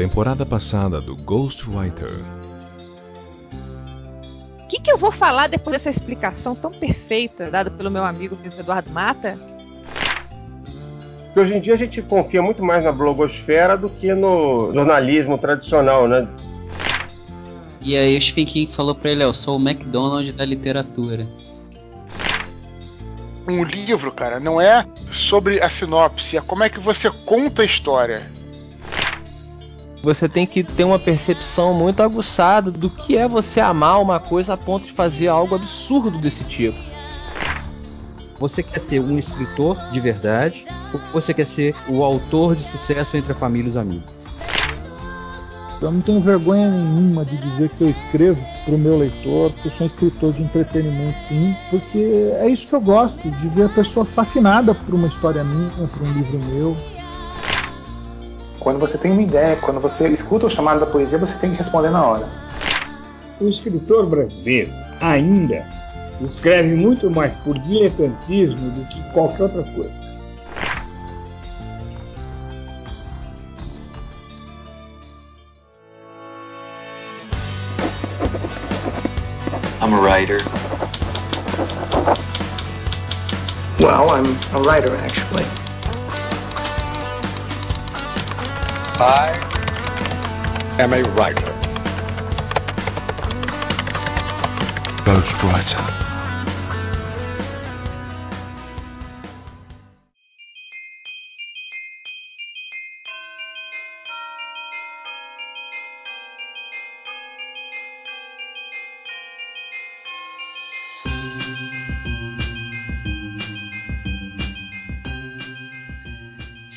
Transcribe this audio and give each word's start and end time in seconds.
Temporada 0.00 0.46
passada 0.46 0.98
do 0.98 1.14
Ghostwriter. 1.14 2.08
O 4.58 4.66
que, 4.66 4.80
que 4.80 4.90
eu 4.90 4.96
vou 4.96 5.12
falar 5.12 5.46
depois 5.46 5.74
dessa 5.76 5.90
explicação 5.90 6.54
tão 6.54 6.72
perfeita 6.72 7.50
dada 7.50 7.70
pelo 7.70 7.90
meu 7.90 8.02
amigo 8.02 8.38
Eduardo 8.42 8.90
Mata? 8.90 9.38
Porque 11.26 11.40
hoje 11.40 11.54
em 11.54 11.60
dia 11.60 11.74
a 11.74 11.76
gente 11.76 12.00
confia 12.00 12.40
muito 12.40 12.64
mais 12.64 12.82
na 12.82 12.90
blogosfera 12.90 13.76
do 13.76 13.90
que 13.90 14.14
no 14.14 14.72
jornalismo 14.72 15.36
tradicional, 15.36 16.08
né? 16.08 16.26
E 17.82 17.94
aí 17.94 18.16
o 18.16 18.22
Stephen 18.22 18.46
King 18.46 18.72
falou 18.72 18.94
pra 18.94 19.10
ele, 19.10 19.22
eu 19.22 19.34
sou 19.34 19.58
o 19.58 19.60
McDonald's 19.60 20.32
da 20.34 20.46
literatura. 20.46 21.28
Um 23.46 23.62
livro, 23.64 24.10
cara, 24.10 24.40
não 24.40 24.58
é 24.58 24.86
sobre 25.12 25.62
a 25.62 25.68
sinopse, 25.68 26.38
é 26.38 26.40
como 26.40 26.64
é 26.64 26.70
que 26.70 26.80
você 26.80 27.10
conta 27.10 27.60
a 27.60 27.66
história. 27.66 28.39
Você 30.02 30.28
tem 30.28 30.46
que 30.46 30.64
ter 30.64 30.84
uma 30.84 30.98
percepção 30.98 31.74
muito 31.74 32.02
aguçada 32.02 32.70
do 32.70 32.88
que 32.88 33.18
é 33.18 33.28
você 33.28 33.60
amar 33.60 34.00
uma 34.00 34.18
coisa 34.18 34.54
a 34.54 34.56
ponto 34.56 34.86
de 34.86 34.92
fazer 34.92 35.28
algo 35.28 35.54
absurdo 35.54 36.18
desse 36.18 36.42
tipo. 36.44 36.78
Você 38.38 38.62
quer 38.62 38.80
ser 38.80 39.00
um 39.00 39.18
escritor 39.18 39.76
de 39.90 40.00
verdade 40.00 40.66
ou 40.94 41.00
você 41.12 41.34
quer 41.34 41.44
ser 41.44 41.74
o 41.86 42.02
autor 42.02 42.56
de 42.56 42.62
sucesso 42.62 43.14
entre 43.18 43.32
a 43.32 43.34
família 43.34 43.66
e 43.66 43.70
os 43.70 43.76
amigos? 43.76 44.20
Eu 45.82 45.90
não 45.90 46.00
tenho 46.00 46.20
vergonha 46.20 46.70
nenhuma 46.70 47.24
de 47.24 47.36
dizer 47.38 47.70
que 47.70 47.84
eu 47.84 47.90
escrevo 47.90 48.42
para 48.64 48.74
o 48.74 48.78
meu 48.78 48.98
leitor, 48.98 49.50
que 49.52 49.68
eu 49.68 49.72
sou 49.72 49.84
um 49.84 49.86
escritor 49.86 50.32
de 50.34 50.42
entretenimento, 50.42 51.18
sim, 51.26 51.56
porque 51.70 52.32
é 52.38 52.48
isso 52.48 52.68
que 52.68 52.74
eu 52.74 52.80
gosto, 52.82 53.30
de 53.30 53.48
ver 53.48 53.64
a 53.64 53.68
pessoa 53.70 54.04
fascinada 54.04 54.74
por 54.74 54.94
uma 54.94 55.08
história 55.08 55.42
minha, 55.42 55.70
por 55.70 56.02
um 56.02 56.12
livro 56.12 56.38
meu. 56.38 56.76
Quando 58.60 58.78
você 58.78 58.98
tem 58.98 59.10
uma 59.10 59.22
ideia, 59.22 59.56
quando 59.56 59.80
você 59.80 60.06
escuta 60.08 60.46
o 60.46 60.50
chamado 60.50 60.80
da 60.80 60.86
poesia, 60.86 61.16
você 61.16 61.34
tem 61.38 61.50
que 61.50 61.56
responder 61.56 61.88
na 61.88 62.04
hora. 62.04 62.28
O 63.40 63.48
escritor 63.48 64.06
brasileiro 64.06 64.70
ainda 65.00 65.66
escreve 66.20 66.74
muito 66.74 67.10
mais 67.10 67.34
por 67.36 67.58
diletantismo 67.58 68.70
do 68.70 68.86
que 68.86 69.02
qualquer 69.14 69.44
outra 69.44 69.62
coisa. 69.62 69.98
I'm 79.80 79.94
a 79.94 80.00
writer. 80.02 80.38
Well, 83.80 84.10
I'm 84.10 84.26
a 84.54 84.60
writer 84.60 84.94
actually. 84.96 85.59
I 89.02 89.32
am 90.78 90.92
a 90.92 91.02
writer. 91.02 91.54
Ghostwriter. 95.06 95.99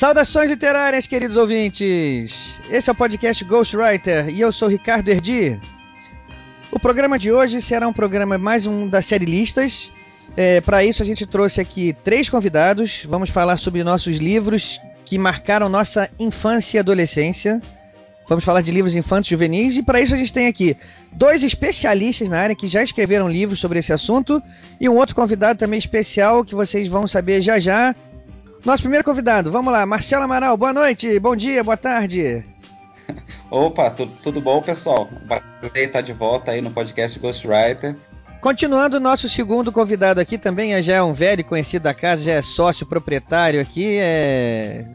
Saudações 0.03 0.49
literárias, 0.49 1.07
queridos 1.07 1.37
ouvintes! 1.37 2.33
Esse 2.69 2.89
é 2.89 2.91
o 2.91 2.95
podcast 2.95 3.41
Ghostwriter 3.45 4.27
e 4.27 4.41
eu 4.41 4.51
sou 4.51 4.67
Ricardo 4.67 5.07
Erdi. 5.07 5.57
O 6.69 6.77
programa 6.77 7.17
de 7.17 7.31
hoje 7.31 7.61
será 7.61 7.87
um 7.87 7.93
programa 7.93 8.37
mais 8.37 8.65
um 8.65 8.85
da 8.85 9.01
série 9.01 9.23
Listas. 9.23 9.89
É, 10.35 10.59
Para 10.59 10.83
isso, 10.83 11.01
a 11.01 11.05
gente 11.05 11.25
trouxe 11.25 11.61
aqui 11.61 11.95
três 12.03 12.27
convidados. 12.27 13.05
Vamos 13.07 13.29
falar 13.29 13.55
sobre 13.55 13.81
nossos 13.81 14.17
livros 14.17 14.77
que 15.05 15.17
marcaram 15.17 15.69
nossa 15.69 16.09
infância 16.19 16.75
e 16.75 16.79
adolescência. 16.81 17.61
Vamos 18.27 18.43
falar 18.43 18.59
de 18.59 18.71
livros 18.71 18.95
infantis 18.95 19.27
e 19.27 19.29
juvenis. 19.29 19.77
E 19.77 19.81
para 19.81 20.01
isso, 20.01 20.13
a 20.13 20.17
gente 20.17 20.33
tem 20.33 20.47
aqui 20.47 20.75
dois 21.13 21.43
especialistas 21.43 22.27
na 22.27 22.41
área 22.41 22.55
que 22.57 22.67
já 22.67 22.83
escreveram 22.83 23.29
livros 23.29 23.61
sobre 23.61 23.79
esse 23.79 23.93
assunto. 23.93 24.43
E 24.81 24.89
um 24.89 24.97
outro 24.97 25.15
convidado 25.15 25.57
também 25.57 25.79
especial 25.79 26.43
que 26.43 26.53
vocês 26.53 26.89
vão 26.89 27.07
saber 27.07 27.41
já 27.41 27.57
já. 27.57 27.95
Nosso 28.65 28.83
primeiro 28.83 29.03
convidado, 29.03 29.51
vamos 29.51 29.73
lá, 29.73 29.85
Marcelo 29.85 30.23
Amaral, 30.23 30.55
boa 30.55 30.71
noite, 30.71 31.19
bom 31.19 31.35
dia, 31.35 31.61
boa 31.61 31.75
tarde. 31.75 32.45
Opa, 33.51 33.89
tu, 33.89 34.07
tudo 34.23 34.39
bom, 34.39 34.61
pessoal? 34.61 35.09
Prazer 35.27 35.87
estar 35.87 35.99
de 35.99 36.13
volta 36.13 36.51
aí 36.51 36.61
no 36.61 36.71
podcast 36.71 37.19
Ghostwriter. 37.19 37.93
Continuando, 38.39 39.01
nosso 39.01 39.27
segundo 39.27 39.69
convidado 39.69 40.21
aqui 40.21 40.37
também 40.37 40.81
já 40.81 40.93
é 40.93 41.03
um 41.03 41.11
velho 41.11 41.43
conhecido 41.43 41.83
da 41.83 41.93
casa, 41.93 42.23
já 42.23 42.31
é 42.31 42.41
sócio 42.41 42.85
proprietário 42.85 43.59
aqui, 43.59 43.97
é... 43.99 44.85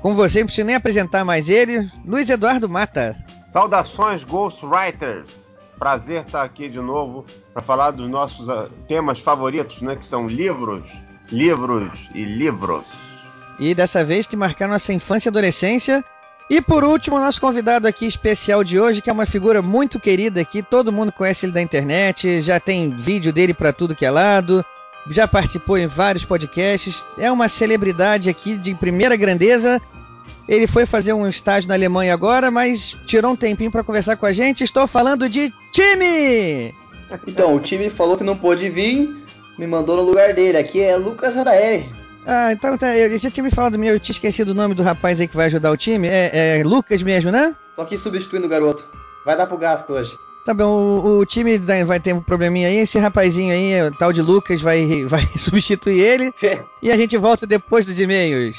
Com 0.00 0.14
você, 0.14 0.38
não 0.38 0.46
preciso 0.46 0.66
nem 0.66 0.76
apresentar 0.76 1.22
mais 1.22 1.50
ele, 1.50 1.90
Luiz 2.06 2.30
Eduardo 2.30 2.66
Mata. 2.66 3.14
Saudações, 3.52 4.24
Ghostwriters! 4.24 5.36
Prazer 5.78 6.22
estar 6.22 6.44
aqui 6.44 6.66
de 6.66 6.80
novo 6.80 7.26
para 7.52 7.60
falar 7.60 7.90
dos 7.90 8.08
nossos 8.08 8.48
uh, 8.48 8.70
temas 8.88 9.20
favoritos, 9.20 9.82
né? 9.82 9.94
Que 9.94 10.06
são 10.06 10.26
livros, 10.26 10.82
livros 11.30 12.08
e 12.14 12.24
livros. 12.24 13.07
E 13.58 13.74
dessa 13.74 14.04
vez 14.04 14.26
que 14.26 14.36
marcaram 14.36 14.72
nossa 14.72 14.92
infância 14.92 15.28
e 15.28 15.30
adolescência. 15.30 16.04
E 16.50 16.60
por 16.60 16.82
último, 16.82 17.18
nosso 17.18 17.40
convidado 17.40 17.86
aqui 17.86 18.06
especial 18.06 18.64
de 18.64 18.80
hoje, 18.80 19.02
que 19.02 19.10
é 19.10 19.12
uma 19.12 19.26
figura 19.26 19.60
muito 19.60 20.00
querida 20.00 20.40
aqui, 20.40 20.62
todo 20.62 20.92
mundo 20.92 21.12
conhece 21.12 21.44
ele 21.44 21.52
da 21.52 21.60
internet, 21.60 22.40
já 22.40 22.58
tem 22.58 22.88
vídeo 22.88 23.32
dele 23.32 23.52
para 23.52 23.70
tudo 23.70 23.94
que 23.94 24.06
é 24.06 24.10
lado, 24.10 24.64
já 25.10 25.28
participou 25.28 25.76
em 25.76 25.86
vários 25.86 26.24
podcasts, 26.24 27.04
é 27.18 27.30
uma 27.30 27.48
celebridade 27.48 28.30
aqui 28.30 28.56
de 28.56 28.74
primeira 28.74 29.14
grandeza. 29.14 29.80
Ele 30.48 30.66
foi 30.66 30.86
fazer 30.86 31.12
um 31.12 31.26
estágio 31.26 31.68
na 31.68 31.74
Alemanha 31.74 32.14
agora, 32.14 32.50
mas 32.50 32.96
tirou 33.06 33.32
um 33.32 33.36
tempinho 33.36 33.70
para 33.70 33.84
conversar 33.84 34.16
com 34.16 34.24
a 34.24 34.32
gente. 34.32 34.64
Estou 34.64 34.86
falando 34.86 35.28
de 35.28 35.52
time! 35.72 36.74
Então, 37.26 37.54
o 37.56 37.60
time 37.60 37.90
falou 37.90 38.16
que 38.16 38.24
não 38.24 38.36
pôde 38.36 38.70
vir, 38.70 39.14
me 39.58 39.66
mandou 39.66 39.96
no 39.96 40.02
lugar 40.02 40.32
dele. 40.32 40.56
Aqui 40.56 40.80
é 40.80 40.96
Lucas 40.96 41.36
Araeri. 41.36 41.90
Ah, 42.30 42.52
então 42.52 42.76
tá, 42.76 42.94
eu 42.94 43.18
já 43.18 43.30
tinha 43.30 43.42
me 43.42 43.50
falado, 43.50 43.82
eu 43.82 43.98
tinha 43.98 44.12
esquecido 44.12 44.50
o 44.50 44.54
nome 44.54 44.74
do 44.74 44.82
rapaz 44.82 45.18
aí 45.18 45.26
que 45.26 45.34
vai 45.34 45.46
ajudar 45.46 45.70
o 45.70 45.78
time. 45.78 46.08
É, 46.08 46.58
é 46.58 46.62
Lucas 46.62 47.02
mesmo, 47.02 47.30
né? 47.30 47.56
Tô 47.74 47.80
aqui 47.80 47.96
substituindo 47.96 48.44
o 48.44 48.50
garoto. 48.50 48.84
Vai 49.24 49.34
dar 49.34 49.46
pro 49.46 49.56
gasto 49.56 49.94
hoje. 49.94 50.18
Tá 50.44 50.52
bom, 50.52 50.66
o, 50.66 51.18
o 51.20 51.26
time 51.26 51.56
vai 51.86 51.98
ter 51.98 52.14
um 52.14 52.20
probleminha 52.20 52.68
aí. 52.68 52.76
Esse 52.76 52.98
rapazinho 52.98 53.50
aí, 53.50 53.82
o 53.82 53.90
tal 53.92 54.12
de 54.12 54.20
Lucas, 54.20 54.60
vai, 54.60 55.06
vai 55.06 55.26
substituir 55.38 56.00
ele. 56.00 56.34
e 56.82 56.92
a 56.92 56.96
gente 56.98 57.16
volta 57.16 57.46
depois 57.46 57.86
dos 57.86 57.98
e-mails. 57.98 58.58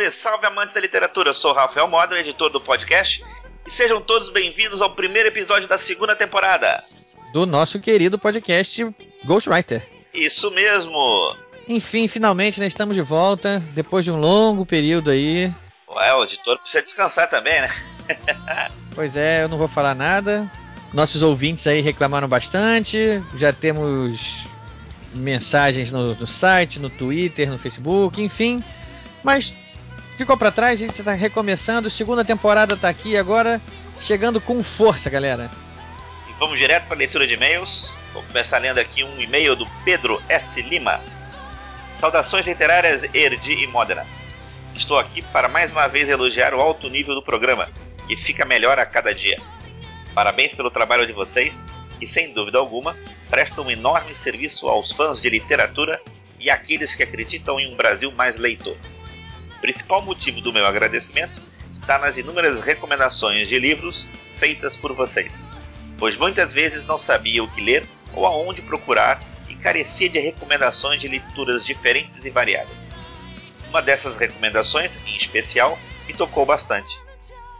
Salve, 0.00 0.10
salve 0.10 0.46
amantes 0.46 0.74
da 0.74 0.80
literatura! 0.80 1.30
Eu 1.30 1.34
sou 1.34 1.50
o 1.50 1.54
Rafael 1.54 1.86
Moda, 1.86 2.18
editor 2.18 2.48
do 2.48 2.60
podcast, 2.60 3.22
e 3.66 3.70
sejam 3.70 4.00
todos 4.00 4.30
bem-vindos 4.30 4.80
ao 4.80 4.94
primeiro 4.94 5.28
episódio 5.28 5.68
da 5.68 5.76
segunda 5.76 6.16
temporada 6.16 6.82
do 7.32 7.44
nosso 7.44 7.78
querido 7.78 8.18
podcast 8.18 8.86
Ghostwriter. 9.24 9.86
Isso 10.14 10.50
mesmo! 10.52 11.36
Enfim, 11.68 12.08
finalmente 12.08 12.60
né, 12.60 12.66
estamos 12.66 12.96
de 12.96 13.02
volta, 13.02 13.62
depois 13.74 14.04
de 14.04 14.10
um 14.10 14.16
longo 14.16 14.64
período 14.64 15.10
aí. 15.10 15.52
Ué, 15.88 16.14
o 16.14 16.24
editor 16.24 16.58
precisa 16.58 16.82
descansar 16.82 17.28
também, 17.28 17.60
né? 17.60 17.68
pois 18.94 19.16
é, 19.16 19.42
eu 19.42 19.48
não 19.48 19.58
vou 19.58 19.68
falar 19.68 19.94
nada. 19.94 20.50
Nossos 20.94 21.22
ouvintes 21.22 21.66
aí 21.66 21.80
reclamaram 21.80 22.28
bastante. 22.28 23.22
Já 23.36 23.52
temos 23.52 24.46
mensagens 25.14 25.92
no, 25.92 26.14
no 26.14 26.26
site, 26.26 26.78
no 26.78 26.88
Twitter, 26.88 27.50
no 27.50 27.58
Facebook, 27.58 28.22
enfim. 28.22 28.62
Mas 29.22 29.52
ficou 30.20 30.36
para 30.36 30.50
trás, 30.50 30.74
a 30.74 30.84
gente 30.84 30.98
está 30.98 31.14
recomeçando. 31.14 31.88
Segunda 31.88 32.22
temporada 32.22 32.74
está 32.74 32.90
aqui 32.90 33.16
agora, 33.16 33.58
chegando 33.98 34.38
com 34.38 34.62
força, 34.62 35.08
galera. 35.08 35.50
E 36.28 36.32
vamos 36.38 36.58
direto 36.58 36.84
para 36.84 36.94
a 36.94 36.98
leitura 36.98 37.26
de 37.26 37.32
e-mails. 37.32 37.90
Vou 38.12 38.22
começar 38.24 38.58
lendo 38.58 38.76
aqui 38.76 39.02
um 39.02 39.18
e-mail 39.18 39.56
do 39.56 39.66
Pedro 39.82 40.22
S. 40.28 40.60
Lima. 40.60 41.00
Saudações 41.88 42.46
literárias 42.46 43.02
Erdi 43.14 43.62
e 43.62 43.66
Modena. 43.66 44.06
Estou 44.74 44.98
aqui 44.98 45.22
para 45.22 45.48
mais 45.48 45.70
uma 45.70 45.88
vez 45.88 46.06
elogiar 46.06 46.52
o 46.52 46.60
alto 46.60 46.90
nível 46.90 47.14
do 47.14 47.22
programa, 47.22 47.66
que 48.06 48.14
fica 48.14 48.44
melhor 48.44 48.78
a 48.78 48.84
cada 48.84 49.14
dia. 49.14 49.40
Parabéns 50.14 50.54
pelo 50.54 50.70
trabalho 50.70 51.06
de 51.06 51.14
vocês, 51.14 51.66
que 51.98 52.06
sem 52.06 52.34
dúvida 52.34 52.58
alguma 52.58 52.94
prestam 53.30 53.64
um 53.64 53.70
enorme 53.70 54.14
serviço 54.14 54.68
aos 54.68 54.92
fãs 54.92 55.18
de 55.18 55.30
literatura 55.30 55.98
e 56.38 56.50
àqueles 56.50 56.94
que 56.94 57.02
acreditam 57.02 57.58
em 57.58 57.72
um 57.72 57.76
Brasil 57.76 58.12
mais 58.12 58.36
leitor. 58.36 58.76
Principal 59.60 60.02
motivo 60.02 60.40
do 60.40 60.52
meu 60.52 60.66
agradecimento 60.66 61.40
está 61.72 61.98
nas 61.98 62.16
inúmeras 62.16 62.60
recomendações 62.60 63.48
de 63.48 63.58
livros 63.58 64.06
feitas 64.36 64.76
por 64.76 64.94
vocês, 64.94 65.46
pois 65.98 66.16
muitas 66.16 66.52
vezes 66.52 66.86
não 66.86 66.96
sabia 66.96 67.44
o 67.44 67.50
que 67.50 67.60
ler 67.60 67.86
ou 68.14 68.26
aonde 68.26 68.62
procurar 68.62 69.20
e 69.48 69.54
carecia 69.54 70.08
de 70.08 70.18
recomendações 70.18 71.00
de 71.00 71.08
leituras 71.08 71.64
diferentes 71.64 72.24
e 72.24 72.30
variadas. 72.30 72.92
Uma 73.68 73.82
dessas 73.82 74.16
recomendações, 74.16 74.98
em 75.06 75.16
especial, 75.16 75.78
me 76.08 76.14
tocou 76.14 76.46
bastante. 76.46 76.98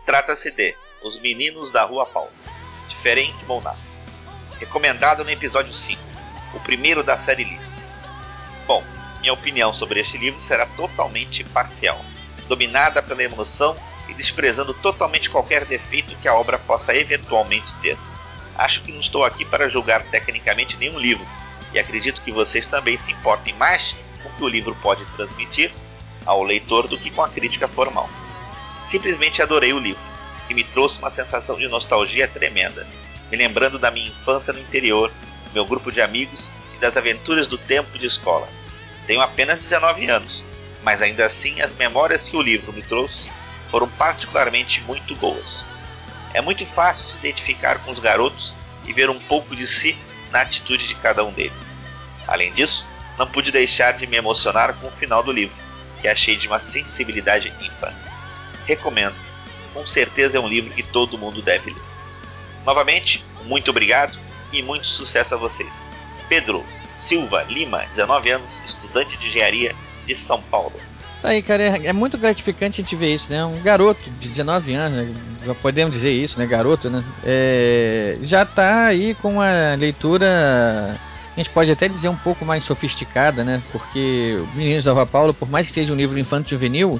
Trata-se 0.06 0.50
de 0.50 0.74
Os 1.04 1.20
Meninos 1.20 1.70
da 1.70 1.84
Rua 1.84 2.06
Paulo, 2.06 2.32
de 2.88 2.96
Ferenc 2.96 3.44
Molnar, 3.44 3.76
recomendado 4.58 5.22
no 5.22 5.30
episódio 5.30 5.72
5, 5.72 6.00
o 6.54 6.60
primeiro 6.60 7.04
da 7.04 7.16
série 7.18 7.44
Listas. 7.44 7.98
Bom, 8.66 8.82
minha 9.20 9.32
opinião 9.32 9.72
sobre 9.72 10.00
este 10.00 10.18
livro 10.18 10.40
será 10.40 10.66
totalmente 10.66 11.44
parcial, 11.44 12.02
dominada 12.48 13.02
pela 13.02 13.22
emoção 13.22 13.76
e 14.08 14.14
desprezando 14.14 14.74
totalmente 14.74 15.30
qualquer 15.30 15.64
defeito 15.64 16.16
que 16.16 16.26
a 16.26 16.34
obra 16.34 16.58
possa 16.58 16.94
eventualmente 16.94 17.74
ter. 17.76 17.96
Acho 18.56 18.82
que 18.82 18.92
não 18.92 19.00
estou 19.00 19.24
aqui 19.24 19.44
para 19.44 19.68
julgar 19.68 20.02
tecnicamente 20.04 20.76
nenhum 20.76 20.98
livro, 20.98 21.26
e 21.72 21.78
acredito 21.78 22.20
que 22.22 22.32
vocês 22.32 22.66
também 22.66 22.98
se 22.98 23.12
importem 23.12 23.54
mais 23.54 23.96
com 24.22 24.28
o 24.28 24.32
que 24.32 24.44
o 24.44 24.48
livro 24.48 24.76
pode 24.82 25.04
transmitir 25.16 25.70
ao 26.26 26.42
leitor 26.42 26.88
do 26.88 26.98
que 26.98 27.10
com 27.10 27.22
a 27.22 27.28
crítica 27.28 27.68
formal. 27.68 28.08
Simplesmente 28.80 29.42
adorei 29.42 29.72
o 29.72 29.78
livro 29.78 30.02
e 30.48 30.54
me 30.54 30.64
trouxe 30.64 30.98
uma 30.98 31.10
sensação 31.10 31.56
de 31.58 31.68
nostalgia 31.68 32.26
tremenda, 32.26 32.86
me 33.30 33.36
lembrando 33.36 33.78
da 33.78 33.90
minha 33.90 34.08
infância 34.08 34.52
no 34.52 34.58
interior, 34.58 35.12
meu 35.54 35.64
grupo 35.64 35.92
de 35.92 36.00
amigos 36.00 36.50
e 36.76 36.80
das 36.80 36.96
aventuras 36.96 37.46
do 37.46 37.56
tempo 37.56 37.96
de 37.98 38.06
escola. 38.06 38.48
Tenho 39.06 39.20
apenas 39.20 39.58
19 39.58 40.08
anos, 40.08 40.44
mas 40.82 41.02
ainda 41.02 41.26
assim 41.26 41.60
as 41.60 41.74
memórias 41.74 42.28
que 42.28 42.36
o 42.36 42.42
livro 42.42 42.72
me 42.72 42.82
trouxe 42.82 43.30
foram 43.70 43.88
particularmente 43.88 44.80
muito 44.82 45.14
boas. 45.16 45.64
É 46.32 46.40
muito 46.40 46.64
fácil 46.66 47.06
se 47.06 47.18
identificar 47.18 47.80
com 47.84 47.90
os 47.90 47.98
garotos 47.98 48.54
e 48.86 48.92
ver 48.92 49.10
um 49.10 49.18
pouco 49.18 49.54
de 49.54 49.66
si 49.66 49.98
na 50.30 50.42
atitude 50.42 50.86
de 50.86 50.94
cada 50.94 51.24
um 51.24 51.32
deles. 51.32 51.80
Além 52.26 52.52
disso, 52.52 52.86
não 53.18 53.26
pude 53.26 53.50
deixar 53.50 53.92
de 53.92 54.06
me 54.06 54.16
emocionar 54.16 54.74
com 54.74 54.86
o 54.86 54.92
final 54.92 55.22
do 55.22 55.32
livro, 55.32 55.56
que 56.00 56.08
achei 56.08 56.36
de 56.36 56.46
uma 56.46 56.60
sensibilidade 56.60 57.52
ímpar. 57.60 57.94
Recomendo. 58.66 59.14
Com 59.74 59.84
certeza 59.86 60.36
é 60.36 60.40
um 60.40 60.48
livro 60.48 60.72
que 60.72 60.82
todo 60.82 61.18
mundo 61.18 61.42
deve 61.42 61.70
ler. 61.70 61.82
Novamente, 62.64 63.24
muito 63.44 63.70
obrigado 63.70 64.18
e 64.52 64.62
muito 64.62 64.86
sucesso 64.86 65.34
a 65.34 65.38
vocês. 65.38 65.86
Pedro 66.28 66.64
Silva 66.96 67.42
Lima, 67.44 67.84
19 67.88 68.30
anos, 68.30 68.48
estudante 68.64 69.16
de 69.16 69.26
engenharia 69.26 69.74
de 70.06 70.14
São 70.14 70.42
Paulo. 70.42 70.72
Tá 71.22 71.28
aí, 71.28 71.42
cara, 71.42 71.62
é, 71.62 71.86
é 71.86 71.92
muito 71.92 72.16
gratificante 72.16 72.80
a 72.80 72.84
gente 72.84 72.96
ver 72.96 73.14
isso, 73.14 73.30
né? 73.30 73.44
Um 73.44 73.60
garoto 73.60 74.08
de 74.18 74.28
19 74.28 74.72
anos, 74.72 74.96
né? 74.96 75.14
já 75.44 75.54
podemos 75.54 75.94
dizer 75.94 76.12
isso, 76.12 76.38
né? 76.38 76.46
Garoto, 76.46 76.88
né? 76.88 77.04
É, 77.22 78.16
já 78.22 78.44
tá 78.44 78.86
aí 78.86 79.14
com 79.14 79.34
uma 79.34 79.74
leitura, 79.78 80.98
a 81.32 81.36
gente 81.36 81.50
pode 81.50 81.70
até 81.70 81.88
dizer 81.88 82.08
um 82.08 82.16
pouco 82.16 82.44
mais 82.44 82.64
sofisticada, 82.64 83.44
né? 83.44 83.62
Porque 83.70 84.38
Meninos 84.54 84.84
da 84.84 84.92
Rua 84.92 85.06
Paulo, 85.06 85.34
por 85.34 85.48
mais 85.48 85.66
que 85.66 85.72
seja 85.72 85.92
um 85.92 85.96
livro 85.96 86.18
infanto-juvenil, 86.18 86.98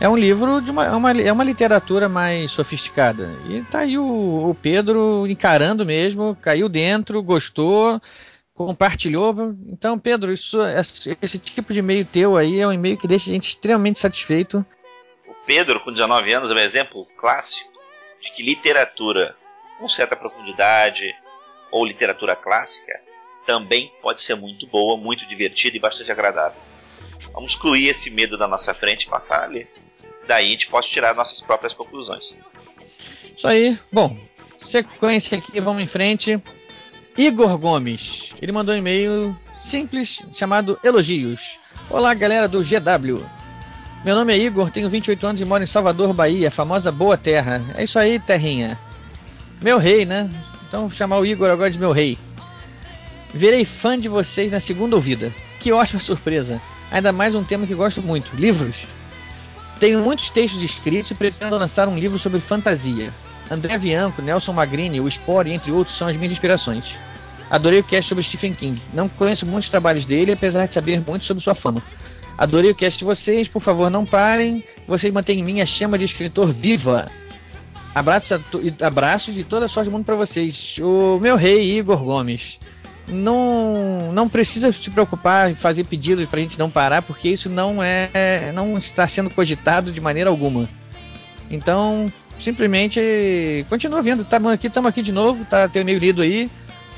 é 0.00 0.08
um 0.08 0.16
livro 0.16 0.62
de 0.62 0.70
uma, 0.70 0.86
é 0.86 0.92
uma, 0.92 1.10
é 1.10 1.32
uma 1.32 1.44
literatura 1.44 2.08
mais 2.08 2.50
sofisticada. 2.50 3.34
E 3.48 3.60
tá 3.62 3.80
aí 3.80 3.98
o, 3.98 4.48
o 4.48 4.54
Pedro 4.54 5.26
encarando 5.26 5.84
mesmo, 5.84 6.36
caiu 6.40 6.70
dentro, 6.70 7.22
gostou, 7.22 8.00
compartilhou. 8.58 9.54
Então, 9.68 9.96
Pedro, 9.96 10.32
isso, 10.32 10.58
esse 11.22 11.38
tipo 11.38 11.72
de 11.72 11.78
e-mail 11.78 12.04
teu 12.04 12.36
aí 12.36 12.58
é 12.58 12.66
um 12.66 12.72
e-mail 12.72 12.98
que 12.98 13.06
deixa 13.06 13.30
a 13.30 13.32
gente 13.32 13.50
extremamente 13.50 14.00
satisfeito. 14.00 14.66
O 15.26 15.34
Pedro, 15.46 15.78
com 15.80 15.92
19 15.92 16.32
anos, 16.32 16.50
é 16.50 16.54
um 16.54 16.58
exemplo 16.58 17.06
clássico 17.16 17.70
de 18.20 18.32
que 18.32 18.42
literatura 18.42 19.36
com 19.78 19.88
certa 19.88 20.16
profundidade 20.16 21.14
ou 21.70 21.86
literatura 21.86 22.34
clássica 22.34 23.00
também 23.46 23.92
pode 24.02 24.20
ser 24.20 24.34
muito 24.34 24.66
boa, 24.66 24.96
muito 24.96 25.26
divertida 25.26 25.76
e 25.76 25.80
bastante 25.80 26.10
agradável. 26.10 26.60
Vamos 27.32 27.52
excluir 27.52 27.88
esse 27.88 28.10
medo 28.10 28.36
da 28.36 28.48
nossa 28.48 28.74
frente 28.74 29.04
e 29.04 29.08
passar 29.08 29.44
a 29.44 29.46
ler. 29.46 29.72
Daí 30.26 30.48
a 30.48 30.50
gente 30.50 30.68
pode 30.68 30.88
tirar 30.88 31.14
nossas 31.14 31.40
próprias 31.40 31.72
conclusões. 31.72 32.34
Isso 33.36 33.46
aí. 33.46 33.78
Bom, 33.92 34.18
sequência 34.66 35.38
aqui, 35.38 35.60
vamos 35.60 35.82
em 35.82 35.86
frente. 35.86 36.42
Igor 37.18 37.58
Gomes. 37.58 38.32
Ele 38.40 38.52
mandou 38.52 38.72
um 38.72 38.78
e-mail 38.78 39.36
simples 39.60 40.22
chamado 40.32 40.78
Elogios. 40.84 41.58
Olá, 41.90 42.14
galera 42.14 42.46
do 42.46 42.62
GW. 42.62 43.20
Meu 44.04 44.14
nome 44.14 44.32
é 44.32 44.38
Igor, 44.38 44.70
tenho 44.70 44.88
28 44.88 45.26
anos 45.26 45.40
e 45.40 45.44
moro 45.44 45.64
em 45.64 45.66
Salvador, 45.66 46.12
Bahia, 46.12 46.48
famosa 46.48 46.92
Boa 46.92 47.16
Terra. 47.16 47.60
É 47.74 47.82
isso 47.82 47.98
aí, 47.98 48.20
terrinha. 48.20 48.78
Meu 49.60 49.78
rei, 49.78 50.06
né? 50.06 50.30
Então 50.68 50.82
vou 50.82 50.90
chamar 50.90 51.18
o 51.18 51.26
Igor 51.26 51.50
agora 51.50 51.72
de 51.72 51.76
meu 51.76 51.90
rei. 51.90 52.16
Virei 53.34 53.64
fã 53.64 53.98
de 53.98 54.08
vocês 54.08 54.52
na 54.52 54.60
segunda 54.60 54.94
ouvida. 54.94 55.34
Que 55.58 55.72
ótima 55.72 55.98
surpresa. 55.98 56.62
Ainda 56.88 57.10
mais 57.10 57.34
um 57.34 57.42
tema 57.42 57.66
que 57.66 57.74
gosto 57.74 58.00
muito: 58.00 58.36
livros. 58.36 58.76
Tenho 59.80 60.04
muitos 60.04 60.30
textos 60.30 60.62
escritos 60.62 61.10
e 61.10 61.16
pretendo 61.16 61.58
lançar 61.58 61.88
um 61.88 61.98
livro 61.98 62.16
sobre 62.16 62.38
fantasia. 62.38 63.12
André 63.50 63.78
Bianco, 63.78 64.20
Nelson 64.20 64.52
Magrini, 64.52 65.00
o 65.00 65.10
Spore, 65.10 65.52
entre 65.52 65.72
outros, 65.72 65.96
são 65.96 66.08
as 66.08 66.16
minhas 66.16 66.32
inspirações. 66.32 66.96
Adorei 67.50 67.80
o 67.80 67.84
cast 67.84 68.08
sobre 68.08 68.24
Stephen 68.24 68.54
King. 68.54 68.80
Não 68.92 69.08
conheço 69.08 69.46
muitos 69.46 69.70
trabalhos 69.70 70.04
dele, 70.04 70.32
apesar 70.32 70.66
de 70.66 70.74
saber 70.74 71.02
muito 71.06 71.24
sobre 71.24 71.42
sua 71.42 71.54
fama. 71.54 71.82
Adorei 72.36 72.70
o 72.70 72.74
cast 72.74 72.98
de 72.98 73.04
vocês, 73.04 73.48
por 73.48 73.62
favor, 73.62 73.90
não 73.90 74.04
parem. 74.04 74.62
Vocês 74.86 75.12
mantêm 75.12 75.40
em 75.40 75.42
mim 75.42 75.60
a 75.60 75.66
chama 75.66 75.98
de 75.98 76.04
escritor 76.04 76.52
viva. 76.52 77.10
Abraço, 77.94 78.40
abraço 78.80 79.32
de 79.32 79.42
toda 79.44 79.64
a 79.64 79.68
sorte 79.68 79.88
do 79.88 79.92
mundo 79.92 80.04
para 80.04 80.14
vocês. 80.14 80.76
O 80.78 81.18
meu 81.18 81.36
rei, 81.36 81.78
Igor 81.78 81.98
Gomes. 81.98 82.58
Não, 83.08 84.12
não 84.12 84.28
precisa 84.28 84.70
se 84.70 84.90
preocupar 84.90 85.50
em 85.50 85.54
fazer 85.54 85.84
pedidos 85.84 86.26
para 86.26 86.38
a 86.38 86.42
gente 86.42 86.58
não 86.58 86.70
parar, 86.70 87.00
porque 87.00 87.30
isso 87.30 87.48
não 87.48 87.82
é, 87.82 88.52
não 88.54 88.76
está 88.76 89.08
sendo 89.08 89.30
cogitado 89.30 89.90
de 89.90 90.00
maneira 90.00 90.28
alguma. 90.28 90.68
Então, 91.50 92.06
simplesmente 92.38 93.66
continua 93.68 94.02
vindo. 94.02 94.22
Estamos 94.22 94.52
aqui, 94.52 94.66
estamos 94.66 94.88
aqui 94.88 95.02
de 95.02 95.12
novo. 95.12 95.44
Tá 95.44 95.68
teu 95.68 95.82
e-mail 95.82 95.98
lido 95.98 96.22
aí. 96.22 96.50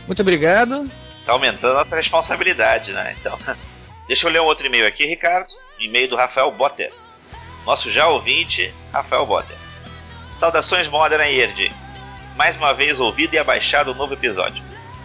Muito 0.06 0.23
obrigado. 0.23 0.90
Tá 1.25 1.32
aumentando 1.32 1.73
a 1.73 1.78
nossa 1.80 1.97
responsabilidade, 1.97 2.92
né? 2.92 3.14
Então, 3.18 3.37
deixa 4.09 4.26
eu 4.26 4.32
ler 4.32 4.40
um 4.40 4.44
outro 4.44 4.66
e-mail 4.66 4.87
aqui, 4.87 5.06
Ricardo. 5.06 5.52
E-mail 5.78 6.09
do 6.09 6.16
Rafael 6.16 6.50
Botter. 6.50 6.92
Nosso 7.66 7.90
já 7.90 8.09
ouvinte, 8.09 8.73
Rafael 8.92 9.26
Botter. 9.26 9.56
Saudações 10.20 10.88
Modena 10.88 11.28
e 11.28 11.40
Erdi. 11.40 11.73
Mais 12.37 12.56
uma 12.56 12.73
vez 12.73 13.00
ouvido 13.00 13.35
e 13.35 13.38
abaixado 13.38 13.90
o 13.90 13.94
um 13.94 13.97
novo 13.97 14.14
episódio. 14.14 14.62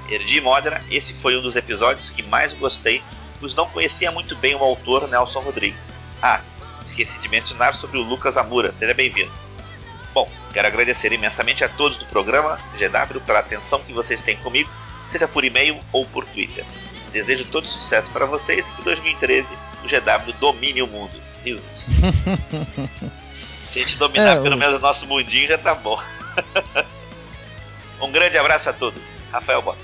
Erdi 0.09 0.39
Modena, 0.39 0.81
esse 0.89 1.15
foi 1.21 1.37
um 1.37 1.41
dos 1.41 1.55
episódios 1.55 2.09
que 2.09 2.23
mais 2.23 2.53
gostei, 2.53 3.01
pois 3.39 3.55
não 3.55 3.67
conhecia 3.67 4.11
muito 4.11 4.35
bem 4.35 4.55
o 4.55 4.63
autor 4.63 5.07
Nelson 5.07 5.39
Rodrigues. 5.39 5.93
Ah, 6.21 6.41
esqueci 6.83 7.19
de 7.19 7.27
mencionar 7.27 7.75
sobre 7.75 7.97
o 7.97 8.03
Lucas 8.03 8.37
Amura, 8.37 8.71
seja 8.71 8.93
bem-vindo. 8.93 9.33
Bom, 10.15 10.27
quero 10.53 10.65
agradecer 10.65 11.11
imensamente 11.11 11.61
a 11.61 11.69
todos 11.69 11.97
do 11.97 12.05
programa 12.05 12.57
GW 12.79 13.19
pela 13.19 13.39
atenção 13.39 13.83
que 13.83 13.91
vocês 13.91 14.21
têm 14.21 14.37
comigo 14.37 14.69
seja 15.09 15.27
por 15.27 15.43
e-mail 15.43 15.77
ou 15.91 16.05
por 16.05 16.25
Twitter. 16.25 16.63
Desejo 17.11 17.43
todo 17.45 17.67
sucesso 17.67 18.09
para 18.11 18.25
vocês 18.25 18.65
e 18.65 18.71
que 18.71 18.81
2013 18.81 19.57
o 19.83 19.87
GW 19.87 20.33
domine 20.39 20.81
o 20.81 20.87
mundo. 20.87 21.13
News. 21.43 21.61
Se 23.71 23.79
a 23.79 23.81
gente 23.81 23.97
dominar 23.97 24.37
é, 24.37 24.41
pelo 24.41 24.55
o... 24.55 24.57
menos 24.57 24.79
o 24.79 24.81
nosso 24.81 25.05
mundinho 25.05 25.49
já 25.49 25.57
tá 25.57 25.75
bom. 25.75 25.97
um 28.01 28.09
grande 28.09 28.37
abraço 28.37 28.69
a 28.69 28.73
todos. 28.73 29.25
Rafael 29.31 29.61
Botter. 29.61 29.83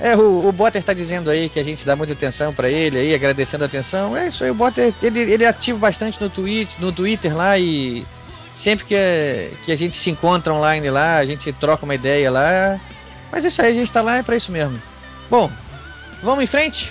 É, 0.00 0.16
o, 0.16 0.48
o 0.48 0.52
Botter 0.52 0.82
tá 0.82 0.92
dizendo 0.92 1.30
aí 1.30 1.48
que 1.48 1.58
a 1.58 1.64
gente 1.64 1.86
dá 1.86 1.96
muita 1.96 2.12
atenção 2.14 2.52
para 2.52 2.68
ele 2.68 2.98
aí, 2.98 3.14
agradecendo 3.14 3.62
a 3.62 3.68
atenção. 3.68 4.16
É 4.16 4.26
isso 4.26 4.42
aí, 4.42 4.50
o 4.50 4.54
Botter, 4.54 4.92
ele, 5.00 5.20
ele 5.20 5.44
é 5.44 5.48
ativo 5.48 5.78
bastante 5.78 6.20
no, 6.20 6.30
no 6.78 6.92
Twitter 6.92 7.36
lá 7.36 7.56
e 7.58 8.04
sempre 8.58 8.84
que, 8.84 8.94
é, 8.94 9.52
que 9.64 9.70
a 9.70 9.76
gente 9.76 9.96
se 9.96 10.10
encontra 10.10 10.52
online 10.52 10.90
lá, 10.90 11.16
a 11.16 11.24
gente 11.24 11.52
troca 11.52 11.84
uma 11.84 11.94
ideia 11.94 12.30
lá, 12.30 12.80
mas 13.30 13.44
isso 13.44 13.62
aí, 13.62 13.72
a 13.72 13.74
gente 13.74 13.92
tá 13.92 14.02
lá 14.02 14.16
é 14.16 14.22
pra 14.22 14.36
isso 14.36 14.50
mesmo. 14.50 14.76
Bom, 15.30 15.50
vamos 16.22 16.42
em 16.42 16.46
frente? 16.46 16.90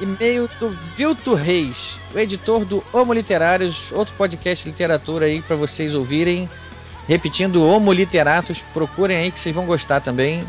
E-mail 0.00 0.48
do 0.60 0.70
Vilto 0.96 1.34
Reis, 1.34 1.98
o 2.14 2.18
editor 2.18 2.64
do 2.64 2.84
Homo 2.92 3.12
Literários, 3.12 3.90
outro 3.92 4.14
podcast 4.16 4.64
de 4.64 4.70
literatura 4.70 5.26
aí 5.26 5.42
para 5.42 5.56
vocês 5.56 5.94
ouvirem. 5.94 6.48
Repetindo, 7.08 7.64
Homo 7.64 7.92
Literatos, 7.92 8.62
procurem 8.72 9.16
aí 9.16 9.30
que 9.30 9.40
vocês 9.40 9.54
vão 9.54 9.64
gostar 9.64 10.00
também. 10.00 10.44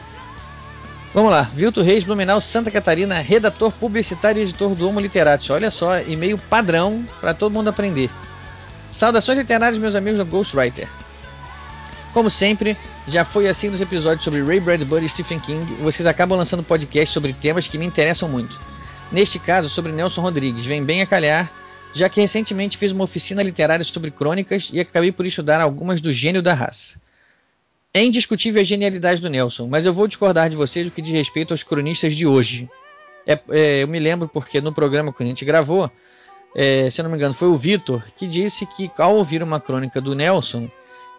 Vamos 1.13 1.31
lá, 1.31 1.43
Vilto 1.53 1.81
Reis, 1.81 2.03
Blumenau, 2.03 2.39
Santa 2.41 2.69
Catarina, 2.69 3.19
redator 3.21 3.71
publicitário 3.71 4.39
e 4.39 4.43
editor 4.43 4.75
do 4.75 4.87
Homo 4.87 4.99
Literatus. 4.99 5.49
Olha 5.49 5.71
só, 5.71 5.99
e-mail 5.99 6.37
padrão 6.37 7.03
para 7.21 7.33
todo 7.33 7.53
mundo 7.53 7.69
aprender. 7.69 8.09
Saudações 8.91 9.37
literárias, 9.37 9.79
meus 9.79 9.95
amigos 9.95 10.19
do 10.19 10.25
Ghostwriter. 10.25 10.87
Como 12.13 12.29
sempre, 12.29 12.75
já 13.07 13.23
foi 13.23 13.47
assim 13.47 13.69
nos 13.69 13.79
episódios 13.79 14.23
sobre 14.23 14.41
Ray 14.41 14.59
Bradbury 14.59 15.05
e 15.05 15.09
Stephen 15.09 15.39
King, 15.39 15.71
vocês 15.75 16.05
acabam 16.07 16.37
lançando 16.37 16.63
podcasts 16.63 17.13
sobre 17.13 17.33
temas 17.33 17.67
que 17.67 17.77
me 17.77 17.85
interessam 17.85 18.27
muito. 18.27 18.59
Neste 19.11 19.39
caso, 19.39 19.69
sobre 19.69 19.91
Nelson 19.91 20.21
Rodrigues, 20.21 20.65
vem 20.65 20.83
bem 20.83 21.01
a 21.01 21.05
calhar, 21.05 21.51
já 21.93 22.09
que 22.09 22.19
recentemente 22.19 22.77
fiz 22.77 22.91
uma 22.91 23.03
oficina 23.03 23.43
literária 23.43 23.85
sobre 23.85 24.11
crônicas 24.11 24.69
e 24.73 24.79
acabei 24.79 25.11
por 25.11 25.25
estudar 25.25 25.61
algumas 25.61 26.01
do 26.01 26.11
gênio 26.11 26.41
da 26.41 26.53
raça. 26.53 26.99
É 27.93 28.03
indiscutível 28.03 28.61
a 28.61 28.65
genialidade 28.65 29.21
do 29.21 29.29
Nelson, 29.29 29.67
mas 29.67 29.85
eu 29.85 29.93
vou 29.93 30.07
discordar 30.07 30.49
de 30.49 30.55
vocês 30.55 30.85
no 30.85 30.91
que 30.91 31.01
diz 31.01 31.13
respeito 31.13 31.53
aos 31.53 31.63
cronistas 31.63 32.15
de 32.15 32.27
hoje. 32.27 32.69
É, 33.25 33.39
é, 33.49 33.83
eu 33.83 33.87
me 33.87 33.99
lembro 33.99 34.27
porque 34.27 34.61
no 34.61 34.73
programa 34.73 35.11
que 35.11 35.23
a 35.23 35.25
gente 35.25 35.43
gravou, 35.43 35.91
é, 36.59 36.89
se 36.89 37.03
não 37.03 37.09
me 37.11 37.15
engano, 37.15 37.35
foi 37.35 37.47
o 37.49 37.55
Vitor 37.55 38.03
que 38.17 38.25
disse 38.25 38.65
que 38.65 38.89
ao 38.97 39.15
ouvir 39.15 39.43
uma 39.43 39.61
crônica 39.61 40.01
do 40.01 40.15
Nelson, 40.15 40.67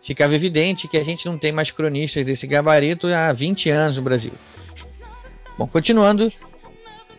ficava 0.02 0.34
evidente 0.34 0.88
que 0.88 0.96
a 0.96 1.04
gente 1.04 1.26
não 1.26 1.38
tem 1.38 1.52
mais 1.52 1.70
cronistas 1.70 2.26
desse 2.26 2.44
gabarito 2.44 3.06
há 3.06 3.32
20 3.32 3.70
anos 3.70 3.96
no 3.96 4.02
Brasil. 4.02 4.32
Bom, 5.56 5.66
continuando, 5.68 6.32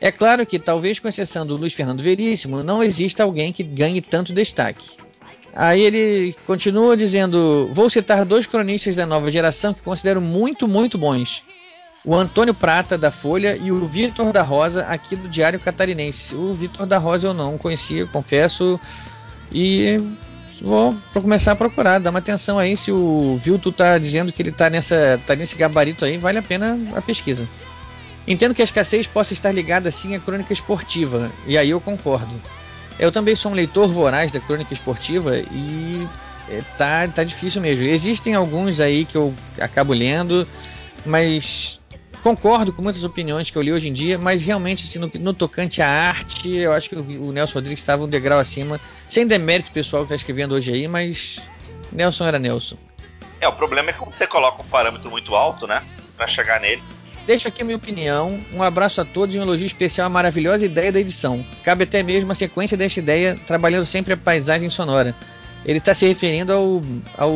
é 0.02 0.12
claro 0.12 0.46
que, 0.46 0.60
talvez 0.60 1.00
com 1.00 1.08
exceção 1.08 1.48
do 1.48 1.56
Luiz 1.56 1.74
Fernando 1.74 2.04
Veríssimo, 2.04 2.62
não 2.62 2.84
exista 2.84 3.24
alguém 3.24 3.54
que 3.54 3.64
ganhe 3.64 4.02
tanto 4.02 4.34
destaque. 4.34 4.90
Aí 5.54 5.82
ele 5.82 6.36
continua 6.46 6.98
dizendo: 6.98 7.70
Vou 7.74 7.90
citar 7.90 8.26
dois 8.26 8.46
cronistas 8.46 8.96
da 8.96 9.06
nova 9.06 9.32
geração 9.32 9.74
que 9.74 9.82
considero 9.82 10.20
muito, 10.20 10.68
muito 10.68 10.98
bons. 10.98 11.42
O 12.06 12.16
Antônio 12.16 12.54
Prata, 12.54 12.98
da 12.98 13.12
Folha, 13.12 13.58
e 13.58 13.72
o 13.72 13.86
Vitor 13.86 14.32
da 14.32 14.42
Rosa, 14.42 14.86
aqui 14.86 15.16
do 15.16 15.28
Diário 15.28 15.60
Catarinense. 15.60 16.34
O 16.34 16.54
Vitor 16.54 16.86
da 16.86 16.98
Rosa 16.98 17.28
eu 17.28 17.34
não 17.34 17.58
conhecia, 17.58 18.06
confesso. 18.06 18.80
E 19.52 19.98
vou 20.62 20.96
começar 21.14 21.52
a 21.52 21.56
procurar, 21.56 22.00
dar 22.00 22.10
uma 22.10 22.20
atenção 22.20 22.58
aí. 22.58 22.78
Se 22.78 22.92
o 22.92 23.38
Vilto 23.44 23.72
tá 23.72 23.98
dizendo 23.98 24.32
que 24.32 24.42
ele 24.42 24.52
tá, 24.52 24.70
nessa, 24.70 25.20
tá 25.28 25.36
nesse 25.36 25.56
gabarito 25.56 26.06
aí, 26.06 26.18
vale 26.18 26.38
a 26.38 26.44
pena 26.44 26.78
a 26.96 27.02
pesquisa. 27.02 27.48
Entendo 28.28 28.54
que 28.54 28.62
a 28.62 28.66
escassez 28.66 29.08
possa 29.08 29.34
estar 29.34 29.52
ligada 29.52 29.90
sim 29.92 30.16
à 30.16 30.20
crônica 30.20 30.54
esportiva, 30.54 31.32
e 31.48 31.58
aí 31.58 31.72
eu 31.72 31.82
concordo. 31.82 32.40
Eu 33.00 33.12
também 33.12 33.36
sou 33.36 33.52
um 33.52 33.56
leitor 33.56 33.88
voraz 33.88 34.32
da 34.32 34.40
crônica 34.40 34.74
esportiva 34.74 35.38
e 35.38 36.08
é, 36.50 36.62
tá, 36.78 37.08
tá 37.08 37.24
difícil 37.24 37.62
mesmo. 37.62 37.86
Existem 37.86 38.36
alguns 38.36 38.80
aí 38.80 39.06
que 39.06 39.16
eu 39.16 39.34
acabo 39.60 39.94
lendo, 39.94 40.48
mas 41.06 41.79
concordo 42.20 42.72
com 42.74 42.82
muitas 42.82 43.04
opiniões 43.04 43.50
que 43.50 43.58
eu 43.58 43.62
li 43.62 43.72
hoje 43.72 43.90
em 43.90 43.94
dia, 43.94 44.18
mas 44.18 44.44
realmente 44.44 44.86
assim, 44.86 45.00
no, 45.00 45.12
no 45.20 45.34
tocante 45.34 45.82
à 45.82 45.88
arte, 45.88 46.56
eu 46.56 46.72
acho 46.74 46.90
que 46.90 46.96
o, 46.96 47.28
o 47.28 47.32
Nelson 47.32 47.56
Rodrigues 47.56 47.80
estava 47.80 48.04
um 48.04 48.08
degrau 48.08 48.40
acima, 48.40 48.80
sem 49.08 49.26
demérito 49.26 49.72
pessoal 49.72 50.04
que 50.04 50.08
está 50.08 50.16
escrevendo 50.16 50.54
hoje 50.54 50.72
aí, 50.72 50.88
mas 50.88 51.40
Nelson 51.92 52.26
era 52.26 52.40
Nelson. 52.40 52.78
É, 53.42 53.48
o 53.48 53.54
problema 53.54 53.90
é 53.90 53.94
quando 53.94 54.14
você 54.14 54.28
coloca 54.28 54.62
um 54.62 54.66
parâmetro 54.66 55.10
muito 55.10 55.36
alto, 55.36 55.66
né, 55.66 55.82
para 56.16 56.28
chegar 56.28 56.60
nele, 56.60 56.82
Deixo 57.30 57.48
aqui 57.48 57.62
a 57.62 57.66
minha 57.66 57.78
opinião. 57.78 58.40
Um 58.52 58.64
abraço 58.64 59.02
a 59.02 59.06
todos 59.06 59.36
e 59.36 59.38
um 59.38 59.44
elogio 59.44 59.68
especial 59.68 60.08
à 60.08 60.10
maravilhosa 60.10 60.66
ideia 60.66 60.92
da 60.92 61.00
edição. 61.00 61.46
Cabe 61.64 61.84
até 61.84 62.02
mesmo 62.02 62.32
a 62.32 62.34
sequência 62.34 62.76
desta 62.76 63.00
ideia, 63.00 63.40
trabalhando 63.46 63.86
sempre 63.86 64.14
a 64.14 64.18
paisagem 64.18 64.68
sonora. 64.68 65.16
Ele 65.66 65.78
está 65.78 65.94
se 65.94 66.08
referindo 66.08 66.54
ao, 66.54 66.82
ao 67.18 67.34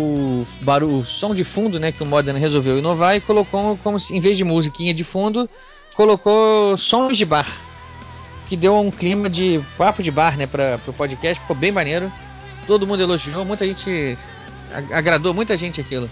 barulho, 0.62 1.06
som 1.06 1.36
de 1.36 1.44
fundo, 1.44 1.80
né, 1.80 1.92
que 1.92 2.02
o 2.02 2.06
Modern 2.06 2.38
resolveu 2.38 2.80
inovar 2.80 3.16
e 3.16 3.22
colocou 3.22 3.78
como 3.84 4.00
se, 4.00 4.16
em 4.16 4.20
vez 4.20 4.38
de 4.38 4.44
musiquinha 4.44 4.94
de 4.94 5.04
fundo, 5.04 5.50
colocou 5.96 6.78
sons 6.78 7.18
de 7.18 7.26
bar, 7.26 7.48
que 8.48 8.56
deu 8.56 8.80
um 8.80 8.90
clima 8.90 9.30
de 9.30 9.62
papo 9.78 10.02
de 10.02 10.10
bar, 10.10 10.38
né, 10.38 10.48
para 10.48 10.80
o 10.88 10.94
podcast. 10.94 11.42
Ficou 11.42 11.56
bem 11.56 11.72
maneiro. 11.72 12.12
Todo 12.66 12.88
mundo 12.88 13.04
elogiou, 13.04 13.44
muita 13.44 13.66
gente 13.66 14.18
agradou 14.92 15.34
muita 15.34 15.58
gente 15.58 15.80
aquilo. 15.80 16.10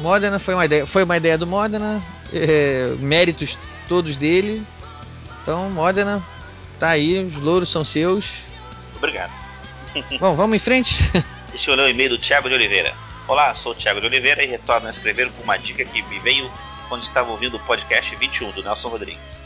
Modena 0.00 0.38
foi 0.38 0.54
uma 0.54 0.64
ideia, 0.64 0.86
foi 0.86 1.04
uma 1.04 1.16
ideia 1.16 1.36
do 1.36 1.46
Modena, 1.46 2.02
é, 2.32 2.94
méritos 2.98 3.58
todos 3.88 4.16
dele. 4.16 4.64
Então, 5.42 5.70
Modena, 5.70 6.22
tá 6.78 6.90
aí, 6.90 7.22
os 7.24 7.36
louros 7.36 7.70
são 7.70 7.84
seus. 7.84 8.26
Obrigado. 8.96 9.49
Bom, 10.20 10.36
vamos 10.36 10.56
em 10.56 10.60
frente? 10.60 10.94
Deixa 11.50 11.70
eu 11.70 11.74
ler 11.74 11.82
o 11.82 11.88
e-mail 11.88 12.10
do 12.10 12.18
Thiago 12.18 12.48
de 12.48 12.54
Oliveira. 12.54 12.94
Olá, 13.26 13.54
sou 13.56 13.72
o 13.72 13.74
Thiago 13.74 14.00
de 14.00 14.06
Oliveira 14.06 14.42
e 14.44 14.46
retorno 14.46 14.86
a 14.86 14.90
escrever 14.90 15.30
com 15.32 15.42
uma 15.42 15.56
dica 15.56 15.84
que 15.84 16.02
me 16.02 16.18
veio 16.20 16.50
quando 16.88 17.02
estava 17.02 17.30
ouvindo 17.30 17.56
o 17.56 17.60
podcast 17.60 18.14
21 18.14 18.52
do 18.52 18.62
Nelson 18.62 18.88
Rodrigues. 18.88 19.44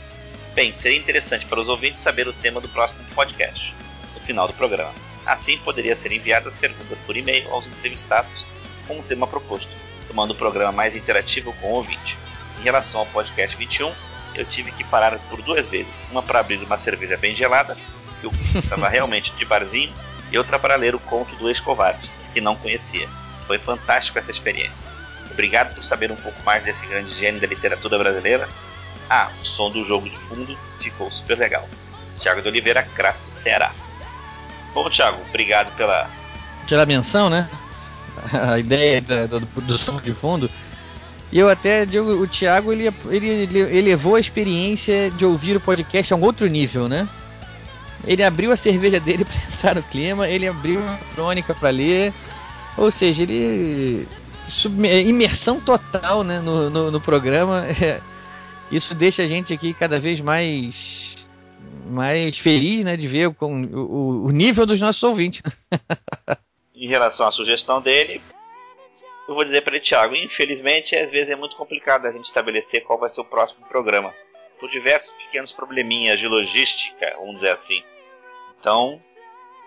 Bem, 0.53 0.73
seria 0.73 0.99
interessante 0.99 1.47
para 1.47 1.59
os 1.59 1.67
ouvintes 1.67 2.01
saber 2.01 2.27
o 2.27 2.33
tema 2.33 2.61
do 2.61 2.69
próximo 2.69 3.03
podcast, 3.15 3.73
no 4.13 4.19
final 4.21 4.47
do 4.47 4.53
programa. 4.53 4.93
Assim, 5.25 5.57
poderia 5.57 5.95
ser 5.95 6.11
enviadas 6.11 6.55
perguntas 6.55 6.99
por 7.01 7.17
e-mail 7.17 7.51
aos 7.51 7.65
entrevistados 7.65 8.45
com 8.87 8.99
o 8.99 9.03
tema 9.03 9.25
proposto, 9.25 9.69
tomando 10.07 10.31
o 10.31 10.35
programa 10.35 10.71
mais 10.71 10.95
interativo 10.95 11.53
com 11.53 11.71
o 11.71 11.75
ouvinte. 11.75 12.15
Em 12.59 12.63
relação 12.63 12.99
ao 12.99 13.07
podcast 13.07 13.57
21, 13.57 13.91
eu 14.35 14.45
tive 14.45 14.71
que 14.71 14.83
parar 14.83 15.17
por 15.27 15.41
duas 15.41 15.67
vezes, 15.67 16.07
uma 16.11 16.21
para 16.21 16.39
abrir 16.39 16.57
uma 16.57 16.77
cerveja 16.77 17.17
bem 17.17 17.35
gelada, 17.35 17.75
que 18.21 18.27
eu 18.27 18.31
estava 18.59 18.87
realmente 18.89 19.31
de 19.33 19.43
barzinho, 19.43 19.91
outra 20.37 20.59
para 20.59 20.75
ler 20.75 20.95
o 20.95 20.99
conto 20.99 21.35
do 21.35 21.47
ex-covarde, 21.49 22.09
que 22.33 22.41
não 22.41 22.55
conhecia. 22.55 23.07
Foi 23.47 23.57
fantástico 23.57 24.17
essa 24.17 24.31
experiência. 24.31 24.89
Obrigado 25.31 25.75
por 25.75 25.83
saber 25.83 26.11
um 26.11 26.15
pouco 26.15 26.41
mais 26.43 26.63
desse 26.63 26.85
grande 26.85 27.13
gênio 27.13 27.41
da 27.41 27.47
literatura 27.47 27.97
brasileira. 27.97 28.47
Ah, 29.09 29.29
o 29.41 29.45
som 29.45 29.69
do 29.69 29.83
jogo 29.83 30.09
de 30.09 30.17
fundo 30.17 30.57
ficou 30.79 31.11
super 31.11 31.37
legal. 31.37 31.67
Tiago 32.19 32.41
de 32.41 32.47
Oliveira, 32.47 32.83
Crato, 32.83 33.29
Ceará. 33.29 33.71
Bom, 34.73 34.89
Thiago, 34.89 35.19
obrigado 35.29 35.75
pela. 35.75 36.09
Pela 36.67 36.85
menção, 36.85 37.29
né? 37.29 37.49
A 38.31 38.57
ideia 38.57 39.01
do, 39.01 39.39
do, 39.39 39.61
do 39.61 39.77
som 39.77 39.99
de 39.99 40.13
fundo. 40.13 40.49
E 41.31 41.39
eu 41.39 41.49
até 41.49 41.85
digo, 41.85 42.11
o 42.11 42.27
Thiago 42.27 42.71
ele, 42.71 42.87
ele, 43.09 43.27
ele 43.27 43.77
elevou 43.77 44.15
a 44.15 44.19
experiência 44.19 45.11
de 45.11 45.25
ouvir 45.25 45.57
o 45.57 45.59
podcast 45.59 46.13
a 46.13 46.17
um 46.17 46.21
outro 46.21 46.47
nível, 46.47 46.87
né? 46.87 47.07
Ele 48.05 48.23
abriu 48.23 48.51
a 48.51 48.57
cerveja 48.57 48.99
dele 48.99 49.23
para 49.25 49.35
entrar 49.35 49.75
no 49.75 49.83
clima, 49.83 50.27
ele 50.27 50.47
abriu 50.47 50.79
a 50.79 50.97
crônica 51.13 51.53
para 51.53 51.69
ler, 51.69 52.13
ou 52.77 52.91
seja, 52.91 53.23
ele 53.23 54.07
imersão 55.05 55.59
total 55.59 56.23
né, 56.23 56.39
no, 56.39 56.69
no, 56.69 56.91
no 56.91 57.01
programa. 57.01 57.65
Isso 58.71 58.93
deixa 58.93 59.23
a 59.23 59.27
gente 59.27 59.53
aqui 59.53 59.73
cada 59.73 59.99
vez 59.99 60.19
mais 60.21 61.15
mais 61.87 62.37
feliz 62.39 62.83
né, 62.83 62.97
de 62.97 63.07
ver 63.07 63.33
com 63.35 63.63
o, 63.63 64.25
o 64.25 64.31
nível 64.31 64.65
dos 64.65 64.79
nossos 64.79 65.03
ouvintes. 65.03 65.41
em 66.75 66.87
relação 66.87 67.27
à 67.27 67.31
sugestão 67.31 67.79
dele, 67.79 68.21
eu 69.27 69.35
vou 69.35 69.43
dizer 69.43 69.61
para 69.61 69.75
ele, 69.75 69.85
Thiago, 69.85 70.15
infelizmente 70.15 70.95
às 70.95 71.11
vezes 71.11 71.29
é 71.29 71.35
muito 71.35 71.55
complicado 71.55 72.05
a 72.05 72.11
gente 72.11 72.25
estabelecer 72.25 72.83
qual 72.83 72.99
vai 72.99 73.09
ser 73.09 73.21
o 73.21 73.25
próximo 73.25 73.65
programa, 73.67 74.13
por 74.59 74.69
diversos 74.69 75.13
pequenos 75.15 75.51
probleminhas 75.51 76.19
de 76.19 76.27
logística, 76.27 77.13
vamos 77.17 77.35
dizer 77.35 77.49
assim. 77.49 77.83
Então, 78.59 78.99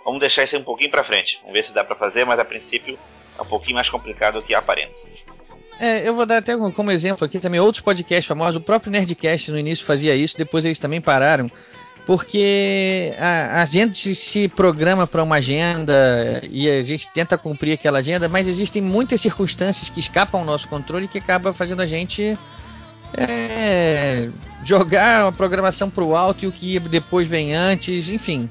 vamos 0.05 0.21
deixar 0.21 0.45
isso 0.45 0.57
um 0.57 0.65
pouquinho 0.65 0.91
para 0.91 1.05
frente. 1.05 1.39
Vamos 1.41 1.53
ver 1.53 1.63
se 1.63 1.75
dá 1.75 1.85
para 1.85 1.97
fazer, 1.97 2.25
mas 2.25 2.39
a 2.39 2.45
princípio 2.45 2.99
é 3.39 3.43
um 3.43 3.47
pouquinho 3.47 3.77
mais 3.77 3.89
complicado 3.89 4.35
do 4.35 4.43
que 4.43 4.55
aparenta. 4.55 5.01
É, 5.81 6.09
eu 6.09 6.15
vou 6.15 6.27
dar 6.27 6.39
até 6.39 6.57
como 6.57 6.91
exemplo 6.91 7.25
aqui 7.25 7.39
também 7.39 7.61
outros 7.61 7.83
podcasts 7.83 8.27
famosos. 8.27 8.57
O 8.57 8.65
próprio 8.65 8.91
Nerdcast 8.91 9.51
no 9.53 9.59
início 9.59 9.87
fazia 9.87 10.15
isso, 10.15 10.37
depois 10.37 10.65
eles 10.65 10.79
também 10.79 11.01
pararam 11.01 11.49
porque 12.09 13.13
a, 13.19 13.61
a 13.61 13.67
gente 13.67 14.15
se 14.15 14.49
programa 14.49 15.07
para 15.07 15.23
uma 15.23 15.37
agenda 15.37 16.41
e 16.51 16.67
a 16.67 16.83
gente 16.83 17.07
tenta 17.13 17.37
cumprir 17.37 17.75
aquela 17.75 17.99
agenda, 17.99 18.27
mas 18.31 18.49
existem 18.49 18.81
muitas 18.81 19.21
circunstâncias 19.21 19.91
que 19.91 20.01
escapam 20.01 20.41
ao 20.41 20.47
nosso 20.47 20.67
controle 20.69 21.07
que 21.07 21.19
acaba 21.19 21.53
fazendo 21.53 21.83
a 21.83 21.87
gente 21.87 22.35
é, 23.17 24.29
jogar 24.65 25.27
a 25.29 25.33
programação 25.33 25.89
para 25.89 26.05
o 26.05 26.17
alto 26.17 26.45
e 26.45 26.49
o 26.49 26.53
que 26.53 26.79
depois 26.81 27.29
vem 27.29 27.55
antes, 27.55 28.09
enfim. 28.09 28.51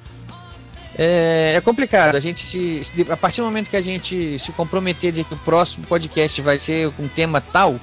É, 0.97 1.53
é, 1.55 1.61
complicado. 1.61 2.15
A 2.15 2.19
gente 2.19 2.39
se, 2.39 2.81
a 3.09 3.17
partir 3.17 3.41
do 3.41 3.45
momento 3.45 3.69
que 3.69 3.77
a 3.77 3.81
gente 3.81 4.39
se 4.39 4.51
comprometer 4.51 5.11
dizer 5.11 5.25
que 5.25 5.35
o 5.35 5.37
próximo 5.37 5.85
podcast 5.85 6.41
vai 6.41 6.57
ser 6.57 6.91
com 6.93 7.03
um 7.03 7.07
tema 7.07 7.39
tal 7.39 7.79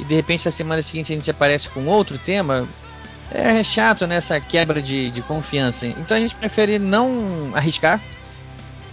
e 0.00 0.04
de 0.04 0.14
repente 0.14 0.44
na 0.44 0.50
semana 0.50 0.82
seguinte 0.82 1.12
a 1.12 1.16
gente 1.16 1.30
aparece 1.30 1.68
com 1.68 1.86
outro 1.86 2.18
tema, 2.18 2.66
é 3.30 3.62
chato 3.62 4.06
nessa 4.06 4.34
né, 4.34 4.44
quebra 4.48 4.82
de, 4.82 5.10
de 5.10 5.22
confiança. 5.22 5.86
Então 5.86 6.16
a 6.16 6.20
gente 6.20 6.34
prefere 6.34 6.78
não 6.78 7.52
arriscar, 7.54 8.00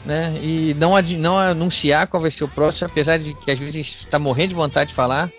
né? 0.05 0.33
E 0.41 0.75
não, 0.77 0.93
não 1.17 1.37
anunciar 1.37 2.07
qual 2.07 2.21
vai 2.21 2.31
ser 2.31 2.43
o 2.43 2.47
próximo, 2.47 2.87
apesar 2.87 3.17
de 3.17 3.33
que 3.33 3.51
às 3.51 3.59
vezes 3.59 3.97
está 3.99 4.19
morrendo 4.19 4.49
de 4.49 4.55
vontade 4.55 4.89
de 4.89 4.95
falar. 4.95 5.29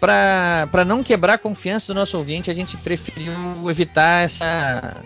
Para 0.00 0.84
não 0.86 1.02
quebrar 1.02 1.34
a 1.34 1.38
confiança 1.38 1.92
do 1.92 1.94
nosso 1.94 2.16
ouvinte, 2.16 2.50
a 2.50 2.54
gente 2.54 2.76
preferiu 2.78 3.32
evitar 3.68 4.24
essa, 4.24 5.04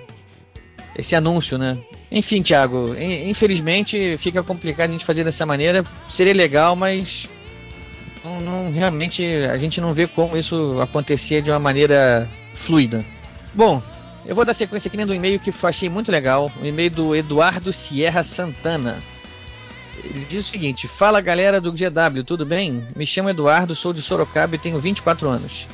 esse 0.97 1.17
anúncio, 1.17 1.59
né? 1.59 1.77
Enfim, 2.11 2.43
Thiago, 2.43 2.95
infelizmente 2.97 4.17
fica 4.19 4.41
complicado 4.43 4.91
a 4.91 4.93
gente 4.93 5.05
fazer 5.05 5.25
dessa 5.25 5.45
maneira. 5.45 5.85
Seria 6.09 6.33
legal, 6.33 6.77
mas 6.77 7.29
não, 8.25 8.41
não, 8.41 8.73
realmente 8.73 9.23
a 9.51 9.59
gente 9.59 9.81
não 9.81 9.93
vê 9.93 10.07
como 10.07 10.37
isso 10.37 10.81
acontecer 10.81 11.43
de 11.43 11.51
uma 11.51 11.59
maneira 11.59 12.29
fluida. 12.65 13.05
Bom, 13.53 13.83
eu 14.25 14.35
vou 14.35 14.45
dar 14.45 14.55
sequência 14.55 14.89
aqui 14.89 14.97
no 15.05 15.15
e-mail 15.15 15.39
que 15.39 15.51
eu 15.51 15.69
achei 15.69 15.89
muito 15.89 16.11
legal. 16.11 16.51
O 16.63 16.65
e-mail 16.65 16.91
do 16.91 17.15
Eduardo 17.15 17.73
Sierra 17.73 18.25
Santana. 18.25 18.99
Ele 20.03 20.27
diz 20.29 20.47
o 20.47 20.51
seguinte: 20.51 20.89
Fala 20.89 21.21
galera 21.21 21.61
do 21.61 21.73
GW, 21.73 22.25
tudo 22.25 22.45
bem? 22.45 22.87
Me 22.97 23.07
chamo 23.07 23.29
Eduardo, 23.31 23.75
sou 23.75 23.93
de 23.93 24.03
Sorocaba 24.03 24.57
e 24.57 24.59
tenho 24.59 24.79
24 24.79 25.29
anos. 25.29 25.67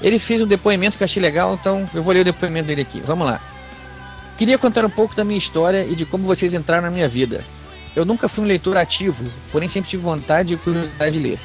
Ele 0.00 0.18
fez 0.18 0.42
um 0.42 0.46
depoimento 0.46 0.98
que 0.98 1.04
achei 1.04 1.22
legal, 1.22 1.54
então 1.54 1.88
eu 1.94 2.02
vou 2.02 2.12
ler 2.12 2.20
o 2.20 2.24
depoimento 2.24 2.66
dele 2.66 2.82
aqui. 2.82 3.00
Vamos 3.00 3.26
lá. 3.26 3.40
Queria 4.36 4.58
contar 4.58 4.84
um 4.84 4.90
pouco 4.90 5.14
da 5.14 5.24
minha 5.24 5.38
história 5.38 5.84
e 5.84 5.94
de 5.94 6.04
como 6.04 6.24
vocês 6.24 6.52
entraram 6.52 6.82
na 6.82 6.90
minha 6.90 7.08
vida. 7.08 7.44
Eu 7.94 8.04
nunca 8.04 8.28
fui 8.28 8.42
um 8.42 8.46
leitor 8.46 8.76
ativo, 8.76 9.24
porém 9.52 9.68
sempre 9.68 9.90
tive 9.90 10.02
vontade 10.02 10.54
e 10.54 10.56
curiosidade 10.56 11.16
de 11.16 11.24
ler. 11.24 11.40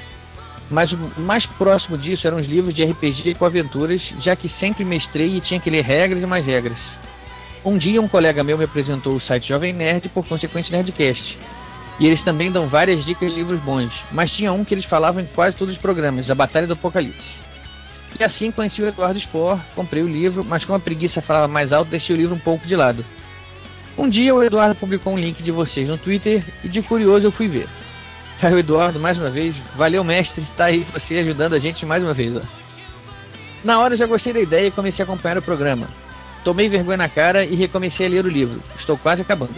Mas 0.70 0.92
o 0.92 0.98
mais 1.18 1.46
próximo 1.46 1.98
disso 1.98 2.26
eram 2.26 2.38
os 2.38 2.48
livros 2.48 2.74
de 2.74 2.84
RPG 2.84 3.36
com 3.36 3.46
aventuras, 3.46 4.14
já 4.20 4.36
que 4.36 4.50
sempre 4.50 4.84
mestrei 4.84 5.36
e 5.36 5.42
tinha 5.42 5.60
que 5.60 5.70
ler 5.70 5.84
regras 5.84 6.22
e 6.24 6.26
mais 6.26 6.46
regras. 6.46 6.80
Um 7.64 7.78
dia 7.78 8.02
um 8.02 8.08
colega 8.08 8.44
meu 8.44 8.58
me 8.58 8.64
apresentou 8.64 9.16
o 9.16 9.20
site 9.20 9.50
Jovem 9.50 9.74
Nerd 9.74 10.10
por 10.10 10.26
consequente 10.26 10.72
Nerdcast. 10.72 11.38
E 12.00 12.08
eles 12.08 12.24
também 12.24 12.50
dão 12.50 12.68
várias 12.68 13.04
dicas 13.04 13.34
de 13.34 13.40
livros 13.40 13.60
bons, 13.60 14.04
mas 14.12 14.32
tinha 14.32 14.54
um 14.54 14.64
que 14.64 14.74
eles 14.74 14.86
falavam 14.86 15.22
em 15.22 15.26
quase 15.26 15.56
todos 15.56 15.76
os 15.76 15.82
programas, 15.82 16.30
A 16.30 16.36
Batalha 16.36 16.66
do 16.66 16.74
Apocalipse. 16.74 17.42
E 18.18 18.24
assim 18.24 18.52
conheci 18.52 18.82
o 18.82 18.88
Eduardo 18.88 19.20
Spor, 19.20 19.60
comprei 19.76 20.02
o 20.02 20.08
livro, 20.08 20.44
mas 20.44 20.64
como 20.64 20.78
a 20.78 20.80
preguiça 20.80 21.22
falava 21.22 21.48
mais 21.48 21.74
alto, 21.74 21.92
deixei 21.92 22.16
o 22.16 22.18
livro 22.18 22.36
um 22.36 22.40
pouco 22.40 22.66
de 22.66 22.76
lado. 22.76 23.06
Um 23.98 24.08
dia 24.08 24.34
o 24.34 24.42
Eduardo 24.42 24.76
publicou 24.76 25.14
um 25.14 25.20
link 25.20 25.44
de 25.44 25.52
vocês 25.52 25.90
no 25.90 25.98
Twitter 25.98 26.44
e 26.64 26.70
de 26.70 26.82
curioso 26.82 27.28
eu 27.28 27.32
fui 27.32 27.50
ver. 27.50 27.68
Aí 28.42 28.54
o 28.54 28.58
Eduardo, 28.58 29.00
mais 29.00 29.18
uma 29.18 29.30
vez, 29.30 29.54
valeu 29.76 30.02
mestre, 30.02 30.42
tá 30.56 30.66
aí 30.66 30.86
você 30.94 31.18
ajudando 31.18 31.54
a 31.54 31.60
gente 31.60 31.86
mais 31.86 32.02
uma 32.02 32.14
vez. 32.14 32.38
Ó. 32.38 32.42
Na 33.66 33.78
hora 33.80 33.94
eu 33.94 33.98
já 33.98 34.06
gostei 34.06 34.32
da 34.32 34.40
ideia 34.40 34.68
e 34.68 34.72
comecei 34.72 35.04
a 35.04 35.06
acompanhar 35.06 35.38
o 35.38 35.42
programa. 35.42 35.88
Tomei 36.46 36.70
vergonha 36.70 36.96
na 36.96 37.10
cara 37.10 37.44
e 37.44 37.54
recomecei 37.56 38.08
a 38.08 38.10
ler 38.10 38.26
o 38.26 38.30
livro. 38.30 38.64
Estou 38.78 38.98
quase 38.98 39.22
acabando. 39.22 39.56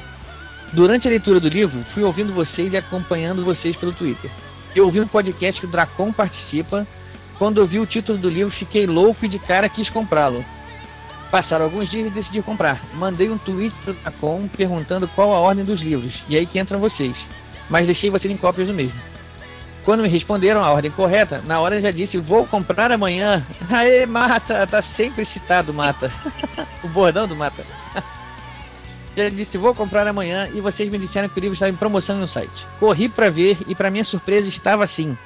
Durante 0.74 1.06
a 1.06 1.12
leitura 1.12 1.40
do 1.40 1.50
livro, 1.50 1.84
fui 1.94 2.02
ouvindo 2.02 2.34
vocês 2.34 2.72
e 2.72 2.78
acompanhando 2.78 3.44
vocês 3.44 3.76
pelo 3.76 3.92
Twitter. 3.92 4.32
Eu 4.74 4.86
ouvi 4.86 5.02
um 5.02 5.08
podcast 5.08 5.60
que 5.60 5.68
o 5.68 5.70
Dracon 5.70 6.14
participa. 6.14 6.88
Quando 7.38 7.60
eu 7.60 7.68
vi 7.68 7.78
o 7.80 7.86
título 7.86 8.18
do 8.18 8.30
livro, 8.30 8.50
fiquei 8.50 8.86
louco 8.88 9.26
e 9.26 9.28
de 9.28 9.38
cara 9.38 9.68
quis 9.68 9.90
comprá-lo. 9.90 10.46
Passaram 11.30 11.66
alguns 11.66 11.90
dias 11.90 12.08
e 12.08 12.10
decidi 12.10 12.42
comprar. 12.42 12.82
Mandei 12.94 13.30
um 13.30 13.38
tweet 13.38 13.76
pro 13.84 13.94
Dracon 13.94 14.48
perguntando 14.48 15.10
qual 15.10 15.34
a 15.34 15.40
ordem 15.40 15.66
dos 15.66 15.82
livros, 15.82 16.24
e 16.30 16.38
aí 16.38 16.46
que 16.46 16.58
entram 16.58 16.80
vocês. 16.80 17.18
Mas 17.70 17.86
deixei 17.86 18.10
vocês 18.10 18.34
em 18.34 18.38
cópias 18.38 18.68
do 18.68 18.74
mesmo. 18.74 19.00
Quando 19.84 20.04
me 20.04 20.10
responderam 20.10 20.64
a 20.64 20.72
ordem 20.72 20.92
correta, 20.92 21.42
na 21.46 21.60
hora 21.60 21.76
eu 21.76 21.82
já 21.82 21.92
disse, 21.92 22.18
vou 22.18 22.46
comprar 22.46 22.92
amanhã. 22.94 23.46
Aê, 23.70 24.06
Mata, 24.06 24.66
tá 24.68 24.82
sempre 24.82 25.26
citado, 25.26 25.74
Mata. 25.74 26.10
o 26.82 26.88
bordão 26.88 27.28
do 27.28 27.36
Mata. 27.36 27.66
já 29.16 29.30
disse, 29.30 29.58
vou 29.58 29.76
comprar 29.76 30.08
amanhã, 30.08 30.50
e 30.54 30.62
vocês 30.62 30.90
me 30.90 30.98
disseram 30.98 31.28
que 31.28 31.38
o 31.38 31.42
livro 31.42 31.54
estava 31.54 31.72
em 31.72 31.76
promoção 31.76 32.18
no 32.18 32.28
site. 32.28 32.66
Corri 32.80 33.10
para 33.10 33.30
ver, 33.30 33.58
e 33.68 33.76
para 33.76 33.92
minha 33.92 34.04
surpresa 34.04 34.48
estava 34.48 34.84
assim. 34.84 35.18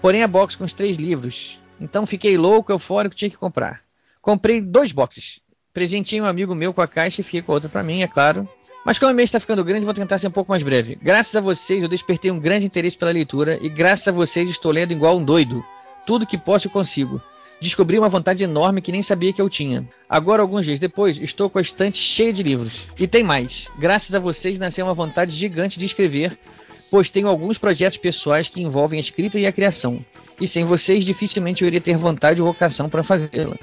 Porém 0.00 0.22
a 0.22 0.28
box 0.28 0.56
com 0.56 0.64
os 0.64 0.72
três 0.72 0.96
livros. 0.96 1.58
Então 1.80 2.06
fiquei 2.06 2.38
louco, 2.38 2.72
eufórico, 2.72 3.14
tinha 3.14 3.30
que 3.30 3.36
comprar. 3.36 3.80
Comprei 4.22 4.60
dois 4.60 4.92
boxes. 4.92 5.40
Presenteei 5.72 6.20
um 6.20 6.26
amigo 6.26 6.54
meu 6.54 6.72
com 6.72 6.80
a 6.80 6.88
caixa 6.88 7.20
e 7.20 7.24
fiquei 7.24 7.42
com 7.42 7.52
a 7.52 7.56
outra 7.56 7.68
para 7.68 7.82
mim, 7.82 8.02
é 8.02 8.08
claro. 8.08 8.48
Mas 8.84 8.98
como 8.98 9.12
o 9.12 9.14
mês 9.14 9.28
está 9.28 9.38
ficando 9.38 9.64
grande, 9.64 9.84
vou 9.84 9.92
tentar 9.92 10.18
ser 10.18 10.28
um 10.28 10.32
pouco 10.32 10.50
mais 10.50 10.62
breve. 10.62 10.96
Graças 11.02 11.34
a 11.34 11.40
vocês, 11.40 11.82
eu 11.82 11.88
despertei 11.88 12.30
um 12.30 12.40
grande 12.40 12.64
interesse 12.64 12.96
pela 12.96 13.10
leitura 13.10 13.58
e 13.60 13.68
graças 13.68 14.08
a 14.08 14.12
vocês 14.12 14.48
estou 14.48 14.72
lendo 14.72 14.92
igual 14.92 15.18
um 15.18 15.24
doido. 15.24 15.62
Tudo 16.06 16.26
que 16.26 16.38
posso 16.38 16.70
consigo. 16.70 17.20
Descobri 17.60 17.98
uma 17.98 18.08
vontade 18.08 18.44
enorme 18.44 18.82
que 18.82 18.92
nem 18.92 19.02
sabia 19.02 19.32
que 19.32 19.40
eu 19.40 19.48
tinha. 19.48 19.88
Agora, 20.08 20.42
alguns 20.42 20.64
dias 20.66 20.78
depois, 20.78 21.16
estou 21.16 21.48
com 21.48 21.58
a 21.58 21.62
estante 21.62 21.96
cheia 21.96 22.32
de 22.32 22.42
livros. 22.42 22.72
E 22.98 23.06
tem 23.06 23.22
mais. 23.22 23.66
Graças 23.78 24.14
a 24.14 24.20
vocês 24.20 24.58
nasceu 24.58 24.84
uma 24.84 24.94
vontade 24.94 25.34
gigante 25.34 25.78
de 25.78 25.86
escrever, 25.86 26.38
pois 26.90 27.08
tenho 27.08 27.28
alguns 27.28 27.56
projetos 27.56 27.98
pessoais 27.98 28.48
que 28.48 28.60
envolvem 28.60 28.98
a 28.98 29.02
escrita 29.02 29.38
e 29.38 29.46
a 29.46 29.52
criação. 29.52 30.04
E 30.38 30.46
sem 30.46 30.66
vocês, 30.66 31.04
dificilmente 31.04 31.62
eu 31.62 31.68
iria 31.68 31.80
ter 31.80 31.96
vontade 31.96 32.42
ou 32.42 32.46
vocação 32.46 32.90
para 32.90 33.02
fazê-la. 33.02 33.56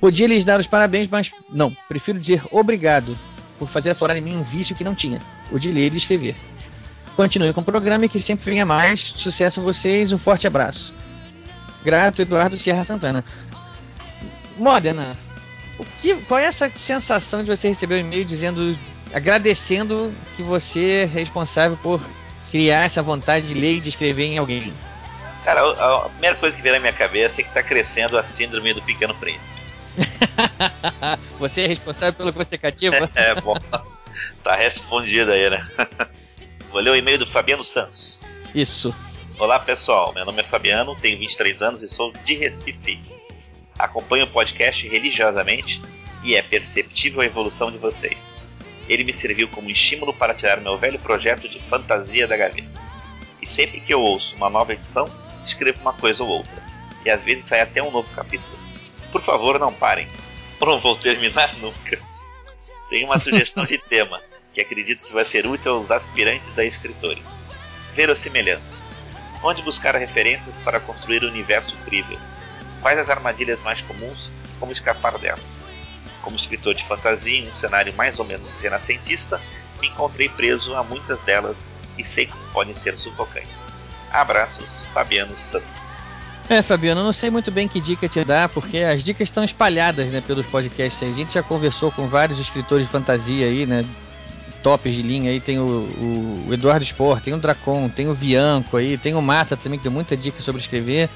Podia 0.00 0.28
lhes 0.28 0.44
dar 0.44 0.60
os 0.60 0.66
parabéns, 0.66 1.08
mas 1.10 1.30
não, 1.50 1.76
prefiro 1.88 2.20
dizer 2.20 2.42
obrigado 2.52 3.18
por 3.58 3.68
fazer 3.68 3.90
aflorar 3.90 4.16
em 4.16 4.20
mim 4.20 4.36
um 4.36 4.42
vício 4.42 4.76
que 4.76 4.84
não 4.84 4.94
tinha, 4.94 5.18
o 5.50 5.58
de 5.58 5.70
ler 5.70 5.92
e 5.94 5.96
escrever. 5.96 6.36
Continue 7.16 7.52
com 7.52 7.60
o 7.60 7.64
programa 7.64 8.04
e 8.04 8.08
que 8.08 8.20
sempre 8.20 8.44
venha 8.44 8.66
mais. 8.66 9.00
Sucesso 9.16 9.60
a 9.60 9.62
vocês, 9.62 10.12
um 10.12 10.18
forte 10.18 10.46
abraço. 10.46 10.92
Grato, 11.84 12.22
Eduardo 12.22 12.58
Sierra 12.58 12.84
Santana. 12.84 13.24
Modena, 14.56 15.16
o 15.78 15.84
que, 16.00 16.14
qual 16.22 16.40
é 16.40 16.44
essa 16.44 16.70
sensação 16.74 17.42
de 17.42 17.50
você 17.50 17.68
receber 17.68 17.96
um 17.96 18.06
e-mail 18.06 18.24
dizendo, 18.24 18.78
agradecendo 19.12 20.14
que 20.36 20.42
você 20.42 21.02
é 21.02 21.04
responsável 21.04 21.76
por 21.82 22.00
criar 22.50 22.84
essa 22.84 23.02
vontade 23.02 23.48
de 23.48 23.54
ler 23.54 23.74
e 23.74 23.80
de 23.80 23.88
escrever 23.88 24.24
em 24.24 24.38
alguém? 24.38 24.72
Cara, 25.44 25.60
a, 25.60 26.06
a 26.06 26.08
primeira 26.08 26.36
coisa 26.36 26.56
que 26.56 26.62
vem 26.62 26.72
na 26.72 26.78
minha 26.78 26.92
cabeça 26.92 27.40
é 27.40 27.44
que 27.44 27.52
tá 27.52 27.62
crescendo 27.62 28.16
a 28.16 28.22
síndrome 28.22 28.72
do 28.72 28.80
Pequeno 28.80 29.14
Príncipe. 29.14 29.54
você 31.38 31.62
é 31.62 31.66
responsável 31.66 32.14
pelo 32.14 32.32
que 32.32 32.38
você 32.38 32.56
cativa? 32.56 33.10
é, 33.14 33.34
bom. 33.40 33.54
Tá 34.42 34.54
respondido 34.54 35.32
aí, 35.32 35.50
né? 35.50 35.60
Vou 36.70 36.80
ler 36.80 36.90
o 36.90 36.96
e-mail 36.96 37.18
do 37.18 37.26
Fabiano 37.26 37.64
Santos. 37.64 38.20
Isso. 38.54 38.94
Olá 39.36 39.58
pessoal, 39.58 40.14
meu 40.14 40.24
nome 40.24 40.42
é 40.42 40.44
Fabiano, 40.44 40.94
tenho 40.94 41.18
23 41.18 41.60
anos 41.60 41.82
e 41.82 41.88
sou 41.88 42.12
de 42.24 42.34
Recife. 42.34 43.00
Acompanho 43.76 44.26
o 44.26 44.30
podcast 44.30 44.86
religiosamente 44.86 45.82
e 46.22 46.36
é 46.36 46.42
perceptível 46.42 47.20
a 47.20 47.24
evolução 47.24 47.68
de 47.68 47.76
vocês. 47.76 48.36
Ele 48.88 49.02
me 49.02 49.12
serviu 49.12 49.48
como 49.48 49.68
estímulo 49.68 50.14
para 50.14 50.34
tirar 50.34 50.60
meu 50.60 50.78
velho 50.78 51.00
projeto 51.00 51.48
de 51.48 51.60
fantasia 51.62 52.28
da 52.28 52.36
gaveta. 52.36 52.80
E 53.42 53.46
sempre 53.46 53.80
que 53.80 53.92
eu 53.92 54.00
ouço 54.00 54.36
uma 54.36 54.48
nova 54.48 54.72
edição, 54.72 55.10
escrevo 55.44 55.80
uma 55.80 55.94
coisa 55.94 56.22
ou 56.22 56.28
outra. 56.28 56.64
E 57.04 57.10
às 57.10 57.24
vezes 57.24 57.44
sai 57.44 57.60
até 57.60 57.82
um 57.82 57.90
novo 57.90 58.08
capítulo. 58.12 58.56
Por 59.10 59.20
favor, 59.20 59.58
não 59.58 59.74
parem. 59.74 60.06
Eu 60.60 60.66
não 60.68 60.78
vou 60.78 60.94
terminar 60.94 61.52
nunca. 61.58 62.00
Tenho 62.88 63.06
uma 63.06 63.18
sugestão 63.18 63.64
de 63.64 63.78
tema 63.78 64.22
que 64.52 64.60
acredito 64.60 65.04
que 65.04 65.12
vai 65.12 65.24
ser 65.24 65.44
útil 65.44 65.72
aos 65.72 65.90
aspirantes 65.90 66.56
a 66.56 66.64
escritores. 66.64 67.40
Verossimilhança. 67.96 68.83
Onde 69.46 69.60
buscar 69.60 69.94
referências 69.94 70.58
para 70.58 70.80
construir 70.80 71.22
um 71.22 71.28
universo 71.28 71.74
incrível? 71.74 72.18
Quais 72.80 72.98
as 72.98 73.10
armadilhas 73.10 73.62
mais 73.62 73.82
comuns? 73.82 74.30
Como 74.58 74.72
escapar 74.72 75.18
delas? 75.18 75.62
Como 76.22 76.34
escritor 76.34 76.72
de 76.74 76.82
fantasia 76.82 77.40
em 77.40 77.50
um 77.50 77.54
cenário 77.54 77.94
mais 77.94 78.18
ou 78.18 78.24
menos 78.24 78.56
renascentista, 78.56 79.38
me 79.82 79.88
encontrei 79.88 80.30
preso 80.30 80.74
a 80.74 80.82
muitas 80.82 81.20
delas 81.20 81.68
e 81.98 82.04
sei 82.04 82.24
que 82.24 82.32
podem 82.54 82.74
ser 82.74 82.98
sufocantes. 82.98 83.66
Abraços, 84.10 84.86
Fabiano 84.94 85.36
Santos. 85.36 86.08
É, 86.48 86.62
Fabiano, 86.62 87.02
eu 87.02 87.04
não 87.04 87.12
sei 87.12 87.28
muito 87.28 87.50
bem 87.50 87.68
que 87.68 87.82
dica 87.82 88.08
te 88.08 88.24
dar, 88.24 88.48
porque 88.48 88.78
as 88.78 89.04
dicas 89.04 89.28
estão 89.28 89.44
espalhadas, 89.44 90.10
né, 90.10 90.22
pelos 90.22 90.46
podcasts 90.46 91.02
aí. 91.02 91.12
A 91.12 91.14
gente 91.14 91.34
já 91.34 91.42
conversou 91.42 91.92
com 91.92 92.08
vários 92.08 92.38
escritores 92.38 92.86
de 92.86 92.92
fantasia 92.92 93.46
aí, 93.46 93.66
né, 93.66 93.84
tops 94.64 94.94
de 94.94 95.02
linha 95.02 95.30
aí. 95.30 95.38
Tem 95.38 95.60
o, 95.60 95.62
o 96.48 96.52
Eduardo 96.52 96.82
Sport, 96.82 97.22
tem 97.22 97.34
o 97.34 97.38
Dracon, 97.38 97.88
tem 97.88 98.08
o 98.08 98.14
Bianco 98.14 98.76
aí, 98.76 98.98
tem 98.98 99.14
o 99.14 99.22
Mata 99.22 99.56
também, 99.56 99.78
que 99.78 99.84
deu 99.84 99.92
muita 99.92 100.16
dica 100.16 100.42
sobre 100.42 100.60
escrever. 100.60 101.08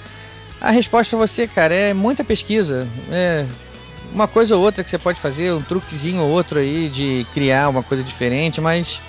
A 0.61 0.71
resposta 0.71 1.17
pra 1.17 1.27
você, 1.27 1.49
cara, 1.49 1.75
é 1.75 1.95
muita 1.95 2.23
pesquisa. 2.23 2.87
É 3.11 3.47
uma 4.13 4.29
coisa 4.29 4.57
ou 4.57 4.63
outra 4.63 4.85
que 4.85 4.91
você 4.91 4.99
pode 4.99 5.19
fazer, 5.21 5.53
um 5.53 5.63
truquezinho 5.63 6.23
ou 6.23 6.31
outro 6.31 6.59
aí 6.59 6.89
de 6.89 7.27
criar 7.35 7.69
uma 7.69 7.83
coisa 7.83 8.03
diferente, 8.03 8.61
mas 8.61 9.01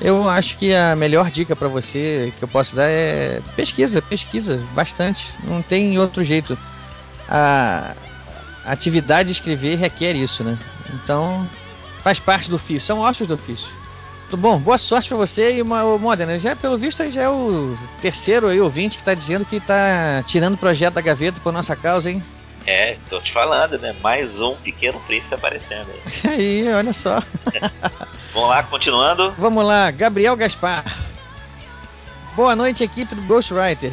eu 0.00 0.28
acho 0.28 0.56
que 0.58 0.74
a 0.74 0.96
melhor 0.96 1.30
dica 1.30 1.54
para 1.54 1.68
você 1.68 2.32
que 2.38 2.42
eu 2.42 2.48
posso 2.48 2.74
dar 2.74 2.88
é 2.88 3.40
pesquisa, 3.54 4.02
pesquisa 4.02 4.62
bastante. 4.74 5.26
Não 5.44 5.62
tem 5.62 5.98
outro 5.98 6.24
jeito. 6.24 6.58
A 7.28 7.94
atividade 8.64 9.28
de 9.28 9.32
escrever 9.32 9.76
requer 9.76 10.14
isso, 10.16 10.42
né? 10.42 10.58
Então 10.94 11.48
faz 12.02 12.18
parte 12.18 12.50
do 12.50 12.56
ofício, 12.56 12.86
são 12.86 13.00
ossos 13.00 13.26
do 13.26 13.34
ofício. 13.34 13.68
Tudo 14.28 14.40
bom? 14.40 14.58
Boa 14.58 14.78
sorte 14.78 15.08
para 15.08 15.18
você 15.18 15.56
e 15.56 15.62
uma 15.62 15.84
Modena. 15.98 16.40
Já 16.40 16.56
pelo 16.56 16.78
visto 16.78 17.08
já 17.10 17.22
é 17.22 17.28
o 17.28 17.76
terceiro 18.00 18.48
aí 18.48 18.58
ouvinte 18.60 18.96
que 18.96 19.04
tá 19.04 19.12
dizendo 19.12 19.44
que 19.44 19.60
tá 19.60 20.24
tirando 20.26 20.54
o 20.54 20.58
projeto 20.58 20.94
da 20.94 21.02
gaveta 21.02 21.38
por 21.40 21.52
nossa 21.52 21.76
causa, 21.76 22.10
hein? 22.10 22.22
É, 22.66 22.96
tô 23.10 23.20
te 23.20 23.30
falando, 23.30 23.78
né? 23.78 23.94
Mais 24.00 24.40
um 24.40 24.54
pequeno 24.56 24.98
príncipe 25.00 25.34
aparecendo 25.34 25.86
aí. 25.90 26.30
Aí, 26.64 26.72
olha 26.72 26.92
só. 26.92 27.20
Vamos 28.32 28.48
lá, 28.48 28.62
continuando. 28.62 29.34
Vamos 29.36 29.66
lá, 29.66 29.90
Gabriel 29.90 30.36
Gaspar. 30.36 30.84
Boa 32.34 32.56
noite, 32.56 32.84
equipe 32.84 33.14
do 33.14 33.22
Ghostwriter. 33.22 33.92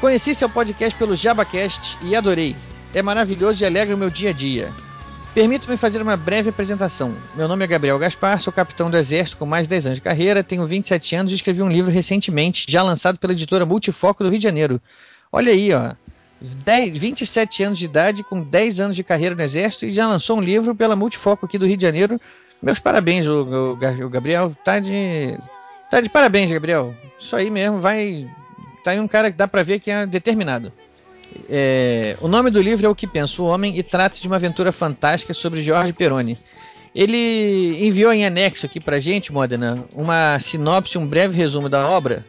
Conheci 0.00 0.34
seu 0.34 0.50
podcast 0.50 0.98
pelo 0.98 1.16
JabaCast 1.16 1.96
e 2.02 2.14
adorei. 2.14 2.54
É 2.92 3.00
maravilhoso 3.00 3.62
e 3.62 3.66
alegra 3.66 3.94
o 3.94 3.98
meu 3.98 4.10
dia 4.10 4.30
a 4.30 4.32
dia. 4.34 4.70
Permito-me 5.38 5.76
fazer 5.76 6.02
uma 6.02 6.16
breve 6.16 6.50
apresentação. 6.50 7.14
Meu 7.36 7.46
nome 7.46 7.62
é 7.62 7.68
Gabriel 7.68 7.96
Gaspar, 7.96 8.40
sou 8.40 8.52
capitão 8.52 8.90
do 8.90 8.96
Exército 8.96 9.36
com 9.36 9.46
mais 9.46 9.66
de 9.66 9.70
10 9.70 9.86
anos 9.86 9.98
de 9.98 10.02
carreira, 10.02 10.42
tenho 10.42 10.66
27 10.66 11.14
anos 11.14 11.30
e 11.30 11.36
escrevi 11.36 11.62
um 11.62 11.68
livro 11.68 11.92
recentemente, 11.92 12.66
já 12.68 12.82
lançado 12.82 13.18
pela 13.18 13.32
editora 13.32 13.64
Multifoco 13.64 14.24
do 14.24 14.30
Rio 14.30 14.40
de 14.40 14.42
Janeiro. 14.42 14.82
Olha 15.30 15.52
aí, 15.52 15.72
ó. 15.72 15.92
10, 16.40 16.98
27 16.98 17.62
anos 17.62 17.78
de 17.78 17.84
idade, 17.84 18.24
com 18.24 18.42
10 18.42 18.80
anos 18.80 18.96
de 18.96 19.04
carreira 19.04 19.36
no 19.36 19.40
Exército 19.40 19.86
e 19.86 19.92
já 19.92 20.08
lançou 20.08 20.38
um 20.38 20.40
livro 20.40 20.74
pela 20.74 20.96
Multifoco 20.96 21.46
aqui 21.46 21.56
do 21.56 21.66
Rio 21.66 21.76
de 21.76 21.86
Janeiro. 21.86 22.20
Meus 22.60 22.80
parabéns, 22.80 23.24
o, 23.24 23.44
o, 23.44 23.72
o 23.74 24.10
Gabriel. 24.10 24.56
Tá 24.64 24.80
de. 24.80 25.38
Tá 25.88 26.00
de 26.00 26.08
parabéns, 26.08 26.50
Gabriel. 26.50 26.92
Isso 27.16 27.36
aí 27.36 27.48
mesmo, 27.48 27.80
vai. 27.80 28.28
Tá 28.82 28.90
aí 28.90 28.98
um 28.98 29.06
cara 29.06 29.30
que 29.30 29.38
dá 29.38 29.46
pra 29.46 29.62
ver 29.62 29.78
que 29.78 29.88
é 29.88 30.04
determinado. 30.04 30.72
É, 31.48 32.16
o 32.20 32.28
nome 32.28 32.50
do 32.50 32.60
livro 32.60 32.86
é 32.86 32.88
O 32.88 32.94
que 32.94 33.06
Pensa 33.06 33.40
o 33.42 33.46
Homem 33.46 33.78
e 33.78 33.82
trata 33.82 34.18
de 34.20 34.26
uma 34.26 34.36
aventura 34.36 34.72
fantástica 34.72 35.32
sobre 35.34 35.62
Jorge 35.62 35.92
Peroni. 35.92 36.36
Ele 36.94 37.86
enviou 37.86 38.12
em 38.12 38.26
anexo 38.26 38.66
aqui 38.66 38.80
pra 38.80 38.98
gente, 38.98 39.32
Modena, 39.32 39.84
uma 39.94 40.38
sinopse, 40.40 40.98
um 40.98 41.06
breve 41.06 41.36
resumo 41.36 41.68
da 41.68 41.88
obra. 41.88 42.24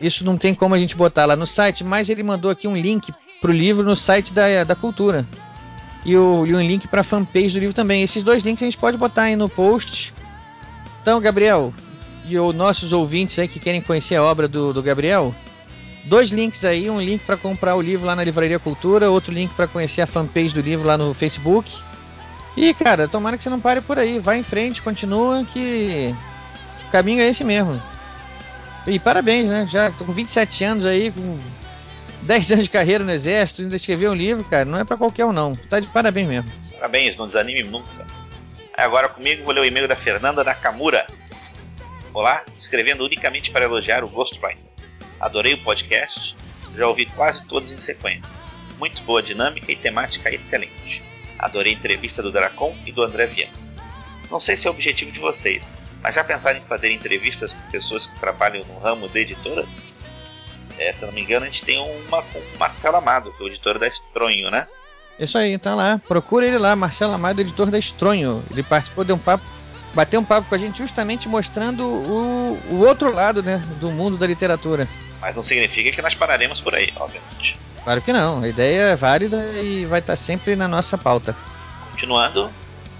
Isso 0.00 0.24
não 0.24 0.38
tem 0.38 0.54
como 0.54 0.74
a 0.74 0.78
gente 0.78 0.96
botar 0.96 1.26
lá 1.26 1.36
no 1.36 1.46
site, 1.46 1.84
mas 1.84 2.08
ele 2.08 2.22
mandou 2.22 2.50
aqui 2.50 2.66
um 2.66 2.76
link 2.76 3.12
pro 3.40 3.52
livro 3.52 3.84
no 3.84 3.96
site 3.96 4.32
da, 4.32 4.64
da 4.64 4.74
Cultura. 4.74 5.26
E, 6.04 6.16
o, 6.16 6.46
e 6.46 6.54
um 6.54 6.62
link 6.62 6.88
pra 6.88 7.02
fanpage 7.02 7.50
do 7.50 7.58
livro 7.58 7.74
também. 7.74 8.02
Esses 8.02 8.22
dois 8.22 8.42
links 8.42 8.62
a 8.62 8.66
gente 8.66 8.78
pode 8.78 8.96
botar 8.96 9.24
aí 9.24 9.36
no 9.36 9.48
post. 9.48 10.14
Então, 11.02 11.20
Gabriel, 11.20 11.74
e 12.24 12.38
os 12.38 12.54
nossos 12.54 12.92
ouvintes 12.92 13.38
aí 13.38 13.48
que 13.48 13.60
querem 13.60 13.82
conhecer 13.82 14.16
a 14.16 14.22
obra 14.22 14.46
do, 14.46 14.72
do 14.72 14.82
Gabriel, 14.82 15.34
dois 16.04 16.30
links 16.30 16.64
aí, 16.64 16.88
um 16.88 17.00
link 17.00 17.22
para 17.24 17.36
comprar 17.36 17.76
o 17.76 17.80
livro 17.80 18.06
lá 18.06 18.16
na 18.16 18.24
Livraria 18.24 18.58
Cultura, 18.58 19.10
outro 19.10 19.32
link 19.32 19.52
para 19.54 19.66
conhecer 19.66 20.02
a 20.02 20.06
fanpage 20.06 20.54
do 20.54 20.60
livro 20.60 20.86
lá 20.86 20.96
no 20.96 21.14
Facebook. 21.14 21.70
E 22.56 22.74
cara, 22.74 23.08
tomara 23.08 23.36
que 23.36 23.44
você 23.44 23.50
não 23.50 23.60
pare 23.60 23.80
por 23.80 23.98
aí, 23.98 24.18
vai 24.18 24.38
em 24.38 24.42
frente, 24.42 24.82
continua 24.82 25.44
que 25.44 26.14
o 26.86 26.90
caminho 26.90 27.22
é 27.22 27.28
esse 27.28 27.44
mesmo. 27.44 27.80
E 28.86 28.98
parabéns, 28.98 29.46
né? 29.46 29.68
Já 29.70 29.90
tô 29.90 30.04
com 30.04 30.12
27 30.12 30.64
anos 30.64 30.84
aí, 30.84 31.12
com 31.12 31.38
10 32.22 32.52
anos 32.52 32.64
de 32.64 32.70
carreira 32.70 33.04
no 33.04 33.12
exército, 33.12 33.62
ainda 33.62 33.76
escrever 33.76 34.08
um 34.08 34.14
livro, 34.14 34.44
cara, 34.44 34.64
não 34.64 34.78
é 34.78 34.84
para 34.84 34.96
qualquer 34.96 35.24
um 35.24 35.32
não. 35.32 35.54
Tá 35.54 35.80
de 35.80 35.86
parabéns 35.88 36.26
mesmo. 36.26 36.50
Parabéns, 36.74 37.16
não 37.16 37.26
desanime 37.26 37.62
nunca. 37.62 38.06
Agora 38.76 39.08
comigo 39.08 39.44
vou 39.44 39.52
ler 39.52 39.60
o 39.60 39.64
e-mail 39.64 39.86
da 39.86 39.96
Fernanda 39.96 40.42
Nakamura. 40.42 41.06
Olá, 42.12 42.42
escrevendo 42.56 43.04
unicamente 43.04 43.50
para 43.50 43.64
elogiar 43.64 44.02
o 44.02 44.08
Ghostwriter. 44.08 44.64
Adorei 45.20 45.54
o 45.54 45.62
podcast, 45.62 46.34
já 46.74 46.88
ouvi 46.88 47.04
quase 47.04 47.44
todos 47.46 47.70
em 47.70 47.78
sequência. 47.78 48.36
Muito 48.78 49.02
boa 49.02 49.22
dinâmica 49.22 49.70
e 49.70 49.76
temática 49.76 50.34
excelente. 50.34 51.02
Adorei 51.38 51.74
a 51.74 51.76
entrevista 51.76 52.22
do 52.22 52.32
Dracon 52.32 52.76
e 52.86 52.92
do 52.92 53.02
André 53.02 53.26
Viana. 53.26 53.52
Não 54.30 54.40
sei 54.40 54.56
se 54.56 54.66
é 54.66 54.70
o 54.70 54.72
objetivo 54.72 55.12
de 55.12 55.18
vocês, 55.18 55.70
mas 56.02 56.14
já 56.14 56.24
pensaram 56.24 56.58
em 56.58 56.62
fazer 56.62 56.90
entrevistas 56.90 57.52
com 57.52 57.70
pessoas 57.70 58.06
que 58.06 58.18
trabalham 58.18 58.64
no 58.64 58.78
ramo 58.78 59.08
de 59.08 59.20
editoras? 59.20 59.86
É, 60.78 60.92
se 60.92 61.04
não 61.04 61.12
me 61.12 61.20
engano, 61.20 61.44
a 61.44 61.48
gente 61.48 61.64
tem 61.64 61.78
uma 61.78 62.22
com 62.22 62.38
o 62.38 62.58
Marcelo 62.58 62.96
Amado, 62.96 63.32
que 63.32 63.42
é 63.42 63.44
o 63.44 63.48
editor 63.48 63.78
da 63.78 63.86
Estronho, 63.86 64.50
né? 64.50 64.66
Isso 65.18 65.36
aí, 65.36 65.58
tá 65.58 65.74
lá. 65.74 66.00
Procura 66.08 66.46
ele 66.46 66.56
lá, 66.56 66.74
Marcelo 66.74 67.12
Amado, 67.12 67.42
editor 67.42 67.70
da 67.70 67.78
Estronho. 67.78 68.42
Ele 68.50 68.62
participou 68.62 69.04
de 69.04 69.12
um 69.12 69.18
papo, 69.18 69.44
bateu 69.94 70.20
um 70.20 70.24
papo 70.24 70.48
com 70.48 70.54
a 70.54 70.58
gente 70.58 70.78
justamente 70.78 71.28
mostrando 71.28 71.84
o, 71.84 72.60
o 72.70 72.86
outro 72.86 73.12
lado, 73.12 73.42
né, 73.42 73.62
do 73.80 73.90
mundo 73.90 74.16
da 74.16 74.26
literatura. 74.26 74.88
Mas 75.20 75.36
não 75.36 75.42
significa 75.42 75.92
que 75.92 76.02
nós 76.02 76.14
pararemos 76.14 76.60
por 76.60 76.74
aí, 76.74 76.92
obviamente. 76.96 77.58
Claro 77.84 78.02
que 78.02 78.12
não. 78.12 78.42
A 78.42 78.48
ideia 78.48 78.80
é 78.82 78.96
válida 78.96 79.36
e 79.62 79.84
vai 79.84 80.00
estar 80.00 80.16
sempre 80.16 80.56
na 80.56 80.68
nossa 80.68 80.96
pauta. 80.96 81.36
Continuando, 81.90 82.50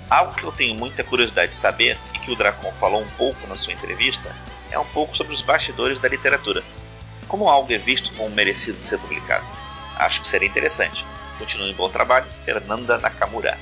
algo 0.09 0.35
que 0.35 0.45
eu 0.45 0.53
tenho 0.53 0.75
muita 0.75 1.05
curiosidade 1.05 1.53
de 1.53 1.57
saber 1.57 1.99
e 2.15 2.19
que 2.19 2.31
o 2.31 2.37
Dracon 2.37 2.73
falou 2.73 3.03
um 3.03 3.11
pouco 3.11 3.47
na 3.47 3.57
sua 3.57 3.73
entrevista 3.73 4.35
é 4.71 4.79
um 4.79 4.85
pouco 4.87 5.17
sobre 5.17 5.35
os 5.35 5.43
bastidores 5.43 5.99
da 5.99 6.09
literatura. 6.09 6.63
Como 7.27 7.49
algo 7.49 7.73
é 7.73 7.79
visto 7.79 8.13
como 8.15 8.31
merecido 8.31 8.83
ser 8.83 8.99
publicado? 8.99 9.47
Acho 9.97 10.21
que 10.21 10.29
seria 10.29 10.49
interessante. 10.49 11.05
Continue 11.39 11.73
um 11.73 11.77
bom 11.77 11.89
trabalho, 11.89 12.27
Fernanda 12.45 12.99
Nakamura. 12.99 13.59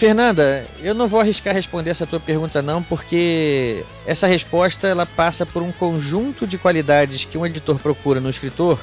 Fernanda, 0.00 0.66
eu 0.80 0.94
não 0.94 1.06
vou 1.06 1.20
arriscar 1.20 1.54
responder 1.54 1.90
essa 1.90 2.06
tua 2.06 2.18
pergunta 2.18 2.62
não, 2.62 2.82
porque 2.82 3.84
essa 4.06 4.26
resposta 4.26 4.88
ela 4.88 5.04
passa 5.04 5.44
por 5.44 5.62
um 5.62 5.70
conjunto 5.70 6.46
de 6.46 6.56
qualidades 6.56 7.26
que 7.26 7.36
um 7.36 7.44
editor 7.44 7.78
procura 7.78 8.18
no 8.18 8.30
escritor, 8.30 8.80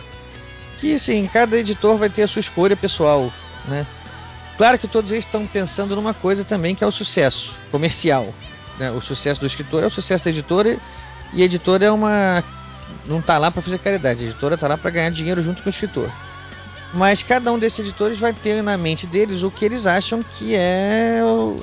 que 0.79 0.99
sim, 0.99 1.25
cada 1.25 1.57
editor 1.57 1.97
vai 1.97 2.07
ter 2.07 2.21
a 2.21 2.27
sua 2.27 2.41
escolha 2.41 2.77
pessoal, 2.77 3.33
né? 3.67 3.87
Claro 4.57 4.77
que 4.77 4.87
todos 4.87 5.11
eles 5.11 5.25
estão 5.25 5.47
pensando 5.47 5.95
numa 5.95 6.13
coisa 6.13 6.45
também 6.45 6.75
que 6.75 6.83
é 6.83 6.87
o 6.87 6.91
sucesso 6.91 7.57
comercial, 7.71 8.31
né? 8.77 8.91
O 8.91 9.01
sucesso 9.01 9.41
do 9.41 9.47
escritor 9.47 9.81
é 9.81 9.87
o 9.87 9.91
sucesso 9.91 10.23
da 10.23 10.29
editora 10.29 10.77
e 11.33 11.41
a 11.41 11.45
editora 11.45 11.83
é 11.83 11.91
uma 11.91 12.43
não 13.07 13.21
está 13.21 13.39
lá 13.39 13.49
para 13.49 13.63
fazer 13.63 13.79
caridade, 13.79 14.23
a 14.23 14.27
editora 14.27 14.53
está 14.53 14.67
lá 14.67 14.77
para 14.77 14.91
ganhar 14.91 15.09
dinheiro 15.09 15.41
junto 15.41 15.63
com 15.63 15.69
o 15.69 15.71
escritor. 15.71 16.11
Mas 16.93 17.21
cada 17.21 17.51
um 17.51 17.59
desses 17.59 17.79
editores 17.79 18.17
vai 18.17 18.33
ter 18.33 18.61
na 18.63 18.77
mente 18.77 19.05
deles 19.05 19.43
o 19.43 19.51
que 19.51 19.65
eles 19.65 19.85
acham 19.85 20.23
que 20.23 20.55
é 20.55 21.21
o, 21.23 21.61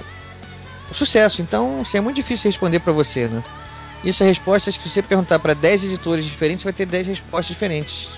sucesso. 0.93 1.43
Então, 1.43 1.81
assim, 1.81 1.99
é 1.99 2.01
muito 2.01 2.17
difícil 2.17 2.51
responder 2.51 2.81
para 2.81 2.93
você, 2.93 3.27
né? 3.27 3.43
Isso 4.05 4.23
é 4.23 4.27
respostas 4.27 4.77
que 4.77 4.89
você 4.89 5.03
perguntar 5.03 5.39
para 5.39 5.55
10 5.55 5.85
editores 5.85 6.25
diferentes, 6.25 6.63
vai 6.63 6.73
ter 6.73 6.87
10 6.87 7.07
respostas 7.07 7.49
diferentes. 7.49 8.09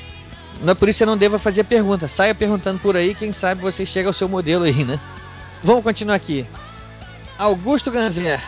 Não 0.60 0.72
é 0.72 0.74
por 0.74 0.88
isso 0.88 0.98
que 0.98 1.04
você 1.04 1.06
não 1.06 1.16
deva 1.16 1.38
fazer 1.38 1.60
a 1.60 1.64
pergunta. 1.64 2.08
Saia 2.08 2.34
perguntando 2.34 2.80
por 2.80 2.96
aí, 2.96 3.14
quem 3.14 3.32
sabe 3.32 3.60
você 3.60 3.86
chega 3.86 4.08
ao 4.08 4.12
seu 4.12 4.28
modelo 4.28 4.64
aí, 4.64 4.84
né? 4.84 4.98
Vamos 5.62 5.84
continuar 5.84 6.16
aqui. 6.16 6.44
Augusto 7.38 7.90
Ganzer. 7.90 8.40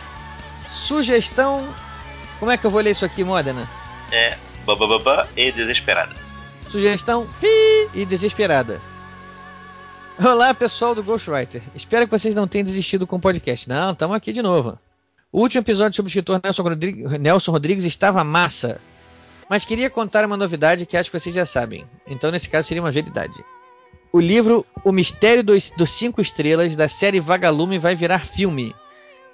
Sugestão. 0.71 1.73
Como 2.39 2.51
é 2.51 2.57
que 2.57 2.65
eu 2.65 2.71
vou 2.71 2.81
ler 2.81 2.91
isso 2.91 3.05
aqui, 3.05 3.23
Modena? 3.23 3.69
É 4.11 4.37
babababa 4.65 5.27
e 5.35 5.51
desesperada. 5.51 6.15
Sugestão 6.71 7.27
e 7.95 8.05
desesperada. 8.05 8.79
Olá, 10.19 10.53
pessoal 10.53 10.93
do 10.93 11.01
Ghostwriter. 11.01 11.63
Espero 11.73 12.05
que 12.05 12.11
vocês 12.11 12.35
não 12.35 12.47
tenham 12.47 12.65
desistido 12.65 13.07
com 13.07 13.15
o 13.15 13.19
podcast. 13.19 13.67
Não, 13.67 13.91
estamos 13.91 14.15
aqui 14.15 14.31
de 14.31 14.43
novo. 14.43 14.77
O 15.31 15.41
último 15.41 15.61
episódio 15.61 15.95
sobre 15.95 16.09
o 16.09 16.11
escritor 16.11 16.39
Nelson 16.43 16.61
Rodrigues, 16.61 17.19
Nelson 17.19 17.51
Rodrigues 17.51 17.85
estava 17.85 18.23
massa. 18.23 18.79
Mas 19.49 19.65
queria 19.65 19.89
contar 19.89 20.23
uma 20.25 20.37
novidade 20.37 20.85
que 20.85 20.95
acho 20.95 21.09
que 21.09 21.19
vocês 21.19 21.33
já 21.33 21.45
sabem. 21.45 21.85
Então, 22.05 22.29
nesse 22.29 22.47
caso, 22.47 22.67
seria 22.67 22.83
uma 22.83 22.91
verdade. 22.91 23.43
O 24.13 24.19
livro 24.19 24.63
O 24.83 24.91
Mistério 24.91 25.43
dos, 25.43 25.71
dos 25.71 25.89
Cinco 25.89 26.21
Estrelas, 26.21 26.75
da 26.75 26.87
série 26.87 27.19
Vagalume, 27.19 27.79
vai 27.79 27.95
virar 27.95 28.25
filme. 28.25 28.75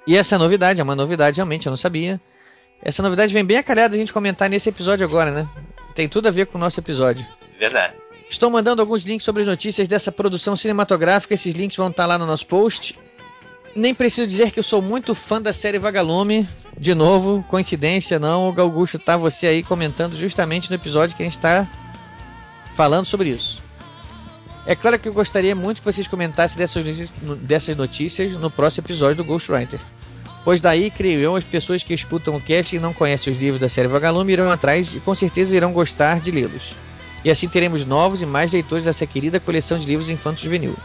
E 0.07 0.15
essa 0.15 0.37
novidade, 0.37 0.79
é 0.79 0.83
uma 0.83 0.95
novidade 0.95 1.37
realmente, 1.37 1.65
eu 1.65 1.71
não 1.71 1.77
sabia. 1.77 2.21
Essa 2.81 3.01
novidade 3.01 3.33
vem 3.33 3.43
bem 3.43 3.57
a 3.57 3.63
calhar 3.63 3.89
da 3.89 3.97
gente 3.97 4.13
comentar 4.13 4.49
nesse 4.49 4.69
episódio 4.69 5.05
agora, 5.05 5.31
né? 5.31 5.49
Tem 5.95 6.07
tudo 6.07 6.27
a 6.27 6.31
ver 6.31 6.47
com 6.47 6.57
o 6.57 6.61
nosso 6.61 6.79
episódio. 6.79 7.25
Verdade. 7.59 7.93
Estou 8.29 8.49
mandando 8.49 8.81
alguns 8.81 9.03
links 9.03 9.23
sobre 9.23 9.43
as 9.43 9.47
notícias 9.47 9.87
dessa 9.87 10.11
produção 10.11 10.55
cinematográfica. 10.55 11.33
Esses 11.33 11.53
links 11.53 11.77
vão 11.77 11.89
estar 11.89 12.05
lá 12.05 12.17
no 12.17 12.25
nosso 12.25 12.45
post. 12.45 12.97
Nem 13.75 13.93
preciso 13.93 14.27
dizer 14.27 14.51
que 14.51 14.59
eu 14.59 14.63
sou 14.63 14.81
muito 14.81 15.13
fã 15.13 15.41
da 15.41 15.53
série 15.53 15.79
Vagalume. 15.79 16.47
De 16.77 16.93
novo, 16.95 17.43
coincidência 17.49 18.19
não, 18.19 18.49
o 18.49 18.61
Augusto 18.61 18.99
tá 18.99 19.15
você 19.15 19.47
aí 19.47 19.63
comentando 19.63 20.15
justamente 20.17 20.69
no 20.69 20.75
episódio 20.75 21.15
que 21.15 21.23
a 21.23 21.25
gente 21.25 21.37
está 21.37 21.67
falando 22.75 23.05
sobre 23.05 23.29
isso. 23.29 23.63
É 24.65 24.75
claro 24.75 24.97
que 24.97 25.07
eu 25.07 25.13
gostaria 25.13 25.55
muito 25.55 25.79
que 25.79 25.85
vocês 25.85 26.07
comentassem 26.07 26.57
dessas, 26.57 26.83
dessas 27.39 27.75
notícias 27.75 28.31
no 28.33 28.49
próximo 28.49 28.85
episódio 28.85 29.17
do 29.17 29.23
Ghostwriter. 29.23 29.79
Pois 30.45 30.61
daí, 30.61 30.91
creio 30.91 31.19
eu, 31.19 31.35
as 31.35 31.43
pessoas 31.43 31.81
que 31.81 31.91
escutam 31.91 32.35
o 32.35 32.41
cast 32.41 32.75
e 32.75 32.79
não 32.79 32.93
conhecem 32.93 33.33
os 33.33 33.39
livros 33.39 33.59
da 33.59 33.67
série 33.67 33.87
Vagalume 33.87 34.31
irão 34.31 34.51
atrás 34.51 34.93
e 34.93 34.99
com 34.99 35.15
certeza 35.15 35.55
irão 35.55 35.73
gostar 35.73 36.19
de 36.19 36.29
lê-los. 36.29 36.75
E 37.23 37.31
assim 37.31 37.47
teremos 37.47 37.83
novos 37.83 38.21
e 38.21 38.27
mais 38.27 38.53
leitores 38.53 38.85
dessa 38.85 39.07
querida 39.07 39.39
coleção 39.39 39.79
de 39.79 39.87
livros 39.87 40.07
infantos 40.07 40.43
juvenil. 40.43 40.75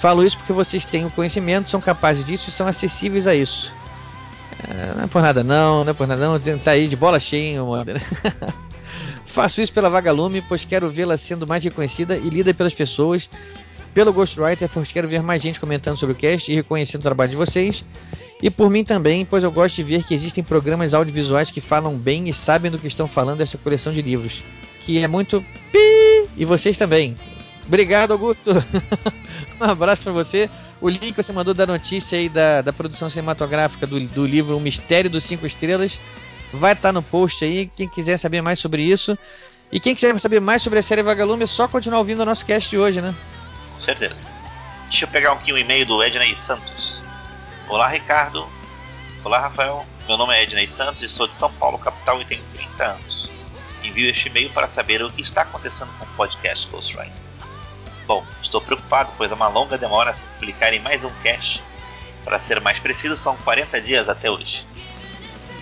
Falo 0.00 0.24
isso 0.24 0.36
porque 0.36 0.52
vocês 0.52 0.84
têm 0.84 1.06
o 1.06 1.10
conhecimento, 1.10 1.68
são 1.68 1.80
capazes 1.80 2.26
disso 2.26 2.48
e 2.48 2.52
são 2.52 2.66
acessíveis 2.66 3.28
a 3.28 3.34
isso. 3.36 3.72
É, 4.68 4.96
não 4.96 5.04
é 5.04 5.06
por 5.06 5.22
nada 5.22 5.44
não, 5.44 5.84
não 5.84 5.90
é 5.92 5.94
por 5.94 6.08
nada 6.08 6.26
não, 6.28 6.58
tá 6.58 6.72
aí 6.72 6.88
de 6.88 6.96
bola 6.96 7.20
cheia, 7.20 7.62
né? 7.62 8.00
Faço 9.26 9.62
isso 9.62 9.72
pela 9.72 9.88
Vagalume, 9.88 10.42
pois 10.42 10.64
quero 10.64 10.90
vê-la 10.90 11.16
sendo 11.16 11.46
mais 11.46 11.62
reconhecida 11.62 12.16
e 12.16 12.28
lida 12.28 12.52
pelas 12.52 12.74
pessoas, 12.74 13.30
pelo 13.94 14.12
Ghostwriter, 14.12 14.68
pois 14.74 14.90
quero 14.90 15.06
ver 15.06 15.22
mais 15.22 15.40
gente 15.40 15.60
comentando 15.60 15.96
sobre 15.96 16.14
o 16.14 16.18
cast 16.18 16.50
e 16.50 16.54
reconhecendo 16.56 17.00
o 17.00 17.04
trabalho 17.04 17.30
de 17.30 17.36
vocês, 17.36 17.84
e 18.42 18.50
por 18.50 18.68
mim 18.68 18.82
também, 18.82 19.24
pois 19.24 19.44
eu 19.44 19.52
gosto 19.52 19.76
de 19.76 19.84
ver 19.84 20.02
que 20.02 20.14
existem 20.14 20.42
programas 20.42 20.92
audiovisuais 20.92 21.52
que 21.52 21.60
falam 21.60 21.96
bem 21.96 22.28
e 22.28 22.34
sabem 22.34 22.72
do 22.72 22.78
que 22.78 22.88
estão 22.88 23.06
falando 23.06 23.38
dessa 23.38 23.56
coleção 23.56 23.92
de 23.92 24.02
livros, 24.02 24.42
que 24.84 24.98
é 24.98 25.06
muito 25.06 25.44
pi, 25.70 26.28
e 26.36 26.44
vocês 26.44 26.76
também. 26.76 27.16
Obrigado, 27.64 28.12
Augusto. 28.12 28.50
um 29.60 29.64
abraço 29.64 30.02
para 30.02 30.12
você. 30.12 30.50
O 30.80 30.88
link 30.88 31.12
que 31.12 31.22
você 31.22 31.32
mandou 31.32 31.54
da 31.54 31.64
notícia 31.64 32.18
aí 32.18 32.28
da, 32.28 32.60
da 32.60 32.72
produção 32.72 33.08
cinematográfica 33.08 33.86
do, 33.86 34.00
do 34.00 34.26
livro 34.26 34.56
O 34.56 34.60
Mistério 34.60 35.08
dos 35.08 35.22
Cinco 35.22 35.46
Estrelas 35.46 35.96
vai 36.52 36.72
estar 36.72 36.88
tá 36.88 36.92
no 36.92 37.02
post 37.02 37.44
aí. 37.44 37.68
Quem 37.68 37.88
quiser 37.88 38.18
saber 38.18 38.42
mais 38.42 38.58
sobre 38.58 38.82
isso. 38.82 39.16
E 39.70 39.78
quem 39.78 39.94
quiser 39.94 40.18
saber 40.20 40.40
mais 40.40 40.60
sobre 40.60 40.80
a 40.80 40.82
série 40.82 41.02
Vagalume, 41.02 41.44
é 41.44 41.46
só 41.46 41.68
continuar 41.68 42.00
ouvindo 42.00 42.20
o 42.20 42.26
nosso 42.26 42.44
cast 42.44 42.68
de 42.68 42.76
hoje, 42.76 43.00
né? 43.00 43.14
Com 43.72 43.80
certeza. 43.80 44.16
Deixa 44.88 45.04
eu 45.04 45.08
pegar 45.08 45.32
um 45.32 45.56
e-mail 45.56 45.86
do 45.86 46.02
Edney 46.02 46.36
Santos. 46.36 47.01
Olá, 47.72 47.88
Ricardo. 47.88 48.46
Olá, 49.24 49.38
Rafael. 49.38 49.86
Meu 50.06 50.18
nome 50.18 50.36
é 50.36 50.42
Edney 50.42 50.68
Santos 50.68 51.00
e 51.00 51.08
sou 51.08 51.26
de 51.26 51.34
São 51.34 51.50
Paulo, 51.54 51.78
capital, 51.78 52.20
e 52.20 52.24
tenho 52.26 52.44
30 52.52 52.84
anos. 52.84 53.30
Envio 53.82 54.10
este 54.10 54.28
e-mail 54.28 54.50
para 54.50 54.68
saber 54.68 55.02
o 55.02 55.10
que 55.10 55.22
está 55.22 55.40
acontecendo 55.40 55.90
com 55.98 56.04
o 56.04 56.08
podcast 56.08 56.68
Ghostwriter. 56.68 57.14
Bom, 58.06 58.26
estou 58.42 58.60
preocupado, 58.60 59.14
pois 59.16 59.32
há 59.32 59.34
uma 59.34 59.48
longa 59.48 59.78
demora 59.78 60.10
a 60.10 60.14
se 60.14 60.20
publicar 60.34 60.74
em 60.74 60.80
mais 60.80 61.02
um 61.02 61.10
cast. 61.22 61.62
Para 62.22 62.38
ser 62.38 62.60
mais 62.60 62.78
preciso, 62.78 63.16
são 63.16 63.38
40 63.38 63.80
dias 63.80 64.06
até 64.10 64.30
hoje. 64.30 64.66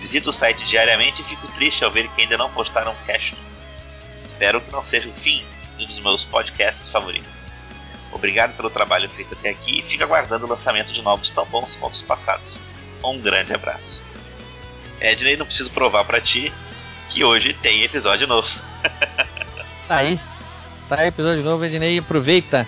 Visito 0.01 0.31
o 0.31 0.33
site 0.33 0.65
diariamente 0.65 1.21
e 1.21 1.25
fico 1.25 1.47
triste 1.53 1.85
ao 1.85 1.91
ver 1.91 2.09
que 2.09 2.23
ainda 2.23 2.37
não 2.37 2.51
postaram 2.51 2.93
cast. 3.05 3.37
Espero 4.25 4.59
que 4.59 4.69
não 4.73 4.83
seja 4.83 5.07
o 5.07 5.13
fim 5.13 5.45
de 5.77 5.85
um 5.85 5.87
dos 5.87 5.99
meus 5.99 6.25
podcasts 6.25 6.91
favoritos. 6.91 7.47
Obrigado 8.11 8.55
pelo 8.55 8.69
trabalho 8.69 9.09
feito 9.09 9.33
até 9.33 9.49
aqui 9.49 9.79
e 9.79 9.81
fico 9.83 10.03
aguardando 10.03 10.45
o 10.45 10.49
lançamento 10.49 10.91
de 10.91 11.01
novos 11.01 11.29
tão 11.29 11.45
bons 11.45 11.75
quanto 11.75 11.93
os 11.93 12.01
passados. 12.01 12.45
um 13.03 13.19
grande 13.19 13.53
abraço. 13.53 14.03
Edney, 14.99 15.35
não 15.35 15.45
preciso 15.45 15.71
provar 15.71 16.03
pra 16.05 16.21
ti 16.21 16.53
que 17.09 17.23
hoje 17.23 17.53
tem 17.53 17.83
episódio 17.83 18.27
novo. 18.27 18.47
Tá 19.87 19.97
aí. 19.97 20.17
Tá 20.87 20.99
aí, 20.99 21.07
episódio 21.07 21.43
novo, 21.43 21.65
Ednei. 21.65 21.99
Aproveita. 21.99 22.65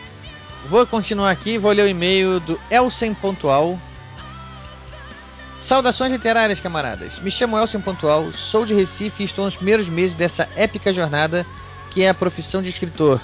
Vou 0.70 0.86
continuar 0.86 1.32
aqui, 1.32 1.58
vou 1.58 1.72
ler 1.72 1.84
o 1.84 1.88
e-mail 1.88 2.42
do 2.42 2.60
Elsen 2.70 3.14
Pontual. 3.14 3.80
Saudações 5.62 6.12
literárias, 6.12 6.60
camaradas. 6.60 7.18
Me 7.20 7.32
chamo 7.32 7.58
Elsen 7.58 7.80
Pontual, 7.80 8.34
sou 8.34 8.66
de 8.66 8.74
Recife 8.74 9.24
e 9.24 9.26
estou 9.26 9.46
nos 9.46 9.56
primeiros 9.56 9.88
meses 9.88 10.16
dessa 10.16 10.50
épica 10.58 10.92
jornada 10.92 11.46
que 11.92 12.04
é 12.04 12.10
a 12.10 12.14
profissão 12.14 12.62
de 12.62 12.68
escritor. 12.68 13.22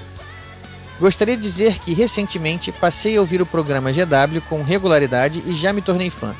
Gostaria 0.99 1.37
de 1.37 1.43
dizer 1.43 1.79
que 1.79 1.93
recentemente 1.93 2.73
passei 2.73 3.15
a 3.15 3.21
ouvir 3.21 3.41
o 3.41 3.45
programa 3.45 3.91
GW 3.91 4.41
com 4.49 4.63
regularidade 4.63 5.41
e 5.45 5.55
já 5.55 5.71
me 5.71 5.81
tornei 5.81 6.09
fã. 6.09 6.35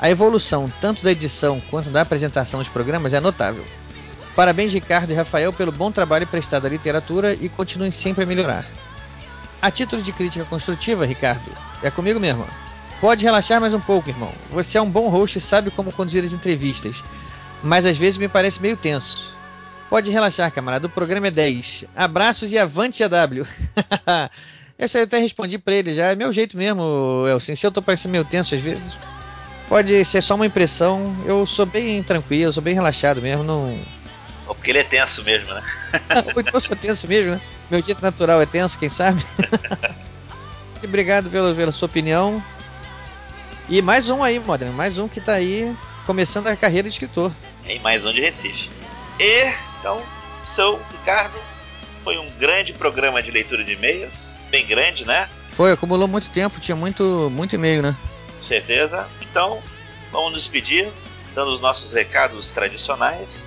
A 0.00 0.10
evolução 0.10 0.72
tanto 0.80 1.04
da 1.04 1.12
edição 1.12 1.60
quanto 1.70 1.90
da 1.90 2.00
apresentação 2.00 2.58
dos 2.58 2.68
programas 2.68 3.12
é 3.12 3.20
notável. 3.20 3.64
Parabéns, 4.34 4.72
Ricardo 4.72 5.10
e 5.12 5.14
Rafael, 5.14 5.52
pelo 5.52 5.70
bom 5.70 5.92
trabalho 5.92 6.26
prestado 6.26 6.66
à 6.66 6.68
literatura 6.68 7.34
e 7.34 7.48
continuem 7.48 7.92
sempre 7.92 8.24
a 8.24 8.26
melhorar. 8.26 8.66
A 9.62 9.70
título 9.70 10.02
de 10.02 10.10
crítica 10.10 10.44
construtiva, 10.44 11.06
Ricardo, 11.06 11.50
é 11.80 11.90
comigo 11.90 12.18
mesmo. 12.18 12.46
Pode 13.00 13.24
relaxar 13.24 13.60
mais 13.60 13.74
um 13.74 13.80
pouco, 13.80 14.10
irmão. 14.10 14.32
Você 14.50 14.76
é 14.76 14.82
um 14.82 14.90
bom 14.90 15.08
host 15.08 15.38
e 15.38 15.40
sabe 15.40 15.70
como 15.70 15.92
conduzir 15.92 16.24
as 16.24 16.32
entrevistas, 16.32 17.04
mas 17.62 17.86
às 17.86 17.96
vezes 17.96 18.18
me 18.18 18.26
parece 18.26 18.60
meio 18.60 18.76
tenso. 18.76 19.32
Pode 19.90 20.08
relaxar, 20.08 20.52
camarada. 20.52 20.86
O 20.86 20.90
programa 20.90 21.26
é 21.26 21.30
10. 21.32 21.86
Abraços 21.96 22.52
e 22.52 22.56
avante 22.56 23.02
AW. 23.02 23.44
Essa 24.78 24.98
eu 24.98 25.04
até 25.04 25.18
respondi 25.18 25.58
pra 25.58 25.74
ele 25.74 25.92
já. 25.92 26.12
É 26.12 26.14
meu 26.14 26.32
jeito 26.32 26.56
mesmo, 26.56 27.26
Elsin. 27.28 27.56
Se 27.56 27.66
eu 27.66 27.72
tô 27.72 27.82
parecendo 27.82 28.12
meio 28.12 28.24
tenso 28.24 28.54
às 28.54 28.62
vezes, 28.62 28.94
pode 29.68 30.04
ser 30.04 30.22
só 30.22 30.36
uma 30.36 30.46
impressão. 30.46 31.14
Eu 31.26 31.44
sou 31.44 31.66
bem 31.66 32.00
tranquilo, 32.04 32.52
sou 32.52 32.62
bem 32.62 32.72
relaxado 32.72 33.20
mesmo. 33.20 33.42
Não. 33.42 33.78
Ou 34.46 34.54
porque 34.54 34.70
ele 34.70 34.78
é 34.78 34.84
tenso 34.84 35.24
mesmo, 35.24 35.52
né? 35.52 35.62
Ou 36.34 36.40
então 36.40 36.54
eu 36.54 36.60
sou 36.60 36.76
tenso 36.76 37.08
mesmo, 37.08 37.32
né? 37.32 37.40
Meu 37.68 37.82
jeito 37.82 38.00
natural 38.00 38.40
é 38.40 38.46
tenso, 38.46 38.78
quem 38.78 38.88
sabe? 38.88 39.26
E 40.80 40.86
Obrigado 40.86 41.28
pela, 41.28 41.52
pela 41.52 41.72
sua 41.72 41.86
opinião. 41.86 42.42
E 43.68 43.82
mais 43.82 44.08
um 44.08 44.22
aí, 44.22 44.38
Modern. 44.38 44.72
Mais 44.72 44.98
um 44.98 45.08
que 45.08 45.20
tá 45.20 45.34
aí 45.34 45.76
começando 46.06 46.46
a 46.46 46.54
carreira 46.54 46.88
de 46.88 46.94
escritor. 46.94 47.32
Em 47.66 47.80
mais 47.80 48.04
um 48.04 48.12
de 48.12 48.20
Recife. 48.20 48.70
E, 49.20 49.52
então, 49.80 50.00
sou 50.54 50.80
Ricardo. 50.92 51.40
Foi 52.04 52.16
um 52.18 52.28
grande 52.38 52.72
programa 52.72 53.20
de 53.22 53.30
leitura 53.30 53.64
de 53.64 53.72
e-mails. 53.72 54.38
Bem 54.50 54.66
grande, 54.66 55.06
né? 55.06 55.28
Foi, 55.52 55.72
acumulou 55.72 56.06
muito 56.06 56.28
tempo, 56.30 56.60
tinha 56.60 56.76
muito, 56.76 57.30
muito 57.32 57.54
e-mail, 57.54 57.82
né? 57.82 57.96
Com 58.36 58.42
certeza. 58.42 59.08
Então, 59.20 59.62
vamos 60.12 60.32
nos 60.32 60.42
despedir, 60.42 60.90
dando 61.34 61.52
os 61.52 61.60
nossos 61.60 61.92
recados 61.92 62.50
tradicionais. 62.50 63.46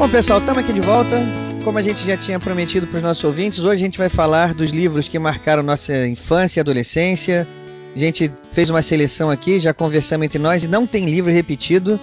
Bom, 0.00 0.08
pessoal, 0.08 0.38
estamos 0.38 0.62
aqui 0.62 0.72
de 0.72 0.80
volta. 0.80 1.20
Como 1.62 1.76
a 1.76 1.82
gente 1.82 2.06
já 2.06 2.16
tinha 2.16 2.40
prometido 2.40 2.86
para 2.86 2.96
os 2.96 3.02
nossos 3.02 3.22
ouvintes, 3.22 3.58
hoje 3.58 3.82
a 3.82 3.84
gente 3.84 3.98
vai 3.98 4.08
falar 4.08 4.54
dos 4.54 4.70
livros 4.70 5.08
que 5.08 5.18
marcaram 5.18 5.62
nossa 5.62 6.06
infância 6.06 6.58
e 6.58 6.62
adolescência. 6.62 7.46
A 7.94 7.98
gente 7.98 8.32
fez 8.52 8.70
uma 8.70 8.80
seleção 8.80 9.28
aqui, 9.28 9.60
já 9.60 9.74
conversamos 9.74 10.24
entre 10.24 10.38
nós 10.38 10.64
e 10.64 10.68
não 10.68 10.86
tem 10.86 11.04
livro 11.04 11.30
repetido, 11.30 12.00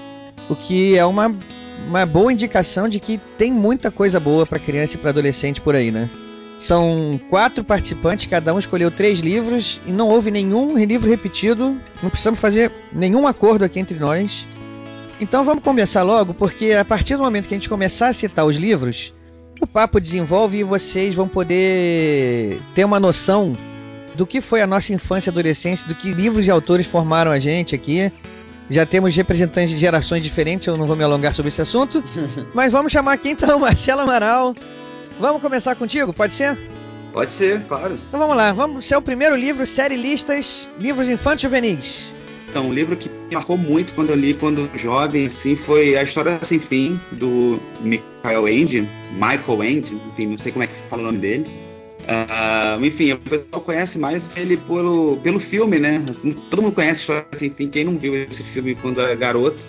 o 0.49 0.55
que 0.55 0.97
é 0.97 1.05
uma, 1.05 1.33
uma 1.87 2.05
boa 2.05 2.31
indicação 2.31 2.87
de 2.87 2.99
que 2.99 3.19
tem 3.37 3.51
muita 3.51 3.91
coisa 3.91 4.19
boa 4.19 4.45
para 4.45 4.59
criança 4.59 4.95
e 4.95 4.97
para 4.97 5.09
adolescente 5.09 5.61
por 5.61 5.75
aí, 5.75 5.91
né? 5.91 6.09
São 6.59 7.19
quatro 7.29 7.63
participantes, 7.63 8.25
cada 8.25 8.53
um 8.53 8.59
escolheu 8.59 8.89
três 8.89 9.19
livros 9.19 9.79
e 9.85 9.91
não 9.91 10.09
houve 10.09 10.31
nenhum 10.31 10.77
livro 10.77 11.09
repetido. 11.09 11.77
Não 12.01 12.09
precisamos 12.09 12.39
fazer 12.39 12.71
nenhum 12.91 13.27
acordo 13.27 13.63
aqui 13.63 13.79
entre 13.79 13.97
nós. 13.99 14.45
Então 15.21 15.43
vamos 15.43 15.63
começar 15.63 16.03
logo, 16.03 16.33
porque 16.33 16.73
a 16.73 16.85
partir 16.85 17.15
do 17.15 17.23
momento 17.23 17.47
que 17.47 17.53
a 17.53 17.57
gente 17.57 17.69
começar 17.69 18.07
a 18.07 18.13
citar 18.13 18.45
os 18.45 18.55
livros, 18.55 19.13
o 19.61 19.67
papo 19.67 19.99
desenvolve 19.99 20.57
e 20.57 20.63
vocês 20.63 21.15
vão 21.15 21.27
poder 21.27 22.59
ter 22.75 22.85
uma 22.85 22.99
noção 22.99 23.55
do 24.15 24.25
que 24.25 24.41
foi 24.41 24.61
a 24.61 24.67
nossa 24.67 24.93
infância 24.93 25.29
e 25.29 25.31
adolescência, 25.31 25.87
do 25.87 25.95
que 25.95 26.11
livros 26.11 26.45
e 26.45 26.51
autores 26.51 26.87
formaram 26.87 27.31
a 27.31 27.39
gente 27.39 27.75
aqui. 27.75 28.11
Já 28.69 28.85
temos 28.85 29.15
representantes 29.15 29.71
de 29.71 29.77
gerações 29.77 30.21
diferentes, 30.23 30.67
eu 30.67 30.75
não 30.75 30.85
vou 30.85 30.95
me 30.95 31.03
alongar 31.03 31.33
sobre 31.33 31.49
esse 31.49 31.61
assunto. 31.61 32.03
Mas 32.53 32.71
vamos 32.71 32.91
chamar 32.91 33.13
aqui 33.13 33.29
então 33.29 33.59
Marcelo 33.59 34.01
Amaral. 34.01 34.55
Vamos 35.19 35.41
começar 35.41 35.75
contigo, 35.75 36.13
pode 36.13 36.33
ser? 36.33 36.57
Pode 37.13 37.33
ser, 37.33 37.63
claro. 37.65 37.97
Então 38.07 38.19
vamos 38.19 38.35
lá, 38.35 38.51
vamos 38.51 38.85
ser 38.85 38.95
o 38.95 39.01
primeiro 39.01 39.35
livro, 39.35 39.65
série 39.65 39.95
listas, 39.95 40.67
livros 40.79 41.07
infantis 41.07 41.41
juvenis. 41.41 42.17
Então, 42.49 42.67
um 42.67 42.73
livro 42.73 42.95
que 42.95 43.09
me 43.09 43.33
marcou 43.33 43.57
muito 43.57 43.93
quando 43.93 44.11
eu 44.11 44.15
li 44.15 44.33
quando 44.33 44.69
jovem, 44.75 45.25
assim, 45.27 45.55
foi 45.55 45.97
A 45.97 46.03
História 46.03 46.39
Sem 46.41 46.59
Fim, 46.59 46.99
do 47.11 47.59
Michael 47.81 48.47
Ende, 48.47 48.87
Michael 49.13 49.63
Ende, 49.63 49.95
enfim, 50.13 50.27
não 50.27 50.37
sei 50.37 50.51
como 50.51 50.63
é 50.63 50.67
que 50.67 50.73
fala 50.89 51.01
o 51.01 51.05
nome 51.05 51.17
dele. 51.17 51.45
Ah, 52.07 52.77
enfim, 52.81 53.11
o 53.11 53.17
pessoal 53.17 53.61
conhece 53.61 53.99
mais 53.99 54.23
ele 54.37 54.55
pelo, 54.57 55.17
pelo 55.17 55.39
filme, 55.39 55.77
né? 55.77 56.03
Todo 56.49 56.61
mundo 56.61 56.73
conhece 56.73 57.01
História 57.01 57.25
Sem 57.33 57.49
Fim, 57.49 57.67
quem 57.67 57.83
não 57.83 57.97
viu 57.97 58.15
esse 58.15 58.43
filme 58.43 58.75
quando 58.75 59.01
era 59.01 59.13
garoto. 59.13 59.67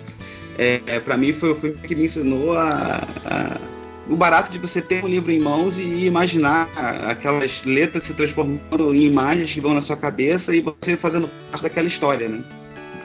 É, 0.57 0.81
é, 0.87 0.99
para 0.99 1.17
mim 1.17 1.33
foi 1.33 1.51
o 1.51 1.55
filme 1.55 1.75
que 1.77 1.95
me 1.95 2.05
ensinou 2.05 2.57
a, 2.57 3.07
a, 3.25 3.61
o 4.09 4.15
barato 4.15 4.51
de 4.51 4.59
você 4.59 4.81
ter 4.81 5.03
um 5.03 5.07
livro 5.07 5.31
em 5.31 5.39
mãos 5.39 5.77
e 5.77 6.05
imaginar 6.05 6.69
aquelas 7.07 7.63
letras 7.65 8.03
se 8.03 8.13
transformando 8.13 8.93
em 8.93 9.05
imagens 9.05 9.53
que 9.53 9.61
vão 9.61 9.73
na 9.73 9.81
sua 9.81 9.97
cabeça 9.97 10.55
e 10.55 10.61
você 10.61 10.97
fazendo 10.97 11.29
parte 11.51 11.63
daquela 11.63 11.87
história, 11.87 12.27
né? 12.27 12.43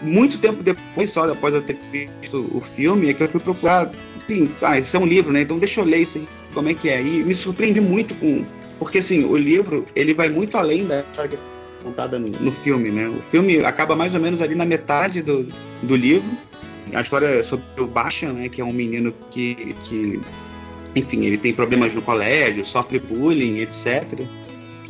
muito 0.05 0.39
tempo 0.39 0.63
depois, 0.63 1.11
só 1.11 1.31
após 1.31 1.55
eu 1.55 1.63
ter 1.63 1.79
visto 1.91 2.39
o 2.53 2.61
filme, 2.77 3.09
é 3.09 3.15
que 3.15 3.23
eu 3.23 3.29
fui 3.29 3.41
procurar, 3.41 3.91
enfim, 4.17 4.51
ah, 4.63 4.79
isso 4.79 4.97
é 4.97 5.01
um 5.01 5.07
livro, 5.07 5.33
né? 5.33 5.43
Então 5.43 5.59
deixa 5.59 5.81
eu 5.81 5.85
ler 5.85 6.03
isso 6.03 6.19
aí, 6.19 6.29
como 6.53 6.69
é 6.69 6.75
que 6.75 6.89
é. 6.89 7.03
E 7.03 7.25
me 7.25 7.35
surpreendi 7.35 7.81
muito 7.81 8.15
com. 8.17 8.45
Porque 8.85 8.99
assim, 8.99 9.25
o 9.25 9.35
livro, 9.35 9.87
ele 9.97 10.13
vai 10.13 10.29
muito 10.29 10.59
além 10.59 10.87
da 10.87 11.01
história 11.01 11.37
é 11.37 11.83
contada 11.83 12.19
no, 12.19 12.29
no 12.29 12.53
filme, 12.53 12.91
né? 12.91 13.09
O 13.09 13.23
filme 13.31 13.65
acaba 13.65 13.97
mais 13.97 14.15
ou 14.15 14.21
menos 14.21 14.43
ali 14.43 14.55
na 14.55 14.67
metade 14.67 15.23
do, 15.23 15.49
do 15.83 15.97
livro. 15.97 16.31
A 16.93 17.01
história 17.01 17.27
é 17.27 17.43
sobre 17.43 17.65
o 17.79 17.87
Basha, 17.87 18.31
né? 18.31 18.51
Que 18.51 18.61
é 18.61 18.65
um 18.65 18.75
menino 18.75 19.15
que, 19.31 19.75
que 19.85 20.21
enfim, 20.95 21.25
ele 21.25 21.39
tem 21.39 21.55
problemas 21.55 21.95
no 21.95 22.03
colégio, 22.03 22.67
sofre 22.67 22.99
bullying, 22.99 23.61
etc 23.61 24.23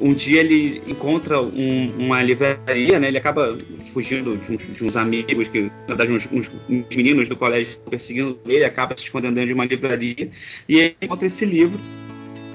um 0.00 0.12
dia 0.12 0.40
ele 0.40 0.82
encontra 0.86 1.40
um, 1.40 1.92
uma 1.98 2.22
livraria, 2.22 2.98
né? 2.98 3.08
Ele 3.08 3.18
acaba 3.18 3.56
fugindo 3.92 4.36
de, 4.36 4.52
um, 4.52 4.56
de 4.56 4.84
uns 4.84 4.96
amigos, 4.96 5.48
que, 5.48 5.62
na 5.62 5.94
verdade, 5.94 6.12
uns, 6.12 6.28
uns, 6.32 6.50
meninos 6.94 7.28
do 7.28 7.36
colégio 7.36 7.78
perseguindo 7.88 8.38
ele, 8.46 8.64
acaba 8.64 8.96
se 8.96 9.04
escondendo 9.04 9.34
dentro 9.34 9.48
de 9.48 9.54
uma 9.54 9.64
livraria 9.64 10.30
e 10.68 10.78
ele 10.78 10.96
encontra 11.00 11.26
esse 11.26 11.44
livro, 11.44 11.78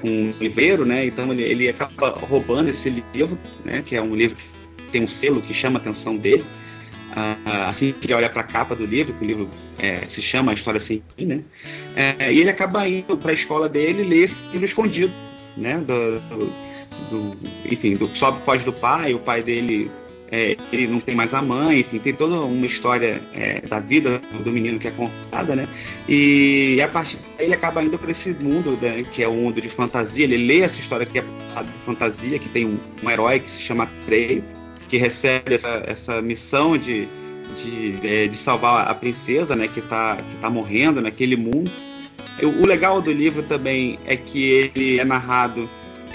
um 0.04 0.34
livreiro, 0.40 0.86
né? 0.86 1.06
Então 1.06 1.32
ele, 1.32 1.44
ele 1.44 1.70
acaba 1.70 2.10
roubando 2.10 2.70
esse 2.70 2.90
livro, 3.14 3.38
né? 3.64 3.82
Que 3.82 3.96
é 3.96 4.02
um 4.02 4.16
livro 4.16 4.38
que 4.78 4.84
tem 4.92 5.04
um 5.04 5.08
selo 5.08 5.42
que 5.42 5.54
chama 5.54 5.80
a 5.80 5.82
atenção 5.82 6.16
dele. 6.16 6.44
Ah, 7.16 7.68
assim 7.68 7.92
que 7.92 8.06
ele 8.06 8.14
olha 8.14 8.30
para 8.30 8.42
a 8.42 8.46
capa 8.46 8.76
do 8.76 8.86
livro, 8.86 9.14
que 9.14 9.24
o 9.24 9.28
livro 9.28 9.50
é, 9.80 10.06
se 10.06 10.22
chama 10.22 10.52
A 10.52 10.54
História 10.54 10.80
Sem 10.80 11.02
Fim, 11.18 11.26
né? 11.26 11.44
É, 11.96 12.32
e 12.32 12.40
ele 12.40 12.50
acaba 12.50 12.88
indo 12.88 13.18
para 13.18 13.32
a 13.32 13.34
escola 13.34 13.68
dele 13.68 14.04
ler 14.04 14.26
esse 14.26 14.36
livro 14.52 14.66
escondido, 14.66 15.12
né? 15.58 15.80
do, 15.80 16.20
do 16.30 16.70
do, 17.10 17.38
enfim, 17.66 17.94
do 17.94 18.08
sobe 18.16 18.44
foge 18.44 18.66
do 18.66 18.74
pai, 18.74 19.14
o 19.14 19.20
pai 19.20 19.42
dele 19.42 19.90
é, 20.32 20.56
ele 20.72 20.88
não 20.88 21.00
tem 21.00 21.15
mais 21.15 21.34
a 21.34 21.42
mãe, 21.42 21.80
enfim, 21.80 22.00
tem 22.00 22.13
toda 22.13 22.39
uma 22.42 22.65
história 22.65 23.22
é, 23.34 23.62
da 23.62 23.80
vida 23.80 24.22
do 24.44 24.52
menino 24.52 24.80
que 24.80 24.88
é 24.88 24.92
contada, 24.92 25.56
né? 25.56 25.68
E, 26.08 26.76
e 26.78 26.82
a 26.82 26.88
partir 26.88 27.18
daí 27.38 27.48
ele 27.48 27.56
acaba 27.56 27.84
indo 27.84 27.98
para 27.98 28.12
esse 28.12 28.32
mundo, 28.32 28.78
né, 28.82 29.04
que 29.12 29.24
é 29.24 29.28
o 29.28 29.34
mundo 29.34 29.60
de 29.60 29.70
fantasia. 29.70 30.24
Ele 30.24 30.38
lê 30.38 30.60
essa 30.60 30.80
história 30.80 31.06
que 31.06 31.18
é 31.18 31.22
passada 31.22 31.68
de 31.68 31.86
fantasia, 31.86 32.39
que 32.39 32.50
tem 32.50 32.65
um, 32.65 32.78
um 33.04 33.10
herói 33.10 33.39
que 33.39 33.50
se 33.50 33.62
chama 33.62 33.89
Treio, 34.06 34.44
que 34.88 34.98
recebe 34.98 35.56
essa, 35.56 35.84
essa 35.86 36.22
missão 36.22 36.78
de, 36.78 37.08
de, 37.56 38.00
é, 38.04 38.28
de 38.28 38.38
salvar 38.38 38.88
a 38.88 38.94
princesa, 38.94 39.56
né, 39.56 39.68
que 39.68 39.80
está 39.80 40.18
que 40.18 40.36
tá 40.36 40.50
morrendo 40.50 41.02
naquele 41.02 41.36
mundo. 41.36 41.72
O 42.42 42.65
legal 42.65 43.02
do 43.02 43.12
livro 43.12 43.44
também 43.44 44.00
é 44.06 44.15
que 44.15 44.42
ele 44.42 44.98
é 44.98 45.04
narrado, 45.04 45.70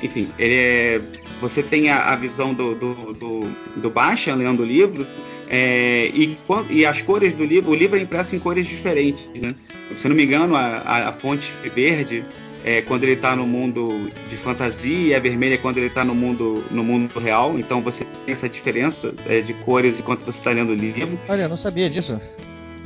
enfim, 0.05 0.29
ele 0.39 0.55
é, 0.55 1.01
você 1.41 1.63
tem 1.63 1.89
a, 1.89 2.13
a 2.13 2.17
visão 2.17 2.53
do, 2.53 2.75
do, 2.75 3.13
do, 3.15 3.41
do 3.77 3.91
Baixa 3.91 4.35
lendo 4.35 4.63
o 4.63 4.67
livro, 4.67 5.07
é, 5.49 6.11
e, 6.15 6.39
e, 6.71 6.87
as 6.87 7.03
cores 7.03 7.33
do 7.33 7.45
livro, 7.45 7.71
o 7.71 7.75
livro 7.75 7.99
é 7.99 8.03
impresso 8.03 8.35
em 8.35 8.39
cores 8.39 8.67
diferentes, 8.67 9.27
né? 9.35 9.55
Se 9.97 10.09
não 10.09 10.17
me 10.17 10.25
engano, 10.25 10.57
a, 10.57 11.09
a 11.09 11.13
fonte 11.13 11.53
verde 11.75 12.25
é 12.65 12.81
quando 12.81 13.05
ele 13.05 13.13
está 13.13 13.37
no 13.37 13.47
mundo 13.47 14.11
de 14.31 14.37
fantasia 14.37 15.09
e 15.09 15.15
a 15.15 15.21
vermelha 15.21 15.55
é 15.55 15.59
quando 15.59 15.77
ele 15.77 15.87
está 15.87 16.03
no 16.03 16.15
mundo, 16.15 16.65
no 16.71 16.83
mundo 16.83 17.19
real. 17.21 17.59
Então 17.59 17.83
você 17.83 18.05
tem 18.05 18.33
essa 18.33 18.49
diferença 18.49 19.15
é, 19.29 19.43
de 19.43 19.53
cores 19.53 20.01
enquanto 20.01 20.25
você 20.25 20.39
está 20.39 20.51
lendo 20.51 20.71
o 20.71 20.75
livro. 20.75 21.19
Olha, 21.29 21.43
eu 21.43 21.49
não 21.49 21.59
sabia 21.59 21.91
disso. 21.91 22.19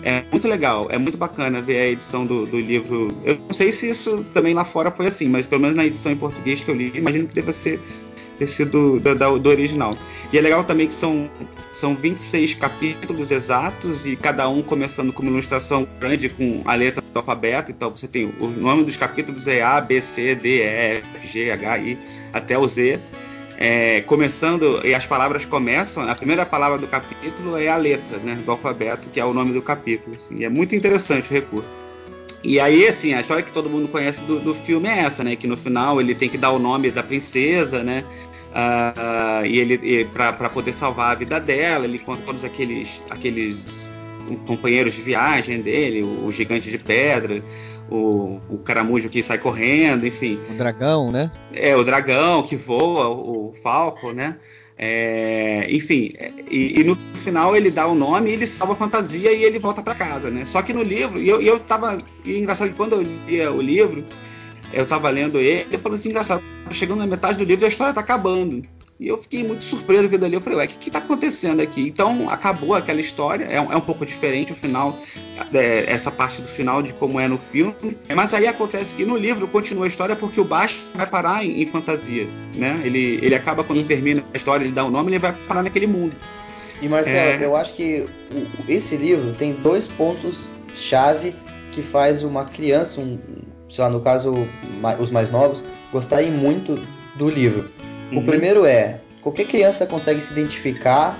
É 0.02 0.22
muito 0.30 0.46
legal, 0.46 0.86
é 0.90 0.98
muito 0.98 1.18
bacana 1.18 1.60
ver 1.60 1.78
a 1.78 1.86
edição 1.88 2.24
do, 2.24 2.46
do, 2.46 2.60
livro. 2.60 3.08
Eu 3.24 3.36
não 3.36 3.52
sei 3.52 3.72
se 3.72 3.90
isso 3.90 4.24
também 4.32 4.54
lá 4.54 4.64
fora 4.64 4.90
foi 4.90 5.08
assim, 5.08 5.28
mas 5.28 5.44
pelo 5.44 5.60
menos 5.60 5.76
na 5.76 5.84
edição 5.84 6.12
em 6.12 6.16
português 6.16 6.62
que 6.62 6.70
eu 6.70 6.74
li, 6.74 6.92
imagino 6.94 7.26
que 7.26 7.34
deva 7.34 7.52
ser 7.52 7.80
ter 8.38 8.46
sido 8.46 9.00
da, 9.00 9.14
do 9.14 9.48
original. 9.48 9.96
E 10.32 10.38
é 10.38 10.40
legal 10.40 10.62
também 10.64 10.86
que 10.86 10.94
são, 10.94 11.28
são 11.72 11.94
26 11.94 12.54
capítulos 12.54 13.30
exatos 13.30 14.06
e 14.06 14.14
cada 14.14 14.48
um 14.48 14.62
começando 14.62 15.12
com 15.12 15.22
uma 15.22 15.32
ilustração 15.32 15.86
grande 15.98 16.28
com 16.28 16.62
a 16.64 16.74
letra 16.74 17.02
do 17.02 17.18
alfabeto. 17.18 17.72
Então 17.72 17.90
você 17.90 18.06
tem 18.06 18.32
o 18.38 18.46
nome 18.46 18.84
dos 18.84 18.96
capítulos 18.96 19.48
é 19.48 19.60
A, 19.60 19.80
B, 19.80 20.00
C, 20.00 20.34
D, 20.34 20.58
E, 20.58 20.62
F, 20.62 21.26
G, 21.26 21.50
H, 21.50 21.78
I 21.78 21.98
até 22.32 22.56
o 22.56 22.66
Z 22.66 23.00
é, 23.60 24.02
começando, 24.02 24.80
e 24.86 24.94
as 24.94 25.04
palavras 25.04 25.44
começam, 25.44 26.08
a 26.08 26.14
primeira 26.14 26.46
palavra 26.46 26.78
do 26.78 26.86
capítulo 26.86 27.56
é 27.56 27.68
a 27.68 27.76
letra 27.76 28.18
né, 28.18 28.36
do 28.36 28.52
alfabeto, 28.52 29.08
que 29.08 29.18
é 29.18 29.24
o 29.24 29.34
nome 29.34 29.52
do 29.52 29.60
capítulo. 29.60 30.14
Assim, 30.14 30.44
é 30.44 30.48
muito 30.48 30.76
interessante 30.76 31.28
o 31.28 31.32
recurso. 31.34 31.68
E 32.44 32.60
aí, 32.60 32.86
assim, 32.86 33.14
a 33.14 33.20
história 33.20 33.42
que 33.42 33.50
todo 33.50 33.68
mundo 33.68 33.88
conhece 33.88 34.20
do, 34.20 34.38
do 34.38 34.54
filme 34.54 34.88
é 34.88 35.00
essa, 35.00 35.24
né? 35.24 35.34
Que 35.34 35.48
no 35.48 35.56
final 35.56 36.00
ele 36.00 36.14
tem 36.14 36.28
que 36.28 36.38
dar 36.38 36.52
o 36.52 36.58
nome 36.60 36.88
da 36.88 37.02
princesa, 37.02 37.82
né? 37.82 38.04
Uh, 38.50 39.44
e 39.44 39.58
ele 39.58 40.04
para 40.04 40.48
poder 40.48 40.72
salvar 40.72 41.10
a 41.10 41.14
vida 41.16 41.40
dela, 41.40 41.84
ele 41.84 41.98
conta 41.98 42.22
todos 42.22 42.44
aqueles 42.44 43.02
aqueles 43.10 43.88
companheiros 44.46 44.94
de 44.94 45.02
viagem 45.02 45.60
dele, 45.60 46.02
o, 46.02 46.26
o 46.26 46.32
gigante 46.32 46.70
de 46.70 46.78
pedra, 46.78 47.42
o, 47.90 48.40
o 48.48 48.58
caramujo 48.58 49.08
que 49.08 49.22
sai 49.22 49.38
correndo, 49.38 50.06
enfim. 50.06 50.38
O 50.50 50.54
dragão, 50.56 51.10
né? 51.10 51.30
É, 51.52 51.76
o 51.76 51.84
dragão 51.84 52.42
que 52.42 52.56
voa, 52.56 53.08
o, 53.08 53.48
o 53.48 53.52
falco, 53.62 54.12
né? 54.12 54.36
É, 54.80 55.66
enfim, 55.70 56.08
e, 56.48 56.80
e, 56.80 56.84
no 56.84 56.94
final 57.16 57.56
ele 57.56 57.68
dá 57.68 57.88
o 57.88 57.96
nome, 57.96 58.30
ele 58.30 58.46
salva 58.46 58.74
a 58.74 58.76
fantasia 58.76 59.32
e 59.32 59.42
ele 59.42 59.58
volta 59.58 59.82
para 59.82 59.92
casa, 59.92 60.30
né? 60.30 60.44
Só 60.44 60.62
que 60.62 60.72
no 60.72 60.84
livro, 60.84 61.20
e 61.20 61.28
eu, 61.28 61.42
eu 61.42 61.58
tava. 61.58 61.98
E 62.24 62.36
é 62.36 62.38
engraçado 62.38 62.68
que 62.68 62.76
quando 62.76 62.92
eu 62.92 63.02
lia 63.02 63.50
o 63.50 63.60
livro, 63.60 64.04
eu 64.72 64.86
tava 64.86 65.10
lendo 65.10 65.40
ele, 65.40 65.66
eu 65.72 65.80
falei 65.80 65.98
assim, 65.98 66.10
engraçado, 66.10 66.44
chegando 66.70 67.00
na 67.00 67.08
metade 67.08 67.38
do 67.38 67.44
livro 67.44 67.64
a 67.64 67.68
história 67.68 67.92
tá 67.92 68.00
acabando. 68.00 68.62
E 69.00 69.06
eu 69.06 69.16
fiquei 69.16 69.44
muito 69.44 69.64
surpreso 69.64 70.08
vendo 70.08 70.24
ali. 70.24 70.34
Eu 70.34 70.40
falei, 70.40 70.58
ué, 70.58 70.64
o 70.64 70.68
que, 70.68 70.88
está 70.88 70.98
acontecendo 70.98 71.60
aqui? 71.60 71.82
Então 71.82 72.28
acabou 72.28 72.74
aquela 72.74 73.00
história. 73.00 73.44
É 73.44 73.60
um, 73.60 73.72
é 73.72 73.76
um 73.76 73.80
pouco 73.80 74.04
diferente 74.04 74.52
o 74.52 74.56
final, 74.56 74.98
é, 75.54 75.84
essa 75.86 76.10
parte 76.10 76.42
do 76.42 76.48
final 76.48 76.82
de 76.82 76.92
como 76.92 77.20
é 77.20 77.28
no 77.28 77.38
filme. 77.38 77.96
Mas 78.14 78.34
aí 78.34 78.48
acontece 78.48 78.94
que 78.94 79.04
no 79.04 79.16
livro 79.16 79.46
continua 79.46 79.84
a 79.84 79.88
história 79.88 80.16
porque 80.16 80.40
o 80.40 80.44
Baixo 80.44 80.84
vai 80.94 81.06
parar 81.06 81.44
em, 81.44 81.62
em 81.62 81.66
fantasia. 81.66 82.26
Né? 82.54 82.80
Ele, 82.82 83.20
ele 83.22 83.34
acaba 83.36 83.62
quando 83.62 83.86
termina 83.86 84.24
a 84.34 84.36
história, 84.36 84.64
ele 84.64 84.74
dá 84.74 84.84
o 84.84 84.88
um 84.88 84.90
nome, 84.90 85.10
ele 85.10 85.18
vai 85.20 85.32
parar 85.46 85.62
naquele 85.62 85.86
mundo. 85.86 86.16
E 86.82 86.88
Marcelo, 86.88 87.42
é... 87.42 87.44
eu 87.44 87.56
acho 87.56 87.74
que 87.74 88.04
o, 88.34 88.70
esse 88.70 88.96
livro 88.96 89.32
tem 89.34 89.52
dois 89.54 89.86
pontos 89.86 90.48
chave 90.74 91.34
que 91.72 91.82
faz 91.82 92.24
uma 92.24 92.44
criança, 92.44 93.00
um, 93.00 93.18
sei 93.70 93.84
lá, 93.84 93.90
no 93.90 94.00
caso 94.00 94.34
os 94.98 95.10
mais 95.10 95.30
novos, 95.30 95.62
gostarem 95.92 96.32
muito 96.32 96.80
do 97.16 97.28
livro. 97.28 97.68
Uhum. 98.10 98.18
O 98.18 98.24
primeiro 98.24 98.64
é: 98.64 99.00
qualquer 99.22 99.46
criança 99.46 99.86
consegue 99.86 100.20
se 100.22 100.32
identificar 100.32 101.18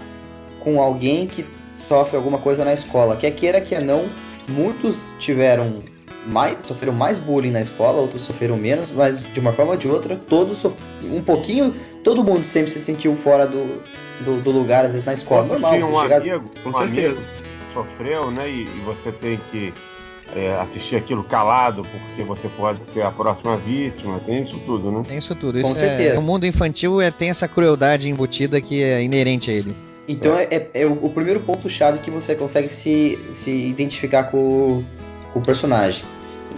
com 0.61 0.81
alguém 0.81 1.27
que 1.27 1.46
sofre 1.68 2.16
alguma 2.16 2.38
coisa 2.38 2.64
na 2.64 2.74
escola. 2.74 3.16
Quer 3.16 3.31
queira, 3.33 3.61
quer 3.61 3.81
não, 3.81 4.07
muitos 4.48 4.96
tiveram 5.18 5.83
mais, 6.27 6.64
sofreram 6.64 6.92
mais 6.92 7.18
bullying 7.18 7.51
na 7.51 7.61
escola, 7.61 8.01
outros 8.01 8.22
sofreram 8.22 8.57
menos, 8.57 8.90
mas 8.90 9.22
de 9.33 9.40
uma 9.40 9.53
forma 9.53 9.72
ou 9.72 9.79
de 9.79 9.88
outra, 9.88 10.20
todos 10.29 10.64
um 11.05 11.22
pouquinho, 11.22 11.74
todo 12.05 12.22
mundo 12.24 12.44
sempre 12.44 12.70
se 12.70 12.81
sentiu 12.81 13.14
fora 13.16 13.46
do, 13.46 13.81
do, 14.24 14.40
do 14.42 14.51
lugar, 14.51 14.85
às 14.85 14.92
vezes 14.92 15.07
na 15.07 15.14
escola. 15.14 15.46
Normal, 15.46 15.72
tinha 15.72 15.87
um 15.87 16.03
chegar... 16.03 16.20
amigo, 16.20 16.51
com 16.62 16.70
um 16.70 16.74
certeza. 16.74 17.09
amigo 17.09 17.48
sofreu, 17.72 18.31
né? 18.31 18.48
E, 18.48 18.62
e 18.64 18.83
você 18.85 19.12
tem 19.12 19.38
que 19.51 19.72
é, 20.35 20.55
assistir 20.57 20.97
aquilo 20.97 21.25
calado 21.25 21.83
porque 21.83 22.23
você 22.23 22.49
pode 22.49 22.85
ser 22.87 23.03
a 23.03 23.11
próxima 23.11 23.57
vítima, 23.57 24.21
tem 24.21 24.43
isso 24.43 24.59
tudo, 24.67 24.91
né? 24.91 25.03
Tem 25.07 25.19
isso 25.19 25.35
tudo. 25.35 25.61
Com 25.61 25.73
isso 25.73 25.83
é, 25.83 25.88
certeza. 25.88 26.17
É, 26.17 26.19
o 26.19 26.23
mundo 26.23 26.47
infantil 26.47 27.01
é, 27.01 27.11
tem 27.11 27.31
essa 27.31 27.49
crueldade 27.49 28.09
embutida 28.09 28.61
que 28.61 28.83
é 28.83 29.03
inerente 29.03 29.51
a 29.51 29.55
ele. 29.55 29.75
Então 30.07 30.37
é, 30.37 30.45
é, 30.51 30.71
é 30.75 30.87
o, 30.87 30.93
o, 31.05 31.11
primeiro 31.11 31.41
ponto-chave 31.41 31.99
que 31.99 32.11
você 32.11 32.35
consegue 32.35 32.69
se, 32.69 33.19
se 33.33 33.51
identificar 33.51 34.25
com, 34.25 34.83
com 35.33 35.38
o 35.38 35.43
personagem. 35.43 36.05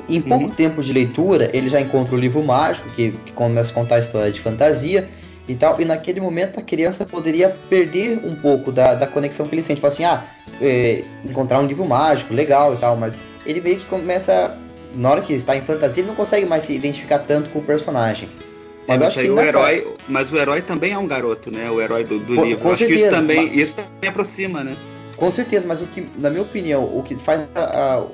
Em 0.09 0.21
pouco 0.21 0.45
uhum. 0.45 0.51
tempo 0.51 0.83
de 0.83 0.93
leitura, 0.93 1.51
ele 1.53 1.69
já 1.69 1.81
encontra 1.81 2.15
o 2.15 2.19
livro 2.19 2.43
mágico, 2.43 2.89
que, 2.91 3.13
que 3.13 3.33
começa 3.33 3.73
a 3.73 3.75
contar 3.75 3.97
a 3.97 3.99
história 4.01 4.31
de 4.31 4.41
fantasia 4.41 5.09
e 5.51 5.57
tal, 5.57 5.81
e 5.81 5.85
naquele 5.85 6.21
momento 6.21 6.61
a 6.61 6.63
criança 6.63 7.05
poderia 7.05 7.51
perder 7.69 8.21
um 8.25 8.37
pouco 8.37 8.71
da, 8.71 8.95
da 8.95 9.07
conexão 9.07 9.47
que 9.47 9.55
ele 9.55 9.63
sente. 9.63 9.81
Fala 9.81 9.93
assim, 9.93 10.05
ah, 10.05 10.25
é, 10.61 11.03
encontrar 11.25 11.61
um 11.61 11.67
livro 11.67 11.85
mágico, 11.85 12.33
legal 12.33 12.75
e 12.75 12.77
tal, 12.77 12.97
mas 12.97 13.19
ele 13.45 13.61
meio 13.61 13.79
que 13.79 13.87
começa. 13.87 14.57
Na 14.95 15.11
hora 15.11 15.23
que 15.23 15.33
está 15.35 15.57
em 15.57 15.63
fantasia, 15.63 16.03
ele 16.03 16.09
não 16.09 16.17
consegue 16.17 16.47
mais 16.47 16.65
se 16.65 16.75
identificar 16.75 17.21
tanto 17.21 17.49
com 17.51 17.61
o 17.61 17.63
personagem. 17.63 18.29
Mas, 18.89 19.01
é, 19.01 19.03
eu 19.03 19.07
acho 19.07 19.21
que 19.21 19.31
o 19.31 19.35
nessa... 19.37 19.49
herói, 19.49 19.87
mas 20.09 20.33
o 20.33 20.37
herói 20.37 20.63
também 20.63 20.93
é 20.93 20.99
um 20.99 21.07
garoto, 21.07 21.51
né? 21.51 21.71
O 21.71 21.81
herói 21.81 22.05
do, 22.05 22.19
do 22.19 22.35
com, 22.35 22.45
livro. 22.45 22.63
Com 22.63 22.77
certeza, 22.77 22.85
acho 22.85 22.87
que 22.87 22.95
isso 22.95 23.11
também, 23.11 23.47
mas... 23.47 23.57
isso 23.57 23.77
também 23.77 24.11
aproxima, 24.11 24.65
né? 24.65 24.77
Com 25.17 25.31
certeza, 25.31 25.69
mas 25.69 25.81
o 25.81 25.87
que, 25.87 26.09
na 26.17 26.31
minha 26.31 26.43
opinião, 26.43 26.85
o 26.85 27.03
que 27.03 27.15
faz 27.19 27.47
a, 27.55 27.61
a, 27.61 28.07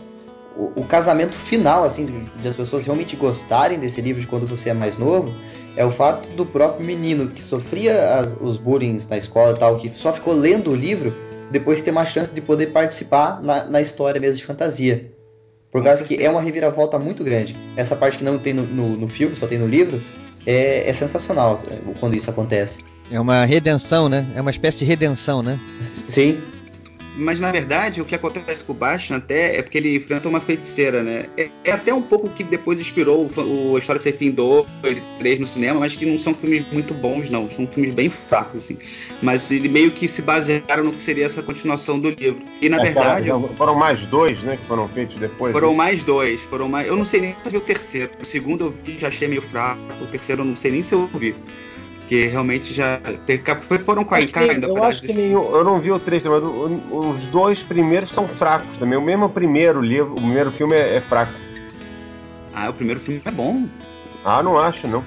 o, 0.56 0.80
o, 0.80 0.84
casamento 0.84 1.34
final, 1.34 1.84
assim, 1.84 2.06
de, 2.38 2.48
as 2.48 2.56
pessoas 2.56 2.84
realmente 2.84 3.14
gostarem 3.14 3.78
desse 3.78 4.00
livro 4.00 4.20
de 4.20 4.26
quando 4.26 4.46
você 4.46 4.70
é 4.70 4.74
mais 4.74 4.96
novo, 4.96 5.32
é 5.76 5.84
o 5.84 5.90
fato 5.90 6.28
do 6.34 6.46
próprio 6.46 6.84
menino 6.84 7.28
que 7.28 7.44
sofria 7.44 8.18
as, 8.18 8.34
os 8.40 8.56
bullying 8.56 8.98
na 9.10 9.18
escola 9.18 9.54
e 9.54 9.58
tal, 9.58 9.76
que 9.76 9.90
só 9.90 10.12
ficou 10.12 10.34
lendo 10.34 10.70
o 10.70 10.74
livro, 10.74 11.14
depois 11.50 11.82
ter 11.82 11.90
uma 11.90 12.06
chance 12.06 12.34
de 12.34 12.40
poder 12.40 12.68
participar 12.68 13.42
na, 13.42 13.64
na 13.64 13.80
história 13.80 14.20
mesmo 14.20 14.36
de 14.36 14.44
fantasia. 14.44 15.12
Por 15.70 15.84
causa 15.84 16.02
que 16.04 16.22
é 16.22 16.30
uma 16.30 16.40
reviravolta 16.40 16.98
muito 16.98 17.22
grande. 17.22 17.54
Essa 17.76 17.94
parte 17.94 18.18
que 18.18 18.24
não 18.24 18.38
tem 18.38 18.54
no, 18.54 18.62
no, 18.62 18.96
no 18.96 19.08
filme, 19.08 19.36
só 19.36 19.46
tem 19.46 19.58
no 19.58 19.66
livro, 19.66 20.00
é, 20.46 20.88
é, 20.88 20.92
sensacional 20.94 21.60
quando 22.00 22.16
isso 22.16 22.30
acontece. 22.30 22.78
É 23.10 23.20
uma 23.20 23.44
redenção, 23.44 24.08
né? 24.08 24.26
É 24.34 24.40
uma 24.40 24.50
espécie 24.50 24.78
de 24.78 24.84
redenção, 24.86 25.42
né? 25.42 25.58
Sim. 25.82 26.40
Mas 27.16 27.40
na 27.40 27.50
verdade, 27.50 28.00
o 28.00 28.04
que 28.04 28.14
acontece 28.14 28.62
com 28.62 28.72
o 28.72 28.76
Bastian 28.76 29.16
até 29.16 29.56
é 29.56 29.62
porque 29.62 29.78
ele 29.78 29.96
enfrenta 29.96 30.28
uma 30.28 30.40
feiticeira, 30.40 31.02
né? 31.02 31.26
É, 31.36 31.48
é 31.64 31.72
até 31.72 31.92
um 31.92 32.02
pouco 32.02 32.28
que 32.28 32.44
depois 32.44 32.78
inspirou 32.78 33.28
o, 33.36 33.72
o 33.72 33.78
História 33.78 34.00
Sem 34.00 34.12
Fim 34.12 34.30
2 34.30 34.66
e 34.84 35.18
3 35.18 35.40
no 35.40 35.46
cinema, 35.46 35.80
mas 35.80 35.94
que 35.94 36.04
não 36.04 36.18
são 36.18 36.34
filmes 36.34 36.64
muito 36.70 36.92
bons, 36.92 37.30
não. 37.30 37.50
São 37.50 37.66
filmes 37.66 37.94
bem 37.94 38.10
fracos, 38.10 38.64
assim. 38.64 38.76
Mas 39.22 39.50
ele 39.50 39.68
meio 39.68 39.90
que 39.92 40.06
se 40.06 40.20
basearam 40.20 40.84
no 40.84 40.92
que 40.92 41.00
seria 41.00 41.24
essa 41.24 41.42
continuação 41.42 41.98
do 41.98 42.10
livro. 42.10 42.42
E 42.60 42.68
na 42.68 42.78
é, 42.78 42.84
verdade. 42.84 43.28
Cara, 43.28 43.48
foram 43.56 43.74
mais 43.74 43.98
dois, 44.08 44.38
né? 44.42 44.56
Que 44.56 44.66
foram 44.66 44.86
feitos 44.88 45.18
depois. 45.18 45.52
Foram 45.52 45.70
né? 45.70 45.76
mais 45.76 46.02
dois. 46.02 46.42
Foram 46.42 46.68
mais. 46.68 46.86
Eu 46.86 46.96
não 46.96 47.04
sei 47.04 47.20
nem 47.22 47.30
se 47.32 47.38
eu 47.46 47.52
vi 47.52 47.56
o 47.56 47.60
terceiro. 47.62 48.10
O 48.20 48.24
segundo 48.24 48.64
eu 48.64 48.70
vi 48.70 48.98
já 48.98 49.08
achei 49.08 49.26
meio 49.26 49.42
fraco. 49.42 49.80
O 50.02 50.06
terceiro 50.06 50.42
eu 50.42 50.46
não 50.46 50.56
sei 50.56 50.70
nem 50.70 50.82
se 50.82 50.94
eu 50.94 51.08
vi. 51.14 51.34
Porque 52.06 52.28
realmente 52.28 52.72
já. 52.72 53.00
Foram 53.84 54.04
com 54.04 54.14
a 54.14 54.18
ainda. 54.18 54.68
Eu 54.68 54.84
acho 54.84 55.02
que 55.02 55.12
nenhum. 55.12 55.42
Eu 55.42 55.64
não 55.64 55.80
vi 55.80 55.90
o 55.90 55.98
3, 55.98 56.22
mas 56.24 56.40
os 56.40 57.20
dois 57.32 57.58
primeiros 57.58 58.12
são 58.12 58.28
fracos 58.28 58.68
também. 58.78 58.96
O 58.96 59.02
mesmo 59.02 59.28
primeiro 59.28 59.80
livro, 59.80 60.12
o 60.12 60.14
primeiro 60.14 60.52
filme 60.52 60.76
é, 60.76 60.98
é 60.98 61.00
fraco. 61.00 61.32
Ah, 62.54 62.70
o 62.70 62.72
primeiro 62.72 63.00
filme 63.00 63.20
é 63.24 63.30
bom. 63.32 63.66
Ah, 64.24 64.40
não 64.40 64.56
acho, 64.56 64.86
não. 64.86 65.04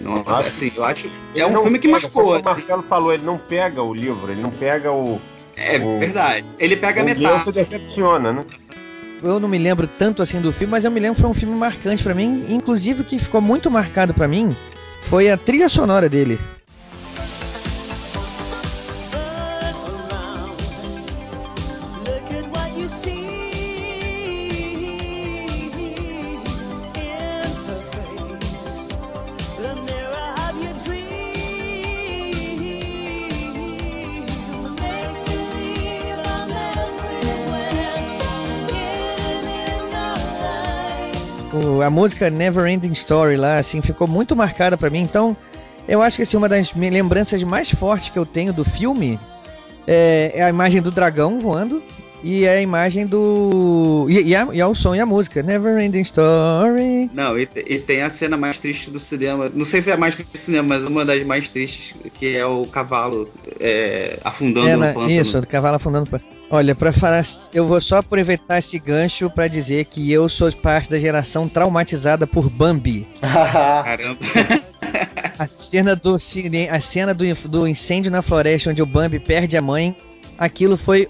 Não, 0.00 0.16
acho. 0.26 0.48
assim, 0.48 0.72
eu 0.74 0.84
acho. 0.84 1.08
É 1.36 1.46
um 1.46 1.62
filme 1.62 1.78
que 1.78 1.86
pega, 1.86 2.00
marcou. 2.00 2.34
Assim. 2.34 2.42
O 2.42 2.44
Marcelo 2.44 2.82
falou, 2.88 3.14
ele 3.14 3.24
não 3.24 3.38
pega 3.38 3.80
o 3.80 3.94
livro, 3.94 4.28
ele 4.28 4.42
não 4.42 4.50
pega 4.50 4.90
o. 4.90 5.20
É 5.56 5.78
o, 5.78 6.00
verdade. 6.00 6.44
Ele 6.58 6.76
pega 6.76 7.02
a 7.02 7.04
metade. 7.04 7.44
se 7.44 7.52
decepciona, 7.52 8.32
né? 8.32 8.44
Eu 9.22 9.38
não 9.38 9.48
me 9.48 9.58
lembro 9.58 9.86
tanto 9.86 10.20
assim 10.22 10.40
do 10.40 10.52
filme, 10.52 10.72
mas 10.72 10.84
eu 10.84 10.90
me 10.90 10.98
lembro 10.98 11.14
que 11.14 11.20
foi 11.20 11.30
um 11.30 11.34
filme 11.34 11.54
marcante 11.54 12.02
para 12.02 12.14
mim, 12.14 12.46
inclusive 12.48 13.04
que 13.04 13.20
ficou 13.20 13.40
muito 13.40 13.70
marcado 13.70 14.12
para 14.12 14.26
mim 14.26 14.48
foi 15.02 15.30
a 15.30 15.36
trilha 15.36 15.68
sonora 15.68 16.08
dele. 16.08 16.38
Música 41.92 42.28
Never 42.30 42.66
Ending 42.66 42.92
Story 42.92 43.36
lá, 43.36 43.58
assim, 43.58 43.80
ficou 43.80 44.08
muito 44.08 44.34
marcada 44.34 44.76
pra 44.76 44.90
mim. 44.90 45.00
Então, 45.02 45.36
eu 45.86 46.02
acho 46.02 46.16
que 46.16 46.22
assim, 46.22 46.36
uma 46.36 46.48
das 46.48 46.72
lembranças 46.74 47.40
mais 47.44 47.70
fortes 47.70 48.08
que 48.08 48.18
eu 48.18 48.26
tenho 48.26 48.52
do 48.52 48.64
filme 48.64 49.18
é, 49.86 50.32
é 50.34 50.42
a 50.42 50.48
imagem 50.48 50.80
do 50.82 50.90
dragão 50.90 51.38
voando 51.40 51.82
e 52.24 52.44
é 52.44 52.58
a 52.58 52.62
imagem 52.62 53.04
do. 53.04 54.06
E, 54.08 54.28
e, 54.28 54.36
a- 54.36 54.48
e 54.52 54.60
é 54.60 54.66
o 54.66 54.74
som 54.76 54.94
e 54.94 55.00
a 55.00 55.06
música. 55.06 55.42
Never 55.42 55.76
Ending 55.80 56.02
Story. 56.02 57.10
Não, 57.12 57.36
e, 57.36 57.48
e 57.66 57.78
tem 57.80 58.02
a 58.02 58.10
cena 58.10 58.36
mais 58.36 58.60
triste 58.60 58.90
do 58.90 59.00
cinema. 59.00 59.50
Não 59.52 59.64
sei 59.64 59.82
se 59.82 59.90
é 59.90 59.94
a 59.94 59.96
mais 59.96 60.14
triste 60.14 60.30
do 60.30 60.38
cinema, 60.38 60.68
mas 60.68 60.84
uma 60.86 61.04
das 61.04 61.24
mais 61.24 61.50
tristes, 61.50 61.94
que 62.14 62.36
é 62.36 62.46
o 62.46 62.64
cavalo 62.66 63.28
é, 63.58 64.18
afundando 64.24 64.68
É, 64.68 64.74
no 64.74 64.78
na- 64.80 64.92
pântano. 64.92 65.10
isso, 65.10 65.40
do 65.40 65.46
cavalo 65.48 65.76
afundando. 65.76 66.08
pra- 66.08 66.20
Olha, 66.54 66.74
pra 66.74 66.92
falar, 66.92 67.24
eu 67.54 67.66
vou 67.66 67.80
só 67.80 67.96
aproveitar 67.96 68.58
esse 68.58 68.78
gancho 68.78 69.30
pra 69.30 69.48
dizer 69.48 69.86
que 69.86 70.12
eu 70.12 70.28
sou 70.28 70.52
parte 70.52 70.90
da 70.90 70.98
geração 70.98 71.48
traumatizada 71.48 72.26
por 72.26 72.50
Bambi. 72.50 73.06
Caramba. 73.22 74.18
A 75.38 75.46
cena 75.48 75.96
do 75.96 76.18
cine- 76.20 76.68
a 76.68 76.78
cena 76.78 77.14
do, 77.14 77.24
do 77.48 77.66
incêndio 77.66 78.10
na 78.10 78.20
floresta 78.20 78.68
onde 78.68 78.82
o 78.82 78.86
Bambi 78.86 79.18
perde 79.18 79.56
a 79.56 79.62
mãe, 79.62 79.96
aquilo 80.36 80.76
foi 80.76 81.08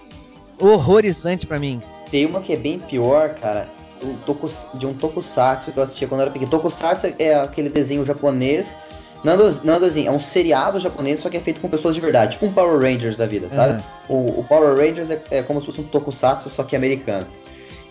horrorizante 0.60 1.44
pra 1.44 1.58
mim. 1.58 1.82
Tem 2.08 2.24
uma 2.24 2.40
que 2.40 2.52
é 2.52 2.56
bem 2.56 2.78
pior, 2.78 3.30
cara, 3.30 3.66
um 4.00 4.78
de 4.78 4.86
um 4.86 4.94
tokusatsu 4.94 5.72
que 5.72 5.78
eu 5.78 5.82
assistia 5.82 6.06
quando 6.06 6.20
eu 6.20 6.26
era 6.26 6.30
pequeno. 6.30 6.52
Tokusatsu 6.52 7.14
é 7.18 7.34
aquele 7.34 7.68
desenho 7.68 8.04
japonês, 8.06 8.76
não 9.24 9.74
é 9.74 10.10
um 10.10 10.20
seriado 10.20 10.80
japonês, 10.80 11.20
só 11.20 11.30
que 11.30 11.36
é 11.36 11.40
feito 11.40 11.60
com 11.60 11.68
pessoas 11.68 11.94
de 11.94 12.00
verdade, 12.00 12.32
tipo 12.32 12.46
um 12.46 12.52
Power 12.52 12.80
Rangers 12.80 13.16
da 13.16 13.26
vida, 13.26 13.48
sabe? 13.50 13.82
O, 14.08 14.40
o 14.40 14.44
Power 14.48 14.76
Rangers 14.76 15.10
é, 15.10 15.22
é 15.30 15.42
como 15.42 15.60
se 15.60 15.66
fosse 15.66 15.80
um 15.80 15.84
tokusatsu, 15.84 16.50
só 16.50 16.62
que 16.64 16.74
americano. 16.74 17.26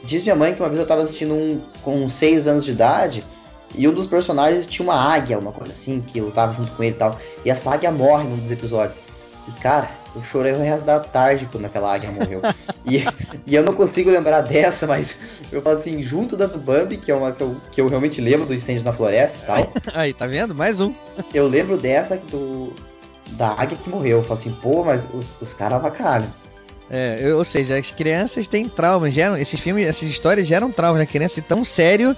Diz 0.03 0.23
minha 0.23 0.35
mãe 0.35 0.53
que 0.53 0.59
uma 0.59 0.67
vez 0.67 0.81
eu 0.81 0.87
tava 0.87 1.03
assistindo 1.03 1.33
um 1.33 1.61
com 1.83 2.09
6 2.09 2.47
anos 2.47 2.65
de 2.65 2.71
idade, 2.71 3.23
e 3.75 3.87
um 3.87 3.93
dos 3.93 4.07
personagens 4.07 4.65
tinha 4.65 4.85
uma 4.85 4.95
águia, 4.95 5.39
uma 5.39 5.51
coisa 5.51 5.71
assim, 5.71 6.01
que 6.01 6.19
lutava 6.19 6.53
junto 6.53 6.71
com 6.71 6.83
ele 6.83 6.95
e 6.95 6.97
tal. 6.97 7.17
E 7.45 7.49
essa 7.49 7.71
águia 7.71 7.91
morre 7.91 8.25
num 8.25 8.37
dos 8.37 8.51
episódios. 8.51 8.97
E 9.47 9.51
cara, 9.61 9.89
eu 10.15 10.21
chorei 10.23 10.53
o 10.53 10.59
resto 10.61 10.85
da 10.85 10.99
tarde 10.99 11.47
quando 11.51 11.65
aquela 11.65 11.93
águia 11.93 12.11
morreu. 12.11 12.41
e, 12.85 13.03
e 13.47 13.55
eu 13.55 13.63
não 13.63 13.73
consigo 13.73 14.09
lembrar 14.09 14.41
dessa, 14.41 14.85
mas 14.87 15.15
eu 15.51 15.61
falo 15.61 15.75
assim, 15.75 16.01
junto 16.03 16.35
da 16.35 16.45
do 16.45 16.57
Bambi, 16.59 16.97
que 16.97 17.11
é 17.11 17.15
uma 17.15 17.31
que 17.31 17.41
eu, 17.41 17.55
que 17.71 17.81
eu 17.81 17.87
realmente 17.87 18.19
lembro 18.21 18.45
do 18.45 18.53
incêndio 18.53 18.83
na 18.83 18.93
floresta 18.93 19.39
e 19.41 19.45
tal. 19.45 19.73
Aí, 19.93 20.13
tá 20.13 20.27
vendo? 20.27 20.53
Mais 20.55 20.79
um. 20.81 20.93
Eu 21.33 21.47
lembro 21.47 21.77
dessa 21.77 22.17
do. 22.17 22.73
Da 23.31 23.49
águia 23.49 23.77
que 23.77 23.89
morreu. 23.89 24.17
Eu 24.17 24.23
falo 24.23 24.39
assim, 24.39 24.51
pô, 24.61 24.83
mas 24.83 25.07
os, 25.13 25.31
os 25.41 25.53
caras 25.53 25.75
avacalham. 25.77 26.27
É, 26.89 27.17
eu- 27.21 27.37
ou 27.37 27.45
seja, 27.45 27.77
as 27.77 27.89
crianças 27.89 28.47
têm 28.49 28.67
traumas, 28.67 29.13
geram, 29.13 29.37
esses 29.37 29.57
filmes, 29.57 29.87
essas 29.87 30.03
histórias 30.09 30.45
geram 30.45 30.69
traumas 30.69 30.99
na 30.99 31.05
criança 31.05 31.35
de 31.35 31.41
tão 31.47 31.63
sério, 31.63 32.13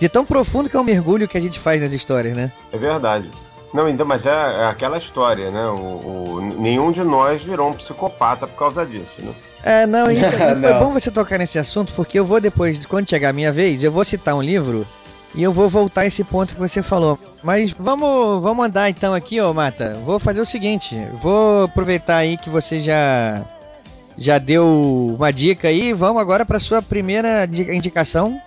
de 0.00 0.08
tão 0.08 0.24
profundo 0.26 0.68
que 0.68 0.76
é 0.76 0.80
o 0.80 0.84
mergulho 0.84 1.28
que 1.28 1.38
a 1.38 1.40
gente 1.40 1.60
faz 1.60 1.80
nas 1.80 1.92
histórias, 1.92 2.36
né? 2.36 2.50
É 2.72 2.76
verdade. 2.76 3.30
Não, 3.76 3.84
ainda, 3.86 4.04
mas 4.06 4.24
é, 4.24 4.30
é 4.30 4.66
aquela 4.66 4.96
história, 4.96 5.50
né? 5.50 5.66
O, 5.66 5.74
o- 5.74 6.54
nenhum 6.58 6.90
de 6.90 7.04
nós 7.04 7.42
virou 7.42 7.68
um 7.68 7.74
psicopata 7.74 8.46
por 8.46 8.56
causa 8.58 8.86
disso, 8.86 9.12
né? 9.18 9.32
É, 9.62 9.86
não, 9.86 10.10
isso 10.10 10.24
foi 10.32 10.54
Não. 10.54 10.78
bom 10.80 10.92
você 10.92 11.10
tocar 11.10 11.38
nesse 11.38 11.58
assunto, 11.58 11.92
porque 11.92 12.18
eu 12.18 12.24
vou 12.24 12.40
depois, 12.40 12.86
quando 12.86 13.10
chegar 13.10 13.28
a 13.28 13.32
minha 13.34 13.52
vez, 13.52 13.82
eu 13.82 13.92
vou 13.92 14.02
citar 14.04 14.34
um 14.34 14.40
livro 14.42 14.86
e 15.34 15.42
eu 15.42 15.52
vou 15.52 15.68
voltar 15.68 16.02
a 16.02 16.06
esse 16.06 16.24
ponto 16.24 16.54
que 16.54 16.58
você 16.60 16.82
falou. 16.82 17.18
Mas 17.42 17.72
vamos, 17.72 18.42
vamos 18.42 18.64
andar 18.64 18.88
então 18.88 19.12
aqui, 19.12 19.38
ô 19.42 19.52
Mata. 19.52 19.92
Vou 20.04 20.18
fazer 20.18 20.40
o 20.40 20.46
seguinte, 20.46 20.96
vou 21.22 21.64
aproveitar 21.64 22.16
aí 22.16 22.38
que 22.38 22.48
você 22.48 22.80
já 22.80 23.44
já 24.16 24.38
deu 24.38 25.14
uma 25.18 25.30
dica 25.30 25.68
aí, 25.68 25.92
vamos 25.92 26.22
agora 26.22 26.46
para 26.46 26.58
sua 26.58 26.80
primeira 26.80 27.44
di- 27.46 27.70
indicação. 27.76 28.40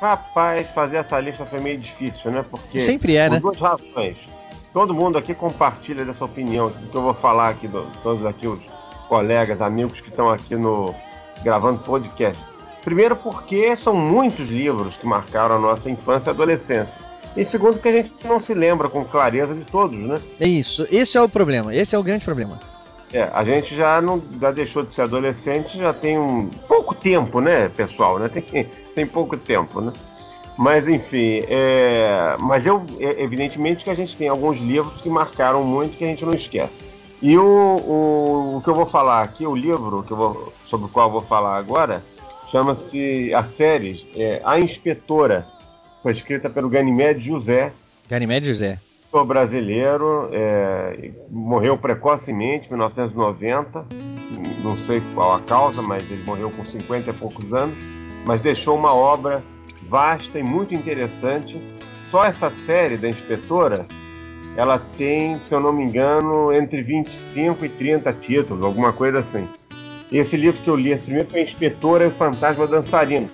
Rapaz, 0.00 0.66
fazer 0.74 0.96
essa 0.96 1.18
lista 1.20 1.44
foi 1.44 1.60
meio 1.60 1.78
difícil, 1.78 2.30
né? 2.30 2.44
Porque. 2.50 2.80
Sempre 2.80 3.16
é, 3.16 3.28
por 3.28 3.34
né? 3.34 3.40
duas 3.40 3.58
razões. 3.58 4.16
Todo 4.74 4.92
mundo 4.92 5.16
aqui 5.16 5.32
compartilha 5.34 6.04
dessa 6.04 6.24
opinião 6.24 6.68
que 6.70 6.94
eu 6.94 7.00
vou 7.00 7.14
falar 7.14 7.48
aqui, 7.50 7.66
do- 7.68 7.86
todos 8.02 8.26
aqui 8.26 8.46
os 8.46 8.58
colegas, 9.08 9.62
amigos 9.62 10.00
que 10.00 10.08
estão 10.10 10.28
aqui 10.28 10.56
no 10.56 10.94
gravando 11.44 11.78
podcast. 11.78 12.42
Primeiro 12.82 13.14
porque 13.16 13.74
são 13.76 13.94
muitos 13.94 14.46
livros 14.50 14.94
que 14.96 15.06
marcaram 15.06 15.54
a 15.54 15.58
nossa 15.58 15.88
infância 15.88 16.28
e 16.28 16.32
adolescência. 16.32 16.92
E 17.36 17.44
segundo 17.44 17.78
que 17.78 17.88
a 17.88 17.92
gente 17.92 18.12
não 18.26 18.38
se 18.40 18.52
lembra 18.52 18.88
com 18.88 19.04
clareza 19.04 19.54
de 19.54 19.62
todos, 19.64 19.96
né? 19.96 20.16
É 20.40 20.46
isso, 20.46 20.86
esse 20.90 21.16
é 21.16 21.22
o 21.22 21.28
problema, 21.28 21.74
esse 21.74 21.94
é 21.94 21.98
o 21.98 22.02
grande 22.02 22.24
problema. 22.24 22.58
É, 23.12 23.30
a 23.32 23.44
gente 23.44 23.74
já 23.76 24.00
não 24.02 24.20
já 24.40 24.50
deixou 24.50 24.82
de 24.82 24.92
ser 24.94 25.02
adolescente, 25.02 25.78
já 25.78 25.92
tem 25.94 26.18
um 26.18 26.48
pouco 26.66 26.94
tempo, 26.96 27.40
né, 27.40 27.68
pessoal, 27.68 28.18
né? 28.18 28.28
Tem, 28.28 28.64
tem 28.94 29.06
pouco 29.06 29.36
tempo, 29.36 29.80
né? 29.80 29.92
Mas 30.56 30.86
enfim, 30.86 31.42
é, 31.48 32.36
mas 32.38 32.64
eu 32.64 32.84
é, 33.00 33.22
evidentemente 33.22 33.82
que 33.84 33.90
a 33.90 33.94
gente 33.94 34.16
tem 34.16 34.28
alguns 34.28 34.58
livros 34.58 35.00
que 35.02 35.08
marcaram 35.08 35.64
muito 35.64 35.96
que 35.96 36.04
a 36.04 36.06
gente 36.06 36.24
não 36.24 36.34
esquece. 36.34 36.72
E 37.20 37.36
o, 37.36 37.42
o, 37.42 38.56
o 38.56 38.60
que 38.62 38.68
eu 38.68 38.74
vou 38.74 38.86
falar 38.86 39.22
aqui, 39.22 39.46
o 39.46 39.56
livro 39.56 40.02
que 40.02 40.12
eu 40.12 40.16
vou, 40.16 40.52
sobre 40.68 40.86
o 40.86 40.88
qual 40.88 41.08
eu 41.08 41.12
vou 41.12 41.22
falar 41.22 41.56
agora, 41.56 42.02
chama-se 42.50 43.32
a 43.34 43.44
série 43.44 44.06
é, 44.14 44.40
A 44.44 44.58
Inspetora. 44.60 45.46
Foi 46.02 46.12
escrita 46.12 46.50
pelo 46.50 46.68
Ganymede 46.68 47.24
José, 47.24 47.72
Ganymede 48.08 48.48
José. 48.48 48.78
Sou 49.10 49.24
brasileiro, 49.24 50.28
é, 50.32 51.10
morreu 51.30 51.78
precocemente, 51.78 52.66
em 52.66 52.70
1990. 52.70 53.86
Não 54.62 54.76
sei 54.86 55.00
qual 55.14 55.34
a 55.34 55.40
causa, 55.40 55.80
mas 55.80 56.02
ele 56.10 56.24
morreu 56.24 56.50
com 56.50 56.66
50 56.66 57.10
e 57.10 57.12
poucos 57.12 57.54
anos. 57.54 57.76
Mas 58.26 58.40
deixou 58.40 58.76
uma 58.76 58.92
obra 58.92 59.42
vasta 59.88 60.38
e 60.38 60.42
muito 60.42 60.74
interessante. 60.74 61.60
Só 62.10 62.24
essa 62.24 62.50
série 62.66 62.96
da 62.96 63.08
inspetora, 63.08 63.86
ela 64.56 64.78
tem, 64.96 65.40
se 65.40 65.52
eu 65.52 65.60
não 65.60 65.72
me 65.72 65.84
engano, 65.84 66.52
entre 66.52 66.82
25 66.82 67.64
e 67.64 67.68
30 67.68 68.12
títulos, 68.14 68.64
alguma 68.64 68.92
coisa 68.92 69.20
assim. 69.20 69.48
Esse 70.12 70.36
livro 70.36 70.62
que 70.62 70.68
eu 70.68 70.76
li, 70.76 70.92
esse 70.92 71.04
primeiro 71.04 71.28
foi 71.28 71.42
Inspetora 71.42 72.04
e 72.04 72.08
o 72.08 72.12
Fantasma 72.12 72.66
Dançarino. 72.66 73.28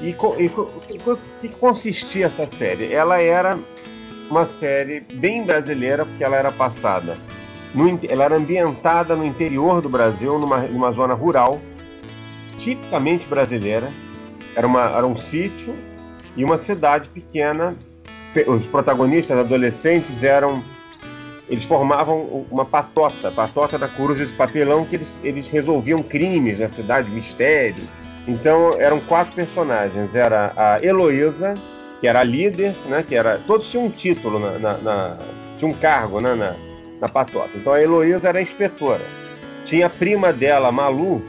E 0.00 0.14
o 0.18 1.20
que 1.40 1.48
consistia 1.48 2.26
essa 2.26 2.48
série? 2.56 2.92
Ela 2.92 3.20
era 3.20 3.58
uma 4.30 4.46
série 4.46 5.00
bem 5.00 5.44
brasileira, 5.44 6.04
porque 6.04 6.22
ela 6.22 6.36
era 6.36 6.52
passada. 6.52 7.18
no 7.74 7.98
ela 8.08 8.24
era 8.24 8.36
ambientada 8.36 9.14
no 9.14 9.24
interior 9.24 9.80
do 9.80 9.88
Brasil, 9.88 10.38
numa, 10.38 10.60
numa 10.62 10.92
zona 10.92 11.14
rural, 11.14 11.60
tipicamente 12.58 13.26
brasileira. 13.26 13.90
Era, 14.56 14.66
uma, 14.66 14.84
era 14.96 15.06
um 15.06 15.16
sítio 15.16 15.76
e 16.36 16.42
uma 16.44 16.58
cidade 16.58 17.08
pequena. 17.10 17.76
Pe- 18.34 18.48
Os 18.48 18.66
protagonistas 18.66 19.38
adolescentes 19.38 20.22
eram. 20.22 20.62
Eles 21.48 21.64
formavam 21.64 22.44
uma 22.50 22.64
patota, 22.64 23.30
patota 23.30 23.78
da 23.78 23.86
coruja 23.86 24.26
de 24.26 24.32
papelão, 24.32 24.84
que 24.84 24.96
eles, 24.96 25.20
eles 25.22 25.48
resolviam 25.48 26.02
crimes 26.02 26.58
na 26.58 26.68
cidade, 26.70 27.08
mistérios. 27.08 27.86
Então 28.26 28.74
eram 28.80 28.98
quatro 29.00 29.32
personagens. 29.34 30.12
Era 30.14 30.52
a 30.56 30.82
Heloísa, 30.84 31.54
que 32.00 32.08
era 32.08 32.20
a 32.20 32.24
líder, 32.24 32.74
né? 32.88 33.04
Que 33.06 33.14
era. 33.14 33.38
Todos 33.46 33.68
tinham 33.70 33.86
um 33.86 33.90
título 33.90 34.38
na. 34.40 34.58
na- 34.58 34.78
na- 34.78 35.18
tinha 35.58 35.70
um 35.70 35.74
cargo 35.74 36.20
né, 36.20 36.34
na, 36.34 36.54
na 37.00 37.08
patota. 37.08 37.50
Então 37.54 37.72
a 37.72 37.80
Heloísa 37.80 38.28
era 38.28 38.38
a 38.38 38.42
inspetora. 38.42 39.00
Tinha 39.64 39.86
a 39.86 39.90
prima 39.90 40.30
dela, 40.32 40.68
a 40.68 40.72
Malu, 40.72 41.22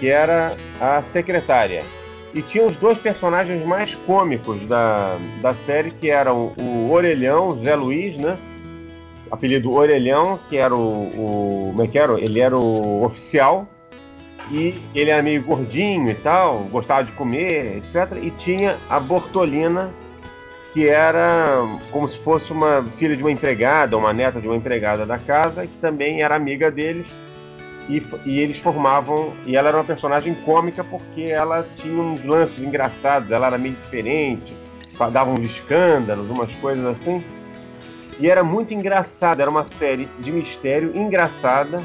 que 0.00 0.08
era 0.08 0.56
a 0.80 1.02
secretária. 1.12 1.82
E 2.38 2.42
tinha 2.42 2.64
os 2.64 2.76
dois 2.76 2.96
personagens 2.98 3.66
mais 3.66 3.96
cômicos 4.06 4.64
da, 4.68 5.18
da 5.42 5.56
série, 5.66 5.90
que 5.90 6.08
eram 6.08 6.52
o 6.56 6.88
Orelhão, 6.92 7.60
Zé 7.60 7.74
Luiz, 7.74 8.16
né? 8.16 8.38
Apelido 9.28 9.72
Orelhão, 9.72 10.38
que 10.48 10.56
era 10.56 10.72
o. 10.72 10.78
o 10.78 11.70
como 11.72 11.82
é 11.82 11.88
que 11.88 11.98
era? 11.98 12.12
Ele 12.12 12.38
era 12.38 12.56
o 12.56 13.04
oficial. 13.04 13.66
E 14.52 14.80
ele 14.94 15.10
era 15.10 15.20
meio 15.20 15.42
gordinho 15.42 16.08
e 16.10 16.14
tal, 16.14 16.60
gostava 16.70 17.02
de 17.02 17.10
comer, 17.12 17.78
etc. 17.78 18.16
E 18.22 18.30
tinha 18.30 18.78
a 18.88 19.00
Bortolina, 19.00 19.90
que 20.72 20.88
era 20.88 21.66
como 21.90 22.08
se 22.08 22.20
fosse 22.20 22.52
uma 22.52 22.84
filha 22.98 23.16
de 23.16 23.22
uma 23.24 23.32
empregada, 23.32 23.96
uma 23.96 24.12
neta 24.12 24.40
de 24.40 24.46
uma 24.46 24.56
empregada 24.56 25.04
da 25.04 25.18
casa, 25.18 25.66
que 25.66 25.76
também 25.78 26.22
era 26.22 26.36
amiga 26.36 26.70
deles. 26.70 27.08
E, 27.88 28.02
e 28.26 28.38
eles 28.38 28.58
formavam. 28.58 29.32
E 29.46 29.56
ela 29.56 29.68
era 29.68 29.78
uma 29.78 29.84
personagem 29.84 30.34
cômica 30.44 30.84
porque 30.84 31.22
ela 31.22 31.66
tinha 31.76 32.00
uns 32.00 32.24
lances 32.24 32.58
engraçados, 32.58 33.30
ela 33.30 33.46
era 33.46 33.58
meio 33.58 33.74
diferente, 33.76 34.54
dava 35.12 35.30
uns 35.30 35.44
escândalos, 35.44 36.28
umas 36.30 36.52
coisas 36.56 36.84
assim. 36.84 37.24
E 38.20 38.28
era 38.28 38.42
muito 38.42 38.74
engraçada, 38.74 39.42
era 39.42 39.50
uma 39.50 39.64
série 39.64 40.08
de 40.18 40.32
mistério 40.32 40.96
engraçada, 40.96 41.80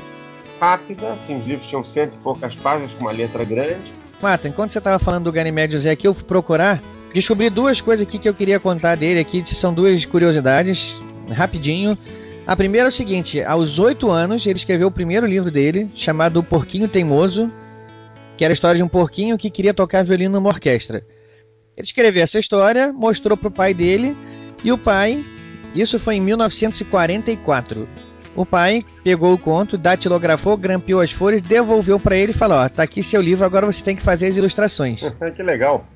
rápida, 0.59 1.13
assim, 1.13 1.37
os 1.37 1.45
livros 1.45 1.67
tinham 1.67 1.83
cento 1.83 2.15
e 2.15 2.17
poucas 2.17 2.55
páginas 2.55 2.91
com 2.93 3.01
uma 3.01 3.11
letra 3.11 3.43
grande. 3.43 3.93
Mata, 4.21 4.47
enquanto 4.47 4.71
você 4.71 4.81
tava 4.81 4.97
falando 4.97 5.25
do 5.25 5.31
Ganymede 5.31 5.73
José 5.73 5.91
aqui, 5.91 6.07
eu 6.07 6.13
fui 6.13 6.23
procurar, 6.23 6.81
descobri 7.13 7.49
duas 7.49 7.81
coisas 7.81 8.07
aqui 8.07 8.17
que 8.17 8.27
eu 8.27 8.33
queria 8.33 8.59
contar 8.59 8.95
dele 8.95 9.19
aqui, 9.19 9.43
são 9.53 9.73
duas 9.73 10.05
curiosidades, 10.05 10.97
rapidinho. 11.31 11.97
A 12.45 12.57
primeira 12.57 12.87
é 12.87 12.89
o 12.89 12.91
seguinte, 12.91 13.41
aos 13.41 13.79
oito 13.79 14.11
anos 14.11 14.45
ele 14.45 14.57
escreveu 14.57 14.89
o 14.89 14.91
primeiro 14.91 15.25
livro 15.25 15.49
dele, 15.49 15.89
chamado 15.95 16.41
O 16.41 16.43
Porquinho 16.43 16.89
Teimoso, 16.89 17.49
que 18.35 18.43
era 18.43 18.51
a 18.51 18.53
história 18.55 18.77
de 18.77 18.83
um 18.83 18.87
porquinho 18.87 19.37
que 19.37 19.49
queria 19.49 19.73
tocar 19.73 20.03
violino 20.03 20.33
numa 20.33 20.49
orquestra. 20.49 21.05
Ele 21.77 21.85
escreveu 21.85 22.21
essa 22.21 22.37
história, 22.37 22.91
mostrou 22.91 23.37
pro 23.37 23.49
pai 23.49 23.73
dele, 23.73 24.17
e 24.61 24.73
o 24.73 24.77
pai, 24.77 25.23
isso 25.73 25.97
foi 25.97 26.15
em 26.15 26.21
1944. 26.21 27.87
O 28.35 28.45
pai 28.45 28.83
pegou 29.05 29.33
o 29.33 29.37
conto, 29.37 29.77
datilografou, 29.77 30.57
grampeou 30.57 30.99
as 30.99 31.11
folhas, 31.11 31.41
devolveu 31.41 31.97
para 31.97 32.17
ele 32.17 32.31
e 32.31 32.35
falou: 32.35 32.57
Ó, 32.57 32.67
tá 32.67 32.83
aqui 32.83 33.01
seu 33.03 33.21
livro, 33.21 33.45
agora 33.45 33.65
você 33.65 33.81
tem 33.81 33.95
que 33.95 34.01
fazer 34.01 34.27
as 34.27 34.35
ilustrações. 34.35 35.01
que 35.35 35.43
legal. 35.43 35.87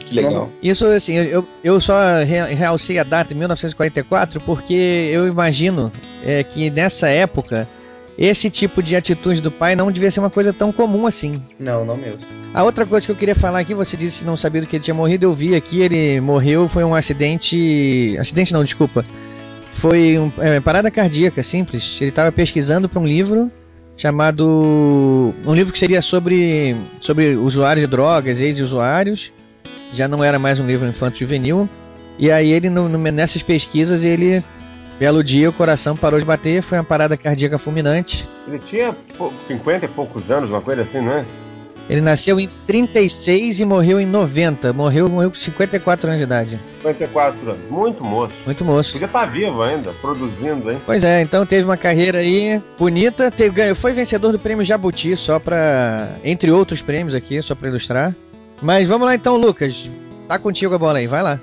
Que 0.00 0.14
legal. 0.14 0.48
Isso, 0.62 0.86
assim, 0.86 1.14
eu, 1.14 1.46
eu 1.64 1.80
só 1.80 1.94
re- 2.24 2.54
realcei 2.54 2.98
a 2.98 3.02
data, 3.02 3.34
1944, 3.34 4.40
porque 4.40 4.74
eu 4.74 5.26
imagino 5.26 5.90
é, 6.24 6.42
que 6.44 6.70
nessa 6.70 7.08
época 7.08 7.66
esse 8.18 8.50
tipo 8.50 8.82
de 8.82 8.94
atitude 8.94 9.40
do 9.40 9.50
pai 9.50 9.74
não 9.74 9.90
devia 9.90 10.10
ser 10.10 10.20
uma 10.20 10.28
coisa 10.30 10.52
tão 10.52 10.70
comum 10.70 11.06
assim. 11.06 11.42
Não, 11.58 11.84
não 11.84 11.96
mesmo. 11.96 12.20
A 12.52 12.62
outra 12.62 12.84
coisa 12.84 13.06
que 13.06 13.12
eu 13.12 13.16
queria 13.16 13.34
falar 13.34 13.60
aqui, 13.60 13.74
você 13.74 13.96
disse 13.96 14.18
que 14.20 14.24
não 14.26 14.36
sabia 14.36 14.60
do 14.60 14.66
que 14.66 14.76
ele 14.76 14.84
tinha 14.84 14.94
morrido, 14.94 15.24
eu 15.24 15.34
vi 15.34 15.54
aqui, 15.54 15.80
ele 15.80 16.20
morreu, 16.20 16.68
foi 16.68 16.84
um 16.84 16.94
acidente. 16.94 18.16
Acidente 18.18 18.52
não, 18.52 18.62
desculpa. 18.62 19.04
Foi 19.76 20.18
um, 20.18 20.30
é, 20.38 20.60
parada 20.60 20.90
cardíaca, 20.90 21.42
simples. 21.42 21.96
Ele 22.00 22.10
estava 22.10 22.30
pesquisando 22.30 22.88
para 22.88 23.00
um 23.00 23.06
livro 23.06 23.50
chamado. 23.96 25.32
Um 25.46 25.54
livro 25.54 25.72
que 25.72 25.78
seria 25.78 26.02
sobre, 26.02 26.76
sobre 27.00 27.34
usuários 27.36 27.86
de 27.86 27.90
drogas, 27.90 28.38
ex-usuários. 28.38 29.32
Já 29.92 30.06
não 30.08 30.22
era 30.22 30.38
mais 30.38 30.58
um 30.60 30.66
livro 30.66 30.86
infanto-juvenil. 30.88 31.68
E 32.18 32.30
aí 32.30 32.52
ele, 32.52 32.68
no- 32.70 32.88
no- 32.88 32.98
nessas 32.98 33.42
pesquisas, 33.42 34.02
ele. 34.02 34.42
Belo 34.98 35.24
dia, 35.24 35.48
o 35.48 35.52
coração 35.52 35.96
parou 35.96 36.20
de 36.20 36.26
bater, 36.26 36.62
foi 36.62 36.76
uma 36.76 36.84
parada 36.84 37.16
cardíaca 37.16 37.58
fulminante. 37.58 38.28
Ele 38.46 38.58
tinha 38.58 38.94
pô, 39.16 39.32
50 39.48 39.86
e 39.86 39.88
poucos 39.88 40.30
anos, 40.30 40.50
uma 40.50 40.60
coisa 40.60 40.82
assim, 40.82 41.00
não 41.00 41.12
é? 41.12 41.24
Ele 41.88 42.02
nasceu 42.02 42.38
em 42.38 42.48
36 42.66 43.58
e 43.60 43.64
morreu 43.64 43.98
em 43.98 44.04
90. 44.06 44.72
Morreu, 44.74 45.08
morreu 45.08 45.30
com 45.30 45.36
54 45.36 46.06
anos 46.06 46.18
de 46.18 46.24
idade. 46.24 46.60
54 46.82 47.50
anos. 47.50 47.70
Muito 47.70 48.04
moço. 48.04 48.32
Muito 48.44 48.64
moço. 48.64 48.92
Podia 48.92 49.06
estar 49.06 49.24
vivo 49.24 49.62
ainda, 49.62 49.90
produzindo, 50.02 50.70
hein? 50.70 50.78
Pois 50.84 51.02
é, 51.02 51.22
então 51.22 51.44
teve 51.46 51.64
uma 51.64 51.76
carreira 51.78 52.18
aí 52.18 52.62
bonita, 52.78 53.30
teve, 53.30 53.74
foi 53.74 53.92
vencedor 53.94 54.30
do 54.32 54.38
prêmio 54.38 54.64
Jabuti, 54.64 55.16
só 55.16 55.38
pra. 55.40 56.10
Entre 56.22 56.50
outros 56.50 56.82
prêmios 56.82 57.14
aqui, 57.14 57.40
só 57.42 57.54
pra 57.54 57.70
ilustrar. 57.70 58.14
Mas 58.62 58.86
vamos 58.88 59.06
lá 59.06 59.14
então, 59.14 59.36
Lucas. 59.36 59.88
Tá 60.28 60.38
contigo 60.38 60.74
a 60.74 60.78
bola 60.78 60.98
aí, 60.98 61.06
vai 61.06 61.22
lá. 61.22 61.40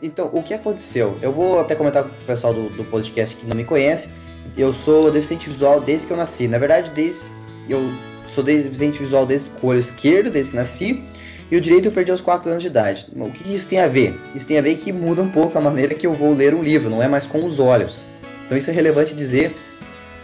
Então, 0.00 0.30
o 0.32 0.42
que 0.42 0.54
aconteceu? 0.54 1.16
Eu 1.20 1.32
vou 1.32 1.60
até 1.60 1.74
comentar 1.74 2.04
com 2.04 2.08
o 2.08 2.26
pessoal 2.26 2.54
do, 2.54 2.70
do 2.70 2.84
podcast 2.84 3.36
que 3.36 3.46
não 3.46 3.56
me 3.56 3.64
conhece. 3.64 4.08
Eu 4.56 4.72
sou 4.72 5.10
deficiente 5.10 5.48
visual 5.48 5.80
desde 5.80 6.06
que 6.06 6.12
eu 6.12 6.16
nasci. 6.16 6.48
Na 6.48 6.58
verdade, 6.58 6.90
desde 6.92 7.22
eu 7.68 7.90
sou 8.34 8.42
deficiente 8.42 8.98
visual 8.98 9.26
desde 9.26 9.50
o 9.60 9.66
olho 9.66 9.80
esquerdo, 9.80 10.30
desde 10.30 10.52
que 10.52 10.56
nasci. 10.56 11.04
E 11.50 11.56
o 11.56 11.60
direito 11.60 11.86
eu 11.86 11.92
perdi 11.92 12.12
aos 12.12 12.20
4 12.20 12.48
anos 12.48 12.62
de 12.62 12.68
idade. 12.68 13.08
O 13.14 13.30
que 13.30 13.54
isso 13.54 13.68
tem 13.68 13.80
a 13.80 13.88
ver? 13.88 14.18
Isso 14.34 14.46
tem 14.46 14.56
a 14.56 14.62
ver 14.62 14.76
que 14.76 14.92
muda 14.92 15.20
um 15.20 15.28
pouco 15.28 15.58
a 15.58 15.60
maneira 15.60 15.94
que 15.94 16.06
eu 16.06 16.12
vou 16.12 16.32
ler 16.32 16.54
um 16.54 16.62
livro, 16.62 16.88
não 16.88 17.02
é 17.02 17.08
mais 17.08 17.26
com 17.26 17.44
os 17.44 17.58
olhos. 17.58 18.00
Então 18.46 18.56
isso 18.56 18.70
é 18.70 18.72
relevante 18.72 19.12
dizer. 19.12 19.54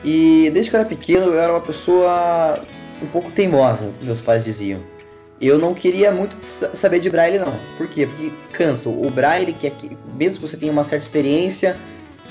E 0.04 0.50
desde 0.54 0.70
que 0.70 0.76
eu 0.76 0.80
era 0.80 0.88
pequeno, 0.88 1.26
eu 1.26 1.40
era 1.40 1.52
uma 1.52 1.60
pessoa 1.60 2.60
um 3.02 3.06
pouco 3.08 3.30
teimosa, 3.32 3.90
meus 4.00 4.20
pais 4.20 4.44
diziam. 4.44 4.80
Eu 5.40 5.58
não 5.58 5.74
queria 5.74 6.10
muito 6.10 6.36
sa- 6.44 6.74
saber 6.74 7.00
de 7.00 7.10
braille, 7.10 7.38
não. 7.38 7.52
Por 7.76 7.88
quê? 7.88 8.06
Porque 8.06 8.32
cansa. 8.52 8.88
O 8.88 9.10
braille, 9.10 9.52
que 9.52 9.66
é 9.66 9.70
que, 9.70 9.96
mesmo 10.16 10.36
que 10.36 10.48
você 10.48 10.56
tenha 10.56 10.72
uma 10.72 10.84
certa 10.84 11.04
experiência, 11.04 11.76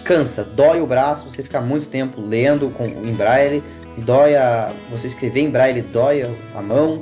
cansa. 0.03 0.43
Dói 0.43 0.81
o 0.81 0.87
braço, 0.87 1.29
você 1.29 1.43
ficar 1.43 1.61
muito 1.61 1.87
tempo 1.87 2.19
lendo 2.19 2.69
com, 2.71 2.85
em 2.85 3.13
braille. 3.13 3.63
Dói 3.97 4.35
a, 4.35 4.71
você 4.91 5.07
escrever 5.07 5.41
em 5.41 5.49
braille, 5.49 5.81
dói 5.81 6.23
a, 6.23 6.29
a 6.57 6.61
mão. 6.61 6.99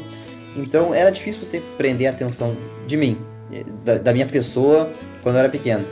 Então 0.55 0.93
era 0.93 1.09
difícil 1.09 1.43
você 1.43 1.61
prender 1.77 2.07
a 2.07 2.11
atenção 2.11 2.55
de 2.85 2.95
mim, 2.97 3.17
eh, 3.51 3.63
da, 3.83 3.97
da 3.97 4.13
minha 4.13 4.27
pessoa, 4.27 4.91
quando 5.23 5.35
eu 5.35 5.39
era 5.39 5.49
pequeno. 5.49 5.85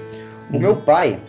O 0.54 0.60
meu 0.60 0.76
pai, 0.76 1.20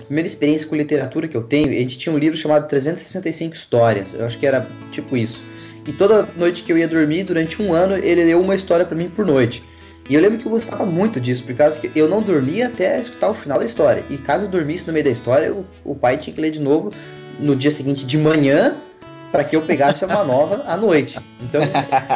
a 0.00 0.04
primeira 0.04 0.26
experiência 0.28 0.66
com 0.68 0.76
literatura 0.76 1.26
que 1.28 1.36
eu 1.36 1.42
tenho, 1.42 1.68
a 1.68 1.72
gente 1.72 1.98
tinha 1.98 2.14
um 2.14 2.18
livro 2.18 2.38
chamado 2.38 2.68
365 2.68 3.54
Histórias. 3.54 4.14
Eu 4.14 4.24
acho 4.24 4.38
que 4.38 4.46
era 4.46 4.66
tipo 4.92 5.16
isso. 5.16 5.42
E 5.86 5.92
toda 5.92 6.28
noite 6.36 6.62
que 6.62 6.72
eu 6.72 6.78
ia 6.78 6.88
dormir, 6.88 7.24
durante 7.24 7.62
um 7.62 7.72
ano, 7.72 7.96
ele 7.96 8.24
leu 8.24 8.40
uma 8.40 8.54
história 8.54 8.84
pra 8.84 8.96
mim 8.96 9.08
por 9.08 9.24
noite. 9.24 9.62
E 10.08 10.14
eu 10.14 10.20
lembro 10.20 10.38
que 10.38 10.46
eu 10.46 10.52
gostava 10.52 10.84
muito 10.84 11.20
disso, 11.20 11.44
por 11.44 11.54
causa 11.54 11.80
que 11.80 11.90
eu 11.98 12.08
não 12.08 12.22
dormia 12.22 12.68
até 12.68 13.00
escutar 13.00 13.30
o 13.30 13.34
final 13.34 13.58
da 13.58 13.64
história. 13.64 14.04
E 14.08 14.16
caso 14.16 14.44
eu 14.44 14.48
dormisse 14.48 14.86
no 14.86 14.92
meio 14.92 15.04
da 15.04 15.10
história, 15.10 15.52
o, 15.52 15.64
o 15.84 15.94
pai 15.94 16.18
tinha 16.18 16.34
que 16.34 16.40
ler 16.40 16.52
de 16.52 16.60
novo 16.60 16.92
no 17.40 17.56
dia 17.56 17.70
seguinte 17.70 18.04
de 18.04 18.16
manhã, 18.16 18.76
para 19.32 19.42
que 19.42 19.56
eu 19.56 19.62
pegasse 19.62 20.04
uma 20.04 20.24
nova 20.24 20.64
à 20.66 20.76
noite. 20.76 21.18
Então 21.40 21.60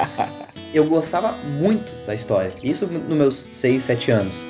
eu 0.72 0.84
gostava 0.84 1.32
muito 1.32 1.92
da 2.06 2.14
história. 2.14 2.52
Isso 2.62 2.86
nos 2.86 3.16
meus 3.16 3.34
6, 3.34 3.82
7 3.82 4.10
anos. 4.10 4.40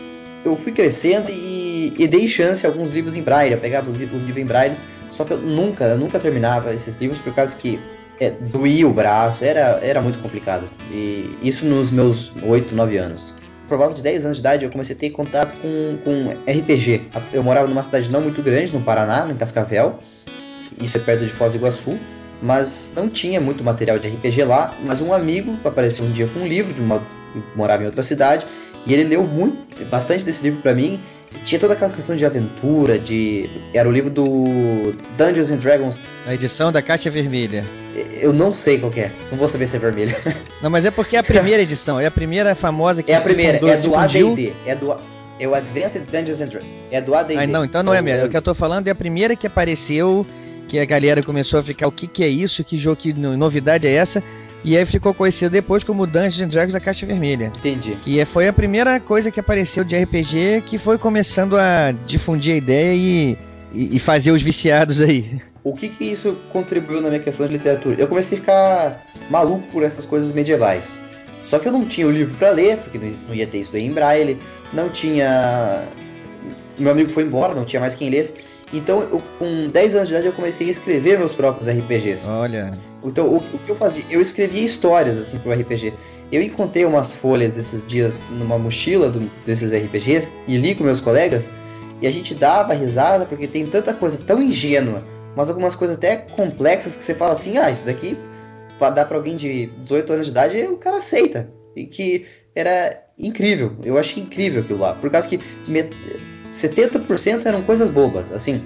Eu 0.45 0.57
fui 0.57 0.73
crescendo 0.73 1.31
e, 1.31 1.95
e 1.99 2.07
dei 2.07 2.29
chance 2.29 2.67
a 2.67 2.69
alguns 2.69 2.91
livros 2.91 3.17
em 3.17 3.23
braille. 3.23 3.55
Eu 3.55 3.61
pegava 3.61 3.91
o 3.91 3.93
livro 3.93 4.39
em 4.39 4.47
braille, 4.47 4.77
só 5.13 5.25
que 5.25 5.33
eu 5.33 5.39
nunca, 5.39 5.85
eu 5.85 5.99
nunca 5.99 6.19
terminava 6.19 6.75
esses 6.75 6.99
livros 6.99 7.21
por 7.21 7.35
causa 7.35 7.57
que 7.57 7.81
é, 8.21 8.31
doía 8.31 8.87
o 8.87 8.93
braço, 8.93 9.43
era, 9.43 9.81
era 9.83 10.01
muito 10.03 10.21
complicado. 10.21 10.69
E 10.93 11.37
isso 11.43 11.65
nos 11.65 11.91
meus 11.91 12.31
8, 12.43 12.75
9 12.75 12.99
anos. 12.99 13.35
Por 13.67 13.79
volta 13.79 13.95
de 13.95 14.03
10 14.03 14.27
anos 14.27 14.37
de 14.37 14.41
idade 14.41 14.65
eu 14.65 14.71
comecei 14.71 14.95
a 14.95 14.99
ter 14.99 15.11
contato 15.11 15.57
com, 15.59 15.97
com 16.05 16.31
RPG. 16.51 17.09
Eu 17.33 17.43
morava 17.43 17.67
numa 17.67 17.83
cidade 17.83 18.11
não 18.11 18.21
muito 18.21 18.43
grande, 18.43 18.73
no 18.73 18.81
Paraná, 18.83 19.27
em 19.31 19.37
Cascavel. 19.37 19.99
Isso 20.81 20.99
é 20.99 21.01
perto 21.01 21.25
de 21.25 21.33
Foz 21.33 21.53
do 21.53 21.59
Iguaçu. 21.59 21.99
Mas 22.43 22.93
não 22.95 23.09
tinha 23.09 23.41
muito 23.41 23.65
material 23.65 23.99
de 23.99 24.09
RPG 24.09 24.45
lá. 24.45 24.75
Mas 24.85 25.01
um 25.01 25.15
amigo 25.15 25.57
apareceu 25.65 26.05
um 26.05 26.13
dia 26.13 26.27
com 26.27 26.41
um 26.41 26.47
livro, 26.47 26.75
de 26.75 26.81
uma, 26.81 27.03
morava 27.57 27.83
em 27.83 27.87
outra 27.87 28.03
cidade. 28.03 28.47
E 28.87 28.93
ele 28.93 29.05
leu 29.05 29.25
muito, 29.25 29.85
bastante 29.89 30.25
desse 30.25 30.43
livro 30.43 30.61
pra 30.61 30.75
mim. 30.75 31.01
Tinha 31.45 31.59
toda 31.61 31.75
aquela 31.75 31.93
questão 31.93 32.17
de 32.17 32.25
aventura, 32.27 32.99
de. 32.99 33.49
Era 33.73 33.89
o 33.89 33.93
livro 33.93 34.11
do 34.11 34.93
Dungeons 35.17 35.51
and 35.51 35.57
Dragons. 35.57 35.99
A 36.27 36.35
edição 36.35 36.71
da 36.73 36.83
Caixa 36.83 37.11
Vermelha. 37.11 37.65
Eu 38.21 38.33
não 38.33 38.53
sei 38.53 38.79
qual 38.79 38.91
que 38.93 39.01
é. 39.01 39.11
Não 39.31 39.39
vou 39.39 39.49
saber 39.49 39.67
se 39.67 39.77
é 39.77 39.79
vermelho. 39.79 40.15
Não, 40.63 40.69
mas 40.71 40.85
é 40.85 40.91
porque 40.91 41.17
é 41.17 41.19
a 41.19 41.23
primeira 41.23 41.63
edição, 41.63 41.99
é 41.99 42.07
a 42.07 42.11
primeira 42.11 42.55
famosa 42.55 43.03
que 43.03 43.11
É 43.11 43.17
a 43.17 43.21
primeira, 43.21 43.59
fundou- 43.59 43.71
é 43.75 43.77
do. 43.79 43.95
AD&D. 43.97 44.53
É 44.67 44.75
do 44.77 44.95
é 45.39 45.49
o 45.49 45.55
Advanced 45.55 46.03
Dungeons 46.11 46.41
and 46.41 46.47
Dragons. 46.49 46.71
É 46.91 47.01
do 47.01 47.15
AD&D. 47.15 47.43
Ah, 47.43 47.47
não, 47.47 47.65
então 47.65 47.83
não 47.83 47.95
é 47.95 48.03
mesmo. 48.03 48.27
O 48.27 48.29
que 48.31 48.37
eu 48.37 48.43
tô 48.43 48.55
falando 48.55 48.89
é 48.89 48.91
a 48.91 48.95
primeira 48.95 49.35
que 49.35 49.47
apareceu, 49.47 50.27
que 50.69 50.79
a 50.79 50.85
galera 50.85 51.23
começou 51.23 51.59
a 51.61 51.63
ficar, 51.63 51.89
o 51.89 51.93
que 51.93 52.07
que 52.07 52.23
é 52.23 52.29
isso, 52.29 52.63
que 52.63 52.77
jogo, 52.77 52.97
que 52.97 53.13
no- 53.15 53.37
novidade 53.37 53.87
é 53.87 53.93
essa? 53.93 54.23
E 54.65 54.77
aí 54.77 54.85
ficou 54.85 55.15
conhecido 55.15 55.51
depois 55.51 55.83
como 55.83 56.07
Dungeons 56.07 56.41
and 56.41 56.49
Dragons 56.49 56.75
da 56.75 56.81
Caixa 56.81 57.07
Vermelha. 57.07 57.53
Entendi. 57.59 57.97
Que 58.05 58.21
é- 58.21 58.25
foi 58.25 58.47
a 58.47 58.53
primeira 58.53 59.01
coisa 59.01 59.31
que 59.31 59.41
apareceu 59.41 59.83
de 59.85 59.97
RPG 59.97 60.63
que 60.67 60.77
foi 60.79 60.99
começando 60.99 61.57
a 61.57 61.93
difundir 62.07 62.55
a 62.55 62.57
ideia 62.57 62.95
e, 62.95 63.39
e, 63.73 63.97
e 63.97 63.99
fazer 63.99 64.31
os 64.33 64.43
viciados 64.43 65.01
aí. 65.01 65.41
O 65.65 65.75
que 65.75 65.89
que 65.89 66.05
isso 66.05 66.37
contribuiu 66.53 67.01
na 67.01 67.09
minha 67.09 67.21
questão 67.21 67.47
de 67.47 67.53
literatura? 67.55 67.97
Eu 67.99 68.09
comecei 68.09 68.39
a 68.39 68.41
ficar 68.41 69.07
maluco 69.31 69.67
por 69.69 69.83
essas 69.83 70.05
coisas 70.05 70.33
medievais. 70.33 70.99
Só 71.47 71.59
que 71.59 71.67
eu 71.67 71.73
não 71.73 71.85
tinha 71.85 72.07
o 72.07 72.11
livro 72.11 72.35
para 72.37 72.51
ler, 72.51 72.79
porque 72.79 72.99
não 73.27 73.35
ia 73.35 73.47
ter 73.47 73.59
isso 73.59 73.75
aí 73.75 73.85
em 73.85 73.93
braille. 73.93 74.39
Não 74.73 74.89
tinha. 74.89 75.83
Meu 76.79 76.93
amigo 76.93 77.11
foi 77.11 77.25
embora, 77.25 77.55
não 77.55 77.65
tinha 77.65 77.81
mais 77.81 77.95
quem 77.95 78.09
lesse. 78.09 78.35
Então, 78.73 79.03
eu, 79.03 79.21
com 79.39 79.69
10 79.69 79.97
anos 79.97 80.09
de 80.09 80.15
idade, 80.15 80.27
eu 80.29 80.33
comecei 80.33 80.69
a 80.69 80.71
escrever 80.71 81.19
meus 81.19 81.35
próprios 81.35 81.69
RPGs. 81.69 82.27
Olha. 82.29 82.71
Então, 83.03 83.27
o, 83.29 83.37
o 83.39 83.59
que 83.65 83.71
eu 83.71 83.77
fazia? 83.77 84.05
Eu 84.11 84.21
escrevia 84.21 84.63
histórias 84.65 85.17
assim 85.17 85.39
pro 85.39 85.53
RPG. 85.53 85.95
Eu 86.31 86.43
encontrei 86.43 86.85
umas 86.85 87.13
folhas 87.15 87.57
esses 87.57 87.85
dias 87.87 88.13
numa 88.31 88.59
mochila 88.59 89.09
do- 89.09 89.31
desses 89.45 89.73
RPGs 89.73 90.31
e 90.47 90.57
li 90.57 90.75
com 90.75 90.85
meus 90.85 91.01
colegas. 91.01 91.49
E 92.03 92.07
a 92.07 92.11
gente 92.13 92.35
dava 92.35 92.73
risada 92.75 93.27
porque 93.27 93.47
tem 93.47 93.67
tanta 93.67 93.93
coisa 93.93 94.19
tão 94.19 94.41
ingênua, 94.43 95.03
mas 95.37 95.49
algumas 95.49 95.75
coisas 95.75 95.97
até 95.97 96.17
complexas 96.17 96.95
que 96.97 97.03
você 97.05 97.15
fala 97.15 97.33
assim: 97.33 97.59
ah, 97.59 97.71
isso 97.71 97.85
daqui 97.85 98.17
pra 98.79 98.91
dar 98.91 99.05
pra 99.07 99.17
alguém 99.17 99.37
de 99.37 99.67
18 99.79 100.13
anos 100.13 100.27
de 100.27 100.33
idade, 100.33 100.63
o 100.69 100.77
cara 100.77 100.99
aceita. 100.99 101.51
E 101.77 101.85
que 101.85 102.27
era 102.55 103.03
incrível. 103.19 103.73
Eu 103.83 103.99
achei 103.99 104.23
incrível 104.23 104.63
aquilo 104.63 104.79
lá. 104.79 104.95
Por 104.95 105.11
causa 105.11 105.29
que 105.29 105.39
met- 105.69 105.95
70% 106.53 107.47
eram 107.47 107.63
coisas 107.63 107.89
bobas. 107.91 108.31
Assim, 108.33 108.63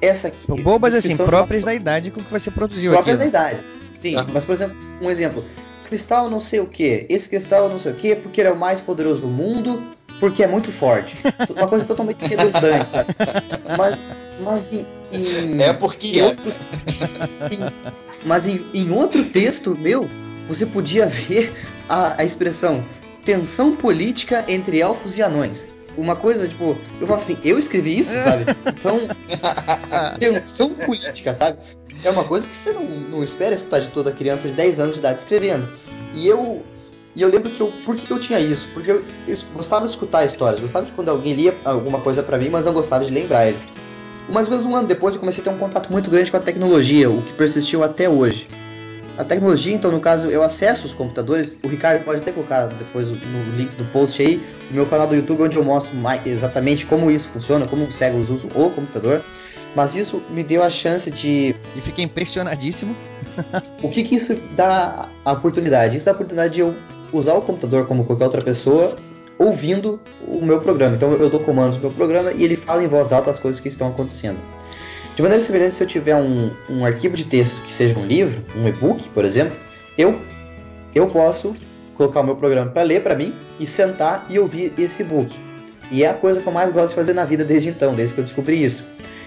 essa 0.00 0.28
aqui. 0.28 0.62
Bobas 0.62 0.94
assim, 0.94 1.16
próprias 1.16 1.64
da 1.64 1.74
idade 1.74 2.10
com 2.10 2.20
que 2.22 2.30
você 2.30 2.50
produziu 2.50 2.92
próprias 2.92 3.18
da 3.18 3.24
aquilo. 3.24 3.38
idade. 3.44 3.60
Sim, 3.94 4.16
mas 4.32 4.44
por 4.44 4.52
exemplo, 4.52 4.76
um 5.00 5.10
exemplo. 5.10 5.44
Cristal 5.88 6.28
não 6.28 6.40
sei 6.40 6.58
o 6.58 6.66
que, 6.66 7.06
esse 7.08 7.28
cristal 7.28 7.68
não 7.68 7.78
sei 7.78 7.92
o 7.92 7.94
que, 7.94 8.16
porque 8.16 8.40
ele 8.40 8.48
é 8.48 8.52
o 8.52 8.56
mais 8.58 8.80
poderoso 8.80 9.20
do 9.20 9.28
mundo, 9.28 9.80
porque 10.18 10.42
é 10.42 10.46
muito 10.48 10.72
forte. 10.72 11.16
Uma 11.56 11.68
coisa 11.68 11.84
totalmente 11.86 12.24
redundante, 12.24 12.88
sabe? 12.90 13.14
Mas, 13.78 13.96
mas 14.42 14.72
em, 14.72 14.84
em- 15.12 15.62
É 15.62 15.72
porque 15.72 16.08
em 16.08 16.18
é. 16.18 16.24
outro- 16.24 16.52
em- 17.52 18.26
mas 18.26 18.46
em, 18.48 18.60
em 18.74 18.90
outro 18.90 19.24
texto 19.26 19.76
meu, 19.78 20.08
você 20.48 20.66
podia 20.66 21.06
ver 21.06 21.52
a, 21.88 22.20
a 22.20 22.24
expressão 22.24 22.84
tensão 23.24 23.76
política 23.76 24.44
entre 24.48 24.80
elfos 24.80 25.16
e 25.16 25.22
anões. 25.22 25.68
Uma 25.96 26.14
coisa, 26.14 26.46
tipo, 26.48 26.76
eu 27.00 27.06
falava 27.06 27.24
assim, 27.24 27.38
eu 27.42 27.58
escrevi 27.58 28.00
isso, 28.00 28.12
sabe? 28.12 28.44
Então, 28.66 29.00
tensão 30.20 30.74
política, 30.74 31.32
sabe? 31.32 31.58
É 32.04 32.10
uma 32.10 32.24
coisa 32.24 32.46
que 32.46 32.56
você 32.56 32.72
não, 32.72 32.84
não 32.84 33.24
espera 33.24 33.54
escutar 33.54 33.80
de 33.80 33.88
toda 33.88 34.12
criança 34.12 34.46
de 34.46 34.54
10 34.54 34.78
anos 34.78 34.94
de 34.94 35.00
idade 35.00 35.20
escrevendo. 35.20 35.68
E 36.14 36.26
eu 36.28 36.62
E 37.14 37.22
eu 37.22 37.28
lembro 37.30 37.50
que 37.50 37.60
eu. 37.60 37.72
Por 37.84 37.96
que 37.96 38.10
eu 38.10 38.20
tinha 38.20 38.38
isso? 38.38 38.68
Porque 38.74 38.90
eu, 38.90 39.02
eu 39.26 39.36
gostava 39.54 39.86
de 39.86 39.92
escutar 39.92 40.24
histórias, 40.26 40.60
gostava 40.60 40.84
de 40.84 40.92
quando 40.92 41.08
alguém 41.08 41.32
lia 41.32 41.54
alguma 41.64 42.00
coisa 42.00 42.22
para 42.22 42.36
mim, 42.36 42.50
mas 42.50 42.66
não 42.66 42.74
gostava 42.74 43.04
de 43.04 43.10
lembrar 43.10 43.48
ele. 43.48 43.58
Mais 44.28 44.46
ou 44.46 44.50
menos 44.50 44.66
um 44.66 44.76
ano 44.76 44.86
depois 44.86 45.14
eu 45.14 45.20
comecei 45.20 45.40
a 45.40 45.44
ter 45.44 45.50
um 45.50 45.58
contato 45.58 45.90
muito 45.90 46.10
grande 46.10 46.30
com 46.30 46.36
a 46.36 46.40
tecnologia, 46.40 47.08
o 47.08 47.22
que 47.22 47.32
persistiu 47.32 47.82
até 47.82 48.08
hoje. 48.08 48.46
A 49.18 49.24
tecnologia, 49.24 49.74
então, 49.74 49.90
no 49.90 50.00
caso, 50.00 50.28
eu 50.28 50.42
acesso 50.42 50.86
os 50.86 50.92
computadores. 50.92 51.58
O 51.64 51.68
Ricardo 51.68 52.04
pode 52.04 52.20
até 52.20 52.32
colocar 52.32 52.66
depois 52.66 53.08
no 53.08 53.56
link 53.56 53.74
do 53.76 53.84
post 53.86 54.20
aí, 54.20 54.42
o 54.70 54.74
meu 54.74 54.84
canal 54.86 55.06
do 55.06 55.14
YouTube, 55.14 55.42
onde 55.42 55.56
eu 55.56 55.64
mostro 55.64 55.96
mais, 55.96 56.26
exatamente 56.26 56.84
como 56.84 57.10
isso 57.10 57.28
funciona, 57.30 57.66
como 57.66 57.84
os 57.84 57.94
cegos 57.94 58.28
usam 58.28 58.50
o 58.54 58.70
computador. 58.70 59.22
Mas 59.74 59.94
isso 59.94 60.22
me 60.30 60.42
deu 60.42 60.62
a 60.62 60.70
chance 60.70 61.10
de. 61.10 61.54
E 61.74 61.80
fiquei 61.82 62.04
impressionadíssimo. 62.04 62.94
o 63.82 63.88
que, 63.88 64.02
que 64.02 64.16
isso 64.16 64.34
dá 64.54 65.08
a 65.24 65.32
oportunidade? 65.32 65.96
Isso 65.96 66.04
dá 66.04 66.12
a 66.12 66.14
oportunidade 66.14 66.54
de 66.54 66.60
eu 66.60 66.74
usar 67.12 67.34
o 67.34 67.42
computador 67.42 67.86
como 67.86 68.04
qualquer 68.04 68.24
outra 68.24 68.42
pessoa, 68.42 68.96
ouvindo 69.38 70.00
o 70.26 70.44
meu 70.44 70.60
programa. 70.60 70.96
Então 70.96 71.12
eu 71.12 71.30
dou 71.30 71.40
comandos 71.40 71.76
no 71.76 71.82
meu 71.82 71.90
programa 71.90 72.32
e 72.32 72.42
ele 72.42 72.56
fala 72.56 72.82
em 72.84 72.88
voz 72.88 73.12
alta 73.12 73.30
as 73.30 73.38
coisas 73.38 73.60
que 73.60 73.68
estão 73.68 73.88
acontecendo. 73.88 74.38
De 75.16 75.22
maneira 75.22 75.42
semelhante, 75.42 75.74
se 75.74 75.82
eu 75.82 75.88
tiver 75.88 76.14
um, 76.14 76.50
um 76.68 76.84
arquivo 76.84 77.16
de 77.16 77.24
texto 77.24 77.58
que 77.62 77.72
seja 77.72 77.98
um 77.98 78.04
livro, 78.04 78.44
um 78.54 78.68
e-book, 78.68 79.08
por 79.08 79.24
exemplo, 79.24 79.56
eu, 79.96 80.20
eu 80.94 81.06
posso 81.06 81.56
colocar 81.96 82.20
o 82.20 82.22
meu 82.22 82.36
programa 82.36 82.70
para 82.70 82.82
ler 82.82 83.02
para 83.02 83.14
mim 83.14 83.34
e 83.58 83.66
sentar 83.66 84.26
e 84.28 84.38
ouvir 84.38 84.74
esse 84.76 85.00
e-book. 85.00 85.34
E 85.90 86.04
é 86.04 86.10
a 86.10 86.12
coisa 86.12 86.42
que 86.42 86.46
eu 86.46 86.52
mais 86.52 86.70
gosto 86.70 86.90
de 86.90 86.96
fazer 86.96 87.14
na 87.14 87.24
vida 87.24 87.46
desde 87.46 87.70
então, 87.70 87.94
desde 87.94 88.14
que 88.14 88.20
eu 88.20 88.24
descobri 88.26 88.62
isso. 88.62 88.84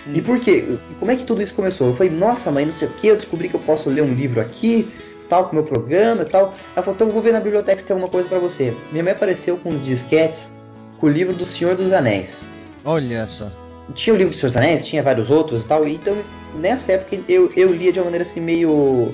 Hum. 0.07 0.11
E 0.13 0.21
por 0.21 0.39
quê? 0.39 0.77
E 0.91 0.93
como 0.93 1.09
é 1.09 1.15
que 1.15 1.25
tudo 1.25 1.41
isso 1.41 1.55
começou? 1.55 1.87
Eu 1.87 1.95
falei, 1.95 2.11
nossa 2.11 2.51
mãe, 2.51 2.67
não 2.67 2.73
sei 2.73 2.87
o 2.87 2.91
que, 2.91 3.07
eu 3.07 3.15
descobri 3.15 3.49
que 3.49 3.55
eu 3.55 3.61
posso 3.61 3.89
ler 3.89 4.03
um 4.03 4.13
livro 4.13 4.39
aqui, 4.39 4.93
tal, 5.27 5.45
com 5.45 5.53
o 5.53 5.55
meu 5.55 5.63
programa 5.63 6.21
e 6.21 6.25
tal. 6.25 6.53
Ela 6.75 6.85
falou, 6.85 6.93
então 6.93 7.07
eu 7.07 7.13
vou 7.13 7.21
ver 7.23 7.33
na 7.33 7.39
biblioteca 7.39 7.79
se 7.79 7.87
tem 7.87 7.95
alguma 7.95 8.11
coisa 8.11 8.29
para 8.29 8.37
você. 8.37 8.75
Minha 8.91 9.05
mãe 9.05 9.13
apareceu 9.13 9.57
com 9.57 9.69
uns 9.69 9.83
disquetes 9.83 10.55
com 10.99 11.07
o 11.07 11.09
livro 11.09 11.33
do 11.33 11.47
Senhor 11.47 11.75
dos 11.75 11.91
Anéis. 11.91 12.39
Olha 12.85 13.27
só 13.27 13.68
tinha 13.93 14.13
o 14.13 14.17
livro 14.17 14.31
dos 14.31 14.39
Seus 14.39 14.55
Anéis, 14.55 14.85
tinha 14.85 15.03
vários 15.03 15.29
outros 15.29 15.65
e 15.65 15.67
tal, 15.67 15.87
então 15.87 16.17
nessa 16.55 16.93
época 16.93 17.21
eu, 17.27 17.51
eu 17.55 17.73
lia 17.73 17.91
de 17.91 17.99
uma 17.99 18.05
maneira 18.05 18.23
assim 18.23 18.39
meio 18.39 19.13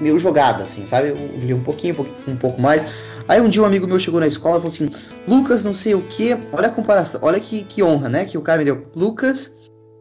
meio 0.00 0.18
jogada, 0.18 0.64
assim, 0.64 0.86
sabe? 0.86 1.08
Eu 1.08 1.16
lia 1.38 1.56
um 1.56 1.62
pouquinho, 1.62 2.06
um 2.28 2.36
pouco 2.36 2.60
mais. 2.60 2.86
Aí 3.28 3.40
um 3.40 3.48
dia 3.48 3.62
um 3.62 3.64
amigo 3.64 3.86
meu 3.86 3.98
chegou 3.98 4.20
na 4.20 4.26
escola 4.26 4.58
e 4.58 4.60
falou 4.60 4.74
assim: 4.74 4.90
Lucas, 5.26 5.64
não 5.64 5.74
sei 5.74 5.94
o 5.94 6.02
que, 6.02 6.36
olha 6.52 6.68
a 6.68 6.70
comparação, 6.70 7.20
olha 7.22 7.40
que, 7.40 7.64
que 7.64 7.82
honra, 7.82 8.08
né? 8.08 8.24
Que 8.24 8.38
o 8.38 8.42
cara 8.42 8.58
me 8.58 8.64
deu. 8.64 8.86
Lucas, 8.94 9.54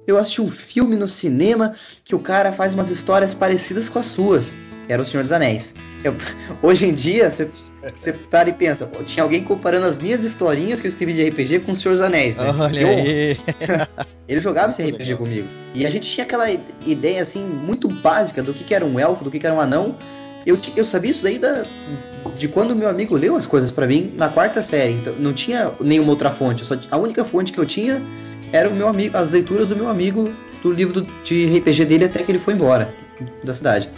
eu 0.06 0.18
assisti 0.18 0.42
um 0.42 0.50
filme 0.50 0.96
no 0.96 1.08
cinema 1.08 1.74
que 2.04 2.16
o 2.16 2.20
cara 2.20 2.52
faz 2.52 2.74
umas 2.74 2.90
histórias 2.90 3.34
parecidas 3.34 3.90
com 3.90 4.00
as 4.00 4.06
suas. 4.08 4.54
Era 4.88 5.02
o 5.02 5.06
Senhor 5.06 5.24
dos 5.24 5.32
Anéis. 5.32 5.74
Eu, 6.06 6.16
hoje 6.62 6.86
em 6.86 6.94
dia, 6.94 7.32
você 7.32 8.14
para 8.30 8.50
e 8.50 8.54
pensa, 8.54 8.86
pô, 8.86 9.04
tinha 9.04 9.24
alguém 9.24 9.44
comparando 9.44 9.88
as 9.88 9.98
minhas 9.98 10.24
historinhas 10.24 10.80
que 10.80 10.88
eu 10.88 10.90
escrevi 10.90 11.14
de 11.14 11.28
RPG 11.28 11.60
com 11.62 11.72
o 11.72 11.76
Senhor 11.76 11.94
dos 11.94 12.02
Anéis, 12.02 12.38
né? 12.38 12.54
Olha 12.58 12.88
aí. 12.88 13.38
Ele 14.28 14.40
jogava 14.40 14.72
esse 14.72 14.84
RPG 14.84 15.16
comigo. 15.16 15.48
E 15.74 15.86
a 15.86 15.90
gente 15.90 16.10
tinha 16.10 16.26
aquela 16.26 16.50
ideia, 16.86 17.22
assim, 17.22 17.44
muito 17.44 17.88
básica 17.88 18.42
do 18.42 18.54
que, 18.54 18.64
que 18.64 18.74
era 18.74 18.86
um 18.86 19.00
elfo, 19.00 19.24
do 19.24 19.32
que, 19.32 19.40
que 19.40 19.46
era 19.46 19.56
um 19.56 19.62
anão. 19.62 19.96
Eu, 20.46 20.60
eu 20.76 20.86
sabia 20.86 21.10
isso 21.10 21.24
daí 21.24 21.40
da, 21.40 21.66
de 22.36 22.48
quando 22.48 22.76
meu 22.76 22.88
amigo 22.88 23.16
leu 23.16 23.36
as 23.36 23.48
coisas 23.48 23.72
para 23.72 23.88
mim 23.88 24.14
na 24.16 24.30
quarta 24.30 24.62
série. 24.62 24.94
Então 24.94 25.14
não 25.16 25.34
tinha 25.34 25.72
nenhuma 25.80 26.12
outra 26.12 26.30
fonte. 26.30 26.64
Só, 26.64 26.76
a 26.92 26.98
única 26.98 27.26
fonte 27.26 27.52
que 27.52 27.60
eu 27.60 27.66
tinha 27.66 28.02
era 28.52 28.70
o 28.70 28.74
meu 28.74 28.88
amigo, 28.88 29.18
as 29.18 29.32
leituras 29.32 29.68
do 29.68 29.76
meu 29.76 29.90
amigo 29.90 30.32
do 30.62 30.72
livro 30.72 31.06
de 31.24 31.46
RPG 31.58 31.86
dele 31.86 32.06
até 32.06 32.24
que 32.24 32.32
ele 32.32 32.40
foi 32.40 32.54
embora 32.54 32.94
da 33.44 33.54
cidade. 33.54 33.90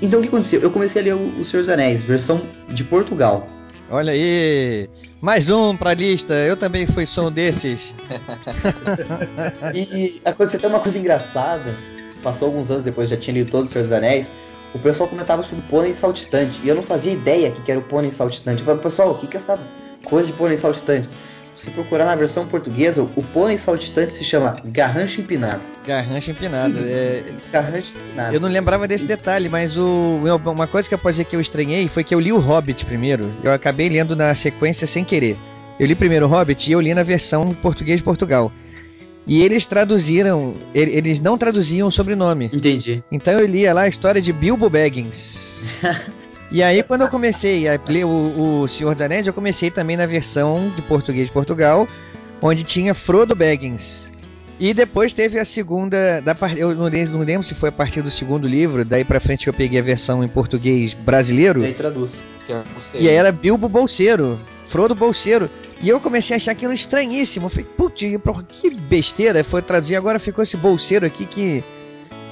Então 0.00 0.20
o 0.20 0.22
que 0.22 0.28
aconteceu? 0.28 0.60
Eu 0.60 0.70
comecei 0.70 1.02
a 1.02 1.04
ler 1.04 1.14
o, 1.14 1.44
Senhor 1.44 1.62
dos 1.62 1.68
Anéis, 1.68 2.02
versão 2.02 2.42
de 2.68 2.84
Portugal. 2.84 3.48
Olha 3.90 4.12
aí! 4.12 4.88
Mais 5.20 5.48
um 5.48 5.76
pra 5.76 5.94
lista, 5.94 6.34
eu 6.34 6.56
também 6.56 6.86
fui 6.86 7.06
som 7.06 7.32
desses. 7.32 7.92
e 9.74 10.20
aconteceu 10.24 10.58
até 10.58 10.68
uma 10.68 10.80
coisa 10.80 10.98
engraçada. 10.98 11.74
Passou 12.22 12.48
alguns 12.48 12.70
anos 12.70 12.84
depois, 12.84 13.08
já 13.08 13.16
tinha 13.16 13.34
lido 13.34 13.50
todos 13.50 13.68
os 13.68 13.72
Senhor 13.72 13.82
dos 13.82 13.92
Anéis. 13.92 14.30
O 14.74 14.78
pessoal 14.78 15.08
comentava 15.08 15.42
sobre 15.42 15.64
o 15.64 15.68
pônei 15.68 15.94
saltitante. 15.94 16.60
E 16.62 16.68
eu 16.68 16.74
não 16.74 16.82
fazia 16.82 17.12
ideia 17.12 17.50
que 17.50 17.70
era 17.70 17.80
o 17.80 17.82
pônei 17.82 18.12
saltitante. 18.12 18.60
Eu 18.60 18.66
falei, 18.66 18.82
pessoal, 18.82 19.12
o 19.12 19.14
que, 19.18 19.26
que 19.26 19.36
é 19.36 19.40
essa 19.40 19.58
coisa 20.04 20.30
de 20.30 20.36
pônei 20.36 20.56
saltitante? 20.56 21.08
Se 21.58 21.70
procurar 21.70 22.04
na 22.04 22.14
versão 22.14 22.46
portuguesa, 22.46 23.02
o 23.02 23.22
pônei 23.22 23.58
saltitante 23.58 24.14
se 24.14 24.22
chama 24.22 24.56
garrancho 24.64 25.20
empinado. 25.20 25.60
Garrancho 25.84 26.30
empinado. 26.30 26.78
É... 26.78 27.24
Garrancho 27.52 27.92
empinado. 27.96 28.34
Eu 28.34 28.40
não 28.40 28.48
lembrava 28.48 28.86
desse 28.86 29.04
detalhe, 29.04 29.48
mas 29.48 29.76
o... 29.76 30.20
uma 30.46 30.68
coisa 30.68 30.88
que 30.88 30.94
eu 30.94 30.98
posso 30.98 31.14
dizer 31.14 31.24
que 31.24 31.34
eu 31.34 31.40
estranhei 31.40 31.88
foi 31.88 32.04
que 32.04 32.14
eu 32.14 32.20
li 32.20 32.32
o 32.32 32.38
Hobbit 32.38 32.84
primeiro. 32.84 33.32
Eu 33.42 33.52
acabei 33.52 33.88
lendo 33.88 34.14
na 34.14 34.32
sequência 34.36 34.86
sem 34.86 35.04
querer. 35.04 35.36
Eu 35.80 35.86
li 35.86 35.96
primeiro 35.96 36.26
o 36.26 36.28
Hobbit 36.28 36.70
e 36.70 36.72
eu 36.72 36.80
li 36.80 36.94
na 36.94 37.02
versão 37.02 37.52
português 37.54 37.98
de 37.98 38.04
Portugal. 38.04 38.52
E 39.26 39.42
eles 39.42 39.66
traduziram, 39.66 40.54
eles 40.72 41.20
não 41.20 41.36
traduziam 41.36 41.88
o 41.88 41.92
sobrenome. 41.92 42.50
Entendi. 42.52 43.02
Então 43.10 43.34
eu 43.34 43.46
lia 43.46 43.74
lá 43.74 43.82
a 43.82 43.88
história 43.88 44.22
de 44.22 44.32
Bilbo 44.32 44.70
Baggins. 44.70 45.58
E 46.50 46.62
aí, 46.62 46.82
quando 46.82 47.02
eu 47.02 47.08
comecei 47.08 47.68
a 47.68 47.78
ler 47.88 48.04
o, 48.04 48.62
o 48.62 48.68
Senhor 48.68 48.94
dos 48.94 49.02
Anéis, 49.02 49.26
eu 49.26 49.34
comecei 49.34 49.70
também 49.70 49.96
na 49.96 50.06
versão 50.06 50.70
de 50.74 50.80
português 50.82 51.26
de 51.26 51.32
Portugal, 51.32 51.86
onde 52.40 52.64
tinha 52.64 52.94
Frodo 52.94 53.34
Baggins. 53.34 54.08
E 54.58 54.74
depois 54.74 55.12
teve 55.12 55.38
a 55.38 55.44
segunda. 55.44 56.20
Da, 56.20 56.36
eu 56.56 56.74
não 56.74 56.86
lembro, 56.86 57.18
não 57.18 57.24
lembro 57.24 57.46
se 57.46 57.54
foi 57.54 57.68
a 57.68 57.72
partir 57.72 58.02
do 58.02 58.10
segundo 58.10 58.48
livro, 58.48 58.84
daí 58.84 59.04
pra 59.04 59.20
frente 59.20 59.44
que 59.44 59.48
eu 59.48 59.54
peguei 59.54 59.78
a 59.78 59.82
versão 59.82 60.24
em 60.24 60.28
português 60.28 60.94
brasileiro. 60.94 61.62
E 61.62 61.66
aí 61.66 61.74
traduz. 61.74 62.12
É 62.48 62.62
e 62.94 63.08
aí 63.08 63.14
era 63.14 63.30
Bilbo 63.30 63.68
Bolseiro, 63.68 64.38
Frodo 64.68 64.94
Bolseiro. 64.94 65.50
E 65.80 65.88
eu 65.88 66.00
comecei 66.00 66.34
a 66.34 66.38
achar 66.38 66.52
aquilo 66.52 66.72
estranhíssimo. 66.72 67.46
Eu 67.46 67.50
falei, 67.50 67.66
putz, 67.76 68.00
que 68.48 68.70
besteira. 68.70 69.44
Foi 69.44 69.62
traduzir, 69.62 69.94
agora 69.94 70.18
ficou 70.18 70.42
esse 70.42 70.56
bolseiro 70.56 71.06
aqui 71.06 71.24
que 71.24 71.62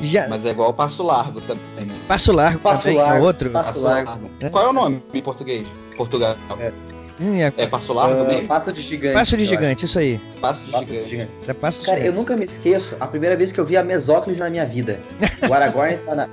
já... 0.00 0.28
Mas 0.28 0.44
é 0.44 0.50
igual 0.50 0.72
Passo 0.74 1.02
Largo 1.02 1.40
também, 1.40 1.86
né? 1.86 1.94
Passo 2.06 2.32
Largo 2.32 2.58
Passo 2.58 2.82
também, 2.84 2.98
largo, 2.98 3.16
é 3.16 3.26
outro? 3.26 3.50
Passo, 3.50 3.72
passo 3.72 3.84
largo. 3.84 4.10
largo. 4.10 4.30
É? 4.40 4.48
Qual 4.48 4.66
é 4.66 4.68
o 4.68 4.72
nome 4.72 5.02
em 5.12 5.22
português? 5.22 5.66
Portugal. 5.96 6.36
É, 6.58 6.72
hum, 7.20 7.34
é... 7.34 7.52
é 7.56 7.66
Passo 7.66 7.92
Largo 7.92 8.22
uh, 8.22 8.26
mesmo? 8.26 8.46
Passo 8.46 8.72
de 8.72 8.82
Gigante. 8.82 9.14
Passo 9.14 9.36
de 9.36 9.44
Gigante, 9.46 9.86
isso 9.86 9.98
aí. 9.98 10.20
Passo 10.40 10.62
de 10.62 10.70
passo 10.70 10.84
Gigante. 10.84 11.04
De 11.04 11.10
gigante. 11.10 11.30
É 11.48 11.52
passo 11.54 11.80
de 11.80 11.86
Cara, 11.86 11.98
gigante. 11.98 12.14
eu 12.14 12.20
nunca 12.20 12.36
me 12.36 12.44
esqueço 12.44 12.96
a 13.00 13.06
primeira 13.06 13.36
vez 13.36 13.52
que 13.52 13.58
eu 13.58 13.64
vi 13.64 13.76
a 13.76 13.82
Mesóclise 13.82 14.38
na 14.38 14.50
minha 14.50 14.66
vida. 14.66 15.00
O 15.48 15.52
Aragorn 15.52 15.94
está 15.94 16.14
na... 16.14 16.28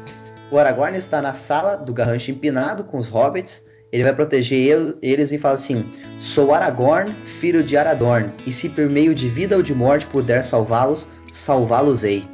O 0.51 0.59
Aragorn 0.59 0.97
está 0.97 1.21
na 1.21 1.33
sala 1.33 1.75
do 1.75 1.93
garrancho 1.93 2.29
empinado 2.29 2.83
com 2.83 2.97
os 2.97 3.07
hobbits. 3.07 3.63
Ele 3.91 4.03
vai 4.03 4.13
proteger 4.13 4.97
eles 5.01 5.31
e 5.31 5.37
fala 5.37 5.55
assim: 5.55 5.85
Sou 6.19 6.53
Aragorn, 6.53 7.13
filho 7.39 7.63
de 7.63 7.77
Aradorn, 7.77 8.31
e 8.45 8.51
se 8.51 8.67
por 8.67 8.89
meio 8.89 9.13
de 9.13 9.27
vida 9.29 9.55
ou 9.55 9.61
de 9.61 9.73
morte 9.73 10.07
puder 10.07 10.43
salvá-los, 10.43 11.07
salvá-los-ei. 11.31 12.27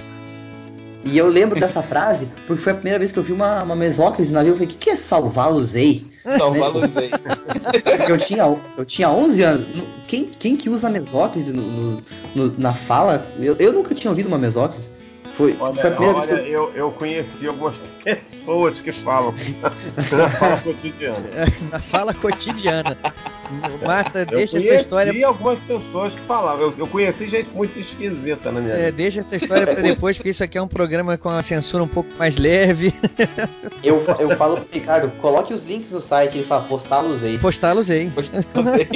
E 1.04 1.18
eu 1.18 1.28
lembro 1.28 1.60
dessa 1.60 1.82
frase 1.82 2.28
porque 2.46 2.62
foi 2.62 2.74
a 2.74 2.76
primeira 2.76 3.00
vez 3.00 3.12
que 3.12 3.20
eu 3.20 3.24
vi 3.24 3.32
uma, 3.32 3.64
uma 3.64 3.76
mesóclise 3.76 4.34
na 4.34 4.42
vida. 4.42 4.52
Eu 4.52 4.56
falei, 4.56 4.68
o 4.68 4.72
que, 4.72 4.78
que 4.78 4.90
é 4.90 4.96
salvá-los-ei? 4.96 6.06
Salvá-los-ei. 6.38 7.12
eu, 8.10 8.18
tinha, 8.18 8.58
eu 8.78 8.86
tinha 8.86 9.10
11 9.10 9.44
anos. 9.44 9.66
Quem, 10.08 10.26
quem 10.26 10.58
que 10.58 10.70
usa 10.70 10.90
mesóclise 10.90 11.54
no, 11.54 11.64
no, 11.64 12.04
no, 12.36 12.56
na 12.58 12.74
fala? 12.74 13.26
Eu, 13.42 13.56
eu 13.58 13.72
nunca 13.72 13.96
tinha 13.96 14.12
ouvido 14.12 14.28
uma 14.28 14.38
mesóclise. 14.38 14.90
Foi, 15.38 15.56
olha, 15.58 15.74
foi 15.74 15.90
a 15.90 15.94
primeira 15.94 16.18
olha, 16.18 16.28
vez 16.28 16.42
que 16.42 16.52
eu... 16.52 16.64
eu... 16.70 16.76
Eu, 16.76 16.92
conheci 16.92 17.48
algumas 17.48 17.76
pessoas 18.04 18.82
que 18.82 18.92
falam 18.92 19.34
na 20.12 20.30
fala 20.30 20.58
cotidiana. 20.58 21.30
na 21.72 21.80
fala 21.80 22.14
cotidiana. 22.14 22.98
Marta, 23.86 24.20
eu 24.20 24.26
deixa 24.26 24.58
essa 24.58 24.76
história. 24.76 25.12
Eu 25.12 25.28
algumas 25.28 25.60
pessoas 25.60 26.14
que 26.14 26.22
falavam. 26.22 26.68
Eu, 26.68 26.74
eu, 26.78 26.88
conheci 26.88 27.28
gente 27.28 27.50
muito 27.50 27.78
esquisita 27.80 28.52
na 28.52 28.62
minha 28.62 28.74
é, 28.74 28.78
vida. 28.78 28.92
Deixa 28.92 29.20
essa 29.22 29.36
história 29.36 29.66
pra 29.68 29.82
depois, 29.82 30.18
porque 30.18 30.30
isso 30.30 30.44
aqui 30.44 30.58
é 30.58 30.62
um 30.62 30.68
programa 30.68 31.18
com 31.18 31.30
a 31.30 31.44
censura 31.44 31.84
um 31.84 31.88
pouco 31.88 32.10
mais 32.18 32.38
leve. 32.38 32.94
eu, 33.84 34.04
eu 34.20 34.36
falo 34.38 34.58
pro 34.58 34.68
Ricardo, 34.72 35.12
coloque 35.22 35.54
os 35.54 35.66
links 35.66 35.92
no 35.92 36.02
site, 36.02 36.38
ele 36.38 36.46
fala 36.46 36.64
postá-los 36.66 37.24
aí. 37.24 37.38
Postá-los 37.38 37.90
aí. 37.90 38.10
Postá-los 38.10 38.68
aí. 38.68 38.88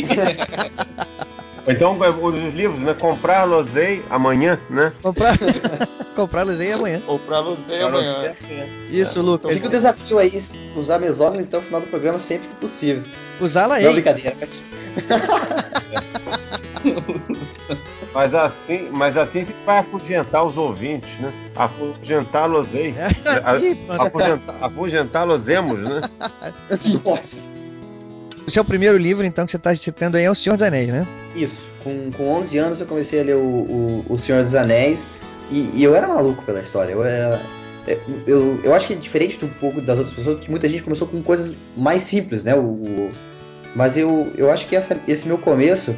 Então, 1.68 1.98
os 2.22 2.36
livros, 2.54 2.80
né? 2.80 2.94
Comprar 2.94 3.46
Losei 3.46 4.04
amanhã, 4.10 4.60
né? 4.70 4.92
Comprar, 5.02 5.38
comprar 6.16 6.44
Losei 6.44 6.74
amanhã. 6.74 7.02
Comprar 7.02 7.40
Losei 7.40 7.82
amanhã. 7.82 8.34
Isso, 8.90 9.20
é. 9.20 9.22
Lucas. 9.22 9.54
Fica 9.54 9.68
o 9.68 9.72
desafio 9.72 10.20
aí, 10.20 10.44
usar 10.76 11.00
mesóclise 11.00 11.48
até 11.48 11.58
o 11.58 11.62
final 11.62 11.80
do 11.82 11.88
programa 11.88 12.20
sempre 12.20 12.50
que 12.50 12.56
possível. 12.56 13.04
Usá-la 13.40 13.76
aí. 13.76 13.86
Não, 13.86 13.94
brincadeira. 13.94 14.36
mas 18.14 18.36
assim, 18.36 18.90
mas 18.92 19.16
assim 19.18 19.46
se 19.46 19.54
vai 19.66 19.80
afugentar 19.80 20.46
os 20.46 20.58
ouvintes, 20.58 21.10
né? 21.20 21.32
Afugentá-los-ei. 21.56 22.94
Afugentá-los-emos, 24.62 25.80
né? 25.80 26.02
Nossa. 27.04 27.53
O 28.46 28.52
seu 28.52 28.64
primeiro 28.64 28.98
livro, 28.98 29.26
então, 29.26 29.46
que 29.46 29.52
você 29.52 29.58
está 29.58 29.74
citando 29.74 30.18
aí 30.18 30.24
é 30.24 30.32
O 30.32 30.36
Senhor 30.36 30.58
dos 30.58 30.68
Anéis, 30.68 30.90
né? 30.90 31.08
Isso. 31.36 31.64
Com, 31.84 32.12
com 32.12 32.30
11 32.30 32.58
anos 32.58 32.80
eu 32.80 32.88
comecei 32.88 33.20
a 33.20 33.24
ler 33.24 33.36
o, 33.36 33.40
o, 33.40 34.06
o 34.10 34.18
Senhor 34.18 34.44
dos 34.44 34.56
Anéis 34.56 35.06
e, 35.50 35.70
e, 35.74 35.84
eu 35.84 35.96
era 35.96 36.08
maluco 36.08 36.44
pela 36.44 36.62
história. 36.62 36.94
Eu 36.94 37.04
era. 37.04 37.42
Eu, 38.26 38.62
eu 38.64 38.74
acho 38.74 38.88
que 38.88 38.94
é 38.94 38.96
diferente 38.96 39.44
um 39.44 39.50
pouco 39.50 39.82
das 39.82 39.98
outras 39.98 40.16
pessoas, 40.16 40.40
que 40.40 40.50
muita 40.50 40.70
gente 40.70 40.84
começou 40.84 41.06
com 41.06 41.22
coisas 41.22 41.54
mais 41.76 42.04
simples, 42.04 42.46
né? 42.46 42.56
O, 42.56 43.10
Mas 43.76 43.98
eu, 43.98 44.32
eu 44.38 44.50
acho 44.50 44.68
que 44.68 44.76
essa, 44.76 44.98
esse 45.06 45.28
meu 45.28 45.38
começo 45.38 45.94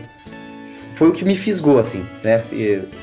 foi 0.95 1.09
o 1.09 1.13
que 1.13 1.23
me 1.23 1.35
fisgou, 1.35 1.77
assim, 1.77 2.03
né? 2.23 2.43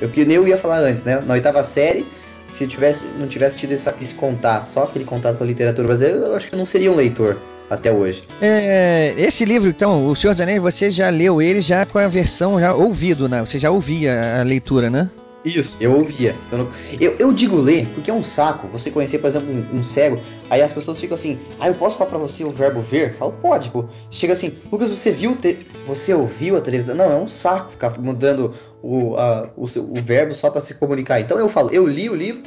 Eu, 0.01 0.09
que 0.09 0.25
nem 0.25 0.37
eu 0.37 0.49
ia 0.49 0.57
falar 0.57 0.81
antes, 0.81 1.05
né? 1.05 1.21
Na 1.21 1.35
oitava 1.35 1.63
série, 1.63 2.05
se 2.49 2.65
eu 2.65 2.69
tivesse, 2.69 3.07
não 3.19 3.29
tivesse 3.29 3.59
tido 3.59 3.73
essa, 3.73 3.95
esse 4.01 4.15
contato, 4.15 4.65
só 4.65 4.85
aquele 4.85 5.05
contato 5.05 5.39
com 5.39 5.45
a 5.45 5.47
literatura 5.47 5.87
brasileira, 5.87 6.19
eu 6.19 6.35
acho 6.35 6.49
que 6.49 6.55
eu 6.55 6.59
não 6.59 6.67
seria 6.67 6.91
um 6.91 6.97
leitor 6.97 7.39
até 7.73 7.91
hoje. 7.91 8.23
É, 8.41 9.15
esse 9.17 9.45
livro, 9.45 9.71
então, 9.71 10.07
O 10.07 10.15
Senhor 10.15 10.35
dos 10.35 10.43
Anéis, 10.43 10.61
você 10.61 10.91
já 10.91 11.09
leu 11.09 11.41
ele 11.41 11.61
já 11.61 11.87
com 11.87 11.99
a 11.99 12.07
versão 12.07 12.61
já 12.61 12.75
ouvido, 12.75 13.29
né? 13.29 13.41
Você 13.41 13.59
já 13.59 13.71
ouvia 13.71 14.41
a 14.41 14.43
leitura, 14.43 14.91
né? 14.91 15.11
Isso, 15.45 15.77
eu 15.81 15.97
ouvia. 15.97 16.37
Eu, 16.53 16.71
eu, 17.01 17.17
eu, 17.19 17.33
digo 17.33 17.57
ler 17.57 17.89
porque 17.95 18.11
é 18.11 18.15
um 18.15 18.23
saco 18.23 18.69
você 18.69 18.93
conhecer, 18.93 19.19
por 19.19 19.27
exemplo, 19.27 19.49
um, 19.51 19.79
um, 19.79 19.83
cego, 19.83 20.17
aí 20.49 20.63
as 20.63 20.73
pessoas 20.73 21.01
ficam 21.01 21.17
assim, 21.17 21.41
ah, 21.59 21.67
eu 21.67 21.75
posso 21.75 21.97
falar 21.97 22.11
pra 22.11 22.19
você 22.19 22.45
o 22.45 22.51
verbo 22.51 22.81
ver? 22.81 23.15
Falo, 23.15 23.33
pode, 23.43 23.69
pô. 23.71 23.87
Chega 24.09 24.35
assim, 24.35 24.55
Lucas, 24.71 24.89
você 24.89 25.11
viu, 25.11 25.35
te... 25.35 25.59
você 25.85 26.15
ouviu 26.15 26.57
a 26.57 26.61
televisão? 26.61 26.95
Não, 26.95 27.11
é 27.11 27.17
um 27.17 27.27
saco 27.27 27.73
ficar 27.73 27.99
mudando 27.99 28.55
o, 28.81 29.17
a, 29.17 29.51
o, 29.57 29.65
o 29.65 29.95
verbo 30.01 30.33
só 30.33 30.49
para 30.49 30.61
se 30.61 30.75
comunicar. 30.75 31.21
Então 31.21 31.39
eu 31.39 31.49
falo, 31.49 31.71
eu 31.71 31.89
li 31.89 32.09
o 32.09 32.15
livro, 32.15 32.43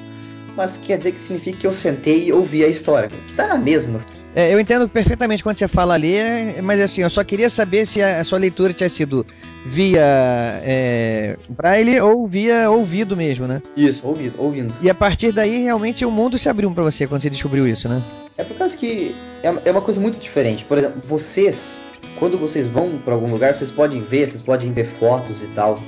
mas 0.55 0.77
quer 0.77 0.97
dizer 0.97 1.11
que 1.11 1.19
significa 1.19 1.57
que 1.57 1.67
eu 1.67 1.73
sentei 1.73 2.25
e 2.25 2.33
ouvi 2.33 2.63
a 2.63 2.67
história. 2.67 3.09
Que 3.09 3.33
tá 3.33 3.47
na 3.47 3.57
mesma. 3.57 3.99
É, 4.35 4.53
eu 4.53 4.59
entendo 4.59 4.87
perfeitamente 4.89 5.41
quando 5.41 5.57
você 5.57 5.67
fala 5.67 5.95
ler, 5.95 6.61
mas 6.61 6.81
assim, 6.81 7.01
eu 7.01 7.09
só 7.09 7.23
queria 7.23 7.49
saber 7.49 7.87
se 7.87 8.01
a, 8.01 8.19
a 8.19 8.23
sua 8.23 8.37
leitura 8.37 8.73
tinha 8.73 8.89
sido 8.89 9.25
via 9.65 10.61
é, 10.63 11.37
braille 11.49 11.99
ou 12.01 12.27
via 12.27 12.69
ouvido 12.69 13.15
mesmo, 13.15 13.47
né? 13.47 13.61
Isso, 13.77 14.05
ouvido, 14.05 14.35
ouvindo. 14.37 14.73
E 14.81 14.89
a 14.89 14.93
partir 14.93 15.31
daí, 15.31 15.63
realmente, 15.63 16.05
o 16.05 16.11
mundo 16.11 16.37
se 16.37 16.49
abriu 16.49 16.69
para 16.71 16.83
você 16.83 17.07
quando 17.07 17.21
você 17.21 17.29
descobriu 17.29 17.65
isso, 17.65 17.87
né? 17.87 18.03
É 18.37 18.43
por 18.43 18.57
causa 18.57 18.77
que 18.77 19.15
é, 19.41 19.69
é 19.69 19.71
uma 19.71 19.81
coisa 19.81 19.99
muito 20.01 20.19
diferente. 20.19 20.65
Por 20.65 20.77
exemplo, 20.77 21.01
vocês, 21.07 21.79
quando 22.19 22.37
vocês 22.37 22.67
vão 22.67 22.97
para 22.97 23.13
algum 23.13 23.29
lugar, 23.29 23.55
vocês 23.55 23.71
podem 23.71 24.01
ver, 24.01 24.29
vocês 24.29 24.41
podem 24.41 24.71
ver 24.73 24.87
fotos 24.99 25.41
e 25.41 25.47
tal. 25.47 25.79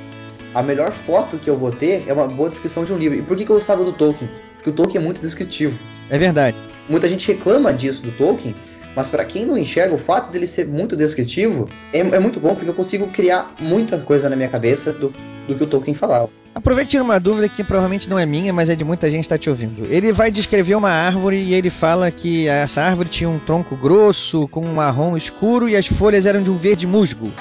A 0.55 0.63
melhor 0.63 0.93
foto 0.93 1.37
que 1.37 1.49
eu 1.49 1.57
vou 1.57 1.71
ter 1.71 2.05
é 2.07 2.13
uma 2.13 2.27
boa 2.27 2.49
descrição 2.49 2.85
de 2.85 2.93
um 2.93 2.97
livro. 2.97 3.17
E 3.17 3.21
por 3.21 3.35
que, 3.35 3.45
que 3.45 3.51
eu 3.51 3.57
gostava 3.57 3.83
do 3.83 3.91
Tolkien? 3.91 4.29
Porque 4.57 4.69
o 4.69 4.73
Tolkien 4.73 5.01
é 5.01 5.05
muito 5.05 5.21
descritivo. 5.21 5.77
É 6.09 6.17
verdade. 6.17 6.57
Muita 6.89 7.07
gente 7.07 7.27
reclama 7.27 7.73
disso 7.73 8.01
do 8.01 8.11
Tolkien, 8.11 8.55
mas 8.95 9.07
para 9.07 9.23
quem 9.25 9.45
não 9.45 9.57
enxerga, 9.57 9.93
o 9.93 9.99
fato 9.99 10.31
dele 10.31 10.47
ser 10.47 10.65
muito 10.67 10.95
descritivo 10.95 11.69
é, 11.93 11.99
é, 11.99 12.19
muito 12.19 12.39
bom, 12.39 12.55
porque 12.55 12.69
eu 12.69 12.73
consigo 12.73 13.07
criar 13.07 13.53
muita 13.59 13.99
coisa 13.99 14.29
na 14.29 14.35
minha 14.35 14.49
cabeça 14.49 14.91
do, 14.91 15.13
do 15.47 15.55
que 15.55 15.63
o 15.63 15.67
Tolkien 15.67 15.93
falava. 15.93 16.29
Aproveite 16.55 16.97
uma 16.97 17.19
dúvida 17.19 17.47
que 17.47 17.63
provavelmente 17.63 18.09
não 18.09 18.17
é 18.17 18.25
minha, 18.25 18.51
mas 18.51 18.67
é 18.67 18.75
de 18.75 18.83
muita 18.83 19.07
gente 19.11 19.19
que 19.19 19.25
está 19.25 19.37
te 19.37 19.47
ouvindo. 19.47 19.85
Ele 19.93 20.11
vai 20.11 20.31
descrever 20.31 20.73
uma 20.73 20.89
árvore 20.89 21.37
e 21.37 21.53
ele 21.53 21.69
fala 21.69 22.09
que 22.09 22.47
essa 22.47 22.81
árvore 22.81 23.09
tinha 23.09 23.29
um 23.29 23.37
tronco 23.37 23.75
grosso, 23.75 24.47
com 24.47 24.65
um 24.65 24.73
marrom 24.73 25.15
escuro 25.15 25.69
e 25.69 25.75
as 25.75 25.85
folhas 25.85 26.25
eram 26.25 26.41
de 26.41 26.49
um 26.49 26.57
verde 26.57 26.87
musgo. 26.87 27.31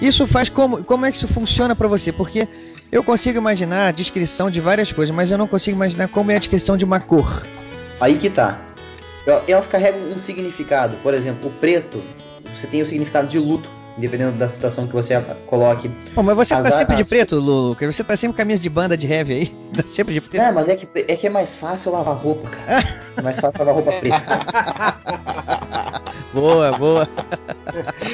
Isso 0.00 0.26
faz 0.26 0.48
como, 0.48 0.82
como 0.82 1.04
é 1.04 1.10
que 1.10 1.18
isso 1.18 1.28
funciona 1.28 1.76
para 1.76 1.86
você? 1.86 2.10
Porque 2.10 2.48
eu 2.94 3.02
consigo 3.02 3.36
imaginar 3.36 3.88
a 3.88 3.90
descrição 3.90 4.48
de 4.48 4.60
várias 4.60 4.92
coisas, 4.92 5.12
mas 5.12 5.28
eu 5.28 5.36
não 5.36 5.48
consigo 5.48 5.76
imaginar 5.76 6.06
como 6.06 6.30
é 6.30 6.36
a 6.36 6.38
descrição 6.38 6.76
de 6.76 6.84
uma 6.84 7.00
cor. 7.00 7.44
Aí 8.00 8.18
que 8.18 8.30
tá. 8.30 8.60
Elas 9.48 9.66
carregam 9.66 10.12
um 10.12 10.16
significado. 10.16 10.94
Por 11.02 11.12
exemplo, 11.12 11.48
o 11.48 11.52
preto, 11.54 12.00
você 12.54 12.68
tem 12.68 12.82
o 12.82 12.86
significado 12.86 13.26
de 13.26 13.36
luto, 13.36 13.68
dependendo 13.96 14.36
da 14.36 14.48
situação 14.48 14.86
que 14.86 14.92
você 14.92 15.20
coloque. 15.46 15.88
Bom, 16.14 16.22
mas 16.22 16.36
você 16.36 16.54
as, 16.54 16.64
tá 16.64 16.78
sempre 16.78 16.94
as... 16.94 17.02
de 17.02 17.08
preto, 17.08 17.36
Lulu? 17.36 17.76
Você 17.80 18.04
tá 18.04 18.16
sempre 18.16 18.34
com 18.34 18.38
camisa 18.38 18.62
de 18.62 18.68
banda 18.68 18.96
de 18.96 19.06
heavy 19.06 19.32
aí? 19.32 19.54
Tá 19.74 19.82
sempre 19.88 20.14
de 20.14 20.20
preto? 20.20 20.40
É, 20.40 20.52
mas 20.52 20.68
é 20.68 20.76
que, 20.76 20.88
é 20.94 21.16
que 21.16 21.26
é 21.26 21.30
mais 21.30 21.56
fácil 21.56 21.90
lavar 21.90 22.14
roupa, 22.14 22.48
cara. 22.48 22.86
é 23.16 23.22
mais 23.22 23.40
fácil 23.40 23.64
lavar 23.64 23.74
roupa 23.74 23.92
preta. 23.98 24.22
boa, 26.32 26.78
boa. 26.78 27.08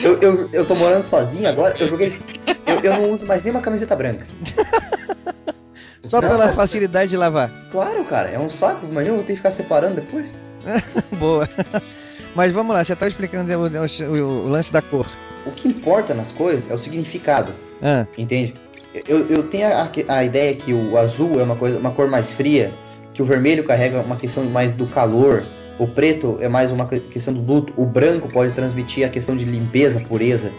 Eu, 0.02 0.18
eu, 0.20 0.48
eu 0.52 0.66
tô 0.66 0.74
morando 0.74 1.02
sozinho 1.02 1.48
agora, 1.48 1.76
eu 1.78 1.86
joguei. 1.86 2.18
Eu, 2.66 2.80
eu 2.80 2.92
não 2.94 3.12
uso 3.12 3.26
mais 3.26 3.44
nem 3.44 3.52
uma 3.52 3.60
camiseta 3.60 3.94
branca. 3.94 4.26
Só 6.02 6.20
pela 6.20 6.52
facilidade 6.54 7.10
de 7.10 7.16
lavar. 7.16 7.52
Claro, 7.70 8.02
cara, 8.04 8.30
é 8.30 8.38
um 8.38 8.48
saco. 8.48 8.86
Imagina 8.86 9.12
eu 9.12 9.16
vou 9.16 9.24
ter 9.24 9.34
que 9.34 9.36
ficar 9.36 9.52
separando 9.52 9.96
depois. 9.96 10.34
Boa. 11.18 11.48
Mas 12.34 12.52
vamos 12.52 12.74
lá, 12.74 12.84
você 12.84 12.92
estava 12.92 13.10
explicando 13.10 13.52
o, 13.52 13.66
o, 13.66 14.22
o, 14.22 14.48
lance 14.48 14.72
da 14.72 14.80
cor. 14.80 15.06
O 15.46 15.50
que 15.50 15.68
importa 15.68 16.14
nas 16.14 16.32
cores 16.32 16.70
é 16.70 16.74
o 16.74 16.78
significado. 16.78 17.52
Ah. 17.82 18.06
Entende? 18.16 18.54
Eu, 19.06 19.26
eu 19.28 19.42
tenho 19.44 19.68
a, 19.68 19.90
a, 20.08 20.24
ideia 20.24 20.54
que 20.54 20.72
o 20.72 20.98
azul 20.98 21.40
é 21.40 21.42
uma, 21.42 21.56
coisa, 21.56 21.78
uma 21.78 21.92
cor 21.92 22.08
mais 22.08 22.30
fria, 22.30 22.72
que 23.14 23.22
o 23.22 23.24
vermelho 23.24 23.64
carrega 23.64 24.00
uma 24.00 24.16
questão 24.16 24.44
mais 24.44 24.74
do 24.74 24.86
calor, 24.86 25.44
o 25.78 25.86
preto 25.86 26.38
é 26.40 26.48
mais 26.48 26.72
uma 26.72 26.86
questão 26.86 27.32
do 27.32 27.40
luto, 27.40 27.72
o 27.76 27.86
branco 27.86 28.28
pode 28.28 28.52
transmitir 28.52 29.06
a 29.06 29.08
questão 29.08 29.36
de 29.36 29.44
limpeza, 29.44 30.00
pureza. 30.00 30.52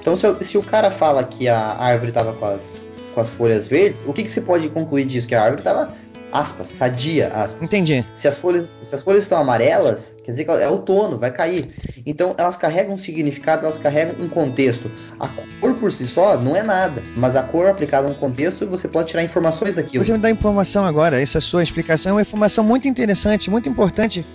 Então, 0.00 0.16
se, 0.16 0.44
se 0.44 0.58
o 0.58 0.62
cara 0.62 0.90
fala 0.90 1.22
que 1.24 1.46
a 1.46 1.76
árvore 1.78 2.10
estava 2.10 2.32
com 2.32 2.46
as, 2.46 2.80
com 3.14 3.20
as 3.20 3.30
folhas 3.30 3.68
verdes, 3.68 4.02
o 4.06 4.12
que, 4.12 4.22
que 4.22 4.30
você 4.30 4.40
pode 4.40 4.68
concluir 4.70 5.04
disso? 5.04 5.28
Que 5.28 5.34
a 5.34 5.42
árvore 5.42 5.60
estava 5.60 5.94
aspas, 6.34 6.66
sadia, 6.66 7.28
aspas. 7.28 7.62
Entendi. 7.62 8.04
Se 8.12 8.26
as 8.26 8.36
folhas, 8.36 8.72
se 8.82 8.92
as 8.92 9.00
folhas 9.00 9.22
estão 9.22 9.38
amarelas, 9.38 10.16
quer 10.24 10.32
dizer 10.32 10.44
que 10.44 10.50
é 10.50 10.68
outono, 10.68 11.16
vai 11.16 11.30
cair. 11.30 11.72
Então 12.04 12.34
elas 12.36 12.56
carregam 12.56 12.94
um 12.94 12.96
significado, 12.98 13.62
elas 13.62 13.78
carregam 13.78 14.16
um 14.18 14.28
contexto. 14.28 14.90
A 15.20 15.28
cor 15.28 15.74
por 15.74 15.92
si 15.92 16.08
só 16.08 16.36
não 16.36 16.56
é 16.56 16.64
nada, 16.64 17.00
mas 17.16 17.36
a 17.36 17.42
cor 17.44 17.68
aplicada 17.68 18.08
a 18.08 18.10
um 18.10 18.14
contexto, 18.14 18.66
você 18.66 18.88
pode 18.88 19.08
tirar 19.08 19.22
informações 19.22 19.76
daquilo. 19.76 20.04
Você 20.04 20.12
me 20.12 20.18
dá 20.18 20.28
informação 20.28 20.84
agora, 20.84 21.22
essa 21.22 21.40
sua 21.40 21.62
explicação 21.62 22.10
é 22.10 22.14
uma 22.16 22.22
informação 22.22 22.64
muito 22.64 22.88
interessante, 22.88 23.48
muito 23.48 23.68
importante. 23.68 24.26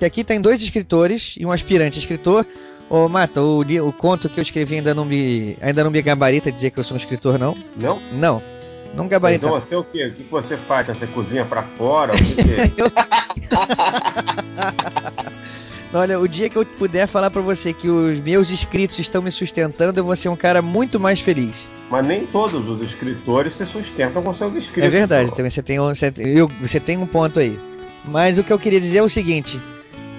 Que 0.00 0.04
aqui 0.04 0.24
tem 0.24 0.40
dois 0.40 0.60
escritores 0.60 1.36
e 1.38 1.46
um 1.46 1.52
aspirante 1.52 2.00
escritor. 2.00 2.44
Ô, 2.90 3.08
Mata, 3.08 3.40
o, 3.40 3.60
o 3.60 3.92
conto 3.92 4.28
que 4.28 4.40
eu 4.40 4.42
escrevi 4.42 4.74
ainda 4.74 4.92
não 4.92 5.04
me 5.04 5.56
ainda 5.60 5.84
não 5.84 5.90
me 5.90 6.02
gabarita 6.02 6.50
dizer 6.50 6.70
que 6.70 6.80
eu 6.80 6.84
sou 6.84 6.96
um 6.96 6.98
escritor, 6.98 7.38
não? 7.38 7.56
Não? 7.80 8.00
Não. 8.12 8.53
Não 8.94 9.08
gabarita. 9.08 9.46
Então 9.46 9.60
você 9.60 9.74
o 9.74 9.84
quê? 9.84 10.06
O 10.06 10.14
que 10.14 10.22
você 10.30 10.56
faz? 10.56 10.86
Você 10.86 11.06
cozinha 11.06 11.44
para 11.44 11.62
fora? 11.62 12.14
O 12.14 12.16
que, 12.16 12.34
que... 12.34 12.42
É? 12.42 12.70
Olha, 15.92 16.18
o 16.18 16.26
dia 16.26 16.48
que 16.48 16.56
eu 16.56 16.66
puder 16.66 17.06
falar 17.06 17.30
para 17.30 17.40
você 17.40 17.72
que 17.72 17.88
os 17.88 18.18
meus 18.18 18.50
inscritos 18.50 18.98
estão 18.98 19.22
me 19.22 19.30
sustentando, 19.30 20.00
eu 20.00 20.04
vou 20.04 20.16
ser 20.16 20.28
um 20.28 20.34
cara 20.34 20.60
muito 20.60 20.98
mais 20.98 21.20
feliz. 21.20 21.54
Mas 21.88 22.04
nem 22.04 22.26
todos 22.26 22.68
os 22.68 22.84
escritores 22.84 23.56
se 23.56 23.64
sustentam 23.66 24.22
com 24.22 24.36
seus 24.36 24.56
escritos. 24.56 24.82
É 24.82 24.90
verdade, 24.90 25.32
também 25.32 25.50
você 25.50 25.62
tem, 25.62 25.78
um, 25.78 25.94
você, 25.94 26.12
você 26.60 26.80
tem 26.80 26.98
um 26.98 27.06
ponto 27.06 27.38
aí. 27.38 27.58
Mas 28.04 28.38
o 28.38 28.42
que 28.42 28.52
eu 28.52 28.58
queria 28.58 28.80
dizer 28.80 28.98
é 28.98 29.02
o 29.02 29.08
seguinte: 29.08 29.60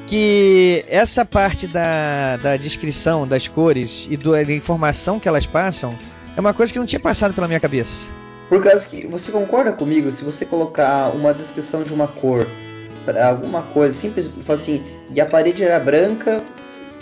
que 0.07 0.85
essa 0.87 1.25
parte 1.25 1.67
da, 1.67 2.37
da 2.37 2.55
descrição 2.55 3.27
das 3.27 3.47
cores 3.47 4.07
e 4.09 4.15
do, 4.15 4.31
da 4.31 4.53
informação 4.53 5.19
que 5.19 5.27
elas 5.27 5.45
passam 5.45 5.93
é 6.37 6.39
uma 6.39 6.53
coisa 6.53 6.71
que 6.71 6.79
não 6.79 6.85
tinha 6.85 7.01
passado 7.01 7.33
pela 7.33 7.47
minha 7.47 7.59
cabeça. 7.59 8.13
Por 8.49 8.63
causa 8.63 8.87
que 8.87 9.07
você 9.07 9.31
concorda 9.31 9.73
comigo, 9.73 10.11
se 10.11 10.23
você 10.23 10.45
colocar 10.45 11.09
uma 11.15 11.33
descrição 11.33 11.83
de 11.83 11.93
uma 11.93 12.07
cor 12.07 12.45
para 13.03 13.27
alguma 13.27 13.63
coisa 13.63 13.93
simples, 13.93 14.29
assim, 14.47 14.83
e 15.11 15.19
a 15.19 15.25
parede 15.25 15.63
era 15.63 15.79
branca 15.79 16.41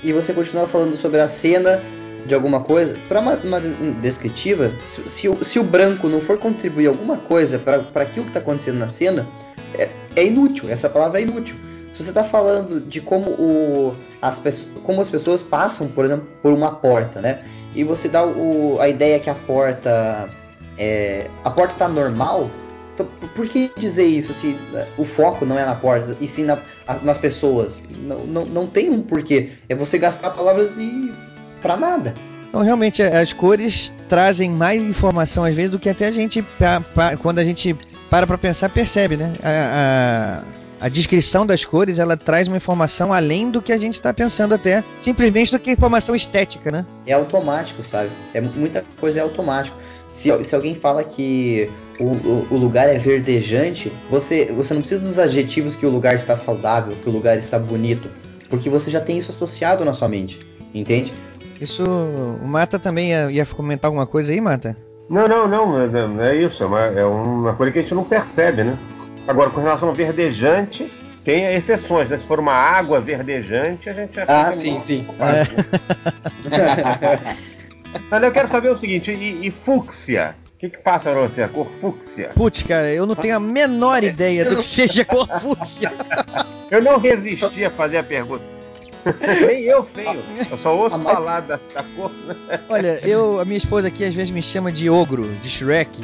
e 0.04 0.12
você 0.14 0.34
continua 0.34 0.68
falando 0.68 0.96
sobre 0.98 1.20
a 1.20 1.28
cena 1.28 1.82
de 2.26 2.34
alguma 2.34 2.62
coisa, 2.62 2.96
para 3.10 3.20
uma, 3.20 3.34
uma, 3.36 3.60
descritiva, 4.02 4.72
se, 4.88 5.10
se, 5.10 5.30
o, 5.30 5.44
se, 5.44 5.60
o, 5.60 5.64
branco 5.64 6.08
não 6.08 6.22
for 6.22 6.38
contribuir 6.38 6.88
alguma 6.88 7.18
coisa 7.18 7.60
para 7.60 7.76
aquilo 8.02 8.26
que 8.26 8.30
está 8.30 8.39
acontecendo 8.39 8.80
na 8.80 8.88
cena, 8.88 9.28
é, 9.78 9.89
é, 10.16 10.26
inútil. 10.26 10.70
Essa 10.70 10.89
palavra 10.89 11.20
é 11.20 11.24
inútil. 11.24 11.56
Se 11.91 12.02
você 12.02 12.10
está 12.10 12.24
falando 12.24 12.80
de 12.80 13.02
como, 13.02 13.32
o, 13.32 13.94
as, 14.22 14.41
como 14.84 15.02
as 15.02 15.10
pessoas 15.10 15.44
passam, 15.44 15.89
por 15.89 16.06
exemplo, 16.06 16.28
por 16.41 16.54
uma 16.54 16.76
porta, 16.76 17.20
né? 17.20 17.44
E 17.76 17.84
você 17.84 18.08
dá 18.08 18.26
o, 18.26 18.78
a 18.80 18.88
ideia 18.88 19.20
que 19.20 19.30
a 19.30 19.36
porta 19.36 20.30
é, 20.78 21.30
a 21.43 21.49
porta 21.49 21.74
está 21.74 21.88
normal, 21.88 22.49
então, 22.93 23.07
por 23.36 23.47
que 23.47 23.71
dizer 23.76 24.05
isso 24.05 24.34
se 24.34 24.55
né, 24.71 24.88
o 24.97 25.03
foco 25.03 25.45
não 25.45 25.57
é 25.57 25.65
na 25.65 25.74
porta 25.74 26.15
e 26.21 26.28
sim 26.28 26.43
na, 26.43 26.59
nas 27.01 27.17
pessoas? 27.17 27.84
Não, 27.89 28.19
não, 28.26 28.45
não 28.45 28.67
tem 28.67 28.89
um 28.89 29.01
porquê. 29.01 29.49
É 29.67 29.74
você 29.74 29.97
gastar 29.97 30.30
palavras 30.30 30.78
e 30.78 31.11
para 31.61 31.76
nada. 31.76 32.13
Então, 32.49 32.61
realmente, 32.61 33.01
as 33.01 33.34
cores 33.34 33.91
trazem 34.07 34.51
mais 34.51 34.84
informação 34.84 35.43
às 35.43 35.55
vezes 35.55 35.71
do 35.71 35.80
que 35.80 35.89
até 35.89 36.05
a 36.05 36.11
gente, 36.11 36.43
pra, 36.43 36.82
pra, 36.82 37.17
quando 37.17 37.39
a 37.39 37.43
gente 37.43 37.76
para 38.11 38.28
para 38.28 38.38
pensar, 38.38 38.69
percebe, 38.69 39.17
né? 39.17 39.34
A, 39.41 40.43
a, 40.82 40.86
a, 40.86 40.88
descrição 40.89 41.47
das 41.47 41.65
cores 41.65 41.97
ela 41.97 42.15
traz 42.15 42.47
uma 42.47 42.57
informação 42.57 43.11
além 43.11 43.49
do 43.49 43.59
que 43.59 43.74
a 43.74 43.78
gente 43.80 43.95
está 43.95 44.13
pensando 44.13 44.53
até, 44.53 44.84
simplesmente 45.01 45.51
do 45.51 45.57
que 45.57 45.71
informação 45.71 46.13
estética, 46.13 46.69
né? 46.69 46.86
É 47.07 47.13
automático, 47.13 47.84
sabe? 47.84 48.11
É 48.32 48.39
muita 48.39 48.86
coisa 48.99 49.17
é 49.17 49.24
automático. 49.24 49.76
Se, 50.14 50.30
se 50.43 50.53
alguém 50.55 50.76
fala 50.76 51.03
que 51.03 51.72
o, 51.99 52.03
o, 52.03 52.47
o, 52.51 52.55
lugar 52.57 52.88
é 52.88 52.99
verdejante, 52.99 53.91
você, 54.11 54.45
você 54.53 54.72
não 54.76 54.82
precisa 54.82 55.01
dos 55.01 55.18
adjetivos 55.18 55.76
que 55.76 55.88
o 55.88 55.89
lugar 55.89 56.14
está 56.14 56.36
saudável, 56.36 56.95
que 56.95 57.09
o 57.09 57.11
lugar 57.11 57.36
está 57.39 57.57
bonito, 57.57 58.07
porque 58.47 58.70
você 58.70 58.91
já 58.91 59.01
tem 59.01 59.18
isso 59.18 59.32
associado 59.32 59.84
na 59.84 59.91
sua 59.91 60.07
mente, 60.07 60.39
entende? 60.72 61.11
Isso. 61.59 61.84
O 61.84 62.47
Mata 62.47 62.78
também 62.78 63.09
ia, 63.09 63.32
ia 63.32 63.45
comentar 63.47 63.89
alguma 63.89 64.05
coisa 64.05 64.32
aí, 64.32 64.39
Mata? 64.39 64.78
Não, 65.09 65.28
não, 65.28 65.47
não, 65.47 65.89
não 65.89 66.24
é 66.24 66.36
isso. 66.36 66.61
É 66.61 66.68
uma, 66.68 66.82
é 66.82 67.03
uma 67.03 67.55
coisa 67.55 67.72
que 67.72 67.80
a 67.80 67.82
gente 67.82 67.95
não 67.95 68.03
percebe, 68.03 68.64
né? 68.64 68.78
Agora, 69.28 69.49
com 69.49 69.61
relação 69.61 69.89
ao 69.89 69.95
verdejante, 69.95 70.91
tem 71.24 71.43
exceções, 71.55 72.11
né? 72.11 72.20
Se 72.20 72.28
for 72.28 72.39
uma 72.39 72.53
água 72.53 73.01
verdejante, 73.01 73.89
a 73.89 73.93
gente 73.93 74.16
já 74.16 74.26
Ah, 74.28 74.53
sim, 74.53 74.74
meio- 74.74 74.82
sim. 74.86 75.07
Mas 78.10 78.24
eu 78.24 78.32
quero 78.32 78.50
saber 78.50 78.70
o 78.72 78.78
seguinte, 78.78 79.12
e, 79.12 79.48
e 79.48 79.52
fúcsia? 79.52 80.36
O 80.56 80.58
que, 80.60 80.70
que 80.70 80.78
passa 80.78 81.12
pra 81.12 81.22
você, 81.22 81.41
a 81.44 81.50
cor 81.50 81.68
fúcsia? 81.82 82.32
Putz, 82.36 82.64
cara, 82.64 82.89
eu 82.91 83.06
não 83.06 83.16
tenho 83.16 83.36
a 83.36 83.39
menor 83.39 84.04
ideia 84.04 84.46
do 84.46 84.56
que 84.58 84.66
seja 84.66 85.04
cor 85.04 85.28
fúcsia. 85.41 85.91
Eu 86.72 86.82
não 86.82 86.98
resisti 86.98 87.66
a 87.66 87.72
fazer 87.72 87.98
a 87.98 88.04
pergunta. 88.04 88.44
Nem 89.46 89.64
eu 89.64 89.86
sei, 89.94 90.08
eu 90.50 90.58
só 90.60 90.78
ouço 90.78 90.98
mais- 90.98 91.18
falar 91.18 91.41
da, 91.41 91.60
da 91.74 91.84
cor. 91.96 92.10
Olha, 92.70 93.00
eu, 93.06 93.41
a 93.41 93.44
minha 93.44 93.58
esposa 93.58 93.89
aqui 93.89 94.06
às 94.06 94.14
vezes 94.14 94.32
me 94.32 94.41
chama 94.41 94.72
de 94.72 94.89
ogro, 94.89 95.24
de 95.44 95.50
Shrek, 95.50 96.00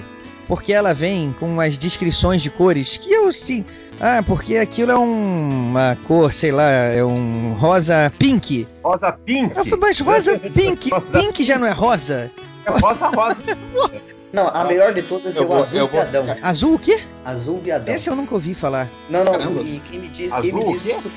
porque 0.50 0.74
ela 0.74 0.94
vem 0.94 1.34
com 1.40 1.46
umas 1.46 1.78
descrições 1.78 2.42
de 2.42 2.50
cores 2.50 2.98
que 2.98 3.10
eu 3.14 3.32
sim. 3.32 3.64
Ah, 4.02 4.24
porque 4.26 4.58
aquilo 4.58 4.92
é 4.92 4.98
um- 4.98 5.70
uma 5.70 5.98
cor, 6.08 6.34
sei 6.34 6.52
lá, 6.52 6.70
é 6.70 7.04
um 7.04 7.54
rosa 7.54 8.12
pink. 8.18 8.68
Rosa 8.84 9.12
pink? 9.12 9.56
Eu 9.56 9.64
falei, 9.64 9.80
mas 9.80 10.00
rosa 10.00 10.40
pink, 10.40 10.90
pink 11.12 11.44
já 11.44 11.58
não 11.60 11.68
é 11.68 11.72
rosa? 11.72 12.32
É 12.66 12.72
rosa, 12.72 13.08
rosa. 13.08 13.38
Não, 14.32 14.48
a 14.48 14.64
melhor 14.64 14.94
de 14.94 15.02
todas 15.02 15.36
é 15.36 15.42
o 15.42 15.48
vou- 15.48 15.64
azul 15.64 15.80
eu 15.80 15.88
vou- 15.88 16.02
viadão. 16.04 16.38
Azul 16.44 16.76
o 16.76 16.80
quê? 16.80 17.00
Azul 17.26 17.60
viadão. 17.60 17.96
Esse 17.96 18.10
eu 18.12 18.16
nunca 18.16 18.36
ouvi 18.36 18.54
falar. 18.54 18.88
Não, 19.10 19.24
não, 19.24 19.32
Caramba. 19.32 19.62
e 19.64 19.82
quem 19.90 20.00
me 20.00 20.08
diz, 20.08 20.32
Azul 20.32 20.44
quem 20.44 20.54
me 20.54 20.74
diz 20.74 20.86
isso. 20.86 21.12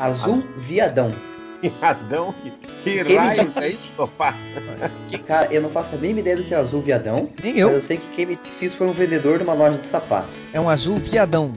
Azul 0.00 0.42
viadão. 0.58 1.12
Viadão? 1.62 2.34
Que, 2.42 2.50
que 2.50 3.04
Quem 3.04 3.04
me 3.04 3.16
raio 3.16 3.44
disse 3.44 3.58
é 3.58 3.68
isso? 3.68 3.92
sofá? 3.96 4.34
Cara, 5.26 5.52
eu 5.52 5.60
não 5.60 5.70
faço 5.70 5.94
a 5.94 5.98
mínima 5.98 6.20
ideia 6.20 6.36
do 6.36 6.44
que 6.44 6.54
é 6.54 6.56
azul 6.56 6.80
viadão. 6.80 7.28
Nem 7.42 7.58
eu. 7.58 7.68
Mas 7.68 7.76
eu 7.76 7.82
sei 7.82 7.96
que 7.98 8.08
quem 8.16 8.26
me 8.26 8.36
disse 8.42 8.66
isso 8.66 8.76
foi 8.76 8.86
um 8.86 8.92
vendedor 8.92 9.38
de 9.38 9.44
uma 9.44 9.54
loja 9.54 9.78
de 9.78 9.86
sapato. 9.86 10.28
É 10.52 10.60
um 10.60 10.68
azul 10.68 10.98
viadão. 10.98 11.52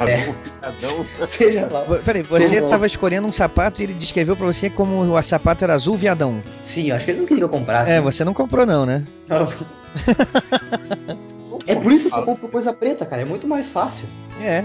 É. 0.00 0.34
Azul 0.66 1.04
viadão. 1.04 1.26
Seja 1.26 1.66
lá. 1.66 1.84
Peraí, 2.04 2.22
você 2.22 2.56
estava 2.56 2.86
escolhendo 2.86 3.28
um 3.28 3.32
sapato 3.32 3.80
e 3.80 3.84
ele 3.84 3.94
descreveu 3.94 4.36
pra 4.36 4.46
você 4.46 4.68
como 4.68 5.00
o 5.02 5.22
sapato 5.22 5.64
era 5.64 5.74
azul 5.74 5.96
viadão. 5.96 6.42
Sim, 6.62 6.90
acho 6.90 7.04
que 7.04 7.10
ele 7.12 7.20
não 7.20 7.26
queria 7.26 7.40
que 7.40 7.44
eu 7.44 7.48
comprasse. 7.58 7.92
É, 7.92 8.00
você 8.00 8.24
não 8.24 8.34
comprou 8.34 8.66
não, 8.66 8.84
né? 8.84 9.04
Não. 9.28 9.46
É 11.66 11.74
por 11.74 11.90
isso 11.90 12.04
que 12.08 12.14
eu 12.14 12.18
só 12.20 12.22
compro 12.24 12.48
coisa 12.48 12.72
preta, 12.72 13.04
cara. 13.04 13.22
É 13.22 13.24
muito 13.24 13.46
mais 13.48 13.68
fácil. 13.68 14.06
É, 14.40 14.62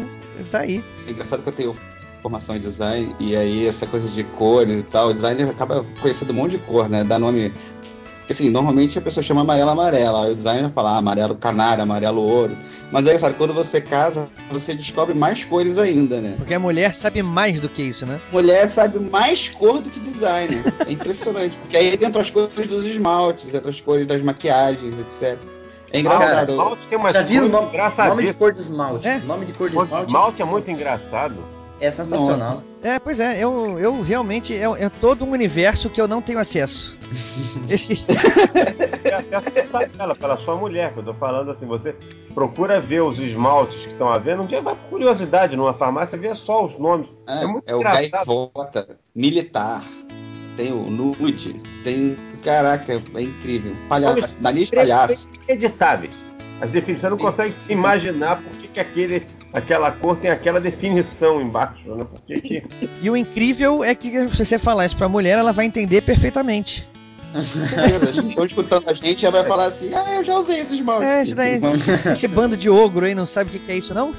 tá 0.52 0.60
aí. 0.60 0.84
É 1.08 1.12
engraçado 1.12 1.42
que 1.42 1.50
eu 1.50 1.54
tenho 1.54 1.76
formação 2.22 2.55
em 2.55 2.59
design 2.59 3.15
e 3.19 3.36
aí 3.36 3.67
essa 3.67 3.86
coisa 3.86 4.07
de 4.07 4.24
cores 4.24 4.80
e 4.80 4.84
tal, 4.84 5.09
o 5.09 5.13
designer 5.13 5.49
acaba 5.49 5.86
conhecendo 6.01 6.32
um 6.32 6.36
monte 6.36 6.51
de 6.51 6.59
cor, 6.59 6.89
né? 6.89 7.03
Dá 7.03 7.17
nome. 7.17 7.53
Assim, 8.30 8.49
normalmente 8.49 8.97
a 8.97 9.01
pessoa 9.01 9.22
chama 9.22 9.41
amarelo 9.41 9.72
amarela, 9.72 10.26
aí 10.26 10.32
o 10.32 10.36
designer 10.36 10.72
fala 10.72 10.91
ah, 10.91 10.97
amarelo 10.99 11.36
canário, 11.36 11.84
amarelo 11.84 12.22
ouro. 12.22 12.55
Mas 12.89 13.05
aí, 13.05 13.19
sabe, 13.19 13.36
quando 13.36 13.53
você 13.53 13.82
casa, 13.82 14.30
você 14.49 14.74
descobre 14.74 15.13
mais 15.13 15.43
cores 15.43 15.78
ainda, 15.78 16.22
né? 16.22 16.36
Porque 16.38 16.53
a 16.53 16.59
mulher 16.59 16.95
sabe 16.95 17.22
mais 17.22 17.59
do 17.59 17.67
que 17.67 17.82
isso, 17.82 18.05
né? 18.05 18.22
Mulher 18.32 18.69
sabe 18.69 18.99
mais 18.99 19.49
cor 19.49 19.82
do 19.82 19.89
que 19.89 19.99
designer. 19.99 20.63
É 20.88 20.91
impressionante. 20.93 21.57
Porque 21.57 21.76
aí 21.76 21.99
entra 22.01 22.22
as 22.22 22.30
cores 22.30 22.67
dos 22.67 22.86
esmaltes, 22.86 23.53
entra 23.53 23.69
as 23.69 23.82
cores 23.82 24.07
das 24.07 24.24
maquiagens, 24.24 24.95
etc. 24.97 25.38
É 25.91 25.99
engraçado. 25.99 26.51
esmalte 26.51 26.88
tem 26.88 26.97
umas 26.97 27.13
Já 27.13 27.22
viram 27.22 27.49
nome, 27.49 27.78
nome 28.07 28.26
de 28.26 28.34
cor 28.34 28.53
de 28.53 28.61
esmalte? 28.61 29.07
É? 29.07 29.19
Nome 29.19 29.45
de 29.45 29.53
cor 29.53 29.69
de 29.69 29.76
esmalte. 29.76 30.07
esmalte 30.07 30.41
é 30.41 30.45
muito 30.45 30.72
engraçado. 30.72 31.61
É 31.82 31.89
sensacional. 31.89 32.61
É, 32.84 32.99
pois 32.99 33.19
é, 33.19 33.43
eu, 33.43 33.79
eu 33.79 34.01
realmente. 34.03 34.55
É, 34.55 34.63
é 34.63 34.89
todo 34.89 35.25
um 35.25 35.32
universo 35.32 35.89
que 35.89 35.99
eu 35.99 36.07
não 36.07 36.21
tenho 36.21 36.38
acesso. 36.38 36.95
Esse. 37.67 38.05
É 39.03 39.36
até 39.36 39.88
pela, 39.88 40.15
pela 40.15 40.38
sua 40.38 40.55
mulher, 40.55 40.93
que 40.93 40.99
eu 40.99 41.03
tô 41.03 41.13
falando 41.15 41.49
assim, 41.49 41.65
você 41.65 41.95
procura 42.36 42.79
ver 42.79 43.01
os 43.01 43.17
esmaltes 43.17 43.75
que 43.84 43.91
estão 43.91 44.09
à 44.09 44.19
venda, 44.19 44.43
um 44.43 44.45
dia 44.45 44.61
vai 44.61 44.75
por 44.75 44.89
curiosidade 44.89 45.55
numa 45.55 45.73
farmácia 45.73 46.17
vê 46.17 46.34
só 46.36 46.63
os 46.63 46.77
nomes. 46.77 47.09
É, 47.27 47.43
É, 47.43 47.47
muito 47.47 47.63
é 47.67 47.75
o 47.75 47.79
gaivota, 47.79 48.99
militar, 49.15 49.84
tem 50.55 50.71
o 50.71 50.84
nude, 50.89 51.59
tem. 51.84 52.15
Caraca, 52.43 52.93
é 52.93 53.21
incrível. 53.21 53.75
Palhaço, 53.88 54.15
Nomes 54.15 54.36
nariz 54.39 54.69
palhaço. 54.71 55.27
Inacreditáveis. 55.36 56.13
As 56.62 56.70
definições, 56.70 57.01
você 57.01 57.09
não 57.09 57.18
consegue 57.18 57.53
imaginar 57.68 58.38
por 58.41 58.51
que, 58.59 58.68
que 58.68 58.80
aquele, 58.80 59.24
aquela 59.51 59.91
cor 59.91 60.16
tem 60.18 60.30
aquela 60.30 60.62
definição 60.62 61.41
embaixo, 61.41 61.95
né? 61.95 62.03
Por 62.05 62.22
que 62.22 62.39
que... 62.39 62.64
E 63.01 63.09
o 63.09 63.18
incrível 63.18 63.84
é 63.84 63.95
que 63.95 64.12
se 64.30 64.45
você 64.45 64.59
falar 64.59 64.86
isso 64.86 64.95
pra 64.95 65.09
mulher, 65.09 65.38
ela 65.39 65.51
vai 65.51 65.66
entender 65.66 66.01
perfeitamente. 66.01 66.88
Estão 68.30 68.45
escutando 68.45 68.89
a 68.89 68.93
gente 68.93 69.26
e 69.26 69.32
vai 69.32 69.45
falar 69.45 69.68
assim: 69.68 69.93
ah, 69.93 70.16
eu 70.16 70.24
já 70.24 70.38
usei 70.38 70.59
esse 70.59 70.76
esmalte. 70.76 71.05
É, 71.05 71.24
isso 71.24 71.34
daí. 71.34 71.62
Esse 72.12 72.28
bando 72.28 72.57
de 72.57 72.70
ogro 72.70 73.05
aí 73.05 73.16
não 73.16 73.26
sabe 73.26 73.49
o 73.49 73.53
que 73.53 73.59
que 73.59 73.72
é 73.72 73.78
isso, 73.78 73.93
não? 73.93 74.14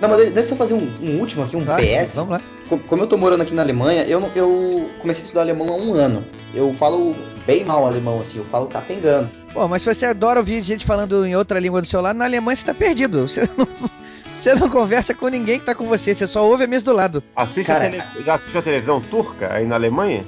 Não, 0.00 0.08
mas 0.08 0.32
deixa- 0.32 0.52
eu 0.52 0.56
fazer 0.56 0.74
um, 0.74 0.88
um 1.02 1.18
último 1.18 1.42
aqui, 1.42 1.56
um 1.56 1.64
Claro, 1.64 1.82
PS. 1.82 2.14
vamos 2.14 2.30
lá. 2.34 2.40
Co- 2.68 2.78
Como 2.78 3.02
eu 3.02 3.06
tô 3.08 3.16
morando 3.16 3.42
aqui 3.42 3.52
na 3.52 3.62
Alemanha, 3.62 4.04
eu, 4.04 4.20
não- 4.20 4.30
eu 4.36 4.88
comecei 5.00 5.22
a 5.22 5.26
estudar 5.26 5.40
alemão 5.40 5.68
há 5.70 5.74
um 5.76 5.92
ano. 5.94 6.24
Eu 6.54 6.72
falo 6.74 7.16
bem 7.44 7.64
mal 7.64 7.84
alemão, 7.84 8.20
assim, 8.20 8.38
eu 8.38 8.44
falo 8.44 8.66
capengando. 8.68 9.28
Pô, 9.52 9.66
mas 9.66 9.82
se 9.82 9.94
você 9.94 10.06
adora 10.06 10.40
ouvir 10.40 10.62
gente 10.62 10.84
falando 10.84 11.24
em 11.24 11.34
outra 11.34 11.58
língua 11.58 11.80
do 11.80 11.86
seu 11.86 12.00
lado, 12.00 12.16
na 12.16 12.24
Alemanha 12.26 12.56
você 12.56 12.64
tá 12.66 12.74
perdido. 12.74 13.26
Você 13.28 13.48
não, 13.56 13.68
você 14.38 14.54
não 14.54 14.70
conversa 14.70 15.12
com 15.14 15.26
ninguém 15.28 15.58
que 15.58 15.66
tá 15.66 15.74
com 15.74 15.86
você, 15.86 16.14
você 16.14 16.28
só 16.28 16.48
ouve 16.48 16.62
a 16.62 16.66
mesa 16.68 16.84
do 16.84 16.92
lado. 16.92 17.22
Assiste 17.34 17.64
Cara, 17.64 17.88
a 17.88 17.90
tele... 17.90 18.02
Já 18.24 18.34
assistiu 18.36 18.60
a 18.60 18.62
televisão 18.62 19.00
turca 19.00 19.52
aí 19.52 19.66
na 19.66 19.74
Alemanha? 19.74 20.24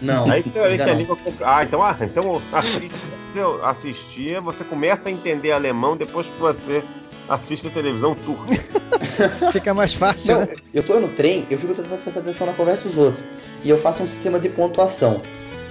Não, 0.00 0.30
Aí 0.30 0.44
teoricamente 0.44 0.90
a 0.90 0.94
língua. 0.94 1.18
Ah, 1.44 1.64
então, 1.64 1.82
ah, 1.82 1.96
então 2.00 2.40
assiste, 2.52 2.92
se 3.32 3.38
eu 3.38 3.64
assistir, 3.66 4.40
você 4.40 4.62
começa 4.62 5.08
a 5.08 5.12
entender 5.12 5.50
alemão 5.50 5.96
depois 5.96 6.24
que 6.26 6.38
você 6.38 6.84
assiste 7.28 7.66
a 7.66 7.70
televisão 7.70 8.14
turca. 8.14 8.54
Fica 9.52 9.74
mais 9.74 9.92
fácil, 9.92 10.34
Não, 10.34 10.40
né? 10.42 10.48
eu 10.72 10.82
tô 10.84 11.00
no 11.00 11.08
trem, 11.08 11.44
eu 11.50 11.58
fico 11.58 11.74
tentando 11.74 12.00
prestar 12.00 12.20
atenção 12.20 12.46
na 12.46 12.52
conversa 12.52 12.84
dos 12.84 12.96
outros. 12.96 13.24
E 13.64 13.68
eu 13.68 13.78
faço 13.80 14.02
um 14.02 14.06
sistema 14.06 14.38
de 14.38 14.48
pontuação. 14.48 15.20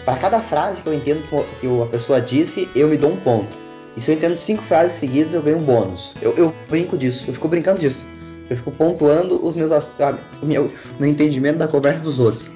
Para 0.08 0.20
cada 0.20 0.41
frase 0.41 0.82
que 0.82 0.88
eu 0.88 0.93
entendo 0.93 1.22
que 1.60 1.68
a 1.84 1.86
pessoa 1.88 2.22
disse, 2.22 2.70
eu 2.74 2.88
me 2.88 2.95
dou 2.95 3.12
um 3.12 3.18
ponto. 3.18 3.49
E 3.97 3.99
se 3.99 4.10
eu 4.10 4.16
entendo 4.16 4.38
cinco 4.38 4.64
frases 4.64 4.93
seguidas, 4.93 5.34
eu 5.34 5.41
ganho 5.41 5.58
um 5.58 5.64
bônus. 5.64 6.14
Eu, 6.22 6.34
eu 6.38 6.55
brinco 6.70 6.97
disso, 6.97 7.26
eu 7.28 7.34
fico 7.34 7.49
brincando 7.49 7.78
disso. 7.78 8.05
Eu 8.49 8.55
fico 8.55 8.72
pontuando 8.72 9.45
os 9.45 9.58
meus, 9.58 9.70
o 10.41 10.45
meu, 10.45 10.72
meu 10.97 11.10
entendimento 11.10 11.58
da 11.58 11.68
conversa 11.68 12.01
dos 12.01 12.20
outros. 12.20 12.49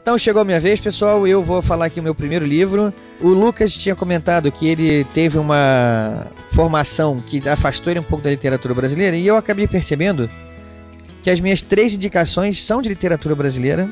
Então 0.00 0.16
chegou 0.16 0.40
a 0.40 0.44
minha 0.44 0.58
vez, 0.58 0.80
pessoal. 0.80 1.28
Eu 1.28 1.42
vou 1.42 1.60
falar 1.60 1.84
aqui 1.84 2.00
o 2.00 2.02
meu 2.02 2.14
primeiro 2.14 2.46
livro. 2.46 2.94
O 3.20 3.28
Lucas 3.28 3.74
tinha 3.74 3.94
comentado 3.94 4.50
que 4.50 4.66
ele 4.66 5.04
teve 5.12 5.36
uma 5.36 6.28
formação 6.54 7.20
que 7.26 7.46
afastou 7.46 7.90
ele 7.90 8.00
um 8.00 8.04
pouco 8.04 8.24
da 8.24 8.30
literatura 8.30 8.72
brasileira 8.72 9.14
e 9.14 9.26
eu 9.26 9.36
acabei 9.36 9.66
percebendo 9.66 10.30
que 11.22 11.28
as 11.28 11.40
minhas 11.40 11.60
três 11.60 11.92
indicações 11.92 12.64
são 12.64 12.80
de 12.80 12.88
literatura 12.88 13.34
brasileira. 13.34 13.86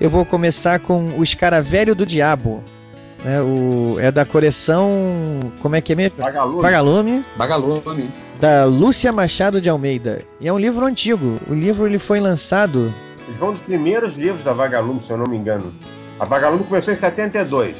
Eu 0.00 0.08
vou 0.08 0.24
começar 0.24 0.80
com 0.80 1.08
O 1.18 1.22
Escaravelho 1.22 1.94
do 1.94 2.06
Diabo. 2.06 2.62
né, 3.22 3.40
o, 3.42 3.96
é 4.00 4.10
da 4.10 4.24
coleção. 4.24 4.88
Como 5.60 5.76
é 5.76 5.80
que 5.80 5.92
é 5.92 5.96
mesmo? 5.96 6.16
Vagalume. 6.16 6.62
Vagalume. 6.62 7.24
Vagalume. 7.36 8.10
Da 8.40 8.64
Lúcia 8.64 9.12
Machado 9.12 9.60
de 9.60 9.68
Almeida. 9.68 10.22
E 10.40 10.48
é 10.48 10.52
um 10.52 10.58
livro 10.58 10.86
antigo. 10.86 11.38
O 11.48 11.52
livro 11.52 11.86
ele 11.86 11.98
foi 11.98 12.18
lançado. 12.18 12.92
Foi 13.38 13.48
um 13.48 13.52
dos 13.52 13.60
primeiros 13.62 14.14
livros 14.14 14.42
da 14.42 14.54
Vagalume, 14.54 15.02
se 15.06 15.10
eu 15.10 15.18
não 15.18 15.26
me 15.26 15.36
engano. 15.36 15.72
A 16.18 16.24
Vagalume 16.24 16.64
começou 16.64 16.94
em 16.94 16.96
72. 16.96 17.76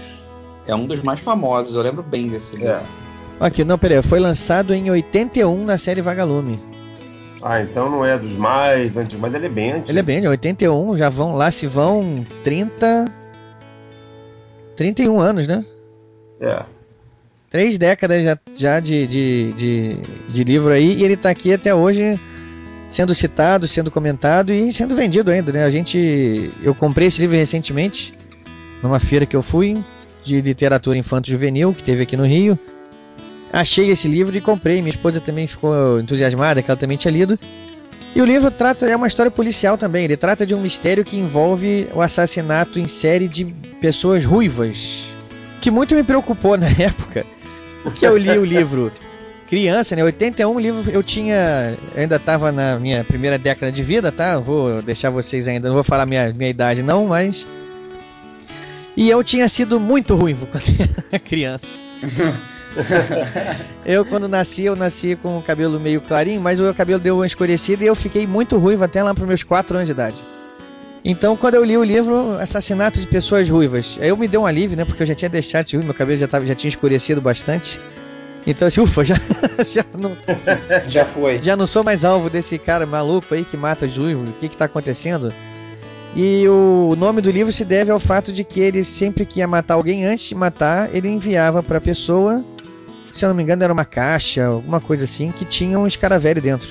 É 0.66 0.74
um 0.74 0.86
dos 0.86 1.02
mais 1.02 1.20
famosos, 1.20 1.74
eu 1.74 1.82
lembro 1.82 2.02
bem 2.02 2.28
desse 2.28 2.54
livro. 2.54 2.72
É. 2.72 2.82
Aqui, 3.40 3.64
não, 3.64 3.78
peraí. 3.78 4.02
Foi 4.02 4.20
lançado 4.20 4.74
em 4.74 4.90
81 4.90 5.64
na 5.64 5.78
série 5.78 6.02
Vagalume. 6.02 6.60
Ah, 7.42 7.62
então 7.62 7.90
não 7.90 8.04
é 8.04 8.18
dos 8.18 8.32
mais 8.32 8.94
antigos, 8.96 9.20
mas 9.20 9.34
ele 9.34 9.46
é 9.46 9.48
bem. 9.48 9.84
Ele 9.86 9.98
é 9.98 10.02
bem, 10.02 10.20
de 10.20 10.28
81, 10.28 10.98
já 10.98 11.08
vão 11.08 11.34
lá 11.34 11.50
se 11.50 11.66
vão 11.66 12.24
30. 12.44 13.06
31 14.76 15.20
anos, 15.20 15.46
né? 15.46 15.64
É. 16.40 16.62
Três 17.50 17.76
décadas 17.76 18.22
já, 18.22 18.38
já 18.54 18.80
de, 18.80 19.06
de, 19.06 19.52
de, 19.52 19.96
de 20.32 20.44
livro 20.44 20.70
aí, 20.70 20.94
e 20.94 21.04
ele 21.04 21.16
tá 21.16 21.30
aqui 21.30 21.52
até 21.52 21.74
hoje 21.74 22.18
sendo 22.90 23.14
citado, 23.14 23.66
sendo 23.68 23.90
comentado 23.90 24.52
e 24.52 24.72
sendo 24.72 24.94
vendido 24.94 25.30
ainda, 25.30 25.52
né? 25.52 25.64
A 25.64 25.70
gente. 25.70 26.50
Eu 26.62 26.74
comprei 26.74 27.08
esse 27.08 27.20
livro 27.20 27.36
recentemente, 27.36 28.12
numa 28.82 29.00
feira 29.00 29.26
que 29.26 29.36
eu 29.36 29.42
fui, 29.42 29.82
de 30.24 30.40
literatura 30.40 30.98
infanto-juvenil, 30.98 31.74
que 31.74 31.82
teve 31.82 32.02
aqui 32.02 32.16
no 32.16 32.26
Rio. 32.26 32.58
Achei 33.52 33.90
esse 33.90 34.06
livro 34.06 34.36
e 34.36 34.40
comprei. 34.40 34.80
Minha 34.80 34.94
esposa 34.94 35.20
também 35.20 35.46
ficou 35.46 36.00
entusiasmada, 36.00 36.62
que 36.62 36.70
ela 36.70 36.78
também 36.78 36.96
tinha 36.96 37.12
lido. 37.12 37.38
E 38.14 38.20
o 38.20 38.24
livro 38.24 38.50
trata 38.50 38.86
é 38.86 38.96
uma 38.96 39.06
história 39.06 39.30
policial 39.30 39.78
também. 39.78 40.04
Ele 40.04 40.16
trata 40.16 40.44
de 40.44 40.54
um 40.54 40.60
mistério 40.60 41.04
que 41.04 41.16
envolve 41.16 41.88
o 41.94 42.00
assassinato 42.00 42.78
em 42.78 42.88
série 42.88 43.28
de 43.28 43.44
pessoas 43.80 44.24
ruivas, 44.24 45.02
que 45.60 45.70
muito 45.70 45.94
me 45.94 46.02
preocupou 46.02 46.56
na 46.58 46.68
época, 46.68 47.24
porque 47.82 48.04
eu 48.04 48.16
li 48.16 48.36
o 48.36 48.44
livro 48.44 48.92
criança, 49.48 49.96
né? 49.96 50.04
81 50.04 50.60
livro 50.60 50.90
eu 50.92 51.02
tinha, 51.02 51.76
eu 51.94 52.02
ainda 52.02 52.16
estava 52.16 52.52
na 52.52 52.78
minha 52.78 53.02
primeira 53.02 53.36
década 53.36 53.72
de 53.72 53.82
vida, 53.82 54.12
tá? 54.12 54.38
Vou 54.38 54.80
deixar 54.80 55.10
vocês 55.10 55.48
ainda, 55.48 55.66
não 55.68 55.74
vou 55.74 55.82
falar 55.82 56.06
minha 56.06 56.32
minha 56.32 56.48
idade 56.48 56.84
não, 56.84 57.06
mas 57.06 57.44
e 58.96 59.08
eu 59.10 59.24
tinha 59.24 59.48
sido 59.48 59.80
muito 59.80 60.14
ruivo 60.14 60.46
quando 60.46 60.64
era 61.10 61.18
criança. 61.18 61.66
eu, 63.84 64.04
quando 64.04 64.28
nasci, 64.28 64.62
eu 64.64 64.76
nasci 64.76 65.16
com 65.16 65.38
o 65.38 65.42
cabelo 65.42 65.78
meio 65.80 66.00
clarinho, 66.00 66.40
mas 66.40 66.58
o 66.58 66.62
meu 66.62 66.74
cabelo 66.74 67.00
deu 67.00 67.16
uma 67.16 67.26
escurecida 67.26 67.84
e 67.84 67.86
eu 67.86 67.94
fiquei 67.94 68.26
muito 68.26 68.56
ruivo 68.58 68.84
até 68.84 69.02
lá 69.02 69.14
para 69.14 69.26
meus 69.26 69.42
4 69.42 69.76
anos 69.76 69.86
de 69.86 69.92
idade. 69.92 70.16
Então, 71.04 71.36
quando 71.36 71.54
eu 71.54 71.64
li 71.64 71.76
o 71.76 71.84
livro 71.84 72.38
Assassinato 72.38 73.00
de 73.00 73.06
Pessoas 73.06 73.48
Ruivas, 73.48 73.98
aí 74.00 74.08
eu 74.08 74.16
me 74.16 74.28
deu 74.28 74.42
um 74.42 74.46
alívio, 74.46 74.76
né? 74.76 74.84
Porque 74.84 75.02
eu 75.02 75.06
já 75.06 75.14
tinha 75.14 75.30
deixado 75.30 75.66
de 75.66 75.76
ruivo, 75.76 75.86
meu 75.86 75.94
cabelo 75.94 76.20
já, 76.20 76.28
tava, 76.28 76.46
já 76.46 76.54
tinha 76.54 76.68
escurecido 76.68 77.20
bastante. 77.20 77.80
Então, 78.46 78.68
assim, 78.68 78.80
ufa, 78.80 79.04
já, 79.04 79.16
já 79.72 79.84
não. 79.98 80.16
Já 80.88 81.06
foi. 81.06 81.42
Já 81.42 81.56
não 81.56 81.66
sou 81.66 81.82
mais 81.82 82.04
alvo 82.04 82.28
desse 82.28 82.58
cara 82.58 82.86
maluco 82.86 83.34
aí 83.34 83.44
que 83.44 83.56
mata 83.56 83.86
os 83.86 83.96
ruivos. 83.96 84.28
O 84.28 84.32
que 84.32 84.48
que 84.48 84.56
tá 84.56 84.66
acontecendo? 84.66 85.32
E 86.14 86.46
o 86.48 86.94
nome 86.96 87.20
do 87.20 87.30
livro 87.30 87.52
se 87.52 87.64
deve 87.64 87.90
ao 87.90 88.00
fato 88.00 88.32
de 88.32 88.42
que 88.42 88.60
ele 88.60 88.84
sempre 88.84 89.24
que 89.24 89.38
ia 89.38 89.46
matar 89.46 89.74
alguém, 89.74 90.04
antes 90.04 90.28
de 90.28 90.34
matar, 90.34 90.94
ele 90.94 91.08
enviava 91.08 91.62
para 91.62 91.78
a 91.78 91.80
pessoa, 91.80 92.44
se 93.14 93.24
eu 93.24 93.28
não 93.28 93.36
me 93.36 93.42
engano, 93.42 93.62
era 93.62 93.72
uma 93.72 93.84
caixa, 93.84 94.46
alguma 94.46 94.80
coisa 94.80 95.04
assim, 95.04 95.32
que 95.32 95.44
tinha 95.44 95.78
um 95.78 95.86
escaravelho 95.86 96.40
dentro. 96.40 96.68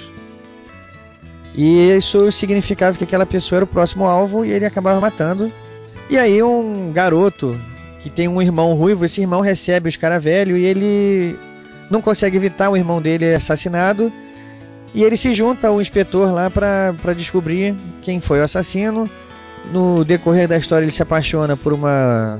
E 1.55 1.91
isso 1.95 2.31
significava 2.31 2.97
que 2.97 3.03
aquela 3.03 3.25
pessoa 3.25 3.57
era 3.57 3.65
o 3.65 3.67
próximo 3.67 4.05
alvo 4.05 4.45
e 4.45 4.51
ele 4.51 4.65
acabava 4.65 4.99
matando. 4.99 5.51
E 6.09 6.17
aí 6.17 6.41
um 6.41 6.91
garoto 6.91 7.59
que 8.01 8.09
tem 8.09 8.27
um 8.27 8.41
irmão 8.41 8.73
ruivo, 8.73 9.05
esse 9.05 9.21
irmão 9.21 9.41
recebe 9.41 9.87
o 9.87 9.89
escaravelho 9.89 10.55
e 10.57 10.65
ele 10.65 11.37
não 11.89 12.01
consegue 12.01 12.37
evitar 12.37 12.69
o 12.69 12.77
irmão 12.77 13.01
dele 13.01 13.25
é 13.25 13.35
assassinado. 13.35 14.11
E 14.93 15.03
ele 15.03 15.17
se 15.17 15.33
junta 15.33 15.67
ao 15.67 15.81
inspetor 15.81 16.31
lá 16.31 16.49
para 16.49 17.13
descobrir 17.15 17.75
quem 18.01 18.21
foi 18.21 18.39
o 18.39 18.43
assassino 18.43 19.09
no 19.71 20.03
decorrer 20.03 20.47
da 20.47 20.57
história 20.57 20.85
ele 20.85 20.91
se 20.91 21.03
apaixona 21.03 21.55
por 21.55 21.73
uma 21.73 22.39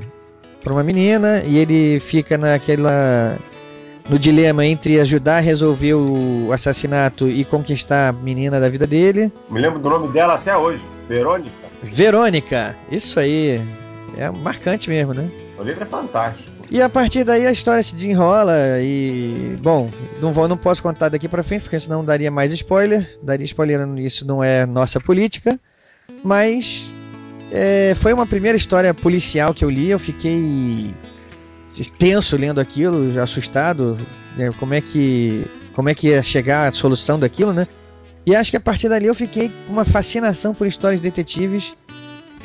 por 0.62 0.72
uma 0.72 0.82
menina 0.82 1.42
e 1.46 1.58
ele 1.58 2.00
fica 2.00 2.36
naquela 2.36 3.38
no 4.10 4.18
dilema 4.18 4.66
entre 4.66 4.98
ajudar 4.98 5.36
a 5.36 5.40
resolver 5.40 5.94
o 5.94 6.50
assassinato 6.52 7.28
e 7.28 7.44
conquistar 7.44 8.08
a 8.08 8.12
menina 8.12 8.58
da 8.58 8.68
vida 8.68 8.86
dele. 8.86 9.32
Me 9.48 9.60
lembro 9.60 9.78
do 9.78 9.88
nome 9.88 10.08
dela 10.08 10.34
até 10.34 10.56
hoje, 10.56 10.82
Verônica. 11.08 11.54
Verônica, 11.82 12.76
isso 12.90 13.18
aí. 13.18 13.60
É 14.18 14.28
marcante 14.28 14.90
mesmo, 14.90 15.14
né? 15.14 15.30
O 15.56 15.62
livro 15.62 15.84
é 15.84 15.86
fantástico. 15.86 16.50
E 16.68 16.82
a 16.82 16.88
partir 16.88 17.24
daí 17.24 17.46
a 17.46 17.52
história 17.52 17.82
se 17.82 17.94
desenrola 17.94 18.54
e. 18.80 19.56
Bom, 19.62 19.88
não, 20.20 20.32
vou, 20.32 20.48
não 20.48 20.56
posso 20.56 20.82
contar 20.82 21.08
daqui 21.08 21.28
pra 21.28 21.44
frente, 21.44 21.62
porque 21.62 21.78
senão 21.78 22.04
daria 22.04 22.30
mais 22.30 22.52
spoiler. 22.52 23.18
Daria 23.22 23.44
spoiler, 23.44 23.80
isso 23.98 24.26
não 24.26 24.42
é 24.42 24.66
nossa 24.66 25.00
política. 25.00 25.58
Mas 26.24 26.86
é, 27.52 27.94
foi 27.96 28.12
uma 28.12 28.26
primeira 28.26 28.58
história 28.58 28.92
policial 28.92 29.54
que 29.54 29.64
eu 29.64 29.70
li, 29.70 29.90
eu 29.90 29.98
fiquei 29.98 30.92
tenso 31.98 32.36
lendo 32.36 32.60
aquilo, 32.60 33.20
assustado, 33.20 33.96
né, 34.36 34.50
como 34.58 34.74
é 34.74 34.80
que 34.80 35.44
como 35.72 35.88
é 35.88 35.94
que 35.94 36.08
ia 36.08 36.22
chegar 36.22 36.68
a 36.68 36.72
solução 36.72 37.18
daquilo, 37.18 37.52
né? 37.52 37.66
E 38.26 38.34
acho 38.34 38.50
que 38.50 38.56
a 38.56 38.60
partir 38.60 38.88
dali 38.88 39.06
eu 39.06 39.14
fiquei 39.14 39.48
com 39.48 39.72
uma 39.72 39.84
fascinação 39.84 40.52
por 40.52 40.66
histórias 40.66 41.00
de 41.00 41.08
detetives. 41.08 41.72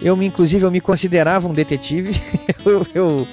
Eu 0.01 0.15
me, 0.15 0.25
inclusive, 0.25 0.63
eu 0.63 0.71
me 0.71 0.79
considerava 0.79 1.47
um 1.47 1.53
detetive. 1.53 2.19
eu, 2.65 2.87
eu, 2.93 3.27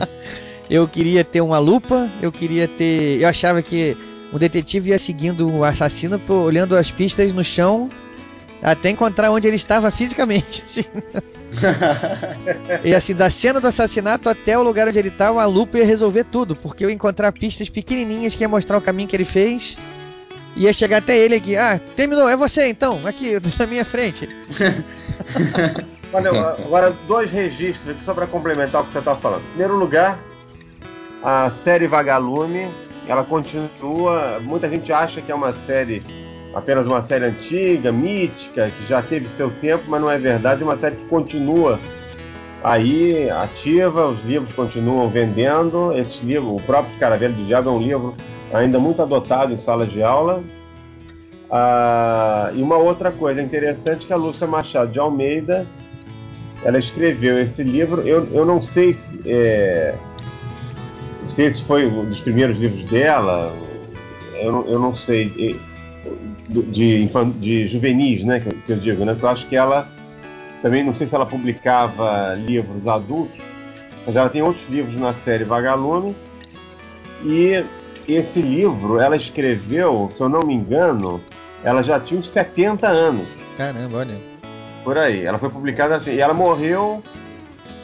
eu 0.68 0.88
queria 0.88 1.22
ter 1.22 1.40
uma 1.40 1.58
lupa, 1.58 2.08
eu 2.20 2.32
queria 2.32 2.66
ter, 2.66 3.20
eu 3.20 3.28
achava 3.28 3.62
que 3.62 3.96
o 4.32 4.38
detetive 4.38 4.90
ia 4.90 4.98
seguindo 4.98 5.48
o 5.48 5.64
assassino, 5.64 6.20
olhando 6.28 6.76
as 6.76 6.90
pistas 6.90 7.32
no 7.32 7.44
chão 7.44 7.88
até 8.62 8.90
encontrar 8.90 9.30
onde 9.30 9.46
ele 9.46 9.56
estava 9.56 9.90
fisicamente. 9.90 10.64
Assim. 10.66 10.84
E 12.84 12.94
assim, 12.94 13.14
da 13.14 13.30
cena 13.30 13.60
do 13.60 13.66
assassinato 13.66 14.28
até 14.28 14.56
o 14.58 14.62
lugar 14.62 14.88
onde 14.88 14.98
ele 14.98 15.08
estava, 15.08 15.42
a 15.42 15.46
lupa 15.46 15.78
ia 15.78 15.84
resolver 15.84 16.24
tudo, 16.24 16.54
porque 16.54 16.84
eu 16.84 16.90
ia 16.90 16.94
encontrar 16.94 17.32
pistas 17.32 17.68
pequenininhas 17.68 18.34
que 18.34 18.42
ia 18.42 18.48
mostrar 18.48 18.76
o 18.76 18.80
caminho 18.80 19.08
que 19.08 19.16
ele 19.16 19.24
fez. 19.24 19.76
Ia 20.56 20.72
chegar 20.72 20.98
até 20.98 21.16
ele 21.16 21.34
aqui, 21.34 21.56
ah, 21.56 21.78
terminou, 21.94 22.28
é 22.28 22.36
você 22.36 22.68
então, 22.68 23.06
aqui 23.06 23.36
na 23.58 23.66
minha 23.66 23.84
frente. 23.84 24.28
Olha, 26.12 26.30
agora 26.30 26.96
dois 27.06 27.30
registros 27.30 27.90
aqui 27.90 28.04
só 28.04 28.14
para 28.14 28.26
complementar 28.26 28.82
o 28.82 28.86
que 28.86 28.92
você 28.92 29.00
está 29.00 29.16
falando. 29.16 29.42
Em 29.42 29.48
primeiro 29.48 29.76
lugar, 29.76 30.18
a 31.22 31.50
série 31.62 31.86
Vagalume, 31.86 32.70
ela 33.06 33.24
continua. 33.24 34.40
Muita 34.40 34.68
gente 34.68 34.92
acha 34.92 35.20
que 35.20 35.30
é 35.30 35.34
uma 35.34 35.52
série 35.66 36.02
apenas 36.56 36.86
uma 36.86 37.02
série 37.02 37.26
antiga, 37.26 37.92
mítica, 37.92 38.70
que 38.70 38.86
já 38.88 39.02
teve 39.02 39.28
seu 39.36 39.50
tempo, 39.60 39.84
mas 39.88 40.00
não 40.00 40.10
é 40.10 40.16
verdade, 40.16 40.62
é 40.62 40.64
uma 40.64 40.78
série 40.78 40.96
que 40.96 41.04
continua 41.04 41.78
aí 42.64 43.28
ativa, 43.28 44.06
os 44.06 44.24
livros 44.24 44.54
continuam 44.54 45.10
vendendo. 45.10 45.92
Esse 45.92 46.24
livro, 46.24 46.54
o 46.54 46.62
próprio 46.62 46.98
Caravelho 46.98 47.34
do 47.34 47.44
Diabo 47.44 47.68
é 47.68 47.72
um 47.72 47.78
livro 47.78 48.14
ainda 48.54 48.78
muito 48.78 49.02
adotado 49.02 49.52
em 49.52 49.58
salas 49.58 49.92
de 49.92 50.02
aula. 50.02 50.42
Ah, 51.50 52.50
e 52.54 52.62
uma 52.62 52.78
outra 52.78 53.12
coisa 53.12 53.42
interessante 53.42 54.06
que 54.06 54.12
a 54.12 54.16
Lúcia 54.16 54.46
Machado 54.46 54.90
de 54.90 54.98
Almeida 54.98 55.66
ela 56.64 56.78
escreveu 56.78 57.38
esse 57.38 57.62
livro. 57.62 58.00
Eu, 58.00 58.26
eu 58.32 58.46
não 58.46 58.62
sei 58.62 58.94
se, 58.94 59.20
é, 59.26 59.94
se 61.28 61.42
esse 61.42 61.62
foi 61.64 61.86
um 61.86 62.06
dos 62.06 62.20
primeiros 62.20 62.56
livros 62.56 62.82
dela, 62.84 63.54
eu, 64.34 64.66
eu 64.66 64.78
não 64.78 64.96
sei 64.96 65.60
de, 66.48 67.08
de 67.40 67.68
juvenis, 67.68 68.24
né, 68.24 68.40
que, 68.40 68.48
que 68.48 68.72
eu 68.72 68.78
digo, 68.78 69.04
né? 69.04 69.16
eu 69.20 69.28
acho 69.28 69.46
que 69.48 69.56
ela 69.56 69.88
também, 70.62 70.82
não 70.82 70.94
sei 70.94 71.06
se 71.06 71.14
ela 71.14 71.26
publicava 71.26 72.34
livros 72.34 72.86
adultos, 72.86 73.40
mas 74.06 74.16
ela 74.16 74.28
tem 74.28 74.42
outros 74.42 74.68
livros 74.68 74.98
na 74.98 75.14
série 75.14 75.44
Vagalume. 75.44 76.14
E 77.24 77.64
esse 78.08 78.40
livro 78.40 78.98
ela 79.00 79.16
escreveu, 79.16 80.10
se 80.16 80.20
eu 80.20 80.28
não 80.28 80.40
me 80.40 80.54
engano, 80.54 81.20
ela 81.62 81.82
já 81.82 82.00
tinha 82.00 82.20
uns 82.20 82.30
70 82.30 82.86
anos. 82.86 83.26
Caramba, 83.56 83.98
olha. 83.98 84.16
Por 84.84 84.96
aí. 84.96 85.24
Ela 85.24 85.38
foi 85.38 85.50
publicada 85.50 85.96
assim, 85.96 86.12
e 86.12 86.20
ela 86.20 86.34
morreu 86.34 87.02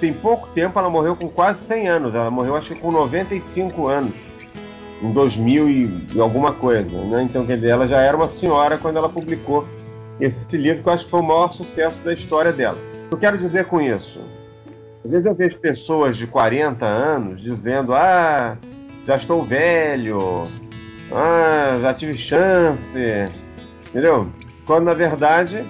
tem 0.01 0.13
pouco 0.13 0.49
tempo, 0.49 0.77
ela 0.77 0.91
morreu 0.91 1.15
com 1.15 1.29
quase 1.29 1.65
100 1.67 1.89
anos. 1.89 2.15
Ela 2.15 2.31
morreu 2.31 2.57
acho 2.57 2.75
que 2.75 2.81
com 2.81 2.91
95 2.91 3.87
anos 3.87 4.13
em 5.03 5.13
2000 5.13 5.69
e 6.15 6.21
alguma 6.21 6.53
coisa, 6.53 6.97
né? 7.05 7.23
Então, 7.25 7.45
quer 7.45 7.57
dizer, 7.57 7.71
ela 7.71 7.89
já 7.89 8.01
era 8.01 8.17
uma 8.17 8.29
senhora 8.29 8.79
quando 8.79 8.97
ela 8.97 9.09
publicou 9.09 9.67
esse 10.21 10.57
livro, 10.57 10.83
que 10.83 10.89
eu 10.89 10.93
acho 10.93 11.05
que 11.05 11.11
foi 11.11 11.21
o 11.21 11.25
maior 11.25 11.53
sucesso 11.53 11.99
da 12.05 12.13
história 12.13 12.53
dela. 12.53 12.79
Eu 13.11 13.19
quero 13.19 13.37
dizer 13.37 13.65
com 13.67 13.81
isso, 13.81 14.21
às 15.05 15.11
vezes 15.11 15.27
eu 15.27 15.35
vejo 15.35 15.59
pessoas 15.59 16.17
de 16.17 16.27
40 16.27 16.87
anos 16.87 17.43
dizendo, 17.43 17.93
ah, 17.93 18.57
já 19.05 19.17
estou 19.17 19.43
velho, 19.43 20.47
ah, 21.11 21.79
já 21.81 21.93
tive 21.93 22.17
chance, 22.17 23.29
entendeu? 23.89 24.29
Quando 24.65 24.85
na 24.85 24.95
verdade 24.95 25.65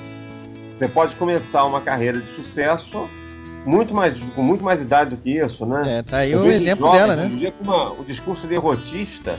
você 0.78 0.86
pode 0.86 1.16
começar 1.16 1.64
uma 1.64 1.80
carreira 1.80 2.18
de 2.18 2.26
sucesso 2.34 3.08
muito 3.64 3.94
mais, 3.94 4.18
com 4.34 4.42
muito 4.42 4.64
mais 4.64 4.80
idade 4.80 5.10
do 5.10 5.16
que 5.16 5.30
isso, 5.38 5.64
né? 5.64 5.98
É, 5.98 6.02
tá 6.02 6.18
aí 6.18 6.34
o 6.34 6.50
exemplo 6.50 6.86
jovens, 6.86 7.00
dela, 7.00 7.16
né? 7.16 7.52
Com 7.58 7.64
uma, 7.64 7.92
o 7.92 8.04
discurso 8.04 8.46
derrotista, 8.46 9.36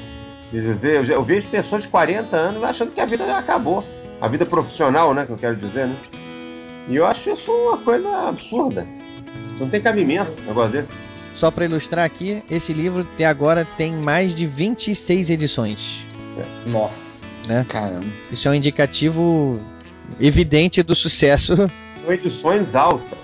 de 0.52 0.62
dizer, 0.62 0.96
eu, 0.96 1.16
eu, 1.16 1.24
vejo 1.24 1.48
pessoas 1.50 1.84
de 1.84 1.90
40 1.90 2.36
anos 2.36 2.64
achando 2.64 2.92
que 2.92 3.02
a 3.02 3.06
vida 3.06 3.26
já 3.26 3.38
acabou. 3.38 3.84
A 4.22 4.28
vida 4.28 4.46
profissional, 4.46 5.14
né, 5.14 5.26
que 5.26 5.32
eu 5.32 5.38
quero 5.38 5.56
dizer, 5.58 5.88
né? 5.88 5.96
E 6.88 6.96
eu 6.96 7.06
acho 7.06 7.30
isso 7.30 7.52
uma 7.52 7.78
coisa 7.78 8.30
absurda. 8.30 8.86
Não 9.60 9.70
tem 9.70 9.82
cabimento 9.82 10.32
um 10.44 10.48
negócio 10.48 10.72
desse. 10.72 10.90
Só 11.36 11.50
para 11.50 11.66
ilustrar 11.66 12.06
aqui, 12.06 12.44
esse 12.50 12.72
livro 12.72 13.08
até 13.14 13.26
agora 13.26 13.68
tem 13.78 13.92
mais 13.94 14.36
de 14.36 14.46
26 14.46 15.30
edições. 15.30 16.02
É. 16.38 16.70
Nossa. 16.70 17.22
Né? 17.48 17.66
Caramba. 17.68 18.06
Isso 18.32 18.48
é 18.48 18.52
um 18.52 18.54
indicativo 18.54 19.60
evidente 20.20 20.82
do 20.84 20.96
sucesso. 20.96 21.56
São 22.04 22.14
edições 22.14 22.76
altas 22.76 23.23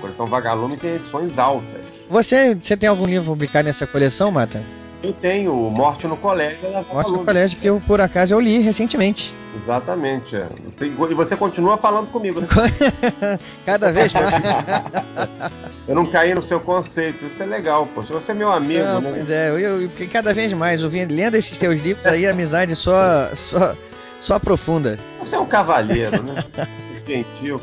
coleção 0.00 0.26
Vagalume 0.26 0.76
tem 0.76 0.96
edições 0.96 1.38
altas. 1.38 1.96
Você, 2.08 2.54
você 2.54 2.76
tem 2.76 2.88
algum 2.88 3.06
livro 3.06 3.26
publicado 3.26 3.66
nessa 3.66 3.86
coleção, 3.86 4.30
Mata? 4.30 4.62
Eu 5.02 5.12
tenho 5.14 5.54
Morte 5.70 6.06
no 6.06 6.16
Colégio. 6.16 6.58
Morte 6.92 7.10
no 7.10 7.24
Colégio, 7.24 7.58
que 7.58 7.66
eu, 7.66 7.80
por 7.86 8.00
acaso, 8.00 8.34
eu 8.34 8.40
li 8.40 8.58
recentemente. 8.58 9.34
Exatamente. 9.62 10.36
É. 10.36 10.46
Você, 10.76 10.86
e 10.86 11.14
você 11.14 11.36
continua 11.36 11.78
falando 11.78 12.08
comigo, 12.08 12.40
né? 12.40 12.46
Cada 13.64 13.90
vez 13.90 14.12
mais. 14.12 14.30
eu 15.88 15.94
não 15.94 16.04
caí 16.04 16.34
no 16.34 16.42
seu 16.44 16.60
conceito. 16.60 17.24
Isso 17.24 17.42
é 17.42 17.46
legal, 17.46 17.88
poxa. 17.94 18.12
Você 18.12 18.32
é 18.32 18.34
meu 18.34 18.52
amigo, 18.52 18.84
não, 18.84 19.00
né? 19.00 19.12
Pois 19.16 19.30
é, 19.30 19.50
eu, 19.50 19.82
eu, 19.82 19.90
cada 20.12 20.34
vez 20.34 20.52
mais, 20.52 20.84
ouvindo, 20.84 21.14
lendo 21.14 21.34
esses 21.34 21.56
teus 21.56 21.80
livros 21.80 22.06
aí, 22.06 22.26
a 22.26 22.30
amizade 22.30 22.76
só, 22.76 23.30
só, 23.34 23.74
só 24.20 24.34
aprofunda. 24.34 24.98
Você 25.20 25.34
é 25.34 25.38
um 25.38 25.46
cavalheiro, 25.46 26.22
né? 26.22 26.34
Gentil. 27.06 27.56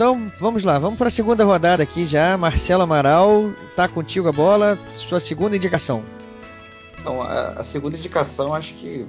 Então, 0.00 0.32
vamos 0.40 0.64
lá, 0.64 0.78
vamos 0.78 0.96
para 0.96 1.08
a 1.08 1.10
segunda 1.10 1.44
rodada 1.44 1.82
aqui 1.82 2.06
já. 2.06 2.34
Marcelo 2.34 2.84
Amaral, 2.84 3.50
tá 3.76 3.86
contigo 3.86 4.28
a 4.28 4.32
bola, 4.32 4.78
sua 4.96 5.20
segunda 5.20 5.54
indicação. 5.54 6.02
Então, 6.98 7.20
a, 7.20 7.50
a 7.50 7.62
segunda 7.62 7.98
indicação, 7.98 8.54
acho 8.54 8.72
que 8.76 9.04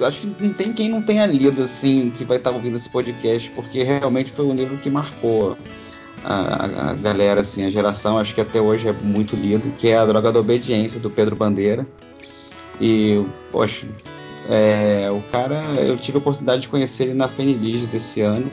acho 0.00 0.20
que 0.20 0.44
não 0.44 0.52
tem 0.52 0.72
quem 0.72 0.88
não 0.88 1.02
tenha 1.02 1.26
lido 1.26 1.60
assim 1.60 2.12
que 2.16 2.22
vai 2.22 2.36
estar 2.36 2.52
ouvindo 2.52 2.76
esse 2.76 2.88
podcast, 2.88 3.50
porque 3.50 3.82
realmente 3.82 4.30
foi 4.30 4.44
um 4.44 4.54
livro 4.54 4.76
que 4.76 4.88
marcou 4.88 5.58
a, 6.24 6.90
a 6.90 6.94
galera, 6.94 7.40
assim, 7.40 7.64
a 7.66 7.70
geração, 7.70 8.16
acho 8.16 8.32
que 8.32 8.40
até 8.40 8.60
hoje 8.60 8.86
é 8.86 8.92
muito 8.92 9.34
lido, 9.34 9.72
que 9.76 9.88
é 9.88 9.98
A 9.98 10.06
Droga 10.06 10.30
da 10.30 10.38
Obediência, 10.38 11.00
do 11.00 11.10
Pedro 11.10 11.34
Bandeira. 11.34 11.84
E, 12.80 13.26
poxa, 13.50 13.88
é, 14.48 15.08
o 15.10 15.20
cara, 15.32 15.64
eu 15.80 15.96
tive 15.96 16.18
a 16.18 16.20
oportunidade 16.20 16.62
de 16.62 16.68
conhecer 16.68 17.06
ele 17.06 17.14
na 17.14 17.26
Fenilige 17.26 17.86
desse 17.86 18.20
ano. 18.20 18.48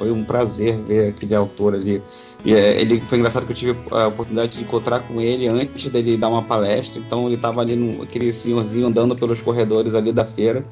Foi 0.00 0.10
um 0.10 0.24
prazer 0.24 0.78
ver 0.78 1.10
aquele 1.10 1.34
autor 1.34 1.74
ali. 1.74 2.02
E, 2.42 2.54
é, 2.54 2.80
ele 2.80 3.02
foi 3.02 3.18
engraçado 3.18 3.44
que 3.44 3.52
eu 3.52 3.56
tive 3.56 3.76
a 3.90 4.06
oportunidade 4.06 4.56
de 4.56 4.62
encontrar 4.62 5.00
com 5.00 5.20
ele 5.20 5.46
antes 5.46 5.92
dele 5.92 6.16
dar 6.16 6.30
uma 6.30 6.42
palestra. 6.42 6.98
Então 6.98 7.26
ele 7.26 7.34
estava 7.34 7.60
ali 7.60 7.76
no, 7.76 8.02
aquele 8.02 8.32
senhorzinho 8.32 8.86
andando 8.86 9.14
pelos 9.14 9.42
corredores 9.42 9.94
ali 9.94 10.10
da 10.10 10.24
feira. 10.24 10.64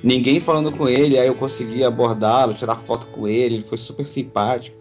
Ninguém 0.00 0.38
falando 0.38 0.70
com 0.70 0.88
ele, 0.88 1.18
aí 1.18 1.26
eu 1.26 1.34
consegui 1.34 1.82
abordá-lo, 1.82 2.54
tirar 2.54 2.76
foto 2.76 3.08
com 3.08 3.26
ele, 3.26 3.56
ele 3.56 3.64
foi 3.64 3.76
super 3.76 4.04
simpático. 4.04 4.76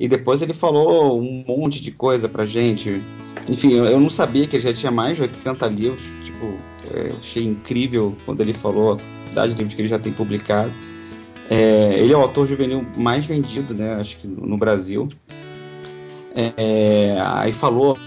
E 0.00 0.08
depois 0.08 0.40
ele 0.40 0.54
falou 0.54 1.20
um 1.20 1.44
monte 1.46 1.82
de 1.82 1.90
coisa 1.90 2.30
pra 2.30 2.46
gente. 2.46 3.02
Enfim, 3.46 3.74
eu, 3.74 3.84
eu 3.84 4.00
não 4.00 4.08
sabia 4.08 4.46
que 4.46 4.56
ele 4.56 4.62
já 4.62 4.72
tinha 4.72 4.90
mais 4.90 5.16
de 5.16 5.24
80 5.24 5.66
livros. 5.66 6.00
Tipo, 6.24 6.58
é, 6.90 7.12
achei 7.20 7.44
incrível 7.44 8.16
quando 8.24 8.40
ele 8.40 8.54
falou 8.54 8.94
a 8.94 8.96
quantidade 8.96 9.52
de 9.52 9.58
livros 9.58 9.74
que 9.74 9.82
ele 9.82 9.88
já 9.88 9.98
tem 9.98 10.10
publicado. 10.10 10.72
É, 11.52 11.98
ele 11.98 12.14
é 12.14 12.16
o 12.16 12.22
autor 12.22 12.46
juvenil 12.46 12.82
mais 12.96 13.26
vendido, 13.26 13.74
né? 13.74 13.96
Acho 13.96 14.16
que 14.16 14.26
no 14.26 14.56
Brasil. 14.56 15.10
É, 16.34 17.18
aí 17.20 17.52
falou 17.52 17.98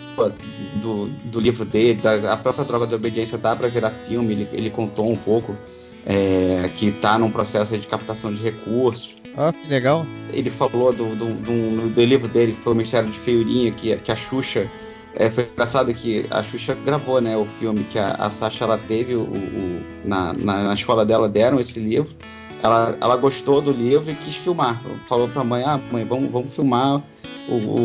do, 0.82 1.08
do 1.26 1.40
livro 1.40 1.64
dele, 1.64 2.02
da 2.02 2.34
a 2.34 2.38
própria 2.38 2.66
droga 2.66 2.88
da 2.88 2.96
obediência 2.96 3.38
dá 3.38 3.56
para 3.56 3.68
virar 3.68 3.92
filme. 3.92 4.34
Ele, 4.34 4.48
ele 4.52 4.70
contou 4.72 5.08
um 5.08 5.16
pouco 5.16 5.56
é, 6.04 6.72
que 6.76 6.88
está 6.88 7.20
num 7.20 7.30
processo 7.30 7.78
de 7.78 7.86
captação 7.86 8.34
de 8.34 8.42
recursos. 8.42 9.16
Ah, 9.38 9.54
que 9.54 9.68
legal. 9.68 10.08
Ele 10.34 10.50
falou 10.50 10.92
do, 10.92 11.16
do, 11.16 11.34
do, 11.36 11.90
do 11.90 12.04
livro 12.04 12.28
dele, 12.28 12.54
que 12.54 12.62
foi 12.62 12.74
o 12.74 12.76
Mistério 12.76 13.12
de 13.12 13.20
Feiurinha, 13.20 13.72
que, 13.72 13.96
que 13.98 14.12
a 14.12 14.16
Xuxa. 14.16 14.68
É, 15.14 15.30
foi 15.30 15.48
engraçado 15.52 15.94
que 15.94 16.26
a 16.32 16.42
Xuxa 16.42 16.76
gravou 16.84 17.22
né, 17.22 17.38
o 17.38 17.46
filme 17.60 17.84
que 17.92 18.00
a, 18.00 18.16
a 18.16 18.32
Sasha 18.32 18.64
ela 18.64 18.78
teve, 18.78 19.14
o, 19.14 19.22
o 19.22 19.84
na, 20.04 20.34
na, 20.34 20.64
na, 20.64 20.74
escola 20.74 21.06
dela 21.06 21.30
deram 21.30 21.60
esse 21.60 21.80
livro. 21.80 22.16
Ela, 22.64 22.98
ela 23.00 23.16
gostou 23.18 23.62
do 23.62 23.72
livro 23.72 24.10
e 24.10 24.16
quis 24.16 24.36
filmar. 24.36 24.80
Falou 25.08 25.28
pra 25.28 25.44
mãe: 25.44 25.64
Ah, 25.64 25.80
mãe, 25.92 26.04
vamos, 26.04 26.30
vamos 26.30 26.54
filmar 26.54 27.02
o, 27.48 27.54
o, 27.54 27.80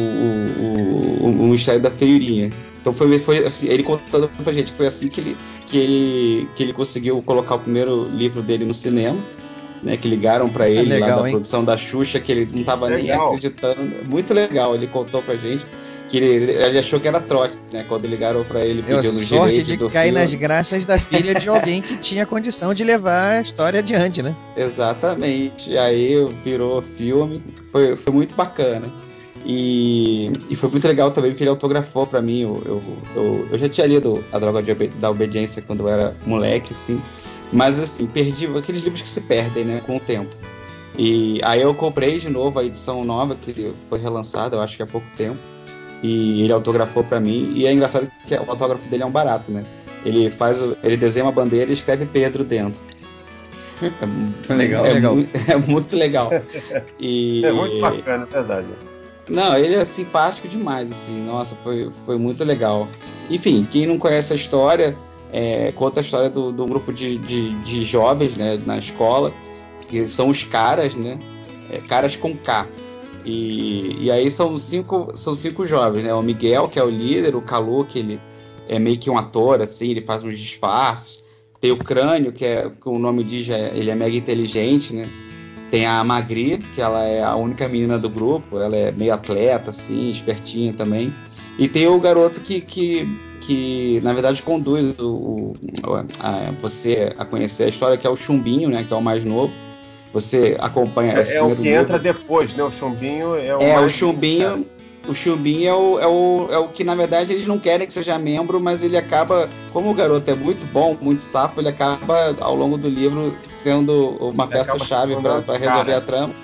o, 1.23 1.27
o, 1.27 1.49
Mistério 1.49 1.81
da 1.81 1.91
Feiurinha. 1.91 2.51
Então 2.81 2.93
foi, 2.93 3.19
foi 3.19 3.47
assim, 3.47 3.69
ele 3.69 3.83
contando 3.83 4.29
pra 4.43 4.53
gente 4.53 4.73
que 4.73 4.77
foi 4.77 4.87
assim 4.87 5.09
que 5.09 5.21
ele, 5.21 5.37
que 5.67 5.77
ele, 5.77 6.49
que 6.57 6.63
ele 6.63 6.73
conseguiu 6.73 7.23
colocar 7.23 7.57
o 7.57 7.59
primeiro 7.59 8.09
livro 8.09 8.41
dele 8.43 8.65
no 8.65 8.73
cinema 8.73 9.19
né, 9.83 9.97
que 9.97 10.09
ligaram 10.09 10.49
para 10.49 10.69
ele 10.69 10.83
legal, 10.83 11.09
lá 11.09 11.17
da 11.17 11.29
hein? 11.29 11.33
produção 11.33 11.65
da 11.65 11.77
Xuxa, 11.77 12.21
que 12.21 12.31
ele 12.31 12.49
não 12.53 12.65
tava 12.65 12.89
nem 12.91 13.03
Legal. 13.03 13.29
acreditando. 13.29 14.05
Muito 14.09 14.33
legal, 14.33 14.75
ele 14.75 14.87
contou 14.87 15.23
pra 15.23 15.35
gente 15.37 15.65
que 16.11 16.17
ele, 16.17 16.53
ele 16.53 16.79
achou 16.79 16.99
que 16.99 17.07
era 17.07 17.21
trote, 17.21 17.57
né? 17.73 17.85
Quando 17.89 18.07
ligaram 18.07 18.45
pra 18.45 18.61
ele 18.65 18.83
Deu 18.83 18.97
pedindo 19.01 19.27
sorte 19.27 19.53
direitos 19.53 19.67
de 19.67 19.77
do 19.77 19.89
cair 19.89 20.09
filme. 20.09 20.21
nas 20.21 20.35
graças 20.35 20.85
da 20.85 20.99
filha 20.99 21.35
de 21.35 21.49
alguém 21.49 21.81
que 21.81 21.97
tinha 21.99 22.27
condição 22.27 22.75
de 22.75 22.83
levar 22.83 23.39
a 23.39 23.41
história 23.41 23.79
adiante, 23.79 24.21
né? 24.21 24.35
Exatamente. 24.57 25.79
Aí 25.79 26.27
virou 26.45 26.83
filme, 26.83 27.43
foi, 27.71 27.97
foi 27.97 28.13
muito 28.13 28.35
bacana. 28.35 28.89
E, 29.47 30.31
e 30.51 30.57
foi 30.57 30.69
muito 30.69 30.87
legal 30.87 31.11
também 31.13 31.31
porque 31.31 31.45
ele 31.45 31.51
autografou 31.51 32.07
pra 32.07 32.21
mim. 32.21 32.41
Eu, 32.41 32.63
eu, 32.67 32.83
eu, 33.15 33.49
eu 33.53 33.59
já 33.59 33.69
tinha 33.69 33.87
lido 33.87 34.23
A 34.33 34.39
Droga 34.39 34.63
de 34.63 34.75
da 34.75 35.11
Obediência 35.11 35.63
quando 35.63 35.81
eu 35.81 35.89
era 35.89 36.17
moleque, 36.27 36.75
assim. 36.75 37.01
Mas 37.53 37.79
assim, 37.79 38.07
perdi 38.07 38.47
aqueles 38.47 38.83
livros 38.83 39.01
que 39.03 39.09
se 39.09 39.21
perdem, 39.21 39.65
né, 39.65 39.81
com 39.87 39.97
o 39.97 40.01
tempo. 40.01 40.37
E 40.99 41.41
aí 41.43 41.63
eu 41.63 41.75
comprei 41.75 42.19
de 42.19 42.29
novo 42.29 42.59
a 42.59 42.65
edição 42.65 43.05
nova, 43.05 43.35
que 43.35 43.73
foi 43.89 43.99
relançada, 43.99 44.57
eu 44.57 44.61
acho 44.61 44.77
que 44.77 44.83
há 44.83 44.87
pouco 44.87 45.07
tempo. 45.17 45.39
E 46.03 46.43
ele 46.43 46.53
autografou 46.53 47.05
pra 47.05 47.21
mim. 47.21 47.53
E 47.55 47.67
é 47.67 47.73
engraçado 47.73 48.11
que 48.27 48.35
o 48.35 48.51
autógrafo 48.51 48.89
dele 48.89 49.03
é 49.03 49.07
um 49.07 49.11
barato, 49.11 49.51
né? 49.53 49.65
Ele 50.05 50.31
faz, 50.31 50.61
o- 50.63 50.77
ele 50.83 50.97
desenha 50.97 51.25
uma 51.27 51.33
bandeira 51.33 51.71
e 51.71 51.75
escreve 51.75 52.07
Pedro 52.07 52.43
dentro. 52.45 52.81
É, 54.49 54.53
Legal, 54.55 54.87
é 54.87 54.93
legal. 54.95 55.15
mu- 55.17 55.29
é 55.49 55.57
muito 55.57 55.97
legal. 55.97 56.31
E, 56.99 57.45
É 57.45 57.53
muito 57.53 57.79
bacana, 57.81 58.27
é 58.31 58.35
verdade. 58.35 58.67
não, 59.29 59.57
ele 59.57 59.75
é 59.75 59.85
simpático 59.85 60.49
demais, 60.49 60.91
assim. 60.91 61.25
Nossa, 61.25 61.55
foi, 61.63 61.91
foi 62.07 62.17
muito 62.19 62.43
legal. 62.45 62.89
Enfim, 63.31 63.67
quem 63.71 63.87
não 63.87 63.99
conhece 63.99 64.33
a 64.33 64.37
história, 64.37 64.97
é, 65.33 65.73
conta 65.73 66.01
a 66.01 66.03
história 66.03 66.29
do, 66.31 66.51
do 66.53 66.65
grupo 66.67 66.93
de, 66.93 67.17
de, 67.19 67.51
de 67.63 67.85
jovens 67.85 68.37
né, 68.37 68.61
na 68.67 68.77
escola, 68.79 69.33
que 69.89 70.07
são 70.09 70.29
os 70.29 70.43
caras, 70.45 70.95
né? 70.95 71.19
É, 71.71 71.79
caras 71.79 72.17
com 72.17 72.35
K. 72.37 72.67
E, 73.25 74.05
e 74.05 74.11
aí 74.11 74.31
são 74.31 74.57
cinco, 74.57 75.13
são 75.15 75.35
cinco 75.35 75.65
jovens, 75.67 76.05
né? 76.05 76.15
O 76.15 76.23
Miguel, 76.23 76.69
que 76.69 76.79
é 76.79 76.85
o 76.85 76.91
líder, 76.91 77.37
o 77.37 77.43
Calu, 77.43 77.85
que 77.85 77.99
ele 77.99 78.21
é 78.69 78.79
meio 78.79 78.99
que 78.99 79.11
um 79.11 79.19
ator, 79.19 79.61
assim, 79.61 79.91
ele 79.91 80.01
faz 80.01 80.25
uns 80.25 80.39
disfarces. 80.39 81.21
Tem 81.61 81.71
o 81.73 81.77
Crânio, 81.77 82.33
que 82.33 82.45
é, 82.45 82.71
que 82.71 82.89
o 82.89 82.99
nome 82.99 83.23
diz, 83.23 83.49
é- 83.51 83.77
ele 83.77 83.91
é 83.91 83.95
mega 83.95 84.17
inteligente, 84.17 84.95
né? 84.95 85.07
Tem 85.71 85.87
a 85.87 86.03
Magri, 86.03 86.59
que 86.75 86.81
ela 86.81 87.05
é 87.05 87.23
a 87.23 87.37
única 87.37 87.69
menina 87.69 87.99
do 87.99 88.09
grupo, 88.09 88.59
ela 88.59 88.75
é 88.77 88.91
meio 88.91 89.13
atleta, 89.15 89.71
assim, 89.71 90.11
espertinha 90.11 90.73
também. 90.73 91.13
E 91.59 91.69
tem 91.69 91.87
o 91.87 92.01
garoto 92.01 92.41
que, 92.41 92.61
que, 92.61 93.07
que 93.43 94.01
na 94.03 94.13
verdade, 94.13 94.43
conduz 94.43 94.99
o, 94.99 95.53
o- 95.85 95.95
a- 96.19 96.51
você 96.61 97.13
a 97.19 97.25
conhecer 97.25 97.65
a 97.65 97.69
história, 97.69 97.99
que 97.99 98.07
é 98.07 98.11
o 98.11 98.17
Chumbinho, 98.17 98.69
né? 98.71 98.83
Que 98.83 98.93
é 98.93 98.97
o 98.97 99.03
mais 99.03 99.25
novo. 99.25 99.53
Você 100.13 100.57
acompanha 100.59 101.13
É, 101.13 101.35
é 101.37 101.43
o 101.43 101.55
que 101.55 101.63
livro. 101.63 101.81
entra 101.83 101.99
depois, 101.99 102.53
né? 102.55 102.63
O 102.65 102.73
chumbinho 102.73 103.37
é 103.37 103.57
o 103.57 103.61
É, 103.61 103.73
o 103.79 103.81
mais- 103.83 103.93
Chumbinho. 103.93 104.67
O 105.09 105.15
Chumbinho 105.15 105.67
é 105.69 105.75
o, 105.75 105.99
é, 105.99 106.07
o, 106.07 106.49
é 106.51 106.59
o 106.59 106.69
que, 106.69 106.85
na 106.85 106.95
verdade, 106.95 107.33
eles 107.33 107.47
não 107.47 107.59
querem 107.59 107.87
que 107.87 107.93
seja 107.93 108.19
membro, 108.19 108.61
mas 108.61 108.83
ele 108.83 108.99
acaba, 108.99 109.49
como 109.73 109.91
o 109.91 109.95
garoto 109.95 110.31
é 110.31 110.35
muito 110.35 110.67
bom, 110.73 110.95
muito 111.01 111.23
safo, 111.23 111.59
ele 111.59 111.69
acaba, 111.71 112.37
ao 112.39 112.55
longo 112.55 112.77
do 112.77 112.87
livro, 112.87 113.35
sendo 113.45 114.11
uma 114.21 114.47
peça-chave 114.47 115.17
para 115.17 115.57
resolver 115.57 115.95
a 115.95 116.01
trama. 116.03 116.35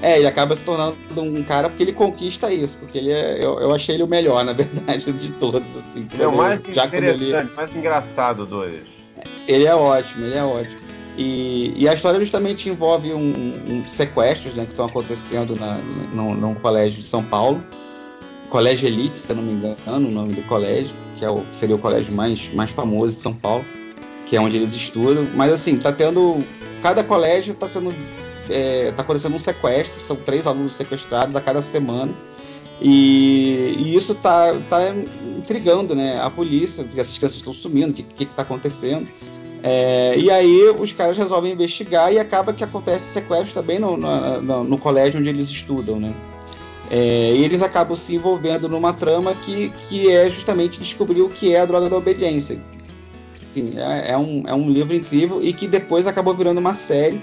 É, 0.00 0.16
ele 0.18 0.28
acaba 0.28 0.54
se 0.54 0.62
tornando 0.62 0.94
um 1.16 1.42
cara 1.42 1.68
porque 1.68 1.82
ele 1.82 1.92
conquista 1.92 2.52
isso, 2.52 2.76
porque 2.78 2.98
ele 2.98 3.10
é, 3.10 3.38
eu, 3.44 3.58
eu 3.58 3.74
achei 3.74 3.96
ele 3.96 4.04
o 4.04 4.08
melhor, 4.08 4.44
na 4.44 4.52
verdade, 4.54 5.10
de 5.12 5.30
todos, 5.32 5.68
assim. 5.76 6.06
É 6.18 6.26
o 6.26 6.36
mais 6.36 6.60
eu 6.64 6.72
li- 6.72 6.80
interessante, 6.98 7.52
mais 7.54 7.74
engraçado 7.74 8.46
dos. 8.46 8.74
ele 9.48 9.64
é 9.64 9.74
ótimo, 9.74 10.24
ele 10.26 10.36
é 10.36 10.44
ótimo. 10.44 10.83
E, 11.16 11.72
e 11.76 11.88
a 11.88 11.94
história 11.94 12.18
justamente 12.18 12.68
envolve 12.68 13.12
um, 13.12 13.32
um 13.68 13.86
sequestros 13.86 14.54
né, 14.54 14.64
que 14.64 14.72
estão 14.72 14.86
acontecendo 14.86 15.54
na, 15.54 15.78
num, 16.12 16.34
num 16.34 16.54
colégio 16.54 17.00
de 17.00 17.06
São 17.06 17.22
Paulo. 17.22 17.62
Colégio 18.50 18.86
Elite, 18.86 19.18
se 19.18 19.32
eu 19.32 19.36
não 19.36 19.42
me 19.42 19.52
engano, 19.52 20.08
o 20.08 20.10
nome 20.10 20.32
do 20.34 20.42
colégio, 20.42 20.94
que 21.16 21.24
é 21.24 21.30
o, 21.30 21.44
seria 21.52 21.74
o 21.74 21.78
colégio 21.78 22.12
mais, 22.12 22.52
mais 22.52 22.70
famoso 22.70 23.14
de 23.14 23.20
São 23.20 23.34
Paulo, 23.34 23.64
que 24.26 24.36
é 24.36 24.40
onde 24.40 24.56
eles 24.56 24.74
estudam. 24.74 25.26
Mas 25.34 25.52
assim, 25.52 25.76
tá 25.76 25.92
tendo. 25.92 26.42
Cada 26.82 27.02
colégio 27.02 27.52
está 27.52 27.68
sendo. 27.68 27.92
É, 28.48 28.92
tá 28.92 29.02
acontecendo 29.02 29.34
um 29.34 29.38
sequestro, 29.38 29.98
são 30.00 30.16
três 30.16 30.46
alunos 30.46 30.74
sequestrados 30.74 31.34
a 31.34 31.40
cada 31.40 31.62
semana. 31.62 32.12
E, 32.80 33.76
e 33.78 33.94
isso 33.94 34.14
tá, 34.14 34.52
tá 34.68 34.94
intrigando 35.38 35.94
né, 35.94 36.20
a 36.20 36.28
polícia, 36.28 36.84
porque 36.84 37.00
essas 37.00 37.16
crianças 37.16 37.38
estão 37.38 37.54
sumindo, 37.54 37.92
o 37.92 37.94
que, 37.94 38.02
que, 38.02 38.26
que 38.26 38.34
tá 38.34 38.42
acontecendo. 38.42 39.08
É, 39.66 40.14
e 40.18 40.30
aí 40.30 40.68
os 40.78 40.92
caras 40.92 41.16
resolvem 41.16 41.50
investigar 41.52 42.12
e 42.12 42.18
acaba 42.18 42.52
que 42.52 42.62
acontece 42.62 43.06
sequestro 43.14 43.54
também 43.54 43.78
no, 43.78 43.96
no, 43.96 44.62
no- 44.62 44.76
colégio 44.76 45.18
onde 45.18 45.30
eles 45.30 45.48
estudam, 45.48 45.98
né? 45.98 46.12
É, 46.90 47.32
e 47.34 47.42
eles 47.42 47.62
acabam 47.62 47.96
se 47.96 48.14
envolvendo 48.14 48.68
numa 48.68 48.92
trama 48.92 49.34
que, 49.34 49.72
que 49.88 50.10
é 50.10 50.28
justamente 50.28 50.78
descobrir 50.78 51.22
o 51.22 51.30
que 51.30 51.54
é 51.54 51.60
a 51.60 51.64
droga 51.64 51.88
da 51.88 51.96
obediência. 51.96 52.60
Enfim, 53.40 53.72
é, 53.78 54.10
é 54.10 54.18
um, 54.18 54.42
é 54.46 54.54
um 54.54 54.68
livro 54.68 54.94
incrível 54.94 55.42
e 55.42 55.50
que 55.54 55.66
depois 55.66 56.06
acabou 56.06 56.34
virando 56.34 56.58
uma 56.58 56.74
série. 56.74 57.18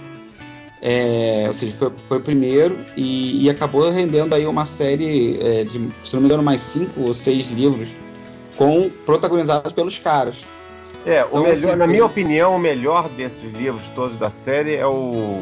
É, 0.81 1.43
ou 1.47 1.53
seja, 1.53 1.73
foi, 1.73 1.91
foi 2.07 2.17
o 2.17 2.21
primeiro 2.21 2.75
e, 2.97 3.43
e 3.45 3.49
acabou 3.51 3.87
rendendo 3.91 4.33
aí 4.33 4.47
uma 4.47 4.65
série 4.65 5.37
é, 5.39 5.63
de, 5.63 5.89
se 6.03 6.15
não 6.15 6.21
me 6.21 6.25
engano, 6.25 6.41
mais 6.41 6.61
cinco 6.61 7.01
ou 7.01 7.13
seis 7.13 7.45
livros 7.51 7.89
com 8.57 8.89
protagonizados 9.05 9.73
pelos 9.73 9.99
caras. 9.99 10.37
É, 11.05 11.23
o 11.23 11.27
Então, 11.27 11.41
melhor, 11.43 11.53
assim, 11.57 11.65
na 11.67 11.77
foi- 11.77 11.87
minha 11.87 12.05
opinião, 12.05 12.55
o 12.55 12.59
melhor 12.59 13.09
desses 13.09 13.51
livros 13.53 13.81
todos 13.95 14.17
da 14.19 14.29
série 14.43 14.75
é 14.75 14.85
o, 14.85 15.41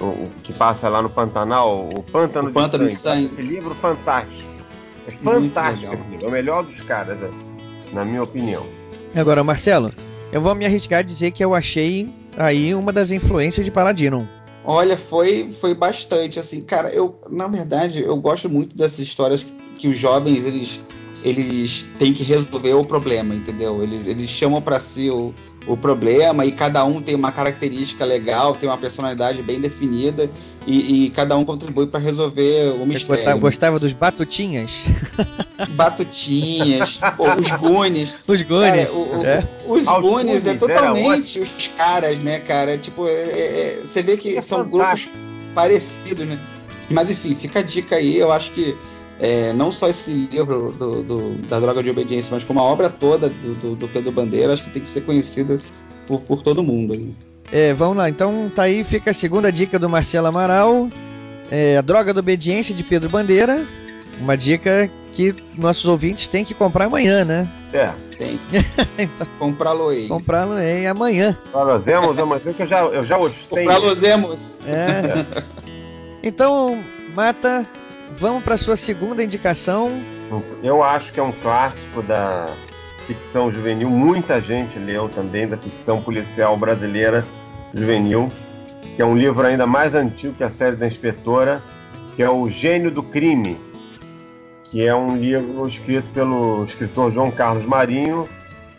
o 0.00 0.28
que 0.42 0.52
passa 0.52 0.88
lá 0.88 1.00
no 1.00 1.08
Pantanal, 1.08 1.88
o 1.96 2.02
Pântano, 2.02 2.50
O 2.50 2.52
Pântano 2.52 2.84
de 2.84 2.90
de 2.90 2.96
Sangue. 2.96 3.28
Sangue. 3.28 3.40
Esse 3.40 3.42
livro 3.54 3.74
fantástico. 3.76 4.42
É 5.08 5.10
fantástico 5.12 5.94
esse 5.94 6.08
livro. 6.08 6.26
É 6.26 6.28
o 6.28 6.32
melhor 6.32 6.62
dos 6.64 6.80
caras, 6.82 7.16
é, 7.22 7.30
na 7.94 8.04
minha 8.04 8.22
opinião. 8.22 8.66
Agora, 9.14 9.42
Marcelo, 9.42 9.92
eu 10.30 10.40
vou 10.42 10.54
me 10.54 10.66
arriscar 10.66 10.98
a 10.98 11.02
dizer 11.02 11.30
que 11.30 11.42
eu 11.42 11.54
achei 11.54 12.08
aí 12.36 12.74
uma 12.74 12.92
das 12.92 13.10
influências 13.10 13.64
de 13.64 13.70
Paladino. 13.70 14.28
Olha, 14.62 14.96
foi, 14.96 15.52
foi 15.58 15.74
bastante, 15.74 16.38
assim, 16.40 16.60
cara, 16.60 16.90
eu, 16.90 17.18
na 17.30 17.46
verdade, 17.46 18.02
eu 18.02 18.16
gosto 18.16 18.50
muito 18.50 18.76
dessas 18.76 18.98
histórias 18.98 19.46
que 19.78 19.86
os 19.88 19.96
jovens, 19.96 20.44
eles 20.44 20.80
eles 21.22 21.84
têm 21.98 22.12
que 22.12 22.22
resolver 22.22 22.74
o 22.74 22.84
problema, 22.84 23.34
entendeu? 23.34 23.82
Eles, 23.82 24.06
eles 24.06 24.28
chamam 24.30 24.60
para 24.62 24.78
si 24.78 25.10
o, 25.10 25.34
o 25.66 25.76
problema 25.76 26.44
e 26.46 26.52
cada 26.52 26.84
um 26.84 27.00
tem 27.02 27.14
uma 27.14 27.32
característica 27.32 28.04
legal, 28.04 28.54
tem 28.54 28.68
uma 28.68 28.78
personalidade 28.78 29.42
bem 29.42 29.60
definida 29.60 30.30
e, 30.66 31.06
e 31.06 31.10
cada 31.10 31.36
um 31.36 31.44
contribui 31.44 31.86
para 31.86 31.98
resolver 31.98 32.68
o 32.74 32.78
Você 32.80 32.84
mistério. 32.86 33.16
gostava, 33.16 33.38
gostava 33.40 33.78
dos 33.80 33.92
batutinhas? 33.92 34.70
Batutinhas, 35.70 36.98
pô, 37.16 37.24
os 37.40 37.50
Goonies. 37.52 38.14
Os 38.26 38.42
Goonies, 38.42 38.88
Cara, 38.90 38.92
o- 38.92 39.18
o- 39.20 39.26
é. 39.26 39.48
Os 39.66 39.88
Ah, 39.88 39.98
os 39.98 40.02
Goonies 40.02 40.02
é 40.02 40.02
Goonies, 40.02 40.46
era 40.46 40.58
totalmente 40.58 41.40
os 41.40 41.68
caras, 41.76 42.18
né, 42.20 42.40
cara? 42.40 42.76
Tipo, 42.78 43.06
é- 43.08 43.10
é- 43.12 43.78
é- 43.80 43.80
você 43.86 44.02
vê 44.02 44.16
que 44.16 44.40
são 44.42 44.64
grupos 44.68 45.08
parecidos, 45.54 46.26
né? 46.26 46.38
Mas 46.90 47.10
enfim, 47.10 47.34
fica 47.34 47.60
a 47.60 47.62
dica 47.62 47.96
aí. 47.96 48.16
Eu 48.16 48.30
acho 48.30 48.50
que 48.52 48.76
é, 49.20 49.52
não 49.52 49.72
só 49.72 49.88
esse 49.88 50.10
livro 50.10 50.72
do, 50.78 51.02
do- 51.02 51.34
da 51.48 51.58
droga 51.60 51.82
de 51.82 51.90
obediência, 51.90 52.30
mas 52.32 52.44
como 52.44 52.60
a 52.60 52.62
obra 52.64 52.90
toda 52.90 53.28
do, 53.28 53.54
do- 53.54 53.76
do 53.76 53.88
Pedro 53.88 54.12
Bandeira, 54.12 54.52
acho 54.52 54.64
que 54.64 54.70
tem 54.70 54.82
que 54.82 54.90
ser 54.90 55.02
conhecida 55.02 55.58
por, 56.06 56.20
por 56.20 56.42
todo 56.42 56.62
mundo. 56.62 56.92
aí. 56.92 57.14
É, 57.52 57.72
vamos 57.74 57.96
lá, 57.96 58.08
então 58.08 58.50
tá 58.54 58.62
aí, 58.64 58.82
fica 58.84 59.10
a 59.12 59.14
segunda 59.14 59.50
dica 59.52 59.78
do 59.78 59.88
Marcelo 59.88 60.26
Amaral. 60.26 60.88
É, 61.50 61.76
a 61.78 61.80
Droga 61.80 62.12
da 62.12 62.20
Obediência 62.20 62.74
de 62.74 62.82
Pedro 62.82 63.08
Bandeira. 63.08 63.64
Uma 64.20 64.36
dica 64.36 64.90
que 65.12 65.34
nossos 65.56 65.84
ouvintes 65.84 66.26
têm 66.26 66.44
que 66.44 66.54
comprar 66.54 66.86
amanhã, 66.86 67.24
né? 67.24 67.46
É. 67.72 67.90
Tem. 68.18 68.40
então, 68.98 69.26
Comprá-lo 69.38 69.88
aí. 69.90 70.08
comprá-lo 70.08 70.52
aí 70.54 70.86
amanhã. 70.86 71.36
Falosemos, 71.52 72.18
amanhã 72.18 72.52
que 72.54 72.62
eu 72.62 72.66
já, 72.66 72.80
eu 72.84 73.04
já 73.04 73.16
ostei. 73.18 73.64
Comprá-losemos. 73.64 74.58
É. 74.66 75.42
Então, 76.22 76.78
Mata, 77.14 77.64
vamos 78.18 78.42
para 78.44 78.56
sua 78.56 78.76
segunda 78.76 79.22
indicação. 79.22 79.90
Eu 80.62 80.82
acho 80.82 81.12
que 81.12 81.20
é 81.20 81.22
um 81.22 81.32
clássico 81.32 82.02
da 82.02 82.46
ficção 83.06 83.52
juvenil. 83.52 83.88
Muita 83.88 84.40
gente 84.40 84.78
leu 84.78 85.08
também 85.08 85.46
da 85.46 85.56
ficção 85.56 86.02
policial 86.02 86.56
brasileira 86.56 87.24
juvenil, 87.74 88.28
que 88.94 89.02
é 89.02 89.04
um 89.04 89.16
livro 89.16 89.46
ainda 89.46 89.66
mais 89.66 89.94
antigo 89.94 90.34
que 90.34 90.44
a 90.44 90.50
série 90.50 90.76
da 90.76 90.86
Inspetora, 90.86 91.62
que 92.14 92.22
é 92.22 92.30
O 92.30 92.48
Gênio 92.50 92.90
do 92.90 93.02
Crime, 93.02 93.58
que 94.64 94.84
é 94.84 94.94
um 94.94 95.16
livro 95.16 95.66
escrito 95.68 96.08
pelo 96.10 96.64
escritor 96.64 97.12
João 97.12 97.30
Carlos 97.30 97.64
Marinho. 97.64 98.28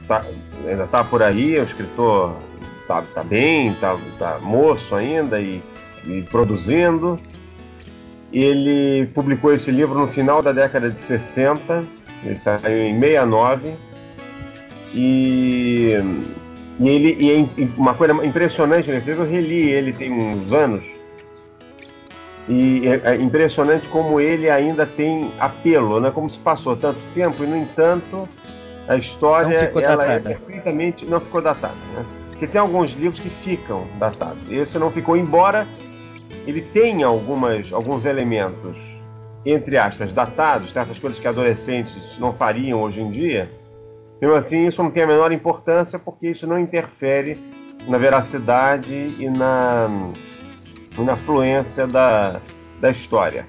Tá- 0.08 0.26
ainda 0.66 0.86
está 0.86 1.04
por 1.04 1.22
aí, 1.22 1.60
o 1.60 1.64
escritor 1.64 2.36
tá, 2.88 3.04
tá 3.14 3.24
bem, 3.24 3.74
tá, 3.76 3.98
tá 4.18 4.40
moço 4.42 4.96
ainda 4.96 5.40
e, 5.40 5.62
e 6.06 6.22
produzindo. 6.24 7.20
Ele 8.32 9.08
publicou 9.14 9.54
esse 9.54 9.72
livro 9.72 9.98
no 9.98 10.08
final 10.08 10.42
da 10.42 10.52
década 10.52 10.90
de 10.92 11.02
60, 11.02 11.86
ele 12.24 12.40
saiu 12.40 12.84
em 12.84 13.00
69. 13.00 13.74
E, 14.94 15.94
e 16.80 16.90
ele 16.90 17.18
e 17.20 17.32
é 17.32 17.68
uma 17.78 17.94
coisa 17.94 18.14
impressionante 18.26 18.90
nesse 18.90 19.10
livro, 19.10 19.26
eu 19.26 19.30
reli 19.30 19.70
ele 19.70 19.94
tem 19.94 20.12
uns 20.12 20.52
anos. 20.52 20.84
E 22.50 22.88
é, 22.88 23.14
é 23.14 23.16
impressionante 23.16 23.88
como 23.90 24.20
ele 24.20 24.50
ainda 24.50 24.86
tem 24.86 25.30
apelo, 25.40 26.00
né? 26.00 26.12
Como 26.12 26.30
se 26.30 26.40
passou 26.40 26.76
tanto 26.78 27.00
tempo 27.14 27.44
e 27.44 27.48
no 27.48 27.58
entanto 27.58 28.28
a 28.88 28.96
história 28.96 29.72
ela 29.76 30.06
é 30.14 30.20
perfeitamente 30.20 31.06
não 31.06 31.20
ficou 31.20 31.42
datada, 31.42 31.76
né? 31.94 32.06
Porque 32.30 32.48
tem 32.48 32.62
alguns 32.62 32.92
livros 32.92 33.20
que 33.20 33.30
ficam 33.30 33.86
datados. 34.00 34.50
Esse 34.50 34.78
não 34.78 34.92
ficou, 34.92 35.18
embora 35.18 35.68
ele 36.48 36.62
tenha 36.62 37.06
algumas, 37.06 37.72
alguns 37.74 38.06
elementos, 38.06 38.78
entre 39.46 39.78
aspas, 39.78 40.14
datados, 40.14 40.72
certas 40.72 40.98
coisas 40.98 41.20
que 41.20 41.28
adolescentes 41.28 42.18
não 42.18 42.34
fariam 42.34 42.82
hoje 42.82 43.02
em 43.02 43.12
dia, 43.12 43.52
mesmo 44.22 44.36
assim 44.36 44.68
isso 44.68 44.82
não 44.82 44.90
tem 44.90 45.04
a 45.04 45.08
menor 45.08 45.32
importância 45.32 46.00
porque 46.00 46.30
isso 46.30 46.48
não 46.48 46.58
interfere 46.58 47.38
na 47.88 47.98
veracidade 47.98 48.94
e 49.20 49.30
na, 49.30 49.88
na 50.98 51.16
fluência 51.18 51.86
da, 51.86 52.42
da 52.82 52.90
história. 52.90 53.46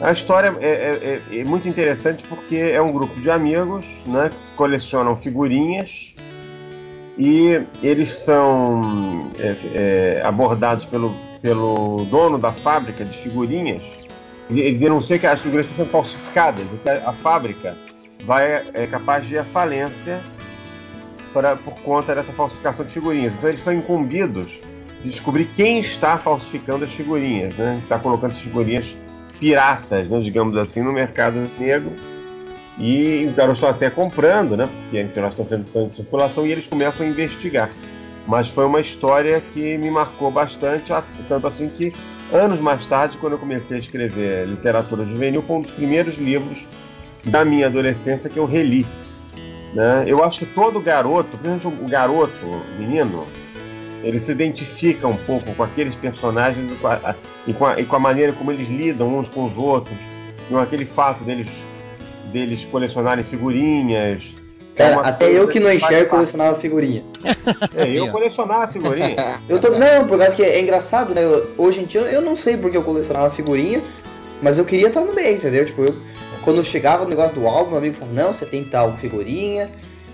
A 0.00 0.10
história 0.10 0.56
é, 0.60 0.66
é- 0.66 1.20
é- 1.32 1.40
é 1.40 1.44
muito 1.44 1.68
interessante 1.68 2.24
porque 2.28 2.56
é 2.56 2.82
um 2.82 2.92
grupo 2.92 3.14
de 3.20 3.30
amigos 3.30 3.84
né, 4.06 4.30
que 4.30 4.50
colecionam 4.56 5.16
figurinhas 5.16 5.88
e 7.16 7.60
eles 7.80 8.12
são 8.24 9.30
é, 9.38 10.18
é, 10.18 10.22
abordados 10.24 10.84
pelo, 10.86 11.14
pelo 11.44 12.06
dono 12.06 12.38
da 12.38 12.52
fábrica 12.52 13.04
de 13.04 13.18
figurinhas. 13.18 13.82
Ele 14.48 14.78
denuncia 14.78 15.18
que 15.18 15.26
as 15.26 15.42
figurinhas 15.42 15.66
estão 15.66 15.84
sendo 15.84 15.92
falsificadas 15.92 16.64
que 16.82 16.88
a, 16.88 17.12
fábrica 17.12 17.76
vai, 18.24 18.62
é 18.72 18.86
capaz 18.86 19.26
de 19.26 19.34
ir 19.34 19.38
à 19.38 19.44
falência 19.44 20.20
para, 21.34 21.54
por 21.54 21.74
conta 21.82 22.14
dessa 22.14 22.32
falsificação 22.32 22.86
de 22.86 22.92
figurinhas. 22.92 23.34
Então 23.34 23.50
eles 23.50 23.62
são 23.62 23.74
incumbidos 23.74 24.48
de 25.02 25.10
descobrir 25.10 25.44
quem 25.54 25.80
está 25.80 26.16
falsificando 26.16 26.86
as 26.86 26.92
figurinhas, 26.92 27.54
né? 27.56 27.78
Está 27.82 27.98
colocando 27.98 28.32
as 28.32 28.38
figurinhas 28.38 28.86
piratas, 29.38 30.08
né, 30.08 30.20
digamos 30.20 30.56
assim, 30.56 30.80
no 30.80 30.94
mercado 30.94 31.42
negro. 31.58 31.92
E 32.78 33.28
o 33.30 33.34
garoto 33.34 33.66
até 33.66 33.90
comprando, 33.90 34.56
né? 34.56 34.66
Porque 34.90 35.18
elas 35.18 35.32
estão 35.32 35.46
sendo 35.46 35.66
em 35.78 35.90
circulação 35.90 36.46
e 36.46 36.52
eles 36.52 36.66
começam 36.66 37.04
a 37.04 37.08
investigar. 37.08 37.68
Mas 38.26 38.48
foi 38.50 38.64
uma 38.64 38.80
história 38.80 39.40
que 39.52 39.76
me 39.76 39.90
marcou 39.90 40.30
bastante, 40.30 40.90
tanto 41.28 41.46
assim 41.46 41.68
que 41.68 41.92
anos 42.32 42.58
mais 42.58 42.84
tarde, 42.86 43.18
quando 43.18 43.34
eu 43.34 43.38
comecei 43.38 43.76
a 43.76 43.80
escrever 43.80 44.46
literatura 44.48 45.04
juvenil, 45.04 45.42
foi 45.42 45.56
um 45.56 45.60
dos 45.60 45.72
primeiros 45.72 46.16
livros 46.16 46.58
da 47.24 47.44
minha 47.44 47.66
adolescência 47.66 48.30
que 48.30 48.38
eu 48.38 48.46
reli. 48.46 48.86
Né? 49.74 50.04
Eu 50.06 50.24
acho 50.24 50.38
que 50.38 50.46
todo 50.46 50.80
garoto, 50.80 51.36
principalmente 51.36 51.84
o 51.84 51.88
garoto, 51.88 52.32
o 52.46 52.62
menino, 52.78 53.26
ele 54.02 54.20
se 54.20 54.30
identifica 54.30 55.06
um 55.08 55.16
pouco 55.16 55.54
com 55.54 55.62
aqueles 55.62 55.96
personagens 55.96 56.70
e 56.70 56.74
com 56.76 56.86
a, 56.88 57.14
e 57.46 57.52
com 57.52 57.66
a- 57.66 57.80
e 57.80 57.84
com 57.84 57.96
a 57.96 57.98
maneira 57.98 58.32
como 58.32 58.52
eles 58.52 58.68
lidam 58.68 59.18
uns 59.18 59.28
com 59.28 59.46
os 59.46 59.56
outros, 59.56 59.96
com 60.48 60.58
aquele 60.58 60.84
fato 60.84 61.24
deles, 61.24 61.48
deles 62.32 62.64
colecionarem 62.66 63.24
figurinhas. 63.24 64.22
É 64.74 64.78
Cara, 64.78 64.92
uma 64.94 65.02
até 65.02 65.30
eu 65.30 65.46
que 65.46 65.60
não 65.60 65.72
enxergo 65.72 66.10
colecionava 66.10 66.58
figurinha. 66.58 67.04
É, 67.76 67.88
eu 67.92 68.10
colecionava 68.10 68.72
figurinha. 68.72 69.38
Eu 69.48 69.60
tô, 69.60 69.70
não, 69.70 70.06
por 70.08 70.18
causa 70.18 70.34
que 70.34 70.42
é 70.42 70.60
engraçado, 70.60 71.14
né? 71.14 71.22
Eu- 71.22 71.52
hoje 71.56 71.80
em 71.82 71.84
dia 71.84 72.00
eu 72.02 72.20
não 72.20 72.34
sei 72.34 72.56
porque 72.56 72.76
eu 72.76 72.82
colecionava 72.82 73.30
figurinha, 73.30 73.80
mas 74.42 74.58
eu 74.58 74.64
queria 74.64 74.88
estar 74.88 75.00
no 75.02 75.14
meio, 75.14 75.36
entendeu? 75.36 75.64
Tipo, 75.64 75.82
eu, 75.84 75.94
quando 76.42 76.64
chegava 76.64 77.04
no 77.04 77.10
negócio 77.10 77.34
do 77.38 77.46
álbum, 77.46 77.70
meu 77.70 77.78
amigo 77.78 77.94
falava, 77.96 78.12
não, 78.20 78.34
você 78.34 78.44
tem 78.46 78.64
tal 78.64 78.96
figurinha, 78.96 79.70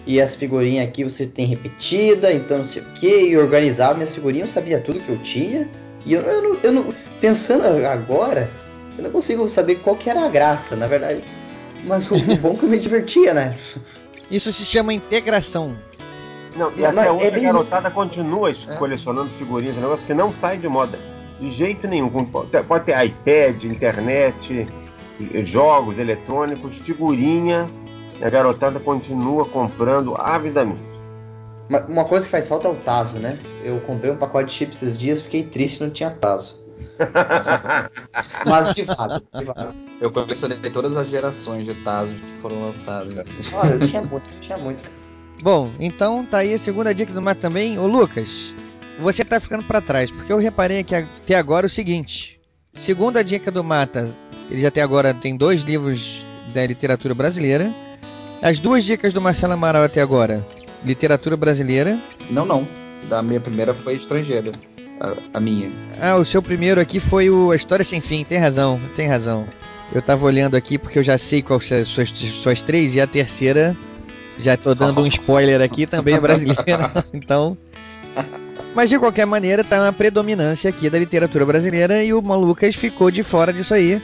e 0.07 0.21
essa 0.21 0.37
figurinha 0.37 0.83
aqui 0.85 1.05
você 1.05 1.27
tem 1.27 1.47
repetida, 1.47 2.31
então 2.33 2.59
não 2.59 2.65
sei 2.67 2.83
o 2.83 2.85
que, 2.95 3.07
e 3.31 3.37
organizava 3.39 3.95
minhas 3.95 4.15
figurinhas, 4.15 4.49
eu 4.49 4.55
sabia 4.55 4.81
tudo 4.81 5.01
que 5.01 5.09
eu 5.09 5.19
tinha, 5.19 5.69
e 6.05 6.13
eu, 6.13 6.21
eu, 6.23 6.43
não, 6.43 6.57
eu 6.63 6.73
não- 6.73 6.95
pensando 7.21 7.65
agora, 7.87 8.51
eu 8.99 9.05
não 9.05 9.11
consigo 9.11 9.49
saber 9.49 9.77
qual 9.77 9.97
que 9.97 10.11
era 10.11 10.25
a 10.25 10.29
graça, 10.29 10.77
na 10.77 10.87
verdade. 10.87 11.23
Mas 11.85 12.11
o, 12.11 12.15
o 12.15 12.37
bom 12.37 12.53
é 12.53 12.57
que 12.57 12.65
eu 12.65 12.69
me 12.69 12.79
divertia, 12.79 13.33
né? 13.33 13.57
Isso 14.31 14.53
se 14.53 14.65
chama 14.65 14.93
integração. 14.93 15.77
Não, 16.57 16.71
e 16.77 16.81
Não, 16.81 16.87
até 16.91 16.93
mas 16.97 17.11
hoje 17.11 17.25
é 17.25 17.29
a 17.29 17.31
bem 17.31 17.43
garotada 17.45 17.91
continua 17.91 18.53
colecionando 18.79 19.31
figurinhas, 19.31 19.77
um 19.77 19.81
negócio 19.81 20.07
que 20.07 20.15
não 20.15 20.33
sai 20.33 20.59
de 20.59 20.69
moda. 20.69 20.99
De 21.39 21.51
jeito 21.51 21.87
nenhum. 21.89 22.11
Com- 22.11 22.25
Pode 22.27 22.85
ter 22.85 23.05
iPad, 23.05 23.65
internet, 23.65 24.67
jogos 25.45 25.99
eletrônicos, 25.99 26.77
figurinha. 26.79 27.69
E 28.21 28.25
a 28.25 28.29
garotada 28.29 28.79
continua 28.79 29.45
comprando 29.47 30.15
avidamente. 30.17 30.83
Uma, 31.69 31.81
uma 31.87 32.05
coisa 32.05 32.27
que 32.27 32.31
faz 32.31 32.47
falta 32.49 32.69
é 32.69 32.71
o 32.71 32.75
Tazo, 32.75 33.19
né? 33.19 33.39
Eu 33.65 33.81
comprei 33.81 34.11
um 34.11 34.17
pacote 34.17 34.49
de 34.49 34.53
chips 34.53 34.83
esses 34.83 34.99
dias, 34.99 35.23
fiquei 35.23 35.43
triste, 35.45 35.81
não 35.81 35.89
tinha 35.89 36.11
Tazo. 36.11 36.60
Mas 38.47 38.75
de 38.75 38.85
fato, 38.85 39.27
de 39.33 39.45
fato. 39.47 39.75
Eu 40.01 40.11
colecionei 40.11 40.59
todas 40.71 40.97
as 40.97 41.09
gerações 41.09 41.65
de 41.65 41.75
Tazos 41.83 42.21
que 42.21 42.41
foram 42.41 42.63
lançadas. 42.63 43.15
Olha, 43.53 43.75
eu 43.75 43.87
tinha 43.87 44.03
muito, 44.03 44.41
tinha 44.41 44.59
muito. 44.59 44.83
Bom, 45.43 45.71
então 45.79 46.25
tá 46.27 46.39
aí 46.39 46.55
a 46.55 46.59
segunda 46.59 46.95
dica 46.95 47.13
do 47.13 47.23
Mata 47.23 47.41
também. 47.41 47.79
Ô 47.79 47.87
Lucas, 47.87 48.53
você 48.99 49.25
tá 49.25 49.41
ficando 49.41 49.65
pra 49.65 49.81
trás, 49.81 50.11
porque 50.11 50.33
eu 50.33 50.39
reparei 50.39 50.81
aqui 50.81 50.95
até 50.95 51.35
agora 51.35 51.67
o 51.67 51.71
seguinte. 51.71 52.39
Segunda 52.79 53.25
dica 53.25 53.51
do 53.51 53.65
Mata, 53.65 54.15
ele 54.51 54.61
já 54.61 54.69
até 54.69 54.83
agora 54.83 55.15
tem 55.15 55.37
dois 55.37 55.63
livros 55.63 56.23
da 56.53 56.67
literatura 56.67 57.15
brasileira. 57.15 57.73
As 58.43 58.59
duas 58.59 58.85
dicas 58.85 59.13
do 59.13 59.21
Marcelo 59.21 59.53
Amaral 59.53 59.83
até 59.83 60.01
agora, 60.01 60.47
literatura 60.85 61.37
brasileira. 61.37 61.99
Não, 62.31 62.45
não. 62.47 62.67
A 63.11 63.23
minha 63.23 63.41
primeira 63.41 63.75
foi 63.75 63.95
estrangeira. 63.95 64.51
A, 65.01 65.15
a 65.35 65.41
minha. 65.41 65.71
Ah, 66.01 66.17
o 66.17 66.25
seu 66.25 66.43
primeiro 66.43 66.81
aqui 66.81 67.01
foi 67.01 67.31
o 67.31 67.51
A 67.51 67.57
História 67.57 67.85
Sem 67.85 68.01
Fim, 68.01 68.23
tem 68.23 68.39
razão, 68.39 68.79
tem 68.95 69.09
razão. 69.09 69.47
Eu 69.93 70.03
tava 70.03 70.25
olhando 70.25 70.57
aqui 70.57 70.79
porque 70.79 70.99
eu 70.99 71.03
já 71.03 71.19
sei 71.19 71.43
quais 71.43 71.67
são 71.67 71.79
as 71.79 71.89
suas, 71.89 72.11
suas 72.11 72.63
três 72.63 72.95
e 72.95 73.01
a 73.01 73.07
terceira, 73.07 73.77
já 74.39 74.57
tô 74.57 74.75
dando 74.75 75.01
um 75.01 75.07
spoiler 75.07 75.61
aqui, 75.61 75.87
também 75.87 76.15
é 76.15 76.21
brasileira, 76.21 77.05
então... 77.13 77.57
Mas 78.75 78.89
de 78.89 78.99
qualquer 78.99 79.27
maneira 79.27 79.65
tá 79.65 79.81
uma 79.81 79.93
predominância 79.93 80.71
aqui 80.71 80.89
da 80.89 80.99
literatura 80.99 81.45
brasileira 81.45 82.05
e 82.05 82.13
o 82.13 82.23
Malucas 82.23 82.77
ficou 82.77 83.11
de 83.11 83.23
fora 83.25 83.53
disso 83.53 83.75
aí. 83.75 84.01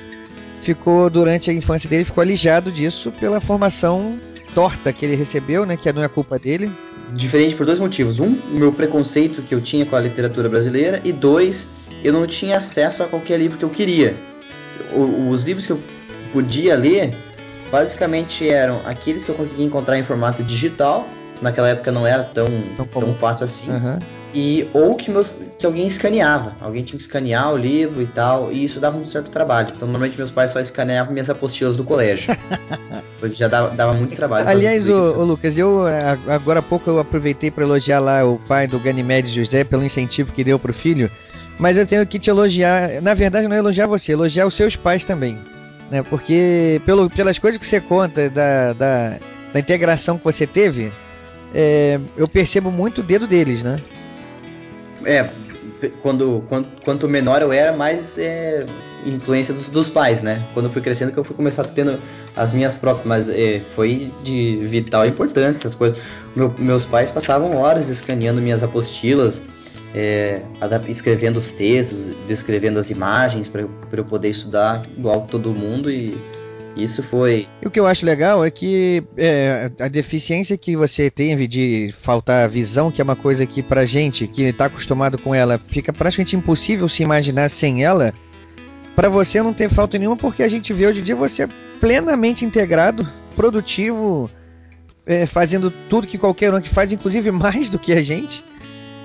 ficou 0.62 1.08
durante 1.08 1.50
a 1.50 1.52
infância 1.52 1.88
dele 1.88 2.04
ficou 2.04 2.20
alijado 2.22 2.72
disso 2.72 3.12
pela 3.12 3.40
formação 3.40 4.18
torta 4.54 4.92
que 4.92 5.04
ele 5.04 5.14
recebeu, 5.14 5.64
né? 5.64 5.76
Que 5.76 5.92
não 5.92 6.02
é 6.02 6.08
culpa 6.08 6.38
dele. 6.38 6.72
Diferente 7.14 7.54
por 7.54 7.64
dois 7.64 7.78
motivos. 7.78 8.18
Um, 8.18 8.34
o 8.52 8.58
meu 8.58 8.72
preconceito 8.72 9.42
que 9.42 9.54
eu 9.54 9.60
tinha 9.60 9.86
com 9.86 9.94
a 9.96 10.00
literatura 10.00 10.48
brasileira. 10.48 11.00
E 11.04 11.12
dois, 11.12 11.66
eu 12.02 12.12
não 12.12 12.26
tinha 12.26 12.58
acesso 12.58 13.02
a 13.02 13.06
qualquer 13.06 13.38
livro 13.38 13.56
que 13.58 13.64
eu 13.64 13.70
queria. 13.70 14.14
O- 14.92 15.30
os 15.30 15.44
livros 15.44 15.66
que 15.66 15.72
eu 15.72 15.80
podia 16.32 16.74
ler, 16.76 17.14
basicamente 17.70 18.48
eram 18.48 18.80
aqueles 18.84 19.24
que 19.24 19.30
eu 19.30 19.34
conseguia 19.34 19.64
encontrar 19.64 19.98
em 19.98 20.02
formato 20.02 20.42
digital. 20.42 21.06
Naquela 21.40 21.68
época 21.68 21.92
não 21.92 22.06
era 22.06 22.24
tão, 22.24 22.46
tão, 22.76 22.86
fácil 23.14 23.44
assim. 23.46 23.70
E, 24.38 24.68
ou 24.74 24.94
que, 24.96 25.10
meus, 25.10 25.34
que 25.58 25.64
alguém 25.64 25.86
escaneava. 25.86 26.54
Alguém 26.60 26.84
tinha 26.84 26.98
que 26.98 27.02
escanear 27.02 27.54
o 27.54 27.56
livro 27.56 28.02
e 28.02 28.06
tal. 28.06 28.52
E 28.52 28.62
isso 28.64 28.78
dava 28.78 28.98
um 28.98 29.06
certo 29.06 29.30
trabalho. 29.30 29.68
Então, 29.74 29.88
normalmente, 29.88 30.18
meus 30.18 30.30
pais 30.30 30.52
só 30.52 30.60
escaneavam 30.60 31.14
minhas 31.14 31.30
apostilas 31.30 31.78
do 31.78 31.84
colégio. 31.84 32.36
porque 33.18 33.34
já 33.34 33.48
dava, 33.48 33.74
dava 33.74 33.94
muito 33.94 34.14
trabalho. 34.14 34.46
Aliás, 34.46 34.82
isso. 34.86 34.92
ô, 34.94 35.24
Lucas, 35.24 35.56
eu 35.56 35.86
a- 35.86 36.18
agora 36.34 36.58
há 36.58 36.62
pouco 36.62 36.90
eu 36.90 36.98
aproveitei 36.98 37.50
para 37.50 37.64
elogiar 37.64 37.98
lá 37.98 38.26
o 38.26 38.38
pai 38.46 38.66
do 38.66 38.78
Ganymede 38.78 39.34
José 39.34 39.64
pelo 39.64 39.82
incentivo 39.82 40.34
que 40.34 40.44
deu 40.44 40.58
pro 40.58 40.74
filho, 40.74 41.10
mas 41.58 41.78
eu 41.78 41.86
tenho 41.86 42.06
que 42.06 42.18
te 42.18 42.28
elogiar, 42.28 43.00
na 43.00 43.14
verdade 43.14 43.48
não 43.48 43.56
é 43.56 43.58
elogiar 43.58 43.86
você, 43.86 44.12
elogiar 44.12 44.46
os 44.46 44.54
seus 44.54 44.76
pais 44.76 45.02
também, 45.02 45.38
né? 45.90 46.02
Porque 46.02 46.78
pelo, 46.84 47.08
pelas 47.08 47.38
coisas 47.38 47.58
que 47.58 47.66
você 47.66 47.80
conta 47.80 48.28
da, 48.28 48.74
da, 48.74 49.18
da 49.54 49.58
integração 49.60 50.18
que 50.18 50.24
você 50.24 50.46
teve, 50.46 50.92
é, 51.54 51.98
eu 52.18 52.28
percebo 52.28 52.70
muito 52.70 53.00
o 53.00 53.02
dedo 53.02 53.26
deles, 53.26 53.62
né? 53.62 53.80
É, 55.06 55.30
quando, 56.02 56.44
quando, 56.48 56.66
quanto 56.84 57.08
menor 57.08 57.40
eu 57.40 57.52
era, 57.52 57.72
mais 57.72 58.18
é, 58.18 58.66
influência 59.04 59.54
dos, 59.54 59.68
dos 59.68 59.88
pais, 59.88 60.20
né? 60.20 60.42
Quando 60.52 60.66
eu 60.66 60.72
fui 60.72 60.82
crescendo 60.82 61.12
que 61.12 61.18
eu 61.18 61.24
fui 61.24 61.36
começar 61.36 61.64
tendo 61.64 61.98
as 62.34 62.52
minhas 62.52 62.74
próprias, 62.74 63.06
mas 63.06 63.28
é, 63.28 63.62
foi 63.74 64.12
de 64.24 64.56
vital 64.66 65.06
importância 65.06 65.60
essas 65.60 65.74
coisas. 65.74 65.98
Meu- 66.34 66.52
meus 66.58 66.84
pais 66.84 67.10
passavam 67.10 67.56
horas 67.56 67.88
escaneando 67.88 68.40
minhas 68.40 68.62
apostilas, 68.62 69.40
é, 69.94 70.42
escrevendo 70.88 71.38
os 71.38 71.50
textos, 71.52 72.10
descrevendo 72.26 72.78
as 72.78 72.90
imagens 72.90 73.48
para 73.48 73.62
eu 73.92 74.04
poder 74.04 74.30
estudar 74.30 74.82
igual 74.96 75.22
todo 75.22 75.50
mundo 75.52 75.90
e 75.90 76.16
isso 76.76 77.02
foi 77.02 77.46
E 77.62 77.66
o 77.66 77.70
que 77.70 77.80
eu 77.80 77.86
acho 77.86 78.04
legal 78.04 78.44
é 78.44 78.50
que 78.50 79.02
é, 79.16 79.70
a 79.80 79.88
deficiência 79.88 80.56
que 80.58 80.76
você 80.76 81.10
teve 81.10 81.48
de 81.48 81.94
faltar 82.02 82.48
visão, 82.48 82.90
que 82.90 83.00
é 83.00 83.04
uma 83.04 83.16
coisa 83.16 83.46
que 83.46 83.62
pra 83.62 83.86
gente 83.86 84.26
que 84.26 84.52
tá 84.52 84.66
acostumado 84.66 85.18
com 85.18 85.34
ela, 85.34 85.58
fica 85.68 85.92
praticamente 85.92 86.36
impossível 86.36 86.88
se 86.88 87.02
imaginar 87.02 87.48
sem 87.48 87.82
ela. 87.82 88.12
Pra 88.94 89.08
você 89.08 89.42
não 89.42 89.52
ter 89.52 89.68
falta 89.68 89.98
nenhuma, 89.98 90.16
porque 90.16 90.42
a 90.42 90.48
gente 90.48 90.72
vê 90.72 90.86
hoje 90.86 91.00
em 91.00 91.04
dia 91.04 91.16
você 91.16 91.46
plenamente 91.80 92.44
integrado, 92.44 93.06
produtivo, 93.34 94.30
é, 95.04 95.26
fazendo 95.26 95.70
tudo 95.70 96.06
que 96.06 96.18
qualquer 96.18 96.52
um 96.52 96.60
que 96.60 96.70
faz, 96.70 96.92
inclusive 96.92 97.30
mais 97.32 97.70
do 97.70 97.78
que 97.78 97.92
a 97.92 98.02
gente. 98.02 98.44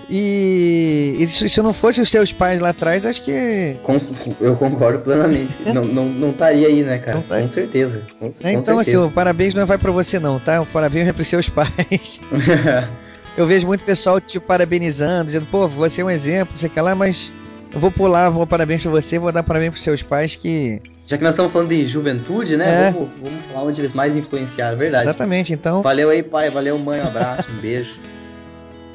E, 0.09 1.15
e 1.19 1.27
se, 1.27 1.49
se 1.49 1.61
não 1.61 1.73
fosse 1.73 2.01
os 2.01 2.09
seus 2.09 2.31
pais 2.31 2.59
lá 2.59 2.69
atrás, 2.69 3.05
acho 3.05 3.23
que 3.23 3.77
Com- 3.83 3.97
eu 4.39 4.55
concordo 4.55 4.99
plenamente. 4.99 5.51
não, 5.73 5.83
não, 5.83 6.05
não 6.05 6.29
estaria 6.31 6.67
aí, 6.67 6.83
né, 6.83 6.97
cara? 6.99 7.21
Com 7.27 7.47
certeza. 7.47 8.01
Com, 8.19 8.27
É, 8.27 8.29
com 8.29 8.59
então, 8.59 8.79
assim, 8.79 8.91
certeza. 8.91 9.05
o 9.07 9.11
parabéns 9.11 9.53
não 9.53 9.65
vai 9.65 9.77
pra 9.77 9.91
você 9.91 10.19
não, 10.19 10.39
tá? 10.39 10.61
O 10.61 10.65
parabéns 10.65 11.05
vai 11.05 11.13
pros 11.13 11.27
seus 11.27 11.47
pais. 11.49 12.19
eu 13.37 13.47
vejo 13.47 13.65
muito 13.67 13.83
pessoal 13.83 14.19
te 14.19 14.39
parabenizando, 14.39 15.25
dizendo, 15.27 15.47
pô, 15.49 15.67
você 15.67 16.01
é 16.01 16.05
um 16.05 16.09
exemplo, 16.09 16.53
não 16.53 16.59
sei 16.59 16.69
o 16.69 16.71
que 16.71 16.81
lá, 16.81 16.93
mas 16.93 17.31
eu 17.73 17.79
vou 17.79 17.91
pular, 17.91 18.29
vou 18.29 18.45
parabéns 18.45 18.81
pra 18.81 18.91
você, 18.91 19.17
vou 19.17 19.31
dar 19.31 19.43
parabéns 19.43 19.71
pros 19.71 19.83
seus 19.83 20.01
pais 20.01 20.35
que. 20.35 20.81
Já 21.05 21.17
que 21.17 21.23
nós 21.23 21.33
estamos 21.33 21.51
falando 21.51 21.69
de 21.69 21.87
juventude, 21.87 22.55
né? 22.55 22.87
É. 22.87 22.91
Vamos, 22.91 23.09
vamos 23.21 23.45
falar 23.51 23.63
onde 23.65 23.81
eles 23.81 23.93
mais 23.93 24.15
influenciaram, 24.15 24.77
verdade. 24.77 25.05
Exatamente, 25.05 25.51
então. 25.51 25.81
Valeu 25.81 26.09
aí, 26.09 26.21
pai. 26.23 26.49
Valeu, 26.49 26.77
mãe. 26.77 27.01
Um 27.01 27.07
abraço, 27.07 27.49
um 27.51 27.59
beijo. 27.61 27.95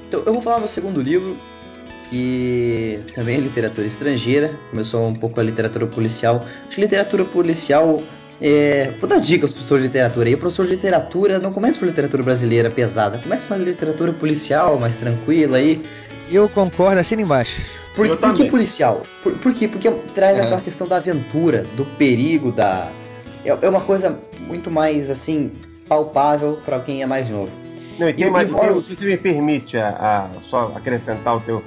Então, 0.08 0.22
eu 0.24 0.32
vou 0.32 0.40
falar 0.42 0.58
do 0.60 0.68
segundo 0.68 1.00
livro, 1.02 1.36
que 2.10 3.00
também 3.14 3.36
é 3.36 3.40
literatura 3.40 3.86
estrangeira. 3.86 4.54
Começou 4.70 5.06
um 5.06 5.14
pouco 5.14 5.40
a 5.40 5.42
literatura 5.42 5.86
policial. 5.86 6.44
Acho 6.66 6.74
que 6.74 6.80
literatura 6.80 7.24
policial. 7.24 8.02
É... 8.40 8.92
Vou 9.00 9.08
dar 9.08 9.18
dicas 9.18 9.50
pro 9.50 9.58
professor 9.58 9.78
de 9.80 9.86
literatura 9.86 10.28
aí. 10.28 10.34
O 10.34 10.38
professor 10.38 10.66
de 10.66 10.72
literatura 10.72 11.38
não 11.38 11.52
começa 11.52 11.78
por 11.78 11.86
literatura 11.86 12.22
brasileira 12.22 12.70
pesada, 12.70 13.18
começa 13.18 13.46
por 13.46 13.58
literatura 13.58 14.12
policial, 14.12 14.78
mais 14.78 14.96
tranquila 14.96 15.56
aí. 15.56 15.82
Eu 16.30 16.48
concordo, 16.48 17.00
assina 17.00 17.22
embaixo. 17.22 17.60
Por, 17.94 18.14
por 18.18 18.34
que 18.34 18.44
policial? 18.50 19.02
Por, 19.22 19.32
por 19.38 19.54
quê? 19.54 19.66
Porque 19.66 19.90
traz 20.14 20.36
É. 20.38 20.42
aquela 20.42 20.60
questão 20.60 20.86
da 20.86 20.96
aventura, 20.96 21.64
do 21.76 21.84
perigo, 21.96 22.52
da. 22.52 22.90
É, 23.42 23.56
é 23.62 23.68
uma 23.68 23.80
coisa 23.80 24.18
muito 24.40 24.70
mais 24.70 25.08
assim 25.08 25.52
palpável 25.88 26.58
para 26.64 26.78
quem 26.80 27.02
é 27.02 27.06
mais 27.06 27.30
novo. 27.30 27.50
Não, 27.98 28.09
e 28.09 28.12
tem 28.12 28.27
E- 28.27 28.31
mais, 28.31 28.48
embora- 28.48 28.73
tem- 28.74 28.82
se 28.82 28.97
você 28.97 29.05
me 29.05 29.16
permite 29.16 29.77
a, 29.77 29.89
a- 30.35 30.40
só 30.51 30.73
acrescentar 30.77 31.36
o 31.36 31.40
teu, 31.40 31.62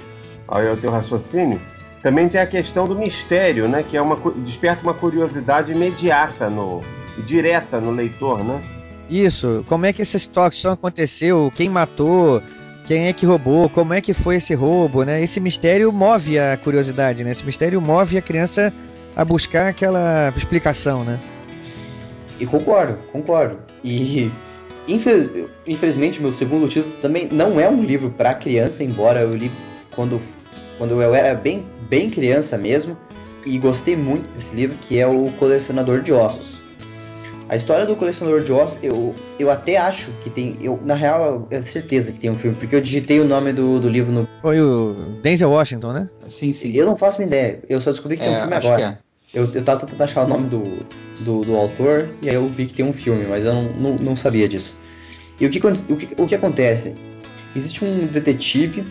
ao, 0.48 0.62
ao 0.68 0.78
teu 0.78 0.92
raciocínio, 0.92 1.60
também 2.04 2.28
tem 2.30 2.40
a 2.40 2.46
questão 2.48 2.86
do 2.86 2.96
mistério, 2.96 3.68
né? 3.68 3.84
Que 3.84 3.98
é 3.98 4.02
uma, 4.02 4.16
desperta 4.44 4.84
uma 4.84 4.94
curiosidade 4.94 5.72
imediata, 5.72 6.50
no, 6.50 6.82
direta 7.26 7.80
no 7.80 7.92
leitor, 7.92 8.44
né? 8.44 8.62
Isso, 9.10 9.66
como 9.68 9.86
é 9.86 9.92
que 9.94 10.02
essa 10.02 10.20
situação 10.20 10.72
aconteceu, 10.74 11.52
quem 11.56 11.68
matou, 11.70 12.42
quem 12.86 13.08
é 13.08 13.14
que 13.14 13.26
roubou, 13.26 13.68
como 13.70 13.94
é 13.94 14.02
que 14.02 14.14
foi 14.14 14.36
esse 14.38 14.54
roubo, 14.54 15.04
né? 15.04 15.22
Esse 15.22 15.40
mistério 15.40 15.92
move 15.92 16.38
a 16.40 16.56
curiosidade, 16.58 17.24
né? 17.24 17.32
Esse 17.32 17.44
mistério 17.46 17.82
move 17.82 18.18
a 18.18 18.22
criança 18.22 18.72
a 19.16 19.26
buscar 19.26 19.68
aquela 19.68 20.32
explicação, 20.38 21.04
né? 21.04 21.20
E 22.40 22.46
concordo, 22.46 22.98
concordo. 23.12 23.58
E 23.84 24.32
infeliz- 24.94 25.30
infelizmente 25.68 26.22
meu 26.22 26.32
segundo 26.34 26.68
título 26.68 26.94
também 27.02 27.28
não 27.32 27.60
é 27.60 27.70
um 27.70 27.84
livro 27.84 28.10
para 28.12 28.34
criança, 28.34 28.84
embora 28.84 29.22
eu 29.22 29.36
li 29.36 29.52
quando, 29.96 30.22
quando 30.78 31.02
eu 31.02 31.14
era 31.14 31.34
bem, 31.36 31.66
bem 31.90 32.10
criança 32.10 32.58
mesmo. 32.58 32.98
E 33.46 33.58
gostei 33.58 33.96
muito 33.96 34.28
desse 34.36 34.54
livro, 34.54 34.78
que 34.88 35.00
é 35.00 35.08
o 35.08 35.32
Colecionador 35.40 36.02
de 36.02 36.12
Ossos. 36.12 36.60
A 37.48 37.56
história 37.56 37.86
do 37.86 37.96
Colecionador 37.96 38.44
de 38.44 38.52
Ossos, 38.52 38.78
eu, 38.84 39.16
eu 39.40 39.50
até 39.50 39.78
acho 39.78 40.12
que 40.22 40.30
tem. 40.30 40.58
Eu, 40.62 40.78
na 40.86 40.94
real, 40.94 41.24
eu 41.26 41.40
tenho 41.50 41.66
certeza 41.66 42.12
que 42.12 42.20
tem 42.20 42.30
um 42.30 42.36
filme, 42.36 42.56
porque 42.58 42.76
eu 42.76 42.82
digitei 42.82 43.20
o 43.20 43.26
nome 43.26 43.54
do, 43.54 43.80
do 43.80 43.90
livro 43.90 44.12
no. 44.12 44.28
Foi 44.42 44.60
o 44.62 44.94
Denzel 45.24 45.50
Washington, 45.50 45.94
né? 45.94 46.10
Sim, 46.28 46.52
sim. 46.54 46.74
Eu 46.76 46.86
não 46.86 46.98
faço 46.98 47.18
uma 47.18 47.26
ideia. 47.26 47.60
Eu 47.68 47.80
só 47.82 47.92
descobri 47.92 48.18
que 48.18 48.24
tem 48.24 48.32
É, 48.34 48.38
um 48.38 48.42
filme 48.42 48.56
acho 48.56 48.68
agora. 48.68 49.00
Eu, 49.34 49.52
eu 49.54 49.64
tava 49.64 49.80
tentando 49.80 50.02
achar 50.04 50.26
o 50.26 50.28
nome 50.28 50.48
do, 50.50 50.62
do, 51.20 51.42
do 51.42 51.56
autor 51.56 52.10
e 52.22 52.30
aí 52.30 52.36
eu 52.36 52.46
vi 52.46 52.66
que 52.66 52.74
tem 52.74 52.86
um 52.86 52.94
filme, 52.94 53.26
mas 53.26 53.46
eu 53.46 53.54
não, 53.54 53.64
não, 53.64 53.96
não 53.96 54.16
sabia 54.16 54.48
disso. 54.48 54.78
E 55.40 55.46
o 55.46 55.50
que, 55.50 55.60
o, 55.60 55.96
que, 55.96 56.22
o 56.22 56.28
que 56.28 56.36
acontece? 56.36 56.96
Existe 57.56 57.84
um 57.84 58.08
detetive 58.08 58.84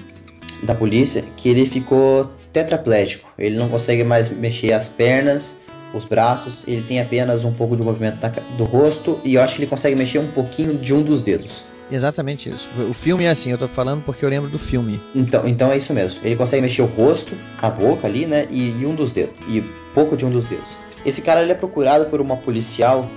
da 0.62 0.74
polícia 0.74 1.24
que 1.36 1.48
ele 1.48 1.66
ficou 1.66 2.30
tetraplégico. 2.52 3.28
Ele 3.38 3.56
não 3.56 3.68
consegue 3.68 4.02
mais 4.02 4.28
mexer 4.28 4.72
as 4.72 4.88
pernas, 4.88 5.54
os 5.94 6.04
braços, 6.04 6.64
ele 6.66 6.82
tem 6.82 7.00
apenas 7.00 7.44
um 7.44 7.52
pouco 7.52 7.76
de 7.76 7.82
movimento 7.82 8.18
do 8.56 8.64
rosto 8.64 9.20
e 9.24 9.34
eu 9.34 9.42
acho 9.42 9.56
que 9.56 9.62
ele 9.62 9.70
consegue 9.70 9.96
mexer 9.96 10.18
um 10.18 10.28
pouquinho 10.28 10.74
de 10.74 10.92
um 10.92 11.02
dos 11.02 11.22
dedos. 11.22 11.64
Exatamente 11.90 12.50
isso. 12.50 12.68
O 12.88 12.92
filme 12.92 13.24
é 13.24 13.30
assim, 13.30 13.50
eu 13.50 13.56
tô 13.56 13.66
falando 13.66 14.02
porque 14.02 14.22
eu 14.22 14.28
lembro 14.28 14.50
do 14.50 14.58
filme. 14.58 15.00
Então, 15.14 15.48
então 15.48 15.72
é 15.72 15.78
isso 15.78 15.92
mesmo. 15.94 16.20
Ele 16.22 16.36
consegue 16.36 16.60
mexer 16.60 16.82
o 16.82 16.86
rosto, 16.86 17.34
a 17.62 17.70
boca 17.70 18.06
ali, 18.06 18.26
né? 18.26 18.46
E, 18.50 18.70
e 18.78 18.86
um 18.86 18.94
dos 18.94 19.10
dedos. 19.10 19.34
E 19.48 19.62
pouco 19.94 20.14
de 20.14 20.26
um 20.26 20.30
dos 20.30 20.44
dedos. 20.44 20.76
Esse 21.04 21.22
cara 21.22 21.42
ele 21.42 21.52
é 21.52 21.54
procurado 21.54 22.06
por 22.06 22.20
uma 22.20 22.36
policial 22.36 23.08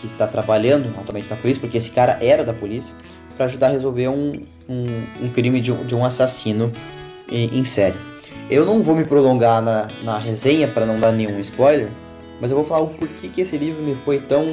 que 0.00 0.06
está 0.06 0.26
trabalhando 0.26 0.88
atualmente 0.98 1.28
na 1.28 1.36
polícia, 1.36 1.60
porque 1.60 1.78
esse 1.78 1.90
cara 1.90 2.18
era 2.20 2.44
da 2.44 2.52
polícia, 2.52 2.94
para 3.36 3.46
ajudar 3.46 3.68
a 3.68 3.70
resolver 3.70 4.08
um, 4.08 4.44
um, 4.68 5.04
um 5.22 5.30
crime 5.30 5.60
de 5.60 5.72
um, 5.72 5.86
de 5.86 5.94
um 5.94 6.04
assassino 6.04 6.72
em, 7.30 7.58
em 7.58 7.64
série. 7.64 7.96
Eu 8.50 8.64
não 8.64 8.82
vou 8.82 8.94
me 8.94 9.04
prolongar 9.04 9.62
na, 9.62 9.88
na 10.02 10.18
resenha 10.18 10.68
para 10.68 10.86
não 10.86 10.98
dar 10.98 11.12
nenhum 11.12 11.38
spoiler, 11.40 11.88
mas 12.40 12.50
eu 12.50 12.56
vou 12.56 12.66
falar 12.66 12.82
o 12.82 12.88
porquê 12.88 13.28
que 13.28 13.40
esse 13.40 13.56
livro 13.56 13.82
me 13.82 13.94
foi 14.04 14.20
tão 14.20 14.44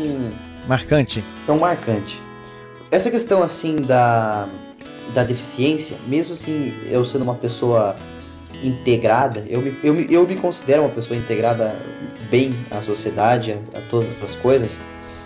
Marcante. 0.68 1.24
tão 1.46 1.60
marcante. 1.60 2.20
Essa 2.92 3.10
questão 3.10 3.42
assim 3.42 3.76
da, 3.76 4.48
da 5.14 5.24
deficiência, 5.24 5.98
mesmo 6.08 6.34
assim 6.34 6.74
eu 6.90 7.06
sendo 7.06 7.24
uma 7.24 7.36
pessoa 7.36 7.96
integrada, 8.64 9.44
eu 9.48 9.62
me, 9.62 9.78
eu, 9.84 9.94
me, 9.94 10.08
eu 10.12 10.28
me 10.28 10.36
considero 10.36 10.84
uma 10.84 10.92
pessoa 10.92 11.18
integrada 11.18 11.76
bem 12.30 12.56
à 12.72 12.82
sociedade, 12.82 13.54
a, 13.74 13.78
a 13.78 13.82
todas 13.90 14.10
as 14.24 14.36
coisas, 14.38 14.80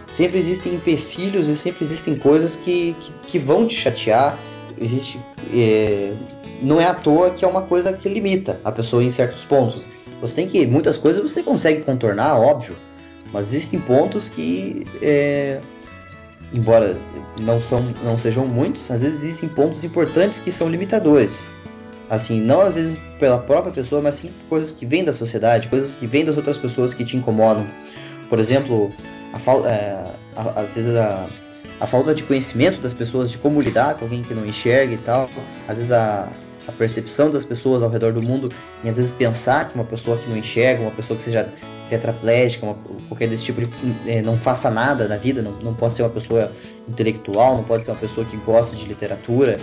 sempre 0.09 0.39
existem 0.39 0.75
empecilhos 0.75 1.47
e 1.47 1.55
sempre 1.55 1.85
existem 1.85 2.15
coisas 2.15 2.55
que, 2.55 2.95
que, 2.99 3.13
que 3.23 3.39
vão 3.39 3.67
te 3.67 3.75
chatear. 3.75 4.37
Existe, 4.79 5.19
é, 5.53 6.13
não 6.61 6.79
é 6.79 6.85
à 6.85 6.93
toa 6.93 7.31
que 7.31 7.43
é 7.43 7.47
uma 7.47 7.63
coisa 7.63 7.93
que 7.93 8.07
limita 8.07 8.59
a 8.63 8.71
pessoa 8.71 9.03
em 9.03 9.09
certos 9.09 9.43
pontos. 9.45 9.85
Você 10.21 10.35
tem 10.35 10.47
que. 10.47 10.65
Muitas 10.65 10.97
coisas 10.97 11.21
você 11.21 11.41
consegue 11.41 11.81
contornar, 11.81 12.37
óbvio. 12.37 12.75
Mas 13.31 13.47
existem 13.53 13.79
pontos 13.79 14.29
que. 14.29 14.85
é, 15.01 15.59
embora 16.51 16.97
não, 17.39 17.61
são, 17.61 17.93
não 18.03 18.17
sejam 18.17 18.45
muitos, 18.45 18.89
às 18.89 19.01
vezes 19.01 19.21
existem 19.23 19.49
pontos 19.49 19.83
importantes 19.83 20.39
que 20.39 20.51
são 20.51 20.67
limitadores. 20.67 21.43
Assim, 22.09 22.41
não 22.41 22.61
às 22.61 22.75
vezes 22.75 22.99
pela 23.19 23.37
própria 23.37 23.71
pessoa, 23.71 24.01
mas 24.01 24.15
sim 24.15 24.31
coisas 24.49 24.71
que 24.71 24.85
vêm 24.85 25.03
da 25.03 25.13
sociedade, 25.13 25.67
coisas 25.67 25.93
que 25.93 26.07
vêm 26.07 26.25
das 26.25 26.35
outras 26.35 26.57
pessoas 26.57 26.93
que 26.93 27.05
te 27.05 27.15
incomodam. 27.15 27.67
por 28.29 28.39
exemplo, 28.39 28.91
a 29.33 29.67
é, 29.67 30.03
às 30.35 30.73
vezes 30.73 30.95
a, 30.95 31.27
a 31.79 31.87
falta 31.87 32.13
de 32.15 32.23
conhecimento 32.23 32.81
das 32.81 32.93
pessoas 32.93 33.29
de 33.29 33.37
como 33.37 33.61
lidar 33.61 33.95
com 33.95 34.05
alguém 34.05 34.23
que 34.23 34.33
não 34.33 34.45
enxerga 34.45 34.93
e 34.93 34.97
tal, 34.97 35.29
às 35.67 35.77
vezes 35.77 35.91
a, 35.91 36.27
a 36.67 36.71
percepção 36.71 37.31
das 37.31 37.45
pessoas 37.45 37.83
ao 37.83 37.89
redor 37.89 38.11
do 38.13 38.21
mundo 38.21 38.49
e 38.83 38.89
às 38.89 38.97
vezes 38.97 39.11
pensar 39.11 39.67
que 39.67 39.75
uma 39.75 39.83
pessoa 39.83 40.17
que 40.17 40.27
não 40.29 40.37
enxerga, 40.37 40.81
uma 40.81 40.91
pessoa 40.91 41.15
que 41.15 41.23
seja 41.23 41.47
tetraplégica, 41.89 42.65
uma, 42.65 42.75
qualquer 43.07 43.27
desse 43.27 43.45
tipo 43.45 43.61
de 43.61 43.69
eh, 44.07 44.21
não 44.21 44.37
faça 44.37 44.69
nada 44.69 45.07
na 45.07 45.17
vida, 45.17 45.41
não, 45.41 45.53
não 45.53 45.73
pode 45.73 45.95
ser 45.95 46.03
uma 46.03 46.09
pessoa 46.09 46.51
intelectual, 46.87 47.57
não 47.57 47.63
pode 47.63 47.85
ser 47.85 47.91
uma 47.91 47.97
pessoa 47.97 48.25
que 48.25 48.37
gosta 48.37 48.75
de 48.75 48.85
literatura, 48.85 49.59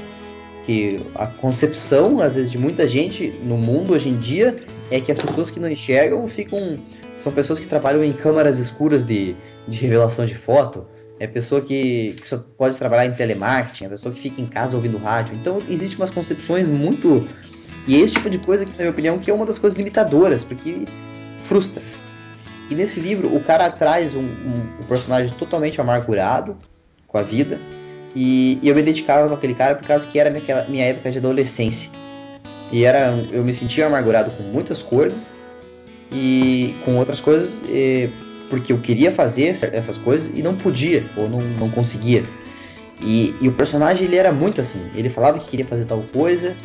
que 0.66 1.00
a 1.14 1.26
concepção 1.26 2.20
às 2.20 2.34
vezes 2.34 2.50
de 2.50 2.58
muita 2.58 2.86
gente 2.86 3.28
no 3.42 3.56
mundo 3.56 3.94
hoje 3.94 4.08
em 4.08 4.18
dia 4.18 4.56
é 4.90 5.00
que 5.00 5.10
as 5.10 5.18
pessoas 5.18 5.50
que 5.50 5.60
não 5.60 5.70
enxergam 5.70 6.26
ficam 6.28 6.76
são 7.16 7.32
pessoas 7.32 7.58
que 7.58 7.66
trabalham 7.66 8.04
em 8.04 8.12
câmaras 8.12 8.58
escuras 8.58 9.04
de, 9.04 9.34
de 9.66 9.78
revelação 9.78 10.26
de 10.26 10.34
foto 10.34 10.86
é 11.18 11.26
pessoa 11.26 11.60
que, 11.62 12.14
que 12.20 12.26
só 12.26 12.38
pode 12.58 12.76
trabalhar 12.76 13.06
em 13.06 13.12
telemarketing, 13.14 13.86
é 13.86 13.88
pessoa 13.88 14.14
que 14.14 14.20
fica 14.20 14.40
em 14.40 14.46
casa 14.46 14.76
ouvindo 14.76 14.98
rádio. 14.98 15.34
Então, 15.34 15.62
existe 15.68 15.96
umas 15.96 16.10
concepções 16.10 16.68
muito. 16.68 17.26
E 17.88 17.96
esse 18.00 18.14
tipo 18.14 18.28
de 18.28 18.38
coisa 18.38 18.66
que, 18.66 18.72
na 18.72 18.78
minha 18.78 18.90
opinião, 18.90 19.18
que 19.18 19.30
é 19.30 19.34
uma 19.34 19.46
das 19.46 19.58
coisas 19.58 19.78
limitadoras, 19.78 20.44
porque 20.44 20.84
frustra. 21.40 21.82
E 22.68 22.74
nesse 22.74 23.00
livro, 23.00 23.34
o 23.34 23.42
cara 23.42 23.70
traz 23.70 24.14
um, 24.14 24.20
um, 24.20 24.80
um 24.80 24.86
personagem 24.86 25.34
totalmente 25.38 25.80
amargurado 25.80 26.56
com 27.06 27.16
a 27.16 27.22
vida. 27.22 27.58
E, 28.16 28.58
e 28.62 28.68
eu 28.68 28.74
me 28.74 28.80
identificava 28.80 29.28
com 29.28 29.34
aquele 29.34 29.54
cara 29.54 29.74
por 29.74 29.86
causa 29.86 30.06
que 30.06 30.18
era 30.18 30.30
minha, 30.30 30.64
minha 30.66 30.84
época 30.86 31.12
de 31.12 31.18
adolescência. 31.18 31.90
E 32.72 32.82
era, 32.82 33.10
eu 33.30 33.44
me 33.44 33.54
sentia 33.54 33.86
amargurado 33.86 34.30
com 34.30 34.42
muitas 34.42 34.82
coisas 34.82 35.30
e 36.10 36.74
com 36.82 36.96
outras 36.96 37.20
coisas. 37.20 37.60
E, 37.68 38.08
porque 38.48 38.72
eu 38.72 38.78
queria 38.78 39.12
fazer 39.12 39.58
essas 39.72 39.98
coisas 39.98 40.30
e 40.34 40.42
não 40.42 40.56
podia, 40.56 41.04
ou 41.14 41.28
não, 41.28 41.40
não 41.40 41.70
conseguia. 41.70 42.24
E, 43.02 43.34
e, 43.38 43.48
o 43.48 43.52
personagem 43.52 44.06
ele 44.06 44.16
era 44.16 44.32
muito 44.32 44.62
assim, 44.62 44.90
ele 44.94 45.10
falava 45.10 45.38
que 45.38 45.50
queria 45.50 45.66
fazer 45.66 45.84
tal 45.84 46.02
coisa 46.14 46.56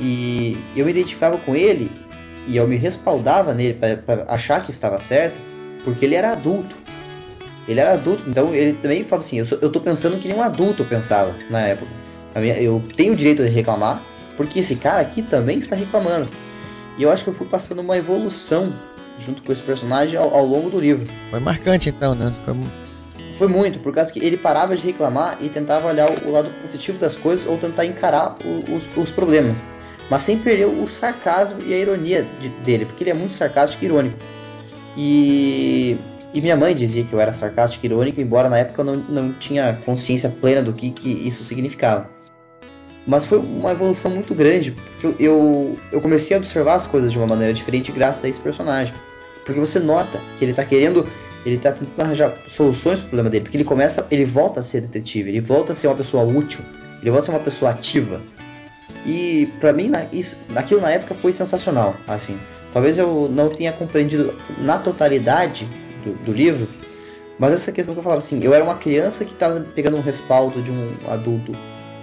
e 0.00 0.56
eu 0.74 0.84
me 0.84 0.90
identificava 0.90 1.38
com 1.38 1.54
ele 1.54 1.88
e 2.48 2.56
eu 2.56 2.66
me 2.66 2.76
respaldava 2.76 3.54
nele 3.54 3.74
para 3.74 4.24
achar 4.26 4.64
que 4.64 4.72
estava 4.72 4.98
certo, 4.98 5.36
porque 5.84 6.04
ele 6.04 6.16
era 6.16 6.32
adulto. 6.32 6.74
Ele 7.68 7.80
era 7.80 7.92
adulto, 7.92 8.22
então 8.26 8.54
ele 8.54 8.72
também 8.72 9.04
falava 9.04 9.26
assim: 9.26 9.38
eu, 9.38 9.46
sou, 9.46 9.58
eu 9.60 9.70
tô 9.70 9.78
pensando 9.78 10.18
que 10.18 10.26
nem 10.26 10.36
um 10.36 10.42
adulto 10.42 10.84
pensava 10.84 11.34
na 11.50 11.60
época. 11.60 11.90
Eu 12.34 12.82
tenho 12.96 13.12
o 13.12 13.16
direito 13.16 13.42
de 13.42 13.48
reclamar, 13.48 14.02
porque 14.36 14.60
esse 14.60 14.76
cara 14.76 15.00
aqui 15.00 15.22
também 15.22 15.58
está 15.58 15.76
reclamando. 15.76 16.28
E 16.96 17.02
eu 17.02 17.10
acho 17.10 17.24
que 17.24 17.30
eu 17.30 17.34
fui 17.34 17.46
passando 17.46 17.80
uma 17.80 17.96
evolução 17.96 18.72
junto 19.18 19.42
com 19.42 19.52
esse 19.52 19.62
personagem 19.62 20.18
ao, 20.18 20.34
ao, 20.34 20.46
longo 20.46 20.70
do 20.70 20.80
livro. 20.80 21.06
Foi 21.30 21.40
marcante 21.40 21.88
então, 21.90 22.14
né? 22.14 22.34
Foi... 22.44 22.54
Foi... 23.36 23.48
muito, 23.48 23.78
por 23.80 23.92
causa 23.92 24.12
que 24.12 24.18
ele 24.20 24.36
parava 24.36 24.76
de 24.76 24.84
reclamar 24.84 25.38
e 25.40 25.48
tentava 25.48 25.88
olhar 25.88 26.08
o, 26.10 26.28
o 26.28 26.32
lado 26.32 26.50
positivo 26.62 26.98
das 26.98 27.16
coisas 27.16 27.46
ou 27.46 27.58
tentar 27.58 27.84
encarar 27.84 28.36
o, 28.44 28.76
os, 28.76 28.84
os, 28.96 29.10
problemas. 29.10 29.62
Mas 30.08 30.22
sem 30.22 30.38
perder 30.38 30.66
o 30.66 30.86
sarcasmo 30.86 31.60
e 31.64 31.74
a 31.74 31.76
ironia 31.76 32.26
de, 32.40 32.48
dele, 32.48 32.86
porque 32.86 33.04
ele 33.04 33.10
é 33.10 33.14
muito 33.14 33.34
sarcástico 33.34 33.84
e 33.84 33.86
irônico. 33.86 34.18
E, 34.96 35.98
e, 36.34 36.40
minha 36.40 36.56
mãe 36.56 36.74
dizia 36.74 37.04
que 37.04 37.12
eu 37.12 37.20
era 37.20 37.32
sarcástico 37.32 37.84
e 37.84 37.88
irônico, 37.88 38.20
embora 38.20 38.48
na 38.48 38.58
época 38.58 38.82
eu 38.82 38.84
não, 38.84 38.96
não 38.96 39.32
tinha 39.32 39.78
consciência 39.84 40.28
plena 40.28 40.62
do 40.62 40.72
que, 40.72 40.90
que 40.90 41.10
isso 41.26 41.42
significava. 41.44 42.08
Mas 43.06 43.24
foi 43.24 43.38
uma 43.38 43.72
evolução 43.72 44.10
muito 44.10 44.34
grande, 44.34 44.72
porque 44.72 45.22
eu, 45.22 45.78
eu 45.90 46.00
comecei 46.00 46.36
a 46.36 46.38
observar 46.38 46.74
as 46.74 46.86
coisas 46.86 47.10
de 47.10 47.16
uma 47.16 47.26
maneira 47.26 47.54
diferente 47.54 47.90
graças 47.90 48.22
a 48.24 48.28
esse 48.28 48.38
personagem. 48.38 48.92
Porque 49.46 49.58
você 49.58 49.78
nota 49.78 50.20
que 50.38 50.44
ele 50.44 50.52
está 50.52 50.62
querendo, 50.62 51.08
ele 51.46 51.56
está 51.56 51.72
tentando 51.72 52.02
arranjar 52.02 52.34
soluções 52.50 52.98
para 52.98 53.06
o 53.06 53.08
problema 53.08 53.30
dele, 53.30 53.44
porque 53.44 53.56
ele 53.56 53.64
começa, 53.64 54.06
ele 54.10 54.26
volta 54.26 54.60
a 54.60 54.62
ser 54.62 54.82
detetive, 54.82 55.30
ele 55.30 55.40
volta 55.40 55.72
a 55.72 55.74
ser 55.74 55.86
uma 55.86 55.96
pessoa 55.96 56.22
útil, 56.22 56.60
ele 57.00 57.10
volta 57.10 57.22
a 57.22 57.24
ser 57.24 57.30
uma 57.30 57.44
pessoa 57.44 57.70
ativa. 57.70 58.20
E 59.06 59.46
para 59.58 59.72
mim, 59.72 59.90
isso, 60.12 60.36
aquilo 60.54 60.82
na 60.82 60.90
época 60.90 61.14
foi 61.14 61.32
sensacional, 61.32 61.94
assim. 62.06 62.38
Talvez 62.74 62.98
eu 62.98 63.26
não 63.32 63.48
tenha 63.48 63.72
compreendido 63.72 64.34
na 64.58 64.76
totalidade 64.76 65.66
do, 66.12 66.24
do 66.24 66.32
livro, 66.32 66.68
mas 67.38 67.52
essa 67.52 67.70
questão 67.70 67.94
que 67.94 68.00
eu 68.00 68.02
falava 68.02 68.18
assim, 68.18 68.42
eu 68.42 68.52
era 68.52 68.64
uma 68.64 68.76
criança 68.76 69.24
que 69.24 69.32
estava 69.32 69.60
pegando 69.60 69.96
um 69.96 70.00
respaldo 70.00 70.60
de 70.60 70.70
um 70.70 70.92
adulto 71.08 71.52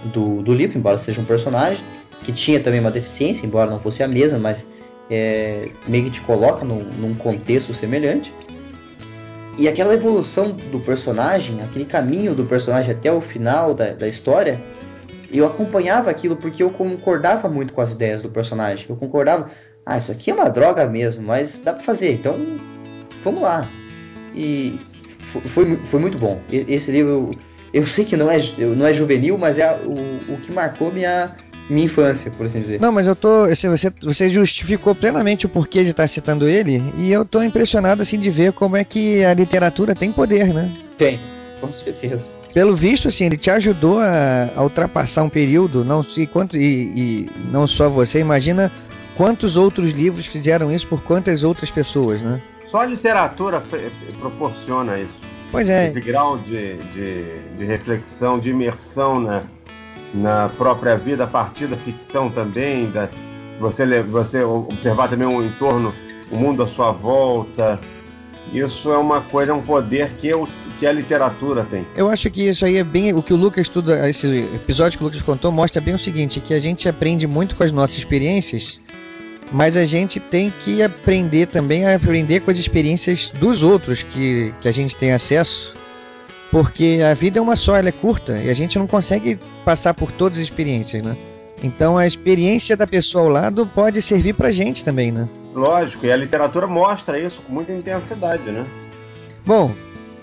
do, 0.06 0.42
do 0.42 0.54
livro, 0.54 0.78
embora 0.78 0.98
seja 0.98 1.20
um 1.20 1.26
personagem, 1.26 1.84
que 2.24 2.32
tinha 2.32 2.60
também 2.60 2.80
uma 2.80 2.92
deficiência, 2.92 3.46
embora 3.46 3.70
não 3.70 3.80
fosse 3.80 4.02
a 4.02 4.08
mesma, 4.08 4.40
mas 4.40 4.66
é, 5.10 5.70
meio 5.88 6.06
que 6.06 6.12
te 6.12 6.22
coloca 6.22 6.64
num, 6.64 6.84
num, 6.84 7.14
contexto 7.14 7.74
semelhante. 7.74 8.34
E 9.58 9.68
aquela 9.68 9.94
evolução 9.94 10.52
do 10.52 10.80
personagem, 10.80 11.62
aquele 11.62 11.86
caminho 11.86 12.34
do 12.34 12.46
personagem 12.46 12.92
até 12.92 13.12
o 13.12 13.22
final 13.22 13.74
da, 13.74 13.94
da 13.94 14.08
história, 14.08 14.62
eu 15.32 15.46
acompanhava 15.46 16.10
aquilo 16.10 16.36
porque 16.36 16.64
eu 16.64 16.70
concordava 16.70 17.50
muito 17.50 17.74
com 17.74 17.82
as 17.82 17.94
ideias 17.94 18.22
do 18.22 18.30
personagem. 18.30 18.86
Eu 18.88 18.96
concordava, 18.96 19.50
ah, 19.86 19.98
isso 19.98 20.12
aqui 20.12 20.32
é 20.32 20.34
uma 20.34 20.50
droga 20.50 20.86
mesmo, 20.88 21.24
mas 21.24 21.60
dá 21.60 21.74
pra 21.74 21.84
fazer, 21.84 22.14
então 22.14 22.36
vamos 23.24 23.42
lá. 23.42 23.68
E 24.36 24.78
foi, 25.54 25.78
foi 25.86 26.00
muito 26.00 26.18
bom. 26.18 26.40
Esse 26.52 26.92
livro, 26.92 27.32
eu 27.74 27.86
sei 27.86 28.06
que 28.06 28.16
não 28.16 28.30
é, 28.30 28.40
não 28.58 28.86
é 28.86 28.94
juvenil, 28.94 29.38
mas 29.38 29.60
é 29.60 29.72
o, 29.74 30.34
o 30.34 30.38
que 30.44 30.52
marcou 30.52 30.92
minha, 30.92 31.36
minha 31.70 31.86
infância, 31.86 32.32
por 32.32 32.46
assim 32.46 32.60
dizer. 32.60 32.80
Não, 32.80 32.92
mas 32.92 33.08
eu 33.08 33.16
tô. 33.16 33.44
Assim, 33.44 33.70
você, 33.70 33.92
você 34.02 34.30
justificou 34.30 34.94
plenamente 34.94 35.46
o 35.46 35.50
porquê 35.50 35.84
de 35.84 35.92
estar 35.92 36.08
citando 36.08 36.48
ele, 36.48 36.82
e 36.98 37.12
eu 37.12 37.26
tô 37.26 37.42
impressionado 37.42 38.02
assim 38.02 38.20
de 38.20 38.30
ver 38.30 38.54
como 38.54 38.78
é 38.78 38.84
que 38.84 39.24
a 39.24 39.34
literatura 39.34 39.96
tem 39.96 40.12
poder, 40.12 40.54
né? 40.54 40.72
Tem, 40.98 41.20
com 41.60 41.72
certeza. 41.72 42.30
Pelo 42.54 42.74
visto, 42.74 43.10
assim, 43.10 43.26
ele 43.26 43.36
te 43.36 43.50
ajudou 43.50 44.00
a, 44.00 44.50
a 44.56 44.64
ultrapassar 44.64 45.24
um 45.24 45.30
período, 45.30 45.84
não 45.84 46.02
sei 46.02 46.26
quanto, 46.26 46.56
e, 46.56 46.64
e, 46.96 47.30
não 47.52 47.68
só 47.68 47.90
você, 47.90 48.20
imagina 48.20 48.72
quantos 49.18 49.58
outros 49.58 49.92
livros 49.92 50.26
fizeram 50.26 50.72
isso 50.72 50.88
por 50.88 51.04
quantas 51.04 51.44
outras 51.44 51.70
pessoas, 51.70 52.22
né? 52.22 52.42
Só 52.72 52.82
a 52.82 52.86
literatura 52.86 53.62
proporciona 54.20 55.00
isso. 55.00 55.14
Pois 55.52 55.70
é. 55.70 55.90
Esse 55.90 56.02
grau 56.02 56.38
de, 56.38 56.78
de, 56.78 57.40
de 57.58 57.66
reflexão, 57.66 58.40
de 58.40 58.50
imersão, 58.50 59.20
né? 59.20 59.46
na 60.16 60.50
própria 60.50 60.96
vida 60.98 61.26
a 61.26 61.28
partir 61.28 61.68
da 61.68 61.78
ficção 61.78 62.30
também, 62.30 62.90
da, 62.90 63.10
você, 63.60 64.02
você 64.04 64.44
observar 64.44 65.10
também 65.10 65.28
o 65.28 65.44
entorno, 65.44 65.94
o 66.32 66.38
mundo 66.38 66.64
à 66.64 66.68
sua 66.68 66.92
volta. 66.92 67.80
Isso 68.54 68.92
é 68.92 68.98
uma 68.98 69.22
coisa, 69.22 69.54
um 69.54 69.62
poder 69.62 70.12
que, 70.20 70.28
eu, 70.28 70.48
que 70.80 70.86
a 70.86 70.92
literatura 70.92 71.66
tem. 71.70 71.86
Eu 71.96 72.10
acho 72.10 72.30
que 72.30 72.48
isso 72.48 72.64
aí 72.64 72.78
é 72.78 72.84
bem 72.84 73.12
o 73.14 73.22
que 73.22 73.34
o 73.34 73.36
Lucas 73.36 73.66
estuda, 73.66 74.08
esse 74.08 74.28
episódio 74.54 75.00
que 75.00 75.04
o 75.04 75.08
Lucas 75.08 75.22
contou 75.24 75.52
mostra 75.52 75.82
bem 75.82 75.96
o 75.96 76.00
seguinte, 76.00 76.40
que 76.40 76.54
a 76.54 76.60
gente 76.60 76.88
aprende 76.88 77.26
muito 77.26 77.56
com 77.56 77.64
as 77.64 77.72
nossas 77.72 77.98
experiências, 77.98 78.80
mas 79.52 79.78
a 79.78 79.86
gente 79.86 80.20
tem 80.20 80.52
que 80.64 80.82
aprender 80.82 81.48
também 81.48 81.86
a 81.86 81.96
aprender 81.96 82.42
com 82.42 82.52
as 82.52 82.58
experiências 82.58 83.30
dos 83.30 83.64
outros 83.64 84.04
que, 84.04 84.54
que 84.62 84.68
a 84.68 84.72
gente 84.72 84.96
tem 84.96 85.12
acesso 85.12 85.76
porque 86.56 87.02
a 87.04 87.14
vida 87.14 87.38
é 87.38 87.42
uma 87.42 87.58
só, 87.58 87.76
ela 87.76 87.90
é 87.90 87.92
curta 87.92 88.38
e 88.38 88.50
a 88.50 88.54
gente 88.54 88.80
não 88.80 88.88
consegue 88.88 89.38
passar 89.66 89.94
por 89.94 90.10
todas 90.14 90.38
as 90.38 90.46
experiências, 90.46 91.04
né? 91.04 91.18
Então 91.62 91.98
a 91.98 92.08
experiência 92.08 92.78
da 92.78 92.88
pessoa 92.88 93.26
ao 93.26 93.30
lado 93.30 93.68
pode 93.68 94.02
servir 94.02 94.34
pra 94.34 94.54
gente 94.54 94.82
também, 94.82 95.12
né? 95.12 95.28
Lógico, 95.54 96.06
e 96.06 96.12
a 96.14 96.16
literatura 96.16 96.66
mostra 96.66 97.20
isso 97.20 97.42
com 97.42 97.52
muita 97.52 97.74
intensidade, 97.74 98.44
né? 98.44 98.66
Bom, 99.46 99.74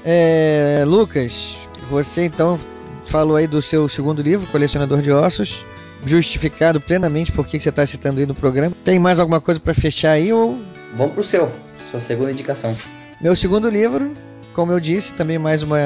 é, 0.05 0.83
Lucas, 0.87 1.55
você 1.91 2.25
então 2.25 2.59
falou 3.05 3.37
aí 3.37 3.47
do 3.47 3.61
seu 3.61 3.87
segundo 3.87 4.23
livro, 4.23 4.47
Colecionador 4.47 5.03
de 5.03 5.13
Ossos, 5.13 5.63
justificado 6.05 6.81
plenamente 6.81 7.33
por 7.33 7.47
que 7.47 7.61
você 7.61 7.69
está 7.69 7.87
citando 7.87 8.21
aí 8.21 8.27
no 8.27 8.35
programa. 8.35 8.75
Tem 8.85 8.99
mais 8.99 9.19
alguma 9.19 9.41
coisa 9.41 9.61
para 9.61 9.75
fechar 9.75 10.13
aí 10.13 10.33
ou? 10.33 10.61
Vamos 10.97 11.15
pro 11.15 11.25
seu, 11.25 11.51
sua 11.91 12.01
segunda 12.01 12.33
indicação. 12.33 12.77
Meu 13.21 13.37
segundo 13.37 13.69
livro 13.69 14.13
como 14.53 14.73
eu 14.73 14.81
disse, 14.81 15.13
também 15.15 15.39
mais 15.39 15.63
uma, 15.63 15.79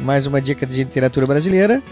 mais 0.00 0.26
uma 0.26 0.40
dica 0.40 0.66
de 0.66 0.76
literatura 0.76 1.26
brasileira. 1.26 1.82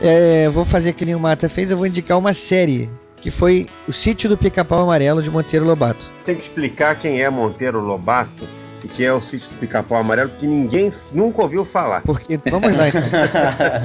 É, 0.00 0.48
vou 0.48 0.64
fazer 0.64 0.92
que 0.92 1.04
nem 1.04 1.14
o 1.14 1.20
Mata 1.20 1.48
fez, 1.48 1.70
eu 1.70 1.76
vou 1.76 1.86
indicar 1.86 2.18
uma 2.18 2.34
série 2.34 2.90
que 3.20 3.30
foi 3.30 3.66
O 3.86 3.92
Sítio 3.92 4.28
do 4.28 4.36
Pica-Pau 4.36 4.82
Amarelo 4.82 5.22
de 5.22 5.30
Monteiro 5.30 5.64
Lobato. 5.64 6.04
Tem 6.24 6.34
que 6.34 6.42
explicar 6.42 6.98
quem 6.98 7.22
é 7.22 7.30
Monteiro 7.30 7.80
Lobato 7.80 8.48
que 8.88 9.04
é 9.04 9.12
o 9.12 9.20
Sítio 9.20 9.48
do 9.48 9.56
Pica-Pau 9.56 9.98
Amarelo, 9.98 10.30
que 10.38 10.46
ninguém 10.46 10.92
nunca 11.12 11.42
ouviu 11.42 11.64
falar. 11.64 12.02
Porque 12.02 12.38
vamos 12.50 12.76
lá 12.76 12.88
então. 12.88 13.02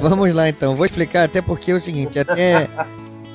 vamos 0.00 0.34
lá 0.34 0.48
então. 0.48 0.76
Vou 0.76 0.86
explicar 0.86 1.24
até 1.24 1.40
porque 1.40 1.70
é 1.70 1.74
o 1.74 1.80
seguinte, 1.80 2.18
até 2.18 2.68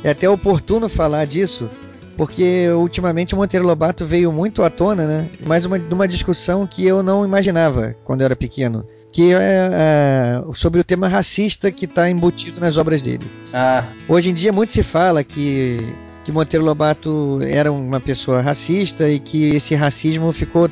é 0.03 0.11
até 0.11 0.29
oportuno 0.29 0.89
falar 0.89 1.25
disso, 1.25 1.69
porque 2.17 2.69
ultimamente 2.69 3.33
o 3.33 3.37
Monteiro 3.37 3.65
Lobato 3.65 4.05
veio 4.05 4.31
muito 4.31 4.61
à 4.61 4.69
tona, 4.69 5.07
né? 5.07 5.29
Mas 5.45 5.63
uma, 5.63 5.77
uma 5.77 6.07
discussão 6.07 6.67
que 6.67 6.85
eu 6.85 7.01
não 7.01 7.23
imaginava 7.25 7.95
quando 8.03 8.21
eu 8.21 8.25
era 8.25 8.35
pequeno. 8.35 8.85
Que 9.11 9.31
é, 9.33 9.69
é 9.71 10.43
sobre 10.55 10.81
o 10.81 10.83
tema 10.83 11.07
racista 11.07 11.71
que 11.71 11.85
está 11.85 12.09
embutido 12.09 12.59
nas 12.59 12.77
obras 12.77 13.01
dele. 13.01 13.25
Ah. 13.53 13.85
Hoje 14.07 14.31
em 14.31 14.33
dia 14.33 14.51
muito 14.51 14.73
se 14.73 14.81
fala 14.81 15.23
que, 15.23 15.93
que 16.25 16.31
Monteiro 16.31 16.65
Lobato 16.65 17.39
era 17.43 17.71
uma 17.71 17.99
pessoa 17.99 18.41
racista 18.41 19.07
e 19.07 19.19
que 19.19 19.55
esse 19.55 19.75
racismo 19.75 20.31
ficou 20.33 20.67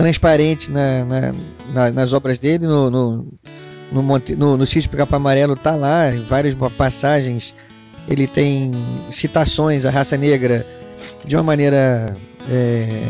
transparente 0.00 0.70
na, 0.70 1.04
na- 1.04 1.34
na- 1.74 1.90
nas 1.90 2.12
obras 2.14 2.38
dele, 2.38 2.66
no, 2.66 2.90
no, 2.90 3.26
no, 3.92 4.02
Monte, 4.02 4.34
no, 4.34 4.56
no 4.56 4.66
Sítio 4.66 4.88
Pica-Pau 4.88 5.18
Amarelo 5.18 5.54
tá 5.54 5.74
lá, 5.76 6.10
em 6.14 6.22
várias 6.22 6.54
passagens 6.76 7.54
ele 8.08 8.26
tem 8.26 8.70
citações 9.12 9.84
à 9.84 9.90
raça 9.90 10.16
negra 10.16 10.66
de 11.24 11.36
uma 11.36 11.42
maneira 11.42 12.16
é, 12.50 13.02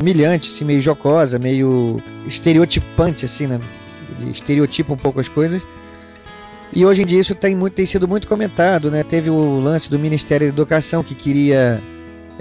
humilhante, 0.00 0.50
assim, 0.50 0.64
meio 0.64 0.82
jocosa, 0.82 1.38
meio 1.38 1.98
estereotipante, 2.26 3.24
assim, 3.24 3.46
né? 3.46 3.60
Ele 4.20 4.32
estereotipa 4.32 4.92
um 4.92 4.96
pouco 4.96 5.20
as 5.20 5.28
coisas. 5.28 5.62
E 6.72 6.84
hoje 6.84 7.02
em 7.02 7.06
dia 7.06 7.20
isso 7.20 7.36
tem, 7.36 7.54
muito, 7.54 7.74
tem 7.74 7.86
sido 7.86 8.08
muito 8.08 8.26
comentado, 8.26 8.90
né? 8.90 9.04
Teve 9.04 9.30
o 9.30 9.60
lance 9.60 9.88
do 9.88 9.98
Ministério 9.98 10.48
da 10.48 10.52
Educação 10.52 11.04
que 11.04 11.14
queria 11.14 11.80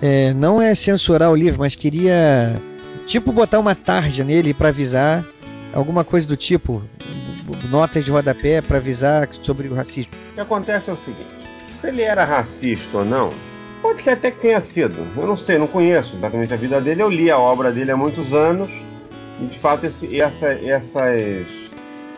é, 0.01 0.33
não 0.33 0.59
é 0.59 0.73
censurar 0.73 1.31
o 1.31 1.35
livro, 1.35 1.59
mas 1.59 1.75
queria 1.75 2.55
tipo 3.05 3.31
botar 3.31 3.59
uma 3.59 3.75
tarja 3.75 4.23
nele 4.23 4.53
para 4.53 4.69
avisar 4.69 5.25
alguma 5.73 6.03
coisa 6.03 6.27
do 6.27 6.37
tipo, 6.37 6.83
notas 7.69 8.05
de 8.05 8.11
rodapé 8.11 8.61
para 8.61 8.77
avisar 8.77 9.29
sobre 9.43 9.67
o 9.67 9.75
racismo. 9.75 10.13
O 10.31 10.33
que 10.35 10.41
acontece 10.41 10.89
é 10.89 10.93
o 10.93 10.97
seguinte: 10.97 11.27
se 11.79 11.87
ele 11.87 12.01
era 12.01 12.23
racista 12.23 12.99
ou 12.99 13.05
não, 13.05 13.31
pode 13.81 14.03
ser 14.03 14.11
até 14.11 14.31
que 14.31 14.39
tenha 14.39 14.61
sido. 14.61 15.07
Eu 15.15 15.27
não 15.27 15.37
sei, 15.37 15.57
não 15.57 15.67
conheço 15.67 16.15
exatamente 16.15 16.53
a 16.53 16.57
vida 16.57 16.79
dele. 16.79 17.01
Eu 17.01 17.09
li 17.09 17.29
a 17.29 17.37
obra 17.37 17.71
dele 17.71 17.91
há 17.91 17.97
muitos 17.97 18.33
anos 18.33 18.69
e 19.41 19.45
de 19.45 19.59
fato 19.59 19.85
esse, 19.85 20.19
essa, 20.19 20.53
essas, 20.53 21.47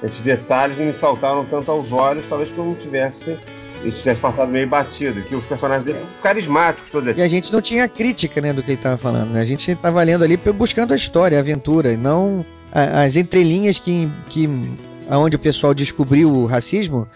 esses 0.04 0.22
detalhes 0.22 0.78
me 0.78 0.94
saltaram 0.94 1.46
tanto 1.46 1.72
aos 1.72 1.92
olhos, 1.92 2.26
talvez 2.30 2.52
que 2.52 2.58
eu 2.58 2.66
não 2.66 2.76
tivesse. 2.76 3.38
Ele 3.82 3.92
tivesse 3.92 4.20
passado 4.20 4.52
meio 4.52 4.68
batido, 4.68 5.22
que 5.22 5.36
os 5.36 5.46
personagens 5.46 5.86
dele 5.86 6.00
são 6.00 6.08
carismáticos, 6.24 6.90
todos 6.92 7.16
E 7.16 7.22
a 7.22 7.28
gente 7.28 7.54
não 7.54 7.62
tinha 7.62 7.88
crítica 7.88 8.42
né, 8.42 8.52
do 8.52 8.64
que 8.64 8.72
ele 8.72 8.78
estava 8.78 8.98
falando, 8.98 9.32
né? 9.32 9.42
A 9.42 9.46
gente 9.46 9.70
estava 9.72 10.02
lendo 10.02 10.24
ali 10.24 10.38
buscando 10.38 10.94
a 10.94 10.96
história, 10.96 11.38
a 11.38 11.42
aventura, 11.42 11.94
e 11.94 11.98
não 11.98 12.46
as 12.72 13.16
entrelinhas 13.16 13.80
que, 13.80 14.12
que 14.28 14.50
aonde 15.10 15.36
o 15.36 15.40
pessoal 15.40 15.74
descobriu 15.74 16.30
o 16.30 16.46
racismo, 16.46 17.08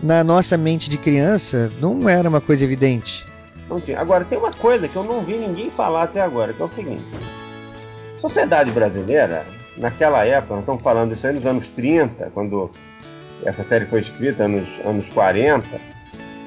na 0.00 0.22
nossa 0.22 0.56
mente 0.56 0.88
de 0.88 0.96
criança, 0.96 1.72
não 1.80 2.08
era 2.08 2.28
uma 2.28 2.40
coisa 2.40 2.64
evidente. 2.64 3.24
Não 3.68 3.80
tinha. 3.80 3.98
Agora, 3.98 4.24
tem 4.24 4.38
uma 4.38 4.52
coisa 4.52 4.86
que 4.86 4.94
eu 4.94 5.02
não 5.02 5.22
vi 5.22 5.36
ninguém 5.36 5.70
falar 5.70 6.04
até 6.04 6.20
agora, 6.20 6.52
que 6.52 6.62
é 6.62 6.64
o 6.64 6.70
seguinte. 6.70 7.02
Sociedade 8.20 8.70
brasileira, 8.70 9.44
naquela 9.76 10.24
época, 10.24 10.54
nós 10.54 10.62
estamos 10.62 10.82
falando 10.82 11.14
isso 11.14 11.26
aí 11.26 11.34
nos 11.34 11.46
anos 11.46 11.68
30, 11.68 12.30
quando 12.32 12.70
essa 13.44 13.62
série 13.64 13.86
foi 13.86 14.00
escrita, 14.00 14.44
anos, 14.44 14.68
anos 14.84 15.08
40, 15.10 15.66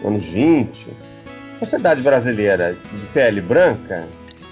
anos 0.03 0.25
20. 0.25 0.87
Sociedade 1.59 2.01
brasileira 2.01 2.75
de 2.91 3.05
pele 3.07 3.41
branca 3.41 4.07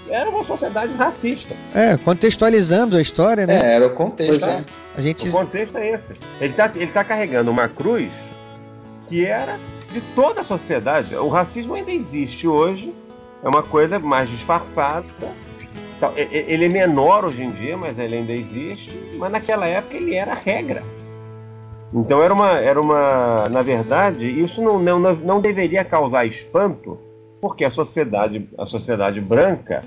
era 0.08 0.28
uma 0.28 0.44
sociedade 0.44 0.92
racista. 0.94 1.54
É, 1.74 1.96
contextualizando 1.96 2.96
a 2.96 3.00
história, 3.00 3.46
né? 3.46 3.54
É, 3.54 3.76
era 3.76 3.86
o 3.86 3.90
contexto. 3.90 4.40
Pois 4.40 4.52
é. 4.52 4.64
A 4.96 5.00
gente 5.00 5.28
O 5.28 5.32
contexto 5.32 5.78
é 5.78 5.94
esse. 5.94 6.14
Ele 6.40 6.50
está 6.50 6.70
ele 6.74 6.88
tá 6.88 7.04
carregando 7.04 7.50
uma 7.50 7.68
cruz 7.68 8.10
que 9.08 9.24
era 9.24 9.56
de 9.92 10.00
toda 10.14 10.40
a 10.40 10.44
sociedade. 10.44 11.14
O 11.14 11.28
racismo 11.28 11.74
ainda 11.74 11.90
existe 11.90 12.46
hoje, 12.46 12.94
é 13.42 13.48
uma 13.48 13.62
coisa 13.62 13.98
mais 13.98 14.28
disfarçada. 14.28 15.06
Então, 15.96 16.12
Ele 16.16 16.64
é 16.64 16.68
menor 16.68 17.26
hoje 17.26 17.42
em 17.42 17.50
dia, 17.50 17.76
mas 17.76 17.98
ele 17.98 18.16
ainda 18.16 18.32
existe. 18.32 18.90
Mas 19.18 19.30
naquela 19.30 19.66
época 19.66 19.96
ele 19.96 20.14
era 20.14 20.32
a 20.32 20.36
regra. 20.36 20.82
Então 21.92 22.22
era 22.22 22.32
uma, 22.32 22.50
era 22.52 22.80
uma, 22.80 23.48
na 23.48 23.62
verdade, 23.62 24.24
isso 24.26 24.62
não, 24.62 24.78
não, 24.78 24.98
não 25.00 25.40
deveria 25.40 25.84
causar 25.84 26.24
espanto, 26.24 26.98
porque 27.40 27.64
a 27.64 27.70
sociedade, 27.70 28.48
a 28.56 28.66
sociedade 28.66 29.20
branca 29.20 29.82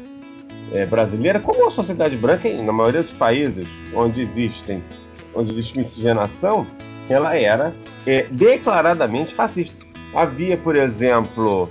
eh, 0.73 0.85
brasileira, 0.85 1.39
como 1.39 1.67
a 1.67 1.71
sociedade 1.71 2.17
branca 2.17 2.49
na 2.49 2.73
maioria 2.73 3.03
dos 3.03 3.13
países 3.13 3.67
onde 3.95 4.21
existem, 4.21 4.83
onde 5.33 5.53
existe 5.53 5.77
miscigenação, 5.77 6.67
ela 7.09 7.37
era 7.37 7.73
eh, 8.05 8.27
declaradamente 8.29 9.33
fascista. 9.33 9.83
Havia, 10.13 10.57
por 10.57 10.75
exemplo, 10.75 11.69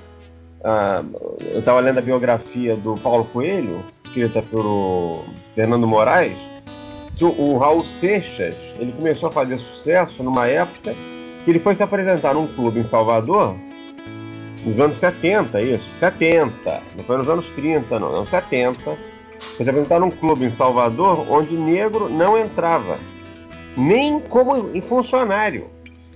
eu 1.41 1.59
estava 1.61 1.81
lendo 1.81 1.99
a 1.99 2.03
biografia 2.03 2.75
do 2.77 2.95
Paulo 2.95 3.25
Coelho, 3.27 3.85
escrita 4.05 4.43
pelo 4.43 5.25
Fernando 5.55 5.87
Moraes, 5.87 6.37
o, 7.25 7.57
Raul 7.59 7.85
Seixas 7.85 8.57
ele 8.79 8.93
começou 8.93 9.29
a 9.29 9.33
fazer 9.33 9.59
sucesso 9.59 10.23
numa 10.23 10.47
época 10.49 10.95
que 11.45 11.51
ele 11.51 11.59
foi 11.59 11.75
se 11.75 11.83
apresentar 11.83 12.35
num 12.35 12.47
clube 12.47 12.81
em 12.81 12.85
Salvador, 12.85 13.57
nos 14.65 14.79
anos 14.79 14.99
70, 14.99 15.61
isso, 15.61 15.85
70, 15.99 16.83
não 16.97 17.05
foi 17.05 17.19
nos 17.19 17.29
anos 17.29 17.47
30, 17.55 17.99
não, 17.99 18.15
anos 18.15 18.31
70. 18.31 18.79
Foi 19.57 19.65
se 19.65 19.69
apresentar 19.69 19.99
num 19.99 20.11
clube 20.11 20.45
em 20.45 20.53
Salvador 20.53 21.27
onde 21.29 21.55
negro 21.55 22.09
não 22.09 22.39
entrava, 22.39 22.99
nem 23.77 24.21
como 24.21 24.81
funcionário. 24.83 25.67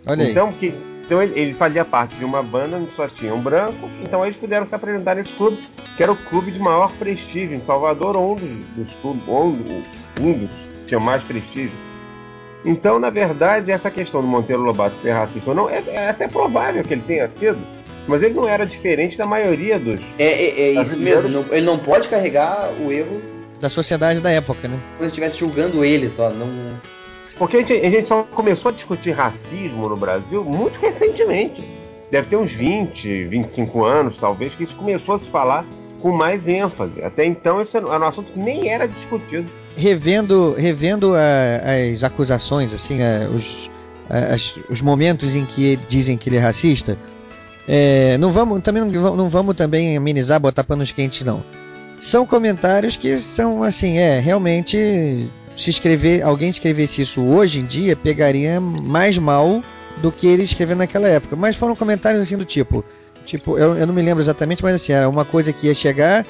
Olha 0.06 0.24
aí. 0.24 0.30
então, 0.30 0.52
que, 0.52 0.72
então 1.04 1.20
ele, 1.20 1.38
ele 1.38 1.54
fazia 1.54 1.84
parte 1.84 2.14
de 2.14 2.24
uma 2.24 2.40
banda 2.42 2.76
onde 2.76 2.90
só 2.92 3.08
tinha 3.08 3.34
um 3.34 3.40
branco, 3.40 3.90
então 4.00 4.24
eles 4.24 4.36
puderam 4.36 4.66
se 4.66 4.74
apresentar 4.74 5.16
nesse 5.16 5.32
clube, 5.32 5.58
que 5.96 6.02
era 6.02 6.12
o 6.12 6.16
clube 6.16 6.52
de 6.52 6.60
maior 6.60 6.92
prestígio 6.92 7.56
em 7.56 7.60
Salvador, 7.60 8.16
ou 8.16 8.32
um 8.32 8.34
dos, 8.36 8.66
dos 8.76 8.92
clubes, 9.00 9.22
um, 9.28 9.82
um 10.20 10.32
dos 10.32 10.65
tinha 10.86 11.00
mais 11.00 11.22
prestígio. 11.24 11.72
Então, 12.64 12.98
na 12.98 13.10
verdade, 13.10 13.70
essa 13.70 13.90
questão 13.90 14.20
do 14.20 14.26
Monteiro 14.26 14.62
Lobato 14.62 14.96
ser 15.00 15.12
racista 15.12 15.50
ou 15.50 15.54
não, 15.56 15.70
é, 15.70 15.82
é 15.86 16.08
até 16.08 16.26
provável 16.26 16.82
que 16.82 16.94
ele 16.94 17.02
tenha 17.06 17.30
sido, 17.30 17.58
mas 18.08 18.22
ele 18.22 18.34
não 18.34 18.48
era 18.48 18.66
diferente 18.66 19.16
da 19.16 19.26
maioria 19.26 19.78
dos. 19.78 20.00
É, 20.18 20.24
é, 20.24 20.60
é 20.76 20.82
isso 20.82 20.96
mesmo. 20.96 21.28
não- 21.28 21.44
ele 21.50 21.64
não 21.64 21.78
pode 21.78 22.08
carregar 22.08 22.70
o 22.80 22.90
erro 22.90 23.20
Da 23.60 23.68
sociedade 23.68 24.20
da 24.20 24.30
época, 24.30 24.66
né? 24.68 24.78
como 24.90 25.02
se 25.02 25.06
estivesse 25.06 25.38
julgando 25.38 25.84
ele 25.84 26.10
só. 26.10 26.30
Não... 26.30 26.78
Porque 27.38 27.58
a 27.58 27.60
gente, 27.60 27.72
a 27.74 27.90
gente 27.90 28.08
só 28.08 28.22
começou 28.24 28.70
a 28.70 28.74
discutir 28.74 29.10
racismo 29.12 29.88
no 29.88 29.96
Brasil 29.96 30.42
muito 30.42 30.78
recentemente. 30.80 31.62
Deve 32.10 32.28
ter 32.28 32.36
uns 32.36 32.52
20, 32.52 33.24
25 33.24 33.84
anos, 33.84 34.16
talvez, 34.18 34.54
que 34.54 34.64
isso 34.64 34.74
começou 34.76 35.16
a 35.16 35.18
se 35.18 35.26
falar 35.26 35.64
com 36.00 36.12
mais 36.12 36.46
ênfase. 36.48 37.02
Até 37.02 37.24
então, 37.24 37.60
esse 37.60 37.76
era 37.76 37.86
um 37.86 38.04
assunto 38.04 38.32
que 38.32 38.38
nem 38.38 38.68
era 38.70 38.86
discutido. 38.88 39.48
Revendo, 39.76 40.54
revendo 40.56 41.14
a- 41.14 41.60
as 41.92 42.02
acusações, 42.02 42.72
assim, 42.72 43.00
a- 43.02 43.28
os, 43.28 43.70
a- 44.08 44.34
as- 44.34 44.54
os 44.70 44.80
momentos 44.80 45.34
em 45.34 45.44
que 45.44 45.78
dizem 45.88 46.16
que 46.16 46.28
ele 46.30 46.36
é 46.36 46.40
racista, 46.40 46.96
é, 47.68 48.16
não 48.18 48.32
vamos 48.32 48.62
também 48.62 48.84
não, 48.84 49.14
não 49.16 49.28
vamos 49.28 49.54
também 49.54 49.96
amenizar, 49.96 50.40
botar 50.40 50.64
panos 50.64 50.92
quentes, 50.92 51.24
não. 51.26 51.42
São 52.00 52.24
comentários 52.26 52.96
que 52.96 53.18
são 53.18 53.62
assim, 53.62 53.98
é 53.98 54.18
realmente 54.18 55.28
se 55.58 55.70
escrever, 55.70 56.22
alguém 56.22 56.50
escrevesse 56.50 57.02
isso 57.02 57.20
hoje 57.22 57.60
em 57.60 57.64
dia 57.66 57.96
pegaria 57.96 58.60
mais 58.60 59.16
mal 59.18 59.62
do 60.02 60.12
que 60.12 60.26
ele 60.26 60.42
escreveu 60.44 60.76
naquela 60.76 61.08
época. 61.08 61.34
Mas 61.36 61.56
foram 61.56 61.74
comentários 61.74 62.22
assim 62.22 62.36
do 62.36 62.44
tipo, 62.44 62.84
tipo, 63.24 63.58
eu, 63.58 63.74
eu 63.76 63.86
não 63.86 63.94
me 63.94 64.02
lembro 64.02 64.22
exatamente, 64.22 64.62
mas 64.62 64.74
assim, 64.74 64.92
era 64.92 65.08
uma 65.08 65.24
coisa 65.24 65.52
que 65.52 65.66
ia 65.66 65.74
chegar, 65.74 66.24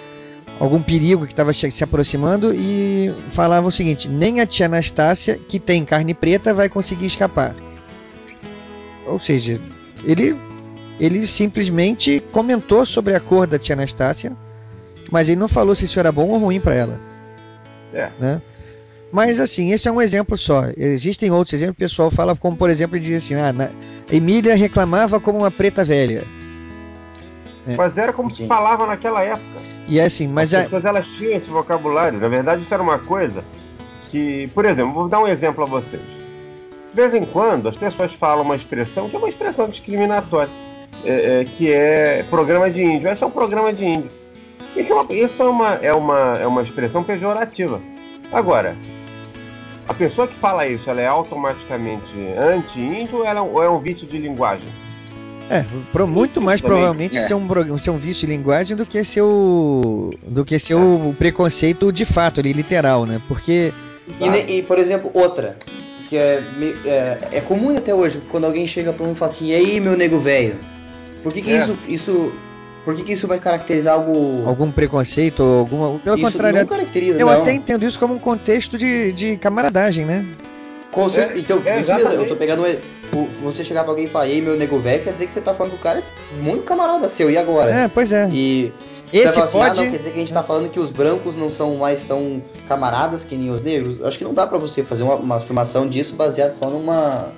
algum 0.59 0.83
perigo 0.83 1.27
que 1.27 1.33
estava 1.33 1.53
se 1.53 1.85
aproximando 1.85 2.53
e 2.55 3.15
falava 3.33 3.66
o 3.69 3.73
seguinte: 3.73 4.09
nem 4.09 4.41
a 4.41 4.47
tia 4.47 4.66
Anastácia, 4.66 5.39
que 5.49 5.59
tem 5.59 5.85
carne 5.85 6.15
preta, 6.15 6.55
vai 6.55 6.69
conseguir 6.69 7.07
escapar. 7.07 7.55
Ou 9.07 9.20
seja, 9.20 9.61
ele 10.05 10.37
ele 10.99 11.27
simplesmente 11.27 12.23
comentou 12.33 12.87
sobre 12.87 13.15
a 13.15 13.20
cor 13.20 13.47
da 13.47 13.59
tia 13.59 13.74
Anastácia, 13.74 14.37
mas 15.11 15.28
ele 15.28 15.39
não 15.39 15.49
falou 15.49 15.74
se 15.74 15.85
isso 15.85 16.01
era 16.01 16.11
bom 16.11 16.28
ou 16.28 16.39
ruim 16.39 16.61
para 16.61 16.74
ela. 16.74 17.01
É. 17.93 18.11
Né? 18.19 18.43
Mas 19.12 19.39
assim, 19.39 19.73
esse 19.73 19.87
é 19.87 19.93
um 19.93 20.03
exemplo 20.03 20.37
só. 20.37 20.65
Existem 20.77 21.31
outros 21.31 21.55
exemplos. 21.55 21.77
O 21.77 21.78
pessoal 21.78 22.11
fala, 22.11 22.35
como 22.35 22.57
por 22.57 22.69
exemplo, 22.70 22.97
ele 22.97 23.05
diz 23.07 23.24
assim: 23.24 23.35
ah, 23.35 23.53
na- 23.53 23.70
Emília 24.11 24.55
reclamava 24.57 25.20
como 25.20 25.39
uma 25.39 25.51
preta 25.51 25.85
velha. 25.85 26.24
É. 27.66 27.77
Mas 27.77 27.97
era 27.99 28.12
como 28.12 28.31
se 28.31 28.47
falava 28.47 28.87
naquela 28.87 29.23
época. 29.23 29.76
E 29.89 30.01
é 30.01 30.05
assim, 30.05 30.27
mas 30.27 30.53
As 30.53 30.61
é, 30.61 30.65
pessoas 30.65 30.85
elas 30.85 31.07
tinham 31.07 31.37
esse 31.37 31.49
vocabulário. 31.49 32.19
Na 32.19 32.29
verdade, 32.29 32.63
isso 32.63 32.75
era 32.75 32.83
uma 32.83 32.99
coisa 32.99 33.45
que, 34.11 34.49
por 34.55 34.65
exemplo, 34.65 34.93
vou 34.93 35.09
dar 35.09 35.21
um 35.21 35.29
exemplo 35.29 35.63
a 35.63 35.67
vocês. 35.67 36.03
De 36.03 36.97
vez 36.97 37.15
em 37.15 37.25
quando, 37.25 37.69
as 37.69 37.77
pessoas 37.77 38.13
falam 38.15 38.45
uma 38.45 38.57
expressão 38.57 39.09
que 39.09 39.17
é 39.17 39.19
uma 39.19 39.29
expressão 39.29 39.69
discriminatória, 39.69 40.51
é, 41.05 41.41
é, 41.41 41.45
que 41.45 41.71
é 41.71 42.25
programa 42.29 42.71
de 42.71 42.83
índio. 42.83 43.09
Esse 43.09 43.23
é 43.23 43.27
um 43.27 43.31
programa 43.31 43.73
de 43.73 43.85
índio. 43.85 44.11
Isso, 44.75 44.93
é 44.93 44.95
uma, 44.95 45.13
isso 45.13 45.43
é, 45.43 45.47
uma, 45.47 45.75
é, 45.75 45.93
uma, 45.93 46.37
é 46.41 46.47
uma 46.47 46.63
expressão 46.63 47.05
pejorativa. 47.05 47.81
Agora, 48.33 48.77
a 49.89 49.95
pessoa 49.95 50.27
que 50.27 50.35
fala 50.35 50.67
isso, 50.67 50.89
ela 50.91 51.01
é 51.01 51.07
automaticamente 51.07 52.13
anti-índio 52.37 53.19
ou, 53.19 53.25
ela, 53.25 53.43
ou 53.43 53.63
é 53.63 53.71
um 53.71 53.79
vício 53.79 54.07
de 54.07 54.19
linguagem? 54.19 54.69
É, 55.48 55.64
pro- 55.93 56.06
muito 56.06 56.40
mais 56.40 56.60
também. 56.60 56.77
provavelmente 56.77 57.16
É. 57.16 57.27
ser, 57.27 57.35
um, 57.35 57.78
ser 57.78 57.90
um 57.90 57.98
vício 57.98 58.27
de 58.27 58.35
linguagem 58.35 58.77
do 58.77 58.85
que 58.85 59.02
ser 59.05 59.20
o. 59.23 60.10
do 60.27 60.44
que 60.44 60.59
ser 60.59 60.74
o 60.74 61.14
preconceito 61.18 61.93
de 61.93 62.05
fato, 62.05 62.40
ali, 62.40 62.52
literal, 62.52 63.06
né? 63.06 63.20
Porque. 63.28 63.73
E, 64.20 64.59
e, 64.59 64.62
por 64.62 64.78
exemplo, 64.78 65.10
outra, 65.14 65.56
que 66.09 66.16
é, 66.16 66.43
me- 66.56 66.74
é, 66.85 67.18
é 67.32 67.40
comum 67.40 67.77
até 67.77 67.94
hoje, 67.94 68.20
quando 68.31 68.44
alguém 68.44 68.66
chega 68.66 68.93
pra 68.93 69.06
mim 69.06 69.12
e 69.12 69.16
fala 69.16 69.31
assim, 69.31 69.47
e 69.48 69.55
aí, 69.55 69.81
meu 69.81 69.97
nego 69.97 70.18
velho? 70.18 70.56
Por 71.23 71.32
que, 71.32 71.43
que 71.43 71.51
É. 71.52 71.59
isso, 71.59 71.78
isso 71.89 72.32
Por 72.85 72.94
que, 72.94 73.02
que 73.02 73.12
isso 73.14 73.27
vai 73.27 73.40
caracterizar 73.40 73.94
algo. 73.94 74.44
Algum 74.47 74.70
preconceito 74.70 75.40
ou 75.43 75.59
alguma. 75.60 75.98
Pelo 75.98 76.16
Isso 76.16 76.24
contrário, 76.32 76.60
não 76.60 76.66
caracteriza, 76.66 77.18
eu 77.20 77.27
não. 77.27 77.40
até 77.43 77.52
entendo 77.52 77.85
isso 77.85 77.98
como 77.98 78.14
um 78.14 78.18
contexto 78.18 78.78
de, 78.78 79.12
de 79.12 79.36
camaradagem, 79.36 80.05
né? 80.05 80.24
Com 80.93 81.11
certeza. 81.11 81.39
então, 81.41 81.61
é, 81.65 81.81
isso 81.81 81.95
mesmo, 81.95 82.11
eu 82.13 82.29
tô 82.29 82.37
pegando. 82.37 82.63
um- 82.65 83.27
Você 83.43 83.65
chegar 83.65 83.83
pra 83.85 83.93
alguém 83.93 84.07
e 84.07 84.09
falar, 84.09 84.29
ei, 84.29 84.41
meu 84.41 84.57
nego 84.57 84.79
velho, 84.81 85.05
quer 85.05 85.13
dizer 85.13 85.27
que 85.27 85.33
você 85.33 85.41
tá 85.41 85.55
falando 85.55 85.73
que 85.73 85.79
o 85.79 85.83
cara 85.83 86.01
é 86.01 86.43
muito 86.43 86.65
camarada 86.65 87.09
seu, 87.09 87.31
e 87.31 87.39
agora? 87.39 87.71
É, 87.71 87.89
pois 87.89 88.11
é. 88.13 88.29
E 88.31 88.73
Esse 89.13 89.33
você 89.35 89.41
assim, 89.41 89.61
ah, 89.61 89.67
pode- 89.69 89.81
não, 89.85 89.91
quer 89.91 89.99
dizer 89.99 90.11
que 90.11 90.17
a 90.17 90.21
gente 90.21 90.35
tá 90.35 90.43
falando 90.43 90.69
que 90.71 90.81
os 90.81 90.91
brancos 90.91 91.37
não 91.37 91.49
são 91.49 91.77
mais 91.77 92.05
tão 92.05 92.43
camaradas 92.69 93.25
que 93.25 93.37
nem 93.37 93.51
os 93.51 93.63
negros? 93.63 94.03
Acho 94.05 94.19
que 94.19 94.25
não 94.25 94.35
dá 94.35 94.47
pra 94.47 94.59
você 94.59 94.83
fazer 94.83 95.03
uma, 95.05 95.15
uma 95.15 95.37
afirmação 95.37 95.89
disso 95.89 96.15
baseada 96.17 96.53
só 96.53 96.69
numa. 96.69 97.29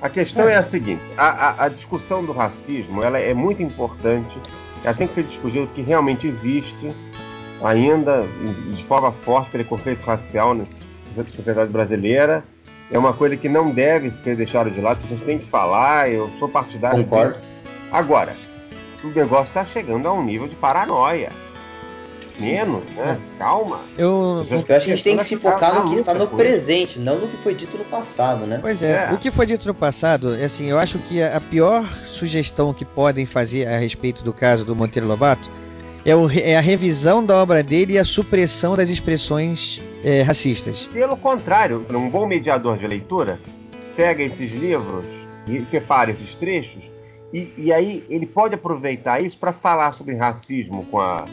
A 0.00 0.08
questão 0.08 0.48
é, 0.48 0.56
a 0.56 0.64
seguinte: 0.64 1.02
a, 1.16 1.26
a- 1.28 1.64
a 1.64 1.68
discussão 1.68 2.24
do 2.24 2.32
racismo 2.32 3.02
ela 3.02 3.18
é 3.18 3.34
muito 3.34 3.62
importante. 3.62 4.36
Ela 4.84 4.94
tem 4.94 5.06
que 5.06 5.14
ser 5.14 5.24
discutida 5.24 5.66
porque 5.66 5.82
realmente 5.82 6.26
existe 6.26 6.90
ainda 7.62 8.24
de 8.74 8.84
forma 8.84 9.12
forte 9.12 9.50
preconceito 9.50 10.02
racial 10.04 10.54
na 10.54 10.64
sociedade 11.14 11.70
brasileira. 11.70 12.44
É 12.90 12.98
uma 12.98 13.12
coisa 13.12 13.36
que 13.36 13.48
não 13.48 13.70
deve 13.70 14.10
ser 14.10 14.36
deixada 14.36 14.70
de 14.70 14.80
lado. 14.80 15.00
A 15.04 15.08
gente 15.08 15.24
tem 15.24 15.38
que 15.38 15.46
falar. 15.46 16.10
Eu 16.10 16.30
sou 16.38 16.48
partidário. 16.48 17.02
Concordo. 17.04 17.36
Agora, 17.90 18.36
o 19.02 19.08
negócio 19.08 19.48
está 19.48 19.64
chegando 19.64 20.06
a 20.06 20.12
um 20.12 20.24
nível 20.24 20.48
de 20.48 20.54
paranoia. 20.56 21.30
Menos, 22.38 22.84
né? 22.94 23.18
Calma. 23.38 23.80
Eu, 23.96 24.44
Eu 24.50 24.58
acho 24.58 24.66
que 24.66 24.72
a 24.72 24.78
gente 24.78 25.02
tem 25.02 25.16
que 25.16 25.24
se 25.24 25.36
focar 25.36 25.74
no 25.74 25.90
que 25.90 25.96
está 25.96 26.12
no 26.12 26.26
presente. 26.26 26.36
presente, 26.36 26.98
não 26.98 27.18
no 27.18 27.28
que 27.28 27.36
foi 27.38 27.54
dito 27.54 27.78
no 27.78 27.84
passado, 27.86 28.46
né? 28.46 28.58
Pois 28.60 28.82
é, 28.82 29.10
o 29.10 29.16
que 29.16 29.30
foi 29.30 29.46
dito 29.46 29.66
no 29.66 29.72
passado, 29.72 30.34
é 30.34 30.44
assim, 30.44 30.68
eu 30.68 30.78
acho 30.78 30.98
que 30.98 31.22
a 31.22 31.36
a 31.36 31.40
pior 31.40 31.88
sugestão 32.10 32.74
que 32.74 32.84
podem 32.84 33.24
fazer 33.24 33.66
a 33.66 33.78
respeito 33.78 34.22
do 34.22 34.32
caso 34.32 34.64
do 34.64 34.76
Monteiro 34.76 35.06
Lobato 35.08 35.48
é, 36.06 36.14
o 36.16 36.30
é 36.30 36.56
a 36.56 36.60
revisão 36.60 37.24
da 37.24 37.36
obra 37.36 37.62
dele 37.62 37.94
e 37.94 37.98
a 37.98 38.04
supressão 38.04 38.74
das 38.76 38.88
expressões 38.88 39.80
é, 40.04 40.22
racistas. 40.22 40.88
Pelo 40.92 41.16
contrário, 41.16 41.84
um 41.90 42.08
bom 42.08 42.26
mediador 42.26 42.78
de 42.78 42.86
leitura 42.86 43.38
pega 43.96 44.22
esses 44.22 44.52
livros 44.52 45.04
e 45.46 45.60
separa 45.66 46.10
esses 46.10 46.34
trechos 46.36 46.88
e, 47.32 47.52
e 47.58 47.72
aí 47.72 48.04
ele 48.08 48.26
pode 48.26 48.54
aproveitar 48.54 49.20
isso 49.22 49.36
para 49.38 49.52
falar 49.52 49.92
sobre 49.94 50.14
racismo 50.14 50.84
com 50.86 51.00
a, 51.00 51.24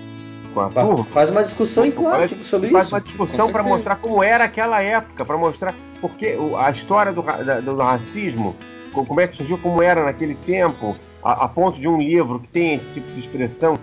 com 0.54 0.62
a 0.62 0.70
turma. 0.70 1.04
Faz 1.06 1.30
uma 1.30 1.44
discussão 1.44 1.86
em 1.86 1.92
classe 1.92 2.36
sobre 2.44 2.72
faz 2.72 2.86
isso. 2.88 2.96
uma 2.96 3.02
discussão 3.02 3.52
para 3.52 3.64
mostrar 3.64 3.96
como 3.98 4.24
era 4.24 4.46
aquela 4.46 4.82
época, 4.82 5.24
para 5.24 5.38
mostrar 5.38 5.74
porque 6.02 6.36
a 6.58 6.72
história 6.72 7.14
do, 7.14 7.22
da- 7.22 7.60
do 7.62 7.76
racismo, 7.78 8.56
co- 8.92 9.06
como 9.06 9.22
é 9.22 9.28
que 9.28 9.38
surgiu, 9.38 9.58
como 9.60 9.82
era 9.82 10.04
naquele 10.04 10.36
tempo, 10.36 10.96
a, 11.24 11.46
a 11.46 11.48
ponto 11.48 11.80
de 11.80 11.88
um 11.88 11.98
livro 11.98 12.40
que 12.40 12.48
tem 12.50 12.76
esse 12.76 12.92
tipo 12.92 13.10
de 13.14 13.20
expressão 13.20 13.76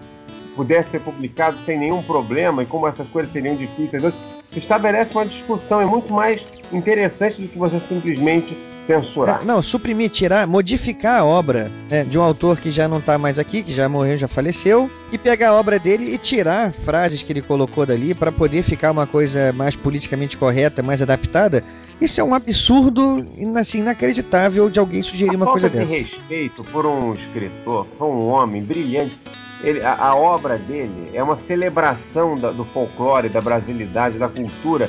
pudesse 0.57 0.91
ser 0.91 1.01
publicado 1.01 1.59
sem 1.65 1.79
nenhum 1.79 2.03
problema 2.03 2.63
e 2.63 2.67
como 2.67 2.87
essas 2.87 3.09
coisas 3.09 3.33
seriam 3.33 3.57
difíceis. 3.57 4.03
Se 4.51 4.59
estabelece 4.59 5.13
uma 5.13 5.25
discussão, 5.25 5.81
é 5.81 5.87
muito 5.87 6.13
mais 6.13 6.43
interessante 6.73 7.41
do 7.41 7.49
que 7.49 7.59
você 7.59 7.79
simplesmente 7.81 8.57
censurar. 8.83 9.45
Não, 9.45 9.63
suprimir, 9.63 10.11
tirar, 10.11 10.47
modificar 10.47 11.21
a 11.21 11.25
obra 11.25 11.71
né, 11.89 12.05
de 12.05 12.19
um 12.19 12.23
autor 12.23 12.59
que 12.59 12.71
já 12.71 12.89
não 12.89 12.99
está 12.99 13.17
mais 13.17 13.39
aqui, 13.39 13.63
que 13.63 13.73
já 13.73 13.89
morreu, 13.89 14.19
já 14.19 14.27
faleceu, 14.27 14.91
e 15.13 15.19
pegar 15.19 15.51
a 15.51 15.55
obra 15.55 15.79
dele 15.79 16.13
e 16.13 16.19
tirar 16.19 16.73
frases 16.73 17.23
que 17.23 17.33
ele 17.33 17.43
colocou 17.43 17.87
dali 17.87 18.15
para 18.15 18.33
poder 18.33 18.63
ficar 18.63 18.91
uma 18.91 19.07
coisa 19.07 19.53
mais 19.53 19.77
politicamente 19.77 20.37
correta, 20.37 20.83
mais 20.83 21.01
adaptada. 21.01 21.63
Isso 22.01 22.21
é 22.21 22.25
um 22.25 22.35
absurdo, 22.35 23.27
assim, 23.57 23.81
inacreditável 23.81 24.71
de 24.71 24.79
alguém 24.79 25.03
sugerir 25.03 25.37
uma 25.37 25.45
falta 25.45 25.69
coisa 25.69 25.71
de 25.71 25.79
dessa. 25.79 25.93
respeito 25.93 26.65
por 26.65 26.87
um 26.87 27.15
escritor, 27.15 27.87
por 27.99 28.07
um 28.07 28.29
homem 28.29 28.63
brilhante. 28.63 29.19
Ele- 29.63 29.83
a, 29.83 29.95
a 29.95 30.15
obra 30.17 30.57
dele 30.59 31.11
é 31.15 31.23
uma 31.23 31.37
celebração 31.39 32.35
da- 32.35 32.51
do 32.51 32.65
folclore, 32.65 33.29
da 33.29 33.41
brasilidade, 33.41 34.19
da 34.19 34.29
cultura. 34.29 34.89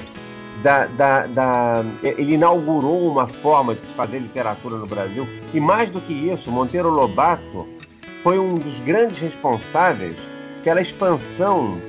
Da, 0.63 0.85
da- 0.85 1.25
da- 1.25 1.83
ele 2.03 2.35
inaugurou 2.35 3.11
uma 3.11 3.27
forma 3.27 3.73
de 3.73 3.85
se 3.85 3.93
fazer 3.93 4.19
literatura 4.19 4.77
no 4.77 4.85
Brasil. 4.85 5.27
E 5.53 5.59
mais 5.59 5.89
do 5.89 5.99
que 5.99 6.13
isso, 6.13 6.51
Monteiro 6.51 6.89
Lobato 6.89 7.67
foi 8.21 8.37
um 8.37 8.53
dos 8.55 8.79
grandes 8.81 9.17
responsáveis 9.19 10.15
pela 10.63 10.79
expansão 10.81 11.81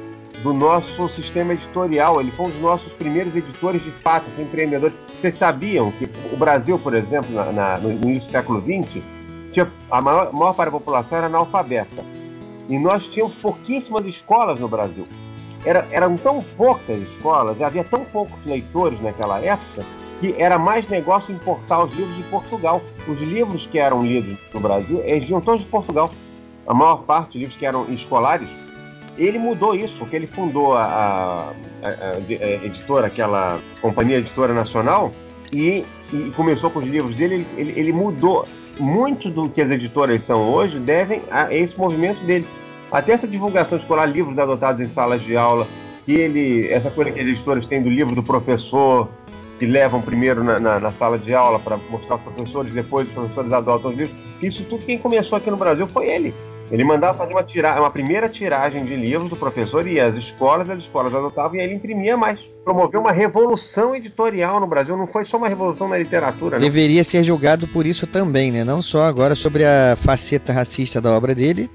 do 0.43 0.55
nosso 0.55 1.07
sistema 1.11 1.53
editorial. 1.53 2.19
Ele 2.21 2.31
foi 2.31 2.47
um 2.47 2.51
dos 2.51 2.61
nossos 2.63 2.91
primeiros 2.95 3.37
editores 3.37 3.83
de 3.85 3.91
fato, 3.91 4.27
assim, 4.29 4.43
empreendedores. 4.43 4.97
Vocês 5.21 5.37
sabiam 5.37 5.91
que 5.93 6.09
o 6.33 6.37
Brasil, 6.39 6.79
por 6.79 6.95
exemplo, 6.95 7.31
na- 7.35 7.53
na- 7.53 7.79
no 7.79 7.91
início 7.93 8.27
do 8.29 8.33
século 8.33 8.63
XX, 8.63 9.03
tinha, 9.53 9.71
a 9.91 10.01
maior, 10.01 10.33
maior 10.33 10.55
parte 10.55 10.73
da 10.73 10.79
população 10.79 11.19
era 11.19 11.27
analfabeta. 11.27 12.03
E 12.69 12.79
nós 12.79 13.05
tínhamos 13.07 13.35
pouquíssimas 13.37 14.05
escolas 14.07 14.59
no 14.61 14.69
Brasil. 14.69 15.07
Era- 15.65 15.87
eram 15.91 16.17
tão 16.17 16.43
poucas 16.57 17.01
escolas, 17.03 17.61
havia 17.61 17.85
tão 17.85 18.05
poucos 18.05 18.45
leitores 18.45 19.01
naquela 19.01 19.41
época, 19.41 19.85
que 20.21 20.35
era 20.41 20.59
mais 20.59 20.87
negócio 20.89 21.35
importar 21.35 21.85
os 21.85 21.93
livros 21.95 22.17
de 22.17 22.23
Portugal. 22.25 22.81
Os 23.09 23.21
livros 23.21 23.67
que 23.67 23.79
eram 23.79 24.01
lidos 24.03 24.39
no 24.53 24.61
Brasil, 24.61 25.01
eles 25.05 25.27
vinham 25.27 25.41
todos 25.41 25.61
de 25.63 25.67
Portugal. 25.67 26.11
A 26.67 26.73
maior 26.75 27.03
parte 27.03 27.33
de 27.33 27.39
livros 27.41 27.57
que 27.57 27.67
eram 27.67 27.87
escolares, 27.93 28.49
ele 29.19 29.39
mudou 29.39 29.75
isso, 29.75 29.95
porque 29.99 30.17
ele 30.17 30.27
fundou 30.29 30.75
a- 30.75 30.85
a- 30.85 31.53
a- 31.83 32.17
a 32.17 32.19
editora, 32.65 33.09
aquela 33.09 33.59
companhia 33.81 34.19
editora 34.19 34.55
nacional, 34.55 35.13
e, 35.53 35.85
e 36.13 36.31
começou 36.35 36.71
com 36.71 36.79
os 36.79 36.87
livros 36.87 37.15
dele. 37.17 37.47
Ele, 37.57 37.73
ele- 37.79 37.93
mudou 37.93 38.47
muito 38.81 39.31
do 39.31 39.49
que 39.49 39.61
as 39.61 39.71
editoras 39.71 40.23
são 40.25 40.51
hoje, 40.53 40.79
devem 40.79 41.23
a 41.31 41.53
esse 41.55 41.79
movimento 41.79 42.25
dele. 42.25 42.47
Até 42.91 43.13
essa 43.13 43.29
divulgação 43.29 43.79
escolar, 43.79 44.07
livros 44.07 44.39
adotados 44.39 44.81
em 44.85 44.91
salas 44.91 45.23
de 45.23 45.37
aula, 45.37 45.67
que 46.05 46.13
ele, 46.13 46.69
essa 46.69 46.91
coisa 46.91 47.11
que 47.11 47.21
as 47.21 47.27
editoras 47.27 47.67
têm 47.67 47.83
do 47.83 47.89
livro 47.91 48.15
do 48.15 48.23
professor, 48.23 49.09
que 49.59 49.67
levam 49.67 50.01
primeiro 50.03 50.43
na, 50.43 50.59
na- 50.59 50.81
na 50.81 50.93
sala 50.93 51.19
de 51.19 51.33
aula 51.35 51.59
para 51.59 51.77
mostrar 51.77 52.15
aos 52.15 52.23
professores, 52.23 52.73
depois 52.75 53.07
os 53.09 53.15
professores 53.15 53.53
adotam 53.53 53.91
os 53.91 53.97
livros. 53.97 54.17
Isso 54.43 54.65
tudo 54.65 54.85
quem 54.85 54.99
começou 54.99 55.39
aqui 55.39 55.51
no 55.51 55.57
Brasil 55.57 55.87
foi 55.87 56.09
ele. 56.09 56.35
Ele 56.71 56.85
mandava 56.85 57.19
fazer 57.19 57.33
uma, 57.33 57.43
tira 57.45 57.79
uma 57.79 57.91
primeira 57.91 58.29
tiragem 58.29 58.85
de 58.85 58.97
livros 58.97 59.29
do 59.29 59.37
professor 59.37 59.87
e 59.87 60.01
as 60.01 60.17
escolas, 60.17 60.69
as 60.71 60.79
escolas 60.79 61.15
adotavam 61.15 61.57
e 61.57 61.61
aí 61.61 61.67
ele 61.67 61.75
imprimia 61.75 62.17
mais. 62.17 62.41
Promoveu 62.65 63.01
uma 63.01 63.13
revolução 63.13 63.95
editorial 63.95 64.61
no 64.61 64.67
Brasil, 64.67 64.97
não 64.97 65.07
foi 65.07 65.25
só 65.25 65.37
uma 65.37 65.49
revolução 65.49 65.89
na 65.89 65.99
literatura, 65.99 66.59
né? 66.59 66.65
Deveria 66.65 67.03
ser 67.03 67.25
julgado 67.25 67.67
por 67.67 67.85
isso 67.87 68.07
também, 68.07 68.53
né? 68.53 68.63
Não 68.63 68.81
só 68.81 69.03
agora 69.03 69.35
sobre 69.35 69.65
a 69.65 69.97
faceta 70.01 70.53
racista 70.53 71.01
da 71.01 71.11
obra 71.11 71.35
dele, 71.35 71.69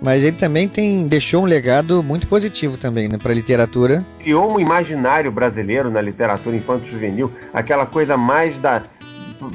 mas 0.00 0.22
ele 0.24 0.36
também 0.36 0.68
tem 0.68 1.06
deixou 1.06 1.42
um 1.42 1.46
legado 1.46 2.02
muito 2.02 2.26
positivo 2.26 2.76
também, 2.78 3.08
né, 3.08 3.18
para 3.18 3.32
a 3.32 3.34
literatura. 3.34 4.04
criou 4.20 4.52
um 4.52 4.58
imaginário 4.58 5.30
brasileiro 5.30 5.90
na 5.90 6.00
literatura 6.00 6.56
infanto-juvenil, 6.56 7.30
aquela 7.52 7.86
coisa 7.86 8.16
mais 8.16 8.58
da 8.58 8.82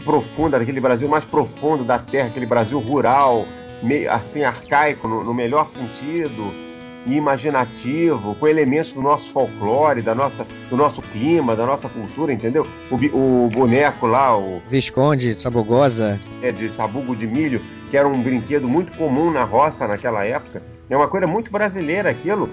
profunda, 0.03 0.59
daquele 0.59 0.79
Brasil 0.79 1.07
mais 1.07 1.25
profundo 1.25 1.83
da 1.83 1.97
terra, 1.97 2.27
aquele 2.27 2.45
Brasil 2.45 2.79
rural, 2.79 3.45
meio 3.81 4.11
assim 4.11 4.43
arcaico 4.43 5.07
no, 5.07 5.23
no 5.23 5.33
melhor 5.33 5.69
sentido, 5.69 6.66
e 7.07 7.15
imaginativo, 7.15 8.35
com 8.35 8.47
elementos 8.47 8.91
do 8.91 9.01
nosso 9.01 9.31
folclore, 9.31 10.01
da 10.01 10.13
nossa, 10.13 10.45
do 10.69 10.75
nosso 10.75 11.01
clima, 11.01 11.55
da 11.55 11.65
nossa 11.65 11.87
cultura, 11.87 12.33
entendeu? 12.33 12.67
O, 12.91 12.95
o 12.95 13.49
boneco 13.49 14.05
lá, 14.05 14.37
o 14.37 14.61
Visconde, 14.69 15.39
Sabogosa. 15.39 16.19
é, 16.41 16.51
de 16.51 16.69
sabugo 16.73 17.15
de 17.15 17.25
milho, 17.25 17.61
que 17.89 17.97
era 17.97 18.07
um 18.07 18.21
brinquedo 18.21 18.67
muito 18.67 18.95
comum 18.97 19.31
na 19.31 19.43
roça 19.43 19.87
naquela 19.87 20.25
época. 20.25 20.61
É 20.89 20.95
uma 20.95 21.07
coisa 21.07 21.25
muito 21.25 21.49
brasileira 21.49 22.09
aquilo, 22.09 22.49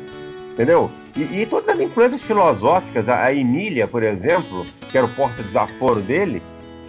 entendeu? 0.52 0.90
E, 1.16 1.42
e 1.42 1.46
todas 1.46 1.68
as 1.68 1.80
influências 1.80 2.22
filosóficas, 2.22 3.08
a, 3.08 3.24
a 3.24 3.34
Emília, 3.34 3.86
por 3.88 4.02
exemplo, 4.02 4.64
que 4.90 4.96
era 4.96 5.06
o 5.06 5.14
porta-desaforo 5.14 6.00
dele, 6.00 6.40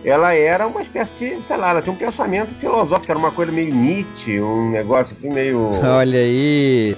ela 0.03 0.35
era 0.35 0.67
uma 0.67 0.83
espécie 0.83 1.13
de, 1.17 1.47
sei 1.47 1.57
lá, 1.57 1.71
ela 1.71 1.81
tinha 1.81 1.93
um 1.93 1.97
pensamento 1.97 2.53
filosófico, 2.59 3.11
era 3.11 3.17
uma 3.17 3.31
coisa 3.31 3.51
meio 3.51 3.73
Nietzsche, 3.73 4.39
um 4.39 4.69
negócio 4.69 5.15
assim 5.17 5.31
meio... 5.31 5.71
Olha 5.83 6.19
aí. 6.19 6.95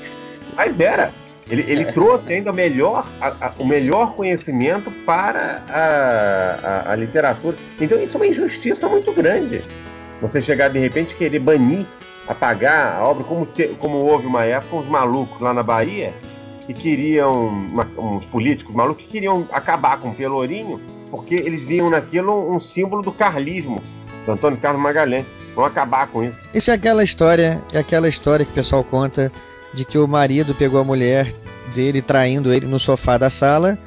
Mas 0.58 0.80
era. 0.80 1.14
Ele, 1.50 1.64
ele 1.66 1.86
trouxe 1.86 2.34
ainda 2.34 2.52
o 2.52 2.54
melhor, 2.54 3.08
a- 3.22 3.28
a- 3.40 3.54
o 3.58 3.66
melhor 3.66 4.16
conhecimento 4.16 4.92
para 5.06 5.64
a, 5.70 6.90
a- 6.90 6.92
a 6.92 6.96
literatura. 6.96 7.56
Então 7.80 7.98
isso 8.04 8.14
é 8.14 8.18
uma 8.18 8.28
injustiça 8.28 8.90
muito 8.90 9.14
grande. 9.14 9.62
Você 10.22 10.42
chegar 10.42 10.68
de 10.70 10.78
repente 10.80 11.14
e 11.14 11.16
querer 11.16 11.40
banir, 11.40 11.86
apagar 12.28 12.98
a 12.98 13.04
obra, 13.06 13.24
como, 13.24 13.46
te- 13.46 13.70
como 13.80 13.98
houve 14.00 14.28
uma 14.28 14.44
época, 14.44 14.76
uns 14.76 14.90
malucos 14.90 15.40
lá 15.40 15.54
na 15.54 15.64
Bahia 15.64 16.14
que 16.66 16.74
queriam, 16.74 17.48
uma- 17.48 17.88
uns 17.98 18.26
políticos 18.26 18.76
malucos 18.76 19.06
que 19.06 19.10
queriam 19.10 19.48
acabar 19.54 20.02
com 20.02 20.10
o 20.10 20.14
Pelourinho, 20.14 20.82
porque 21.10 21.36
eles 21.36 21.64
viam 21.64 21.90
naquilo 21.90 22.54
um 22.54 22.60
símbolo 22.60 23.02
do 23.02 23.14
carlismo, 23.14 23.82
do 24.26 24.34
Antônio 24.34 24.58
Carlos 24.60 24.82
Magalhães. 24.82 25.26
Vão 25.56 25.64
acabar 25.64 26.08
com 26.08 26.26
isso. 26.26 26.36
Isso 26.54 26.70
é 26.70 26.74
aquela 26.74 27.04
história, 27.06 27.62
é 27.72 27.80
aquela 27.80 28.10
história 28.10 28.46
que 28.46 28.52
o 28.52 28.56
pessoal 28.56 28.84
conta 28.84 29.32
de 29.74 29.86
que 29.86 29.98
o 29.98 30.08
marido 30.08 30.56
pegou 30.56 30.80
a 30.80 30.84
mulher 30.84 31.34
dele 31.74 32.02
traindo 32.02 32.54
ele 32.54 32.66
no 32.66 32.80
sofá 32.80 33.18
da 33.18 33.30
sala. 33.30 33.78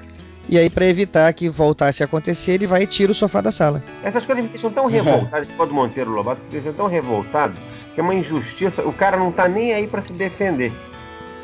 E 0.48 0.58
aí, 0.58 0.68
para 0.68 0.86
evitar 0.86 1.32
que 1.32 1.48
voltasse 1.48 2.02
a 2.02 2.06
acontecer, 2.06 2.52
ele 2.52 2.66
vai 2.66 2.82
e 2.82 2.86
tira 2.86 3.12
o 3.12 3.14
sofá 3.14 3.40
da 3.40 3.52
sala. 3.52 3.82
Essas 4.02 4.26
coisas 4.26 4.44
me 4.44 4.50
deixam 4.50 4.70
tão 4.70 4.86
revoltado, 4.86 5.46
quando 5.56 5.72
Monteiro 5.72 6.10
Lobato 6.10 6.42
me 6.42 6.50
deixam 6.50 6.72
tão 6.72 6.86
revoltado, 6.86 7.54
que 7.94 8.00
é 8.00 8.02
uma 8.02 8.14
injustiça. 8.14 8.82
O 8.82 8.92
cara 8.92 9.16
não 9.16 9.30
tá 9.30 9.46
nem 9.46 9.72
aí 9.72 9.86
para 9.86 10.02
se 10.02 10.12
defender. 10.12 10.72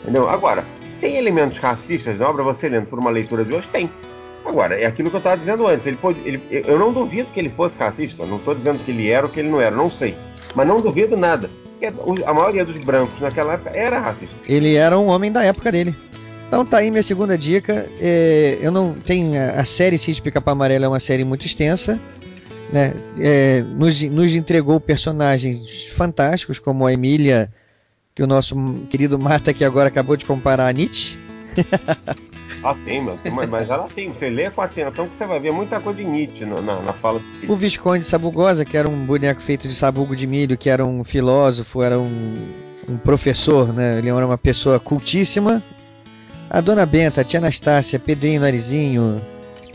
Entendeu? 0.03 0.29
Agora, 0.29 0.65
tem 1.01 1.17
elementos 1.17 1.59
racistas 1.59 2.19
na 2.19 2.29
obra, 2.29 2.43
você 2.43 2.69
lendo 2.69 2.87
por 2.87 2.99
uma 2.99 3.11
leitura 3.11 3.45
de 3.45 3.55
hoje? 3.55 3.69
Tem. 3.69 3.91
Agora, 4.45 4.79
é 4.79 4.87
aquilo 4.87 5.11
que 5.11 5.17
eu 5.17 5.19
estava 5.19 5.37
dizendo 5.37 5.67
antes. 5.67 5.87
Ele 5.87 5.97
pode, 5.97 6.19
ele, 6.25 6.43
eu 6.51 6.79
não 6.79 6.93
duvido 6.93 7.29
que 7.33 7.39
ele 7.39 7.51
fosse 7.51 7.79
racista. 7.79 8.25
Não 8.25 8.37
estou 8.37 8.55
dizendo 8.55 8.79
que 8.85 8.91
ele 8.91 9.11
era 9.11 9.27
ou 9.27 9.33
que 9.33 9.41
ele 9.41 9.49
não 9.49 9.61
era, 9.61 9.75
não 9.75 9.91
sei. 9.91 10.17
Mas 10.55 10.67
não 10.67 10.81
duvido 10.81 11.17
nada. 11.17 11.51
Porque 11.79 12.23
a 12.25 12.33
maioria 12.33 12.65
dos 12.65 12.83
brancos 12.83 13.21
naquela 13.21 13.55
época 13.55 13.71
era 13.71 13.99
racista. 13.99 14.35
Ele 14.49 14.75
era 14.75 14.99
um 14.99 15.09
homem 15.09 15.31
da 15.31 15.45
época 15.45 15.71
dele. 15.71 15.95
Então 16.49 16.65
tá 16.65 16.79
aí 16.79 16.91
minha 16.91 17.03
segunda 17.03 17.37
dica. 17.37 17.87
É, 18.01 18.59
eu 18.61 18.71
não 18.71 18.95
tenho 18.95 19.33
a, 19.59 19.65
série 19.65 19.99
Sítio 19.99 20.23
Pica-Pau 20.23 20.53
Amarelo 20.53 20.85
é 20.85 20.89
uma 20.89 21.01
série 21.01 21.25
muito 21.25 21.45
extensa. 21.45 22.01
Né? 22.73 22.95
É, 23.19 23.63
nos, 23.63 24.01
nos 24.03 24.33
entregou 24.33 24.81
personagens 24.81 25.61
fantásticos 25.97 26.59
como 26.59 26.87
a 26.87 26.93
Emília, 26.93 27.53
que 28.15 28.23
o 28.23 28.27
nosso 28.27 28.57
querido 28.89 29.19
Marta 29.19 29.51
aqui 29.51 29.65
agora 29.65 29.89
acabou 29.89 30.17
de 30.17 30.25
comparar 30.25 30.69
a 30.69 30.73
Nietzsche. 30.73 31.19
Ela 32.67 32.77
tem, 32.85 33.01
mas, 33.01 33.49
mas 33.49 33.71
ela 33.71 33.89
tem. 33.89 34.13
Você 34.13 34.29
lê 34.29 34.51
com 34.51 34.61
atenção 34.61 35.09
que 35.09 35.17
você 35.17 35.25
vai 35.25 35.39
ver 35.39 35.53
muita 35.53 35.79
coisa 35.79 36.03
de 36.03 36.05
Nietzsche 36.05 36.45
na, 36.45 36.61
na, 36.61 36.81
na 36.81 36.93
fala 36.95 37.21
O 37.49 37.55
Visconde 37.55 38.05
Sabugosa, 38.05 38.65
que 38.65 38.77
era 38.77 38.89
um 38.89 39.07
boneco 39.07 39.41
feito 39.41 39.69
de 39.69 39.75
sabugo 39.75 40.17
de 40.17 40.27
milho, 40.27 40.59
que 40.59 40.69
era 40.69 40.85
um 40.85 41.05
filósofo, 41.05 41.81
era 41.81 41.97
um, 41.97 42.35
um 42.89 42.97
professor, 42.97 43.73
né? 43.73 43.99
Ele 43.99 44.09
era 44.09 44.27
uma 44.27 44.37
pessoa 44.37 44.81
cultíssima. 44.81 45.63
A 46.51 46.61
Dona 46.61 46.85
Benta, 46.85 47.21
a 47.21 47.25
Tia 47.25 47.39
Anastácia, 47.39 48.01
Pedrinho 48.01 48.41
Narizinho. 48.41 49.23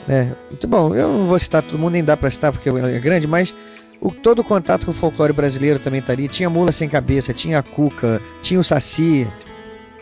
Né? 0.06 0.36
Muito 0.50 0.68
bom, 0.68 0.94
eu 0.94 1.08
não 1.08 1.28
vou 1.28 1.40
citar 1.40 1.64
todo 1.64 1.80
mundo, 1.80 1.94
nem 1.94 2.04
dá 2.04 2.18
pra 2.18 2.30
citar 2.30 2.52
porque 2.52 2.68
é 2.68 3.00
grande, 3.00 3.26
mas 3.26 3.54
o, 4.02 4.12
todo 4.12 4.40
o 4.40 4.44
contato 4.44 4.86
com 4.86 4.92
o 4.92 4.96
folclore 4.96 5.32
brasileiro 5.32 5.80
também 5.80 6.00
estaria. 6.02 6.28
Tinha 6.28 6.50
Mula 6.50 6.74
Sem 6.74 6.90
Cabeça, 6.90 7.34
tinha 7.34 7.60
a 7.60 7.64
Cuca, 7.64 8.22
tinha 8.42 8.60
o 8.60 8.64
Saci, 8.64 9.28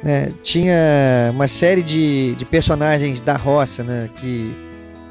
né? 0.03 0.31
tinha 0.43 1.31
uma 1.31 1.47
série 1.47 1.81
de, 1.81 2.35
de 2.35 2.45
personagens 2.45 3.19
da 3.19 3.35
roça 3.35 3.83
né? 3.83 4.09
que, 4.15 4.55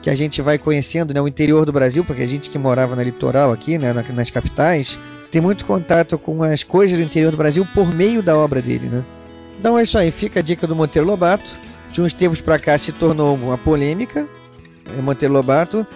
que 0.02 0.10
a 0.10 0.14
gente 0.14 0.40
vai 0.40 0.58
conhecendo, 0.58 1.12
né? 1.12 1.20
o 1.20 1.28
interior 1.28 1.64
do 1.64 1.72
Brasil, 1.72 2.04
porque 2.04 2.22
a 2.22 2.26
gente 2.26 2.50
que 2.50 2.58
morava 2.58 2.96
na 2.96 3.02
litoral 3.02 3.52
aqui, 3.52 3.78
né? 3.78 3.92
nas 3.92 4.30
capitais, 4.30 4.96
tem 5.30 5.40
muito 5.40 5.64
contato 5.64 6.18
com 6.18 6.42
as 6.42 6.62
coisas 6.62 6.96
do 6.96 7.04
interior 7.04 7.30
do 7.30 7.36
Brasil 7.36 7.66
por 7.74 7.94
meio 7.94 8.22
da 8.22 8.36
obra 8.36 8.62
dele. 8.62 8.86
Né? 8.86 9.04
Então 9.58 9.78
é 9.78 9.82
isso 9.82 9.98
aí, 9.98 10.10
fica 10.10 10.40
a 10.40 10.42
dica 10.42 10.66
do 10.66 10.76
Monteiro 10.76 11.06
Lobato. 11.06 11.48
De 11.92 12.02
uns 12.02 12.12
tempos 12.12 12.40
para 12.40 12.58
cá 12.58 12.78
se 12.78 12.92
tornou 12.92 13.34
uma 13.34 13.56
polêmica, 13.56 14.28
é 14.96 15.00
Monteiro 15.00 15.34
Lobato. 15.34 15.86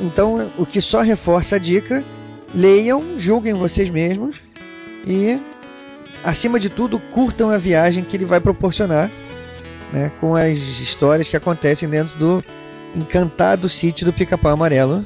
Então, 0.00 0.50
o 0.58 0.66
que 0.66 0.80
só 0.80 1.02
reforça 1.02 1.56
a 1.56 1.58
dica, 1.58 2.04
leiam, 2.54 3.18
julguem 3.18 3.54
vocês 3.54 3.90
mesmos 3.90 4.36
e, 5.06 5.38
acima 6.24 6.58
de 6.60 6.68
tudo, 6.68 6.98
curtam 6.98 7.50
a 7.50 7.58
viagem 7.58 8.04
que 8.04 8.16
ele 8.16 8.24
vai 8.24 8.40
proporcionar 8.40 9.10
né, 9.92 10.10
com 10.20 10.34
as 10.34 10.58
histórias 10.58 11.28
que 11.28 11.36
acontecem 11.36 11.88
dentro 11.88 12.16
do 12.18 12.44
encantado 12.94 13.68
sítio 13.68 14.04
do 14.04 14.12
Pica-Pau 14.12 14.52
Amarelo. 14.52 15.04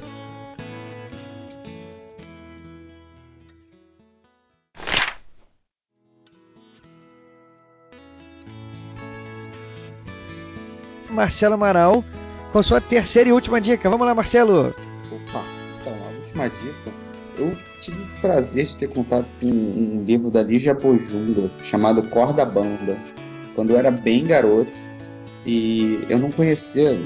Marcelo 11.10 11.54
Amaral 11.54 12.04
com 12.52 12.62
sua 12.62 12.80
terceira 12.80 13.28
e 13.28 13.32
última 13.32 13.60
dica. 13.60 13.88
Vamos 13.88 14.06
lá, 14.06 14.14
Marcelo. 14.14 14.74
Opa, 15.10 15.44
então, 15.80 15.92
a 15.92 16.20
última 16.20 16.48
dica. 16.48 16.92
Eu 17.38 17.56
tive 17.84 18.02
o 18.02 18.20
prazer 18.20 18.66
de 18.66 18.76
ter 18.76 18.88
contato 18.88 19.26
com 19.40 19.46
um 19.46 20.04
livro 20.04 20.30
da 20.30 20.42
Lígia 20.42 20.74
Bojunga 20.74 21.50
chamado 21.62 22.02
Corda 22.04 22.44
Bamba, 22.44 22.96
quando 23.54 23.70
eu 23.70 23.78
era 23.78 23.90
bem 23.90 24.26
garoto. 24.26 24.70
E 25.46 26.02
eu 26.08 26.18
não 26.18 26.30
conhecia, 26.32 26.98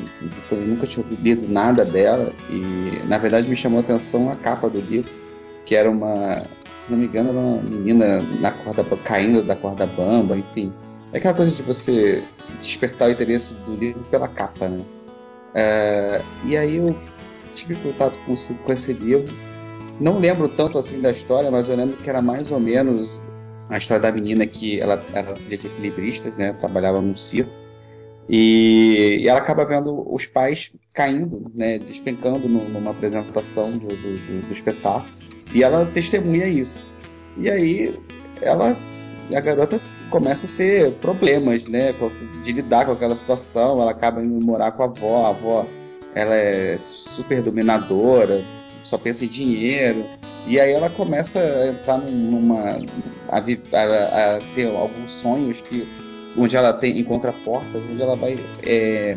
nunca 0.52 0.86
tinha 0.86 1.04
lido 1.20 1.48
nada 1.48 1.84
dela. 1.84 2.32
E 2.48 3.04
na 3.06 3.18
verdade 3.18 3.48
me 3.48 3.56
chamou 3.56 3.80
a 3.80 3.82
atenção 3.82 4.30
a 4.30 4.36
capa 4.36 4.70
do 4.70 4.80
livro, 4.80 5.10
que 5.64 5.74
era 5.74 5.90
uma, 5.90 6.42
se 6.80 6.88
não 6.88 6.98
me 6.98 7.06
engano, 7.06 7.30
era 7.30 7.38
uma 7.38 7.60
menina 7.62 8.22
na 8.40 8.52
corda, 8.52 8.84
caindo 9.02 9.42
da 9.42 9.56
corda 9.56 9.86
bamba, 9.86 10.36
enfim. 10.36 10.72
É 11.12 11.18
aquela 11.18 11.34
coisa 11.34 11.50
de 11.50 11.62
você 11.62 12.22
despertar 12.60 13.08
o 13.08 13.12
interesse 13.12 13.54
do 13.54 13.74
livro 13.74 14.04
pela 14.08 14.28
capa, 14.28 14.68
né? 14.68 14.84
É, 15.54 16.22
e 16.44 16.56
aí 16.56 16.76
eu 16.76 16.96
tive 17.54 17.74
contato 17.76 18.20
com 18.20 18.34
com 18.36 18.72
esse 18.72 18.92
livro. 18.92 19.34
Não 20.00 20.18
lembro 20.18 20.48
tanto 20.48 20.78
assim 20.78 21.00
da 21.00 21.10
história, 21.10 21.50
mas 21.50 21.68
eu 21.68 21.76
lembro 21.76 21.96
que 21.96 22.08
era 22.08 22.22
mais 22.22 22.52
ou 22.52 22.60
menos 22.60 23.26
a 23.68 23.78
história 23.78 24.00
da 24.00 24.12
menina 24.12 24.46
que 24.46 24.80
ela 24.80 25.02
era 25.12 25.34
de 25.34 25.54
equilibrista, 25.54 26.32
né? 26.36 26.52
Trabalhava 26.54 27.00
num 27.00 27.16
circo. 27.16 27.50
E, 28.28 29.20
e, 29.22 29.28
ela 29.28 29.38
acaba 29.38 29.64
vendo 29.64 30.06
os 30.12 30.26
pais 30.26 30.70
caindo, 30.94 31.50
né, 31.54 31.78
despencando 31.78 32.46
no, 32.46 32.68
numa 32.68 32.90
apresentação 32.90 33.72
do, 33.72 33.88
do, 33.88 34.46
do, 34.46 34.52
espetáculo. 34.52 35.06
E 35.54 35.62
ela 35.62 35.86
testemunha 35.86 36.46
isso. 36.46 36.86
E 37.38 37.50
aí 37.50 37.98
ela, 38.42 38.76
a 39.34 39.40
garota 39.40 39.80
começa 40.10 40.46
a 40.46 40.56
ter 40.56 40.92
problemas, 40.94 41.66
né, 41.66 41.94
de 42.42 42.52
lidar 42.52 42.84
com 42.84 42.92
aquela 42.92 43.16
situação. 43.16 43.80
Ela 43.80 43.92
acaba 43.92 44.22
indo 44.22 44.44
morar 44.44 44.72
com 44.72 44.82
a 44.82 44.86
avó, 44.86 45.24
a 45.24 45.28
avó 45.30 45.66
ela 46.14 46.34
é 46.34 46.76
super 46.78 47.40
dominadora, 47.42 48.42
só 48.82 48.98
pensa 48.98 49.24
em 49.24 49.28
dinheiro. 49.28 50.04
E 50.46 50.58
aí 50.58 50.72
ela 50.72 50.88
começa 50.88 51.40
a 51.40 51.68
entrar 51.68 51.98
numa 51.98 52.76
a, 53.28 53.38
a, 53.38 54.36
a 54.36 54.40
ter 54.54 54.74
alguns 54.74 55.12
sonhos 55.12 55.60
que 55.60 55.86
onde 56.36 56.56
ela 56.56 56.72
tem 56.72 56.98
encontra 56.98 57.32
portas, 57.44 57.82
onde 57.90 58.00
ela 58.00 58.16
vai 58.16 58.38
é, 58.62 59.16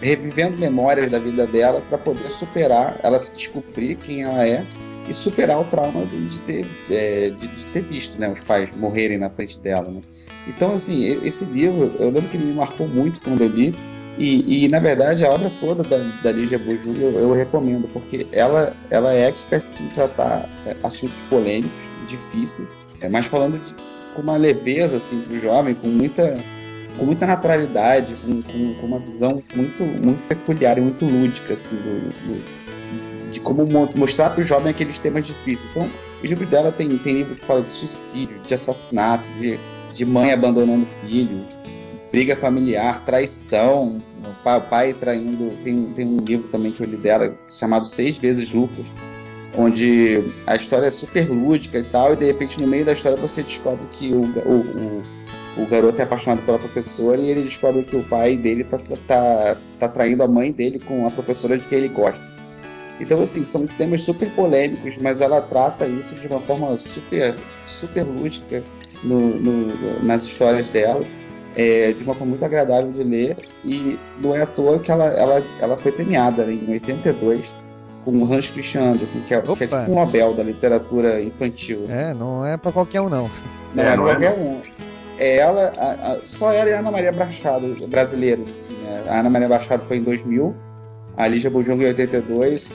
revivendo 0.00 0.58
memórias 0.58 1.10
da 1.10 1.18
vida 1.18 1.46
dela 1.46 1.82
para 1.88 1.98
poder 1.98 2.30
superar, 2.30 2.98
ela 3.02 3.18
se 3.18 3.32
descobrir 3.34 3.96
quem 3.96 4.22
ela 4.22 4.46
é 4.46 4.64
e 5.08 5.14
superar 5.14 5.60
o 5.60 5.64
trauma 5.64 6.04
de 6.06 6.40
ter, 6.42 6.66
é, 6.90 7.30
de, 7.30 7.46
de, 7.46 7.64
ter 7.66 7.82
visto 7.82 8.18
né, 8.18 8.28
os 8.28 8.42
pais 8.42 8.74
morrerem 8.76 9.18
na 9.18 9.30
frente 9.30 9.58
dela. 9.60 9.88
Né? 9.88 10.00
Então, 10.46 10.72
assim, 10.72 11.04
esse 11.24 11.44
livro, 11.44 11.92
eu 11.98 12.10
lembro 12.10 12.28
que 12.28 12.38
me 12.38 12.52
marcou 12.52 12.88
muito 12.88 13.20
quando 13.20 13.42
eu 13.42 13.48
li, 13.48 13.74
e, 14.18 14.64
e 14.64 14.68
na 14.68 14.78
verdade 14.78 15.24
a 15.24 15.30
obra 15.30 15.50
toda 15.60 15.82
da, 15.82 15.98
da 16.22 16.32
Lígia 16.32 16.58
Boju 16.58 16.94
eu, 16.98 17.12
eu, 17.12 17.32
recomendo, 17.32 17.88
porque 17.92 18.26
ela, 18.32 18.74
ela 18.90 19.14
é 19.14 19.28
expert 19.28 19.64
em 19.80 19.88
tratar 19.88 20.48
é, 20.66 20.76
assuntos 20.82 21.22
polêmicos, 21.24 21.70
difíceis, 22.06 22.68
é, 23.00 23.08
mas 23.08 23.26
falando 23.26 23.58
de, 23.58 23.74
com 24.14 24.22
uma 24.22 24.36
leveza 24.36 24.98
assim, 24.98 25.20
para 25.22 25.36
o 25.36 25.40
jovem, 25.40 25.74
com 25.74 25.88
muita, 25.88 26.34
com 26.98 27.06
muita 27.06 27.26
naturalidade, 27.26 28.14
com, 28.16 28.42
com, 28.42 28.74
com, 28.74 28.86
uma 28.86 28.98
visão 28.98 29.42
muito, 29.54 29.82
muito 29.82 30.26
peculiar 30.28 30.76
e 30.76 30.80
muito 30.82 31.04
lúdica 31.04 31.54
assim, 31.54 31.76
do, 31.76 32.10
do 32.26 32.62
de 33.32 33.40
como 33.40 33.66
mostrar 33.96 34.30
para 34.30 34.42
o 34.42 34.44
jovem 34.44 34.70
aqueles 34.70 34.98
temas 34.98 35.26
difíceis. 35.26 35.66
Então, 35.70 35.88
os 36.22 36.28
livros 36.28 36.48
dela 36.50 36.70
tem, 36.70 36.98
tem 36.98 37.14
livro 37.14 37.34
que 37.34 37.44
fala 37.46 37.62
de 37.62 37.72
suicídio, 37.72 38.38
de 38.46 38.52
assassinato, 38.52 39.24
de, 39.38 39.58
de 39.92 40.04
mãe 40.04 40.32
abandonando 40.32 40.86
filho, 41.00 41.44
briga 42.12 42.36
familiar, 42.36 43.02
traição, 43.06 44.00
o 44.22 44.60
pai, 44.60 44.92
traindo. 44.92 45.50
Tem, 45.64 45.86
tem 45.94 46.06
um 46.06 46.18
livro 46.18 46.46
também 46.48 46.70
que 46.70 46.82
eu 46.82 46.86
li 46.86 46.98
dela 46.98 47.34
chamado 47.48 47.86
Seis 47.86 48.18
Vezes 48.18 48.52
Lucas, 48.52 48.86
onde 49.56 50.22
a 50.46 50.54
história 50.54 50.86
é 50.86 50.90
super 50.90 51.28
lúdica 51.28 51.78
e 51.78 51.84
tal, 51.84 52.12
e 52.12 52.16
de 52.16 52.26
repente 52.26 52.60
no 52.60 52.66
meio 52.66 52.84
da 52.84 52.92
história 52.92 53.16
você 53.16 53.42
descobre 53.42 53.84
que 53.92 54.10
o, 54.10 54.20
o, 54.20 54.60
o, 55.58 55.62
o 55.62 55.66
garoto 55.66 55.98
é 55.98 56.04
apaixonado 56.04 56.44
pela 56.44 56.58
professora 56.58 57.18
e 57.18 57.30
ele 57.30 57.42
descobre 57.42 57.82
que 57.82 57.96
o 57.96 58.04
pai 58.04 58.36
dele 58.36 58.64
tá, 58.64 58.78
tá, 59.08 59.56
tá 59.78 59.88
traindo 59.88 60.22
a 60.22 60.28
mãe 60.28 60.52
dele 60.52 60.78
com 60.78 61.06
a 61.06 61.10
professora 61.10 61.58
de 61.58 61.66
quem 61.66 61.78
ele 61.78 61.88
gosta. 61.88 62.32
Então, 63.00 63.20
assim, 63.20 63.42
são 63.42 63.66
temas 63.66 64.02
super 64.02 64.30
polêmicos, 64.30 64.96
mas 64.98 65.20
ela 65.20 65.40
trata 65.40 65.86
isso 65.86 66.14
de 66.14 66.26
uma 66.26 66.40
forma 66.40 66.78
super, 66.78 67.34
super 67.66 68.04
lúdica 68.04 68.62
no, 69.02 69.34
no, 69.40 70.04
nas 70.04 70.24
histórias 70.24 70.68
dela, 70.68 71.02
é, 71.56 71.92
de 71.92 72.02
uma 72.02 72.14
forma 72.14 72.30
muito 72.30 72.44
agradável 72.44 72.90
de 72.90 73.02
ler, 73.02 73.36
e 73.64 73.98
não 74.18 74.34
é 74.34 74.42
à 74.42 74.46
toa 74.46 74.78
que 74.78 74.90
ela, 74.90 75.04
ela, 75.04 75.42
ela 75.60 75.76
foi 75.76 75.92
premiada 75.92 76.44
em 76.50 76.70
82 76.70 77.54
com 78.04 78.18
o 78.18 78.32
Hans 78.32 78.50
Christian 78.50 78.92
Andersen, 78.92 79.20
que 79.22 79.34
é, 79.34 79.40
que 79.40 79.64
é 79.64 79.66
tipo 79.66 79.90
um 79.90 79.94
Nobel 79.94 80.34
da 80.34 80.42
literatura 80.42 81.22
infantil. 81.22 81.84
Assim. 81.84 81.92
É, 81.92 82.14
não 82.14 82.44
é 82.44 82.56
para 82.56 82.72
qualquer 82.72 83.00
um, 83.00 83.08
não. 83.08 83.30
Não 83.74 83.84
é, 83.84 83.94
é 83.94 83.96
qualquer 83.96 84.38
um. 84.38 84.60
É 85.18 85.36
ela, 85.36 85.72
a, 85.78 86.12
a, 86.12 86.20
só 86.24 86.52
ela 86.52 86.68
e 86.68 86.72
a 86.72 86.78
Ana 86.80 86.90
Maria 86.90 87.12
Brachado, 87.12 87.86
brasileiros, 87.86 88.50
assim, 88.50 88.74
né? 88.78 89.04
A 89.06 89.20
Ana 89.20 89.30
Maria 89.30 89.48
Brachado 89.48 89.84
foi 89.86 89.98
em 89.98 90.02
2000, 90.02 90.54
a 91.16 91.28
Lígia 91.28 91.50
Bujung 91.50 91.80
em 91.82 91.86
82, 91.86 92.72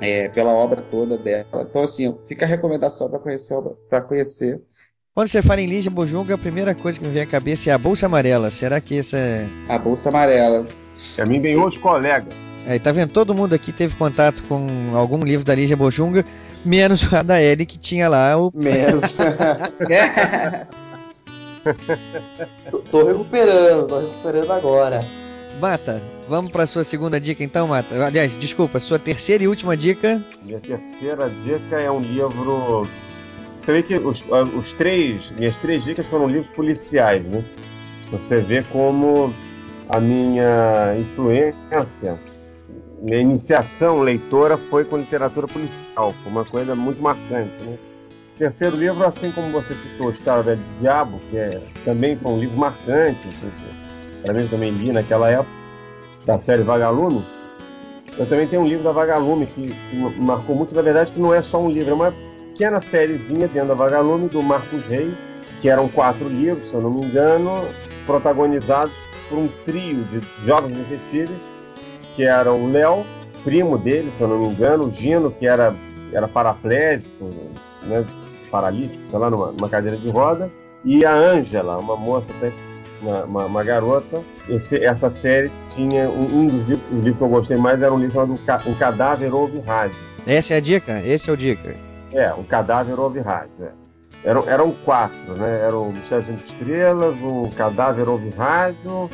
é, 0.00 0.28
pela 0.28 0.52
obra 0.52 0.82
toda 0.90 1.16
dela. 1.16 1.66
Então, 1.68 1.82
assim, 1.82 2.16
fica 2.26 2.44
a 2.44 2.48
recomendação 2.48 3.08
para 3.08 3.18
conhecer, 3.18 3.56
para 3.88 4.00
conhecer. 4.00 4.60
Quando 5.14 5.28
você 5.28 5.42
fala 5.42 5.60
em 5.60 5.66
Lígia 5.66 5.90
Bujung, 5.90 6.32
a 6.32 6.38
primeira 6.38 6.74
coisa 6.74 6.98
que 6.98 7.04
me 7.04 7.12
vem 7.12 7.22
à 7.22 7.26
cabeça 7.26 7.68
é 7.68 7.72
a 7.74 7.76
Bolsa 7.76 8.06
Amarela. 8.06 8.50
Será 8.50 8.80
que 8.80 8.94
isso 8.94 9.14
é. 9.14 9.46
A 9.68 9.78
Bolsa 9.78 10.08
Amarela. 10.08 10.66
A 11.18 11.26
mim 11.26 11.38
vem 11.38 11.54
hoje 11.54 11.78
colega. 11.78 12.28
Aí 12.66 12.80
tá 12.80 12.92
vendo? 12.92 13.12
Todo 13.12 13.34
mundo 13.34 13.54
aqui 13.54 13.72
teve 13.72 13.94
contato 13.94 14.42
com 14.44 14.66
algum 14.94 15.18
livro 15.22 15.44
da 15.44 15.54
Lígia 15.54 15.76
Bojunga, 15.76 16.24
menos 16.64 17.06
a 17.12 17.22
da 17.22 17.42
Ellie 17.42 17.66
que 17.66 17.76
tinha 17.76 18.08
lá 18.08 18.38
o. 18.38 18.50
Menos. 18.54 19.02
tô, 22.70 22.78
tô 22.78 23.04
recuperando, 23.04 23.86
tô 23.88 24.00
recuperando 24.00 24.50
agora. 24.50 25.06
Mata, 25.60 26.02
vamos 26.26 26.50
pra 26.50 26.66
sua 26.66 26.84
segunda 26.84 27.20
dica 27.20 27.44
então, 27.44 27.68
Mata. 27.68 28.02
Aliás, 28.02 28.32
desculpa, 28.40 28.80
sua 28.80 28.98
terceira 28.98 29.44
e 29.44 29.48
última 29.48 29.76
dica. 29.76 30.24
Minha 30.42 30.58
terceira 30.58 31.28
dica 31.44 31.78
é 31.78 31.90
um 31.90 32.00
livro. 32.00 32.88
Você 33.62 33.72
vê 33.72 33.82
que 33.82 33.94
os, 33.94 34.20
os 34.56 34.72
três, 34.72 35.30
minhas 35.38 35.56
três 35.58 35.84
dicas 35.84 36.04
foram 36.08 36.26
livros 36.26 36.50
policiais, 36.54 37.24
né? 37.24 37.44
Você 38.10 38.38
vê 38.38 38.62
como 38.64 39.32
a 39.88 40.00
minha 40.00 40.96
influência, 40.98 42.18
minha 43.00 43.18
iniciação 43.18 44.00
leitora 44.00 44.58
foi 44.68 44.84
com 44.84 44.96
literatura 44.96 45.46
policial, 45.46 46.12
foi 46.12 46.32
uma 46.32 46.44
coisa 46.44 46.74
muito 46.74 47.00
marcante, 47.00 47.64
né? 47.64 47.78
Terceiro 48.36 48.76
livro, 48.76 49.04
assim 49.04 49.30
como 49.30 49.52
você 49.52 49.74
citou, 49.74 50.10
História 50.10 50.42
Velha 50.42 50.56
do 50.56 50.80
Diabo, 50.80 51.20
que 51.30 51.38
é, 51.38 51.60
também 51.84 52.16
foi 52.16 52.32
um 52.32 52.40
livro 52.40 52.58
marcante, 52.58 53.28
para 54.22 54.34
mim 54.34 54.48
também 54.48 54.72
li 54.72 54.90
naquela 54.90 55.30
época, 55.30 55.50
da 56.26 56.40
série 56.40 56.62
Vagalume. 56.64 57.24
Eu 58.18 58.26
também 58.26 58.48
tenho 58.48 58.62
um 58.62 58.66
livro 58.66 58.82
da 58.82 58.92
Vagalume 58.92 59.46
que, 59.46 59.68
que 59.68 59.96
marcou 60.20 60.56
muito, 60.56 60.74
na 60.74 60.82
verdade, 60.82 61.12
que 61.12 61.20
não 61.20 61.32
é 61.32 61.42
só 61.42 61.62
um 61.62 61.70
livro, 61.70 61.90
é 61.90 61.94
uma 61.94 62.31
pequena 62.62 62.80
sériezinha 62.80 63.48
dentro 63.48 63.70
da 63.70 63.74
Vagalume, 63.74 64.28
do 64.28 64.40
Marcos 64.40 64.84
Reis, 64.84 65.12
que 65.60 65.68
eram 65.68 65.88
quatro 65.88 66.28
livros, 66.28 66.68
se 66.68 66.74
eu 66.74 66.80
não 66.80 66.90
me 66.90 67.06
engano, 67.06 67.64
protagonizados 68.06 68.94
por 69.28 69.36
um 69.38 69.48
trio 69.64 70.04
de 70.04 70.20
jovens 70.46 70.76
detetives, 70.76 71.36
que 72.14 72.22
eram 72.22 72.62
o 72.62 72.70
Léo, 72.70 73.04
primo 73.42 73.76
dele, 73.76 74.12
se 74.12 74.20
eu 74.20 74.28
não 74.28 74.38
me 74.38 74.46
engano, 74.46 74.84
o 74.84 74.92
Gino, 74.92 75.32
que 75.32 75.44
era, 75.44 75.74
era 76.12 76.28
paraplégico, 76.28 77.30
né, 77.82 78.04
paralítico, 78.48 79.08
sei 79.08 79.18
lá, 79.18 79.28
numa, 79.28 79.50
numa 79.50 79.68
cadeira 79.68 79.96
de 79.96 80.08
roda, 80.08 80.48
e 80.84 81.04
a 81.04 81.12
Ângela, 81.12 81.78
uma 81.78 81.96
moça 81.96 82.30
até 82.30 82.52
uma, 83.00 83.24
uma, 83.24 83.46
uma, 83.46 83.64
garota. 83.64 84.22
Esse, 84.48 84.76
essa 84.84 85.10
série 85.10 85.50
tinha 85.66 86.08
um, 86.08 86.42
um 86.42 86.46
dos 86.46 86.68
livros, 86.68 86.92
livros, 86.92 87.16
que 87.16 87.24
eu 87.24 87.28
gostei 87.28 87.56
mais 87.56 87.82
era 87.82 87.92
um 87.92 87.98
livro 87.98 88.12
chamado 88.12 88.38
Um 88.68 88.74
Cadáver 88.74 89.34
Ouve 89.34 89.58
Rádio. 89.58 89.98
Essa 90.24 90.54
é 90.54 90.56
a 90.58 90.60
dica? 90.60 91.00
Esse 91.04 91.28
é 91.28 91.32
o 91.32 91.36
dica. 91.36 91.91
É, 92.12 92.32
Um 92.34 92.44
Cadáver 92.44 92.98
Ouve 93.00 93.20
Rádio. 93.20 93.52
É. 93.60 93.82
Eram, 94.24 94.48
eram 94.48 94.72
quatro, 94.84 95.34
né? 95.34 95.62
Era 95.66 95.76
o 95.76 95.92
de 95.92 96.00
Estrelas, 96.46 97.16
o 97.20 97.50
Cadáver 97.56 98.08
Ouve 98.08 98.30
Rádio, 98.30 99.10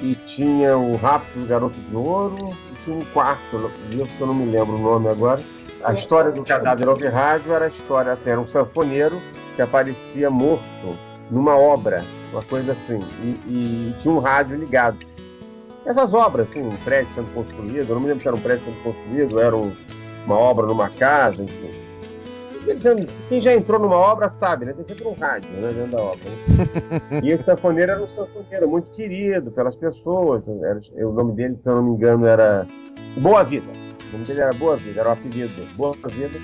e 0.00 0.14
tinha 0.14 0.76
o 0.76 0.96
Rápido 0.96 1.42
do 1.42 1.48
Garoto 1.48 1.80
de 1.80 1.96
Ouro, 1.96 2.36
e 2.70 2.84
tinha 2.84 2.96
um 2.96 3.04
quarto 3.06 3.70
livro 3.90 4.06
que 4.06 4.20
eu 4.20 4.26
não 4.26 4.34
me 4.34 4.46
lembro 4.46 4.76
o 4.76 4.78
nome 4.78 5.08
agora. 5.08 5.42
A 5.82 5.94
história 5.94 6.30
do 6.30 6.44
Cadáver 6.44 6.88
Ouve 6.88 7.08
Rádio 7.08 7.52
era 7.52 7.64
a 7.64 7.68
história, 7.68 8.12
assim, 8.12 8.30
era 8.30 8.40
um 8.40 8.46
sanfoneiro 8.46 9.20
que 9.56 9.62
aparecia 9.62 10.30
morto 10.30 10.96
numa 11.30 11.56
obra, 11.56 12.04
uma 12.32 12.42
coisa 12.42 12.72
assim, 12.72 13.00
e, 13.22 13.28
e, 13.48 13.96
tinha 14.00 14.14
um 14.14 14.20
rádio 14.20 14.56
ligado. 14.56 14.98
Essas 15.84 16.12
obras, 16.14 16.48
assim, 16.48 16.62
um 16.62 16.76
prédio 16.84 17.12
sendo 17.14 17.32
construído, 17.34 17.88
eu 17.88 17.94
não 17.94 18.00
me 18.00 18.08
lembro 18.08 18.22
se 18.22 18.28
era 18.28 18.36
um 18.36 18.40
prédio 18.40 18.64
sendo 18.64 18.82
construído, 18.82 19.40
era 19.40 19.56
um, 19.56 19.72
uma 20.24 20.36
obra 20.36 20.66
numa 20.66 20.88
casa, 20.88 21.42
enfim. 21.42 21.85
Quem 23.28 23.40
já 23.40 23.54
entrou 23.54 23.78
numa 23.80 23.96
obra 23.96 24.30
sabe, 24.40 24.64
né? 24.64 24.72
Tem 24.72 24.84
sempre 24.88 25.06
um 25.06 25.14
rádio 25.14 25.50
né, 25.52 25.72
dentro 25.72 25.96
da 25.96 26.02
obra. 26.02 26.18
Né? 26.48 27.22
E 27.24 27.30
esse 27.30 27.44
sanfoneiro 27.44 27.92
era 27.92 28.02
um 28.02 28.08
sanfoneiro 28.08 28.68
muito 28.68 28.90
querido 28.90 29.50
pelas 29.50 29.76
pessoas. 29.76 30.42
Era, 30.62 30.80
o 31.06 31.12
nome 31.12 31.32
dele, 31.32 31.58
se 31.62 31.68
eu 31.68 31.76
não 31.76 31.82
me 31.82 31.90
engano, 31.90 32.26
era 32.26 32.66
Boa 33.16 33.42
Vida. 33.44 33.66
O 34.08 34.12
nome 34.12 34.24
dele 34.24 34.40
era 34.40 34.52
Boa 34.52 34.76
Vida, 34.76 35.00
era 35.00 35.08
o 35.08 35.12
apelido 35.12 35.74
Boa 35.76 35.94
Vida. 36.10 36.38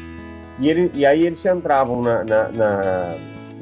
E, 0.61 0.69
ele, 0.69 0.91
e 0.95 1.05
aí 1.05 1.25
eles 1.25 1.45
entravam 1.45 2.03
na, 2.03 2.25
na, 2.25 2.49
na 2.49 3.17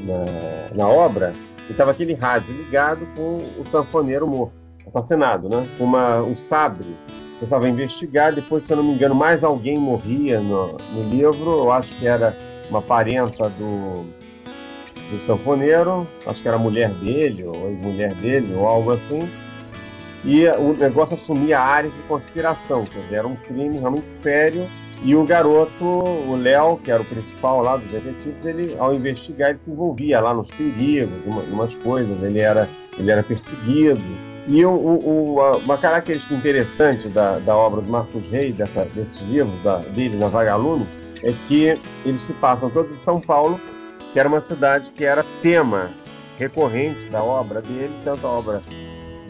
na, 0.05 0.75
na 0.75 0.89
obra, 0.89 1.33
e 1.69 1.73
estava 1.73 1.91
aquele 1.91 2.15
rádio 2.15 2.55
ligado 2.55 3.07
com 3.15 3.39
o 3.59 3.67
sanfoneiro 3.71 4.29
morto, 4.29 4.53
assassinado, 4.87 5.49
né? 5.49 5.67
Com 5.79 5.85
uma, 5.85 6.23
um 6.23 6.37
sabre. 6.37 6.97
Começava 7.39 7.67
a 7.67 7.69
investigar, 7.71 8.35
depois, 8.35 8.67
se 8.67 8.73
eu 8.73 8.77
não 8.77 8.85
me 8.85 8.93
engano, 8.93 9.15
mais 9.15 9.43
alguém 9.43 9.79
morria 9.79 10.41
no, 10.41 10.77
no 10.93 11.09
livro, 11.09 11.65
eu 11.65 11.73
acho 11.73 11.89
que 11.99 12.07
era 12.07 12.37
uma 12.71 12.81
parenta 12.81 13.49
do, 13.51 14.05
do 15.11 15.27
sanfoneiro, 15.27 16.07
acho 16.27 16.41
que 16.41 16.49
era 16.49 16.59
mulher 16.59 16.91
dele, 16.91 17.45
ou 17.45 17.71
mulher 17.73 18.15
dele, 18.15 18.55
ou 18.55 18.67
algo 18.67 18.93
assim. 18.93 19.29
E 20.25 20.47
o 20.47 20.75
negócio 20.75 21.17
assumia 21.17 21.61
áreas 21.61 21.95
de 21.95 22.03
conspiração, 22.03 22.85
quer 22.85 23.01
dizer, 23.01 23.17
era 23.17 23.29
um 23.29 23.37
crime 23.37 23.79
realmente 23.79 24.11
sério 24.23 24.67
e 25.03 25.15
o 25.15 25.25
garoto, 25.25 25.83
o 25.83 26.37
Léo, 26.37 26.77
que 26.77 26.91
era 26.91 27.01
o 27.01 27.05
principal 27.05 27.63
lá 27.63 27.79
dos 27.79 27.91
detetives, 27.91 28.45
ele, 28.45 28.77
ao 28.79 28.95
investigar, 28.95 29.51
ele 29.51 29.59
se 29.65 29.71
envolvia 29.71 30.21
lá 30.21 30.35
nos 30.35 30.49
perigos, 30.51 31.11
em 31.27 31.53
umas 31.53 31.73
coisas, 31.77 32.23
ele 32.23 32.39
era, 32.39 32.69
ele 32.99 33.11
era 33.11 33.23
perseguido. 33.23 34.03
E 34.47 34.65
o, 34.65 34.71
o, 34.71 35.57
uma 35.65 35.79
característica 35.79 36.35
interessante 36.35 37.09
da, 37.09 37.39
da 37.39 37.57
obra 37.57 37.81
do 37.81 37.91
Marcos 37.91 38.23
Reis, 38.31 38.55
dessa, 38.55 38.85
desses 38.95 39.21
livros 39.23 39.63
da, 39.63 39.79
dele 39.79 40.19
na 40.19 40.29
Vagalume, 40.29 40.87
é 41.23 41.33
que 41.47 41.79
eles 42.05 42.21
se 42.23 42.33
passam 42.35 42.71
todos 42.71 42.91
em 42.93 43.05
São 43.05 43.21
Paulo, 43.21 43.61
que 44.13 44.19
era 44.19 44.29
uma 44.29 44.43
cidade 44.43 44.91
que 44.91 45.05
era 45.05 45.25
tema 45.43 45.91
recorrente 46.39 47.11
da 47.11 47.23
obra 47.23 47.61
dele, 47.61 47.95
tanto 48.05 48.27
a 48.27 48.31
obra 48.31 48.63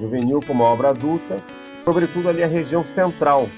juvenil 0.00 0.40
como 0.46 0.64
a 0.64 0.68
obra 0.68 0.90
adulta, 0.90 1.42
sobretudo 1.84 2.28
ali 2.28 2.42
a 2.42 2.46
região 2.46 2.84
central, 2.94 3.48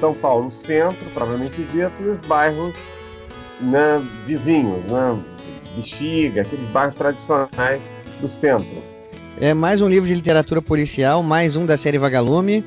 são 0.00 0.14
Paulo 0.14 0.50
centro, 0.52 1.04
provavelmente 1.14 1.62
dito, 1.64 1.92
e 2.00 2.08
os 2.08 2.26
bairros 2.26 2.74
né, 3.60 4.02
vizinhos, 4.26 4.82
né, 4.90 5.22
Bexiga, 5.76 6.42
aqueles 6.42 6.68
bairros 6.70 6.96
tradicionais 6.96 7.80
do 8.20 8.28
centro. 8.28 8.82
É 9.40 9.54
mais 9.54 9.80
um 9.80 9.88
livro 9.88 10.08
de 10.08 10.14
literatura 10.14 10.60
policial, 10.60 11.22
mais 11.22 11.56
um 11.56 11.64
da 11.64 11.76
série 11.76 11.98
Vagalume. 11.98 12.64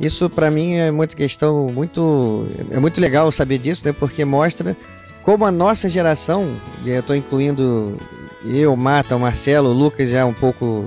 Isso 0.00 0.28
para 0.28 0.50
mim 0.50 0.74
é 0.74 0.90
muita 0.90 1.14
questão, 1.14 1.66
muito 1.72 2.46
é 2.70 2.78
muito 2.78 3.00
legal 3.00 3.30
saber 3.30 3.58
disso, 3.58 3.86
né? 3.86 3.92
Porque 3.92 4.24
mostra 4.24 4.76
como 5.22 5.44
a 5.46 5.50
nossa 5.50 5.88
geração, 5.88 6.56
e 6.84 6.90
eu 6.90 7.00
estou 7.00 7.16
incluindo 7.16 7.96
eu, 8.44 8.76
Mata, 8.76 9.16
o 9.16 9.20
Marcelo, 9.20 9.70
o 9.70 9.72
Lucas 9.72 10.10
já 10.10 10.26
um 10.26 10.34
pouco 10.34 10.86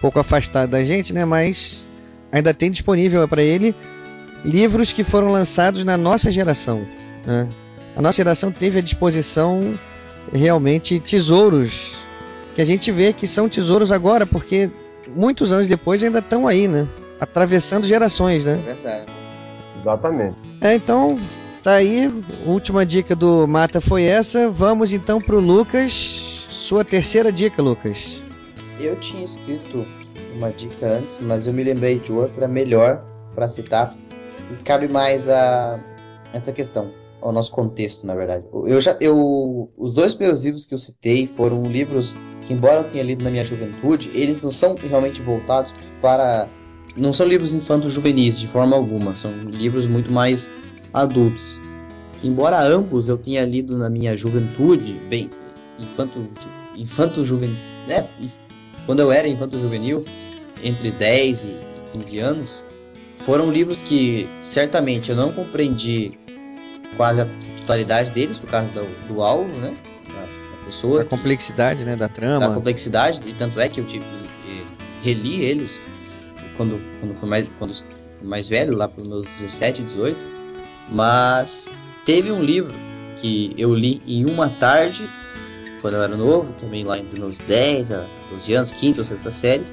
pouco 0.00 0.18
afastado 0.18 0.70
da 0.70 0.84
gente, 0.84 1.12
né? 1.12 1.24
Mas 1.24 1.82
ainda 2.30 2.52
tem 2.52 2.70
disponível 2.70 3.26
para 3.28 3.42
ele 3.42 3.74
livros 4.44 4.92
que 4.92 5.04
foram 5.04 5.30
lançados 5.30 5.84
na 5.84 5.96
nossa 5.96 6.30
geração. 6.32 6.84
Né? 7.24 7.48
A 7.94 8.02
nossa 8.02 8.16
geração 8.16 8.50
teve 8.50 8.78
à 8.78 8.82
disposição 8.82 9.78
realmente 10.32 10.98
tesouros 10.98 11.92
que 12.54 12.60
a 12.60 12.64
gente 12.64 12.90
vê 12.90 13.12
que 13.12 13.26
são 13.26 13.48
tesouros 13.48 13.92
agora, 13.92 14.26
porque 14.26 14.70
muitos 15.14 15.52
anos 15.52 15.68
depois 15.68 16.02
ainda 16.02 16.18
estão 16.18 16.46
aí, 16.46 16.68
né? 16.68 16.86
Atravessando 17.22 17.86
gerações, 17.86 18.44
né? 18.44 18.54
É 18.54 18.74
verdade. 18.74 19.12
Exatamente. 19.80 20.36
É, 20.60 20.74
então, 20.74 21.16
tá 21.62 21.74
aí. 21.74 22.10
Última 22.44 22.84
dica 22.84 23.14
do 23.14 23.46
Mata 23.46 23.80
foi 23.80 24.02
essa. 24.02 24.50
Vamos 24.50 24.92
então 24.92 25.20
pro 25.20 25.38
Lucas. 25.38 26.44
Sua 26.50 26.84
terceira 26.84 27.30
dica, 27.30 27.62
Lucas. 27.62 28.20
Eu 28.80 28.96
tinha 28.96 29.24
escrito 29.24 29.86
uma 30.34 30.50
dica 30.50 30.84
antes, 30.84 31.20
mas 31.20 31.46
eu 31.46 31.52
me 31.52 31.62
lembrei 31.62 32.00
de 32.00 32.12
outra 32.12 32.48
melhor 32.48 33.04
para 33.36 33.48
citar 33.48 33.96
e 34.50 34.62
cabe 34.64 34.88
mais 34.88 35.28
a 35.28 35.78
essa 36.32 36.50
questão, 36.52 36.90
ao 37.20 37.30
nosso 37.30 37.52
contexto, 37.52 38.04
na 38.04 38.16
verdade. 38.16 38.44
Eu 38.52 38.80
já, 38.80 38.96
eu, 39.00 39.70
os 39.76 39.94
dois 39.94 40.12
meus 40.16 40.42
livros 40.42 40.64
que 40.64 40.74
eu 40.74 40.78
citei 40.78 41.30
foram 41.36 41.62
livros 41.62 42.16
que, 42.40 42.52
embora 42.52 42.80
eu 42.80 42.90
tenha 42.90 43.04
lido 43.04 43.22
na 43.22 43.30
minha 43.30 43.44
juventude, 43.44 44.10
eles 44.12 44.42
não 44.42 44.50
são 44.50 44.74
realmente 44.74 45.22
voltados 45.22 45.72
para, 46.00 46.48
não 46.96 47.12
são 47.12 47.26
livros 47.26 47.52
infanto-juvenis 47.52 48.38
de 48.38 48.48
forma 48.48 48.76
alguma, 48.76 49.16
são 49.16 49.32
livros 49.44 49.86
muito 49.86 50.12
mais 50.12 50.50
adultos. 50.92 51.60
Embora 52.22 52.60
ambos 52.62 53.08
eu 53.08 53.16
tenha 53.16 53.44
lido 53.44 53.76
na 53.76 53.90
minha 53.90 54.16
juventude, 54.16 55.00
bem, 55.08 55.30
infanto, 55.78 56.28
infanto 56.76 57.24
juvenil, 57.24 57.56
né? 57.86 58.08
Quando 58.86 59.00
eu 59.00 59.10
era 59.10 59.26
infanto 59.26 59.58
juvenil, 59.60 60.04
entre 60.62 60.90
10 60.90 61.44
e 61.44 61.56
15 61.92 62.18
anos, 62.18 62.64
foram 63.24 63.50
livros 63.50 63.82
que 63.82 64.28
certamente 64.40 65.10
eu 65.10 65.16
não 65.16 65.32
compreendi 65.32 66.18
quase 66.96 67.22
a 67.22 67.28
totalidade 67.60 68.12
deles 68.12 68.38
por 68.38 68.50
causa 68.50 68.72
do, 68.72 69.08
do 69.08 69.22
alvo, 69.22 69.52
né? 69.58 69.74
Da, 70.06 70.20
da 70.20 70.64
pessoa. 70.66 70.98
Da 70.98 71.04
complexidade, 71.04 71.84
né? 71.84 71.96
Da 71.96 72.08
trama. 72.08 72.48
Da 72.48 72.54
complexidade, 72.54 73.20
e 73.26 73.32
tanto 73.32 73.58
é 73.60 73.68
que 73.68 73.80
eu 73.80 73.86
tive 73.86 74.04
reli 75.02 75.42
eles 75.42 75.82
quando, 76.56 76.80
quando 77.00 77.14
fui 77.14 77.28
mais, 77.28 77.48
quando 77.58 77.74
fui 77.74 78.28
mais 78.28 78.48
velho, 78.48 78.76
lá 78.76 78.88
para 78.88 79.02
meus 79.04 79.28
17, 79.28 79.82
18. 79.82 80.24
Mas 80.90 81.74
teve 82.04 82.30
um 82.30 82.42
livro 82.42 82.74
que 83.16 83.54
eu 83.56 83.74
li 83.74 84.00
em 84.06 84.24
uma 84.24 84.48
tarde, 84.48 85.08
quando 85.80 85.94
eu 85.94 86.02
era 86.02 86.16
novo, 86.16 86.52
também 86.60 86.84
lá 86.84 86.98
entre 86.98 87.18
meus 87.18 87.38
10 87.38 87.92
a 87.92 88.06
12 88.30 88.54
anos, 88.54 88.70
quinta 88.72 89.00
ou 89.00 89.06
sexta 89.06 89.30
série, 89.30 89.64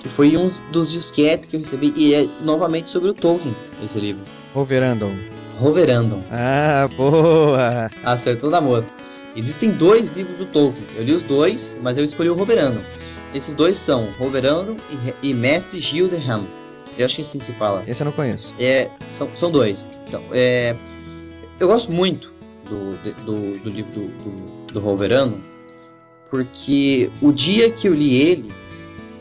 que 0.00 0.08
foi 0.10 0.36
um 0.36 0.48
dos 0.70 0.90
disquetes 0.90 1.48
que 1.48 1.56
eu 1.56 1.60
recebi, 1.60 1.92
e 1.96 2.14
é 2.14 2.28
novamente 2.42 2.90
sobre 2.90 3.10
o 3.10 3.14
Tolkien, 3.14 3.56
esse 3.82 3.98
livro. 3.98 4.22
Roverandom. 4.54 5.14
Roverandom. 5.58 6.22
Ah, 6.30 6.88
boa! 6.96 7.90
Acertou 8.04 8.50
da 8.50 8.60
moça. 8.60 8.88
Existem 9.34 9.70
dois 9.70 10.12
livros 10.12 10.38
do 10.38 10.46
Tolkien. 10.46 10.86
Eu 10.96 11.04
li 11.04 11.12
os 11.12 11.22
dois, 11.22 11.76
mas 11.82 11.98
eu 11.98 12.04
escolhi 12.04 12.30
o 12.30 12.34
Roverandom. 12.34 12.80
Esses 13.34 13.54
dois 13.54 13.76
são 13.76 14.08
Roverandom 14.18 14.76
e, 15.22 15.30
e 15.30 15.34
Mestre 15.34 15.78
Gilderham. 15.78 16.46
Eu 16.96 17.06
acho 17.06 17.16
que 17.16 17.22
assim 17.22 17.40
se 17.40 17.52
fala. 17.52 17.84
Esse 17.86 18.02
eu 18.02 18.06
não 18.06 18.12
conheço. 18.12 18.54
É, 18.58 18.90
são, 19.08 19.28
são 19.36 19.50
dois. 19.50 19.86
Então, 20.06 20.22
é, 20.32 20.74
eu 21.60 21.68
gosto 21.68 21.92
muito 21.92 22.32
do, 22.68 22.96
do, 23.24 23.58
do 23.58 23.70
livro 23.70 23.92
do, 23.92 24.72
do, 24.72 24.80
do 24.80 24.80
porque 26.30 27.10
o 27.22 27.32
dia 27.32 27.70
que 27.70 27.88
eu 27.88 27.94
li 27.94 28.16
ele, 28.16 28.52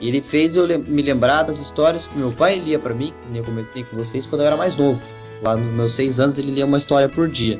ele 0.01 0.21
fez 0.21 0.55
eu 0.55 0.67
me 0.67 1.01
lembrar 1.01 1.43
das 1.43 1.59
histórias 1.59 2.07
que 2.07 2.17
meu 2.17 2.31
pai 2.31 2.59
lia 2.59 2.77
para 2.77 2.93
mim, 2.93 3.13
que 3.31 3.37
eu 3.37 3.43
comentei 3.43 3.83
com 3.83 3.97
vocês, 3.97 4.25
quando 4.25 4.41
eu 4.41 4.47
era 4.47 4.57
mais 4.57 4.75
novo. 4.75 5.07
Lá 5.43 5.55
nos 5.55 5.73
meus 5.73 5.91
seis 5.93 6.19
anos 6.19 6.37
ele 6.37 6.51
lia 6.51 6.65
uma 6.65 6.77
história 6.77 7.07
por 7.07 7.27
dia. 7.27 7.59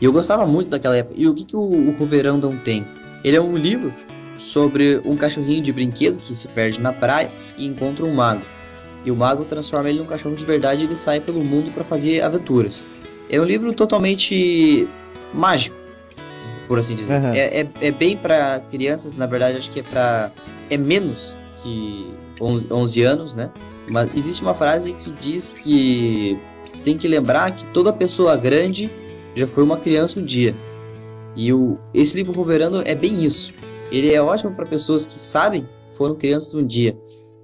E 0.00 0.04
eu 0.04 0.12
gostava 0.12 0.46
muito 0.46 0.68
daquela 0.68 0.96
época. 0.96 1.14
E 1.18 1.26
o 1.26 1.34
que, 1.34 1.44
que 1.44 1.56
o, 1.56 1.90
o 1.90 2.58
tem? 2.64 2.86
Ele 3.24 3.36
é 3.36 3.40
um 3.40 3.56
livro 3.56 3.92
sobre 4.38 5.00
um 5.04 5.16
cachorrinho 5.16 5.62
de 5.62 5.72
brinquedo 5.72 6.18
que 6.18 6.34
se 6.34 6.48
perde 6.48 6.80
na 6.80 6.92
praia 6.92 7.30
e 7.56 7.66
encontra 7.66 8.04
um 8.04 8.14
mago. 8.14 8.42
E 9.04 9.10
o 9.10 9.16
mago 9.16 9.44
transforma 9.44 9.88
ele 9.88 9.98
num 9.98 10.06
cachorro 10.06 10.34
de 10.34 10.44
verdade 10.44 10.82
e 10.82 10.84
ele 10.84 10.96
sai 10.96 11.20
pelo 11.20 11.42
mundo 11.44 11.72
para 11.72 11.84
fazer 11.84 12.20
aventuras. 12.22 12.86
É 13.30 13.40
um 13.40 13.44
livro 13.44 13.72
totalmente 13.74 14.88
mágico, 15.32 15.76
por 16.66 16.78
assim 16.78 16.94
dizer. 16.94 17.20
Uhum. 17.20 17.32
É, 17.32 17.60
é, 17.60 17.68
é 17.80 17.90
bem 17.90 18.16
para 18.16 18.60
crianças, 18.70 19.16
na 19.16 19.26
verdade, 19.26 19.58
acho 19.58 19.70
que 19.70 19.80
é 19.80 19.82
para 19.82 20.32
é 20.70 20.76
menos 20.76 21.36
que 21.62 22.06
11, 22.40 22.66
11 22.70 23.02
anos, 23.02 23.34
né? 23.34 23.50
Mas 23.88 24.14
existe 24.16 24.42
uma 24.42 24.54
frase 24.54 24.92
que 24.92 25.10
diz 25.12 25.52
que 25.52 26.38
você 26.70 26.84
tem 26.84 26.96
que 26.96 27.08
lembrar 27.08 27.54
que 27.54 27.64
toda 27.66 27.92
pessoa 27.92 28.36
grande 28.36 28.90
já 29.34 29.46
foi 29.46 29.62
uma 29.62 29.78
criança 29.78 30.20
um 30.20 30.24
dia. 30.24 30.54
E 31.34 31.52
o, 31.52 31.78
esse 31.94 32.16
livro 32.16 32.32
Roverando 32.32 32.82
é 32.84 32.94
bem 32.94 33.24
isso. 33.24 33.52
Ele 33.90 34.12
é 34.12 34.20
ótimo 34.22 34.54
para 34.54 34.66
pessoas 34.66 35.06
que 35.06 35.18
sabem 35.18 35.68
foram 35.96 36.14
crianças 36.14 36.54
um 36.54 36.64
dia. 36.64 36.96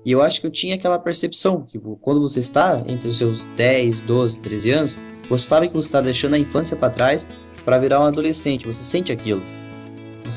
E 0.04 0.12
eu 0.12 0.22
acho 0.22 0.40
que 0.40 0.46
eu 0.46 0.50
tinha 0.50 0.74
aquela 0.74 0.98
percepção 0.98 1.62
que 1.62 1.78
quando 2.00 2.20
você 2.20 2.38
está 2.38 2.82
entre 2.86 3.08
os 3.08 3.16
seus 3.16 3.46
10, 3.56 4.02
12, 4.02 4.40
13 4.40 4.70
anos, 4.70 4.98
você 5.28 5.46
sabe 5.46 5.68
que 5.68 5.74
você 5.74 5.88
está 5.88 6.00
deixando 6.00 6.34
a 6.34 6.38
infância 6.38 6.76
para 6.76 6.90
trás 6.90 7.26
para 7.64 7.78
virar 7.78 8.00
um 8.00 8.04
adolescente. 8.04 8.66
Você 8.66 8.84
sente 8.84 9.10
aquilo. 9.10 9.42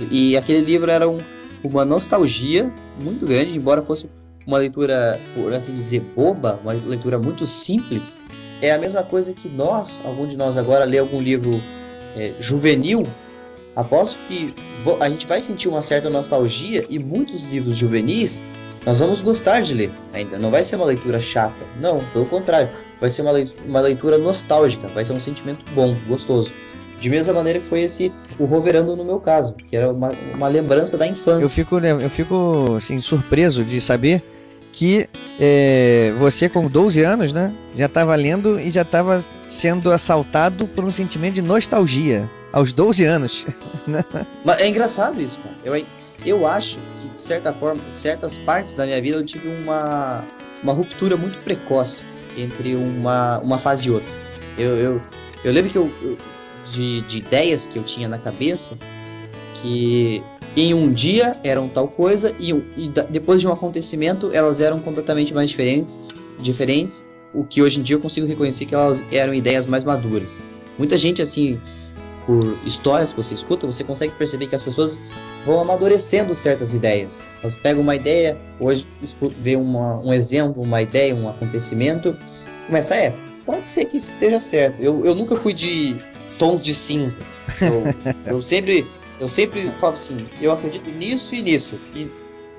E 0.09 0.37
aquele 0.37 0.61
livro 0.61 0.89
era 0.89 1.07
um, 1.07 1.17
uma 1.63 1.83
nostalgia 1.83 2.71
muito 2.99 3.25
grande, 3.25 3.57
embora 3.57 3.81
fosse 3.83 4.09
uma 4.45 4.57
leitura, 4.57 5.19
por 5.35 5.53
assim 5.53 5.73
dizer, 5.73 5.99
boba, 6.15 6.59
uma 6.63 6.71
leitura 6.71 7.19
muito 7.19 7.45
simples. 7.45 8.17
É 8.61 8.71
a 8.71 8.77
mesma 8.77 9.03
coisa 9.03 9.33
que 9.33 9.49
nós, 9.49 9.99
algum 10.05 10.25
de 10.25 10.37
nós 10.37 10.57
agora, 10.57 10.85
lê 10.85 10.97
algum 10.97 11.21
livro 11.21 11.61
é, 12.15 12.33
juvenil, 12.39 13.05
aposto 13.77 14.17
que 14.27 14.53
a 14.99 15.09
gente 15.09 15.27
vai 15.27 15.41
sentir 15.41 15.69
uma 15.69 15.81
certa 15.81 16.09
nostalgia 16.09 16.85
e 16.89 16.97
muitos 16.97 17.45
livros 17.45 17.77
juvenis 17.77 18.43
nós 18.83 18.99
vamos 18.99 19.21
gostar 19.21 19.61
de 19.61 19.73
ler 19.73 19.91
ainda. 20.13 20.39
Não 20.39 20.49
vai 20.49 20.63
ser 20.63 20.77
uma 20.77 20.85
leitura 20.85 21.21
chata, 21.21 21.63
não, 21.79 22.03
pelo 22.13 22.25
contrário, 22.25 22.69
vai 22.99 23.09
ser 23.09 23.21
uma 23.21 23.31
leitura, 23.31 23.63
uma 23.67 23.81
leitura 23.81 24.17
nostálgica, 24.17 24.87
vai 24.87 25.05
ser 25.05 25.13
um 25.13 25.19
sentimento 25.19 25.63
bom, 25.75 25.95
gostoso. 26.07 26.51
De 26.99 27.09
mesma 27.09 27.33
maneira 27.33 27.59
que 27.59 27.67
foi 27.67 27.81
esse 27.81 28.11
o 28.39 28.45
Roverando 28.45 28.95
no 28.95 29.05
meu 29.05 29.19
caso, 29.19 29.53
que 29.53 29.75
era 29.75 29.91
uma, 29.91 30.11
uma 30.33 30.47
lembrança 30.47 30.97
da 30.97 31.05
infância. 31.05 31.43
Eu 31.43 31.49
fico, 31.49 31.77
eu 31.77 32.09
fico 32.09 32.75
assim, 32.77 32.99
surpreso 32.99 33.63
de 33.63 33.79
saber 33.79 34.23
que 34.71 35.09
é, 35.39 36.13
você 36.19 36.47
com 36.47 36.67
12 36.67 37.01
anos, 37.01 37.33
né, 37.33 37.53
já 37.75 37.85
estava 37.85 38.15
lendo 38.15 38.59
e 38.59 38.71
já 38.71 38.81
estava 38.81 39.23
sendo 39.47 39.91
assaltado 39.91 40.67
por 40.67 40.83
um 40.83 40.91
sentimento 40.91 41.35
de 41.35 41.41
nostalgia 41.41 42.29
aos 42.51 42.73
12 42.73 43.03
anos. 43.03 43.45
né? 43.87 44.03
É 44.59 44.67
engraçado 44.67 45.21
isso, 45.21 45.39
cara. 45.39 45.55
Eu, 45.63 45.85
eu 46.25 46.47
acho 46.47 46.79
que 46.97 47.09
de 47.09 47.19
certa 47.19 47.53
forma, 47.53 47.81
certas 47.89 48.37
partes 48.37 48.73
da 48.73 48.85
minha 48.85 49.01
vida 49.01 49.17
eu 49.17 49.25
tive 49.25 49.47
uma, 49.47 50.23
uma 50.63 50.73
ruptura 50.73 51.15
muito 51.15 51.37
precoce 51.43 52.05
entre 52.37 52.75
uma, 52.75 53.39
uma 53.39 53.57
fase 53.57 53.87
e 53.87 53.91
outra. 53.91 54.09
Eu, 54.57 54.75
eu, 54.75 55.01
eu 55.43 55.51
lembro 55.51 55.69
que 55.69 55.77
eu, 55.77 55.91
eu 56.01 56.17
de, 56.71 57.01
de 57.01 57.17
ideias 57.19 57.67
que 57.67 57.77
eu 57.77 57.83
tinha 57.83 58.07
na 58.07 58.17
cabeça 58.17 58.77
que 59.55 60.23
em 60.57 60.73
um 60.73 60.91
dia 60.91 61.37
eram 61.43 61.69
tal 61.69 61.87
coisa 61.87 62.35
e, 62.39 62.49
e 62.75 62.91
depois 63.11 63.39
de 63.39 63.47
um 63.47 63.51
acontecimento 63.51 64.31
elas 64.33 64.59
eram 64.59 64.79
completamente 64.79 65.31
mais 65.31 65.51
diferentes, 65.51 65.95
diferentes, 66.39 67.05
o 67.31 67.43
que 67.43 67.61
hoje 67.61 67.79
em 67.79 67.83
dia 67.83 67.95
eu 67.95 67.99
consigo 67.99 68.25
reconhecer 68.25 68.65
que 68.65 68.73
elas 68.73 69.05
eram 69.11 69.35
ideias 69.35 69.67
mais 69.67 69.83
maduras. 69.83 70.41
Muita 70.75 70.97
gente 70.97 71.21
assim, 71.21 71.59
por 72.25 72.57
histórias 72.65 73.11
que 73.11 73.17
você 73.17 73.35
escuta, 73.35 73.67
você 73.67 73.83
consegue 73.83 74.15
perceber 74.15 74.47
que 74.47 74.55
as 74.55 74.63
pessoas 74.63 74.99
vão 75.45 75.59
amadurecendo 75.59 76.33
certas 76.33 76.73
ideias. 76.73 77.23
Elas 77.43 77.55
pegam 77.55 77.83
uma 77.83 77.95
ideia, 77.95 78.35
hoje 78.59 78.87
vê 79.39 79.55
uma, 79.55 79.99
um 79.99 80.11
exemplo, 80.11 80.63
uma 80.63 80.81
ideia, 80.81 81.13
um 81.13 81.29
acontecimento, 81.29 82.17
começa, 82.65 82.95
é, 82.95 83.13
pode 83.45 83.67
ser 83.67 83.85
que 83.85 83.97
isso 83.97 84.09
esteja 84.09 84.39
certo. 84.39 84.81
Eu, 84.81 85.05
eu 85.05 85.13
nunca 85.13 85.35
fui 85.35 85.53
de 85.53 85.95
tons 86.39 86.65
de 86.65 86.73
cinza. 86.73 87.21
Eu, 87.61 87.83
eu 88.37 88.43
sempre 88.43 88.87
eu 89.19 89.27
sempre 89.27 89.71
falo 89.79 89.93
assim, 89.93 90.27
eu 90.41 90.51
acredito 90.51 90.89
nisso 90.91 91.33
e 91.33 91.41
nisso. 91.41 91.79
E 91.95 92.09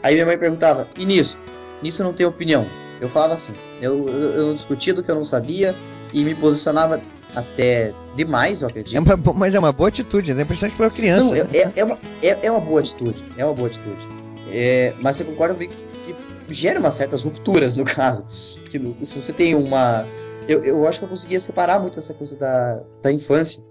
aí 0.03 0.15
minha 0.15 0.27
mãe 0.27 0.39
perguntava, 0.39 0.89
e 0.99 1.05
nisso? 1.05 1.37
Nisso 1.83 2.03
eu 2.03 2.07
não 2.07 2.13
tenho 2.13 2.29
opinião. 2.29 2.67
Eu 3.01 3.09
falava 3.09 3.35
assim, 3.35 3.53
eu, 3.81 4.07
eu, 4.09 4.31
eu 4.33 4.47
não 4.47 4.55
discutia 4.55 4.93
do 4.93 5.03
que 5.03 5.11
eu 5.11 5.15
não 5.15 5.25
sabia 5.25 5.75
e 6.13 6.25
me 6.25 6.35
posicionava 6.35 7.01
até 7.35 7.95
demais, 8.17 8.63
eu 8.63 8.69
acredito. 8.69 8.97
É 8.97 9.01
uma, 9.01 9.33
mas 9.35 9.55
é 9.55 9.59
uma 9.59 9.73
boa 9.73 9.89
atitude, 9.89 10.35
né? 10.35 10.45
Principalmente 10.45 10.77
para 10.77 10.91
criança. 10.91 11.25
Não, 11.25 11.35
é, 11.35 11.47
é, 11.53 11.73
é, 11.77 11.85
uma, 11.85 11.99
é, 12.23 12.47
é, 12.47 12.51
uma 12.51 12.61
boa 12.61 12.81
atitude, 12.81 13.23
é 13.37 13.45
uma 13.45 13.55
boa 13.55 13.69
atitude. 13.69 14.09
É, 14.51 14.95
mas 15.01 15.17
você 15.17 15.25
concorda 15.25 15.55
comigo 15.55 15.73
que, 16.05 16.13
que, 16.13 16.55
gera 16.55 16.81
umas 16.81 16.95
certas 16.95 17.23
rupturas 17.23 17.77
no 17.77 17.85
caso. 17.85 18.25
Que 18.69 18.79
se 19.07 19.21
você 19.21 19.33
tem 19.33 19.55
uma... 19.55 20.07
Eu, 20.49 20.65
eu 20.65 20.89
acho 20.89 20.99
que 20.99 21.05
eu 21.05 21.09
conseguia 21.09 21.39
separar 21.39 21.79
muito 21.79 21.99
essa 21.99 22.15
coisa 22.15 22.35
da, 22.35 22.83
da 23.03 23.13
infância 23.13 23.63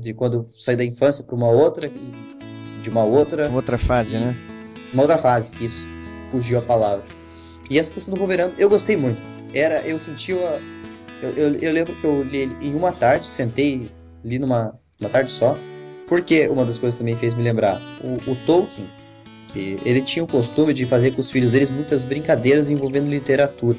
de 0.00 0.12
quando 0.14 0.46
saí 0.46 0.76
da 0.76 0.84
infância 0.84 1.24
para 1.24 1.34
uma 1.34 1.48
outra 1.48 1.90
de 2.82 2.90
uma 2.90 3.04
outra 3.04 3.50
outra 3.50 3.78
fase, 3.78 4.16
né? 4.16 4.36
Uma 4.92 5.02
outra 5.02 5.18
fase, 5.18 5.52
isso. 5.60 5.86
Fugiu 6.30 6.58
a 6.58 6.62
palavra. 6.62 7.04
E 7.70 7.78
essa 7.78 7.92
questão 7.92 8.14
do 8.14 8.18
Wolverine, 8.18 8.52
eu 8.58 8.68
gostei 8.68 8.96
muito. 8.96 9.20
Era, 9.52 9.80
eu 9.86 9.98
sentia 9.98 10.60
eu, 11.22 11.30
eu, 11.30 11.54
eu, 11.54 11.72
lembro 11.72 11.94
que 11.94 12.04
eu 12.04 12.22
li 12.22 12.38
ele 12.38 12.56
em 12.60 12.74
uma 12.74 12.92
tarde, 12.92 13.26
sentei 13.26 13.88
li 14.22 14.38
numa 14.38 14.78
uma 15.00 15.08
tarde 15.08 15.32
só. 15.32 15.56
Porque 16.06 16.46
uma 16.48 16.64
das 16.64 16.78
coisas 16.78 16.98
também 16.98 17.16
fez 17.16 17.34
me 17.34 17.42
lembrar, 17.42 17.80
o, 18.02 18.30
o 18.30 18.36
Tolkien, 18.44 18.86
que 19.48 19.76
ele 19.84 20.02
tinha 20.02 20.22
o 20.22 20.26
costume 20.26 20.74
de 20.74 20.84
fazer 20.84 21.12
com 21.12 21.20
os 21.20 21.30
filhos 21.30 21.52
deles 21.52 21.70
muitas 21.70 22.04
brincadeiras 22.04 22.68
envolvendo 22.68 23.08
literatura. 23.08 23.78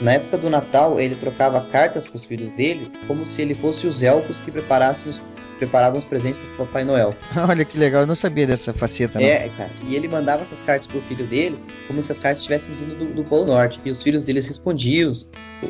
Na 0.00 0.12
época 0.12 0.38
do 0.38 0.48
Natal, 0.48 1.00
ele 1.00 1.14
trocava 1.14 1.60
cartas 1.72 2.06
com 2.06 2.16
os 2.16 2.24
filhos 2.24 2.52
dele, 2.52 2.90
como 3.06 3.26
se 3.26 3.42
ele 3.42 3.54
fosse 3.54 3.86
os 3.86 4.02
elfos 4.02 4.38
que 4.38 4.50
preparassem 4.50 5.10
os, 5.10 5.20
preparavam 5.58 5.98
os 5.98 6.04
presentes 6.04 6.40
para 6.40 6.64
o 6.64 6.66
Papai 6.66 6.84
Noel. 6.84 7.14
Olha 7.36 7.64
que 7.64 7.76
legal, 7.76 8.02
eu 8.02 8.06
não 8.06 8.14
sabia 8.14 8.46
dessa 8.46 8.72
faceta. 8.72 9.18
Não. 9.18 9.26
É, 9.26 9.48
cara, 9.56 9.70
e 9.86 9.96
ele 9.96 10.06
mandava 10.06 10.42
essas 10.42 10.62
cartas 10.62 10.86
pro 10.86 11.00
filho 11.02 11.26
dele, 11.26 11.58
como 11.88 12.00
se 12.00 12.12
as 12.12 12.18
cartas 12.18 12.38
estivessem 12.38 12.74
vindo 12.74 12.96
do, 12.96 13.14
do, 13.14 13.24
Polo 13.24 13.46
Norte. 13.46 13.80
E 13.84 13.90
os 13.90 14.00
filhos 14.00 14.22
deles 14.22 14.46
respondiam. 14.46 15.10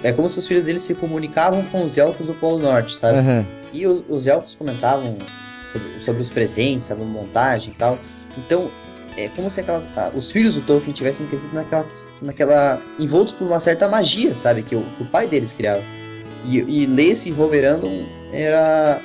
É 0.03 0.13
como 0.13 0.29
se 0.29 0.39
os 0.39 0.47
filhos 0.47 0.67
deles 0.67 0.83
se 0.83 0.95
comunicavam 0.95 1.63
com 1.65 1.85
os 1.85 1.97
elfos 1.97 2.27
do 2.27 2.35
Polo 2.35 2.59
Norte, 2.59 2.95
sabe? 2.97 3.19
Uhum. 3.19 3.47
E 3.73 3.87
o, 3.87 4.05
os 4.09 4.27
elfos 4.27 4.55
comentavam 4.55 5.17
sobre, 5.73 6.01
sobre 6.01 6.23
os 6.23 6.29
presentes, 6.29 6.91
a 6.91 6.95
montagem 6.95 7.73
e 7.73 7.77
tal. 7.77 7.99
Então, 8.37 8.71
é 9.19 9.29
como 9.35 9.51
se 9.51 9.61
aquelas, 9.61 9.89
ah, 9.97 10.11
os 10.15 10.31
filhos 10.31 10.55
do 10.55 10.63
Tolkien 10.63 10.93
tivessem 10.93 11.29
sido 11.29 11.53
naquela, 11.53 11.87
naquela 12.23 12.83
envoltos 12.99 13.33
por 13.33 13.47
uma 13.47 13.59
certa 13.59 13.89
magia, 13.89 14.35
sabe, 14.35 14.63
que 14.63 14.77
o, 14.77 14.83
que 14.97 15.03
o 15.03 15.07
pai 15.07 15.27
deles 15.27 15.53
criava. 15.53 15.83
E, 16.45 16.59
e 16.59 16.87
ler 16.87 17.13
esse 17.13 17.31
Roverandom 17.31 18.07
era 18.33 19.01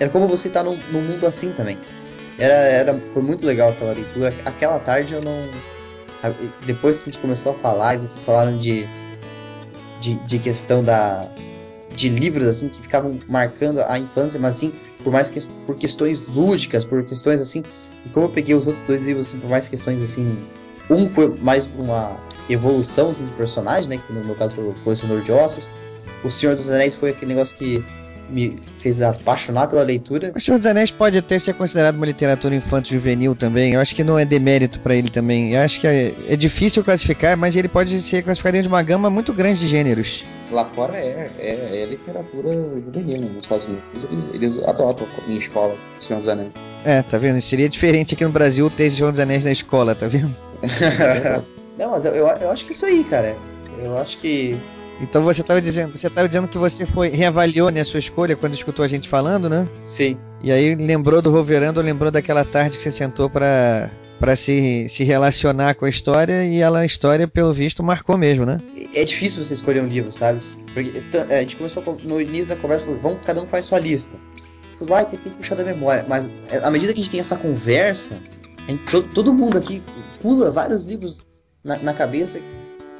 era 0.00 0.10
como 0.10 0.26
você 0.26 0.48
estar 0.48 0.64
tá 0.64 0.70
num, 0.70 1.00
mundo 1.00 1.26
assim 1.26 1.52
também. 1.52 1.78
Era, 2.38 2.54
era 2.54 3.02
foi 3.12 3.22
muito 3.22 3.46
legal 3.46 3.70
aquela 3.70 3.92
leitura. 3.92 4.34
Aquela 4.44 4.78
tarde 4.80 5.14
eu 5.14 5.22
não 5.22 5.48
depois 6.66 6.98
que 6.98 7.10
a 7.10 7.12
gente 7.12 7.20
começou 7.20 7.52
a 7.52 7.54
falar 7.54 7.94
e 7.94 7.98
vocês 7.98 8.22
falaram 8.22 8.56
de 8.58 8.86
de, 10.00 10.16
de 10.26 10.38
questão 10.38 10.82
da 10.82 11.28
de 11.94 12.08
livros 12.08 12.46
assim 12.48 12.68
que 12.68 12.80
ficavam 12.80 13.20
marcando 13.28 13.80
a 13.80 13.98
infância, 13.98 14.40
mas 14.40 14.56
assim 14.56 14.72
por 15.04 15.12
mais 15.12 15.30
que 15.30 15.38
por 15.66 15.76
questões 15.76 16.26
lúdicas, 16.26 16.84
por 16.84 17.04
questões 17.04 17.40
assim 17.40 17.62
e 18.04 18.08
como 18.10 18.26
eu 18.26 18.30
peguei 18.30 18.54
os 18.54 18.66
outros 18.66 18.84
dois 18.84 19.04
livros, 19.04 19.28
assim, 19.28 19.38
por 19.38 19.50
mais 19.50 19.68
questões 19.68 20.02
assim. 20.02 20.38
Um 20.90 21.08
foi 21.08 21.28
mais 21.38 21.66
uma 21.78 22.16
evolução 22.48 23.10
assim, 23.10 23.24
de 23.24 23.32
personagem, 23.32 23.88
né? 23.88 24.02
Que 24.06 24.12
no 24.12 24.24
meu 24.24 24.34
caso 24.34 24.54
foi 24.54 24.68
o 24.68 24.74
Colecionador 24.84 25.24
de 25.24 25.32
Ossos. 25.32 25.70
O 26.22 26.30
Senhor 26.30 26.54
dos 26.54 26.70
Anéis 26.70 26.94
foi 26.94 27.10
aquele 27.10 27.32
negócio 27.32 27.56
que 27.56 27.84
me 28.30 28.58
fez 28.78 29.00
apaixonar 29.02 29.68
pela 29.68 29.82
leitura. 29.82 30.32
O 30.34 30.40
Senhor 30.40 30.58
dos 30.58 30.66
Anéis 30.66 30.90
pode 30.90 31.18
até 31.18 31.38
ser 31.38 31.54
considerado 31.54 31.96
uma 31.96 32.06
literatura 32.06 32.54
infanto-juvenil 32.54 33.34
também. 33.34 33.74
Eu 33.74 33.80
acho 33.80 33.94
que 33.94 34.04
não 34.04 34.18
é 34.18 34.24
demérito 34.24 34.78
pra 34.80 34.94
ele 34.94 35.10
também. 35.10 35.54
Eu 35.54 35.60
acho 35.60 35.80
que 35.80 35.86
é, 35.86 36.14
é 36.28 36.36
difícil 36.36 36.84
classificar, 36.84 37.36
mas 37.36 37.56
ele 37.56 37.68
pode 37.68 38.00
ser 38.02 38.22
classificado 38.22 38.54
dentro 38.54 38.68
de 38.68 38.74
uma 38.74 38.82
gama 38.82 39.10
muito 39.10 39.32
grande 39.32 39.60
de 39.60 39.68
gêneros. 39.68 40.24
Lá 40.50 40.64
fora 40.66 40.96
é, 40.96 41.30
é, 41.38 41.82
é 41.82 41.84
literatura 41.86 42.52
juvenil, 42.78 43.22
nos 43.22 43.44
Estados 43.44 43.66
Unidos 43.66 44.06
eles, 44.10 44.34
eles 44.34 44.62
adotam 44.64 45.06
em 45.26 45.36
escola 45.36 45.74
o 45.98 46.04
Senhor 46.04 46.20
dos 46.20 46.28
Anéis. 46.28 46.52
É, 46.84 47.02
tá 47.02 47.18
vendo? 47.18 47.40
Seria 47.40 47.68
diferente 47.68 48.14
aqui 48.14 48.24
no 48.24 48.30
Brasil 48.30 48.70
ter 48.70 48.90
Senhor 48.90 49.10
dos 49.10 49.20
Anéis 49.20 49.44
na 49.44 49.52
escola, 49.52 49.94
tá 49.94 50.06
vendo? 50.06 50.34
Não, 51.78 51.90
mas 51.90 52.04
eu, 52.04 52.14
eu, 52.14 52.26
eu 52.26 52.50
acho 52.50 52.64
que 52.64 52.70
é 52.70 52.74
isso 52.74 52.86
aí, 52.86 53.04
cara. 53.04 53.36
Eu 53.78 53.96
acho 53.98 54.18
que 54.18 54.56
Então 55.00 55.22
você 55.24 55.40
estava 55.40 55.60
dizendo, 55.60 55.96
você 55.98 56.08
tava 56.08 56.28
dizendo 56.28 56.48
que 56.48 56.56
você 56.58 56.86
foi 56.86 57.08
reavaliou 57.08 57.68
né, 57.70 57.80
a 57.80 57.84
sua 57.84 57.98
escolha 58.00 58.36
quando 58.36 58.54
escutou 58.54 58.84
a 58.84 58.88
gente 58.88 59.08
falando, 59.08 59.48
né? 59.50 59.68
Sim. 59.84 60.16
E 60.42 60.52
aí 60.52 60.74
lembrou 60.74 61.20
do 61.20 61.30
Roverando, 61.30 61.80
lembrou 61.80 62.10
daquela 62.10 62.44
tarde 62.44 62.76
que 62.76 62.82
você 62.84 62.90
sentou 62.92 63.28
pra 63.30 63.90
para 64.20 64.36
se, 64.36 64.86
se 64.88 65.02
relacionar 65.04 65.74
com 65.74 65.84
a 65.84 65.88
história 65.90 66.44
e 66.44 66.58
ela 66.60 66.78
a 66.78 66.86
história 66.86 67.26
pelo 67.26 67.52
visto 67.52 67.82
marcou 67.82 68.16
mesmo, 68.16 68.46
né? 68.46 68.58
é 68.94 69.04
difícil 69.04 69.42
você 69.44 69.52
escolher 69.54 69.82
um 69.82 69.88
livro, 69.88 70.10
sabe? 70.12 70.40
Porque 70.72 70.92
t- 71.02 71.18
a 71.18 71.40
gente 71.40 71.56
começou 71.56 71.82
com- 71.82 71.96
no 72.04 72.20
início 72.20 72.54
da 72.54 72.56
conversa, 72.56 72.86
falou, 72.86 73.00
vamos, 73.00 73.18
cada 73.26 73.42
um 73.42 73.46
faz 73.46 73.66
sua 73.66 73.78
lista. 73.80 74.16
Fui 74.78 74.88
lá 74.88 75.02
e 75.02 75.06
tentei 75.06 75.32
puxar 75.32 75.56
da 75.56 75.64
memória, 75.64 76.06
mas 76.08 76.30
é, 76.48 76.58
à 76.58 76.70
medida 76.70 76.92
que 76.94 77.00
a 77.00 77.02
gente 77.02 77.10
tem 77.10 77.20
essa 77.20 77.36
conversa, 77.36 78.16
a 78.66 78.70
gente- 78.70 78.84
to- 78.84 79.02
todo 79.02 79.34
mundo 79.34 79.58
aqui 79.58 79.82
pula 80.22 80.50
vários 80.50 80.84
livros 80.86 81.22
na, 81.62 81.76
na 81.78 81.92
cabeça. 81.92 82.40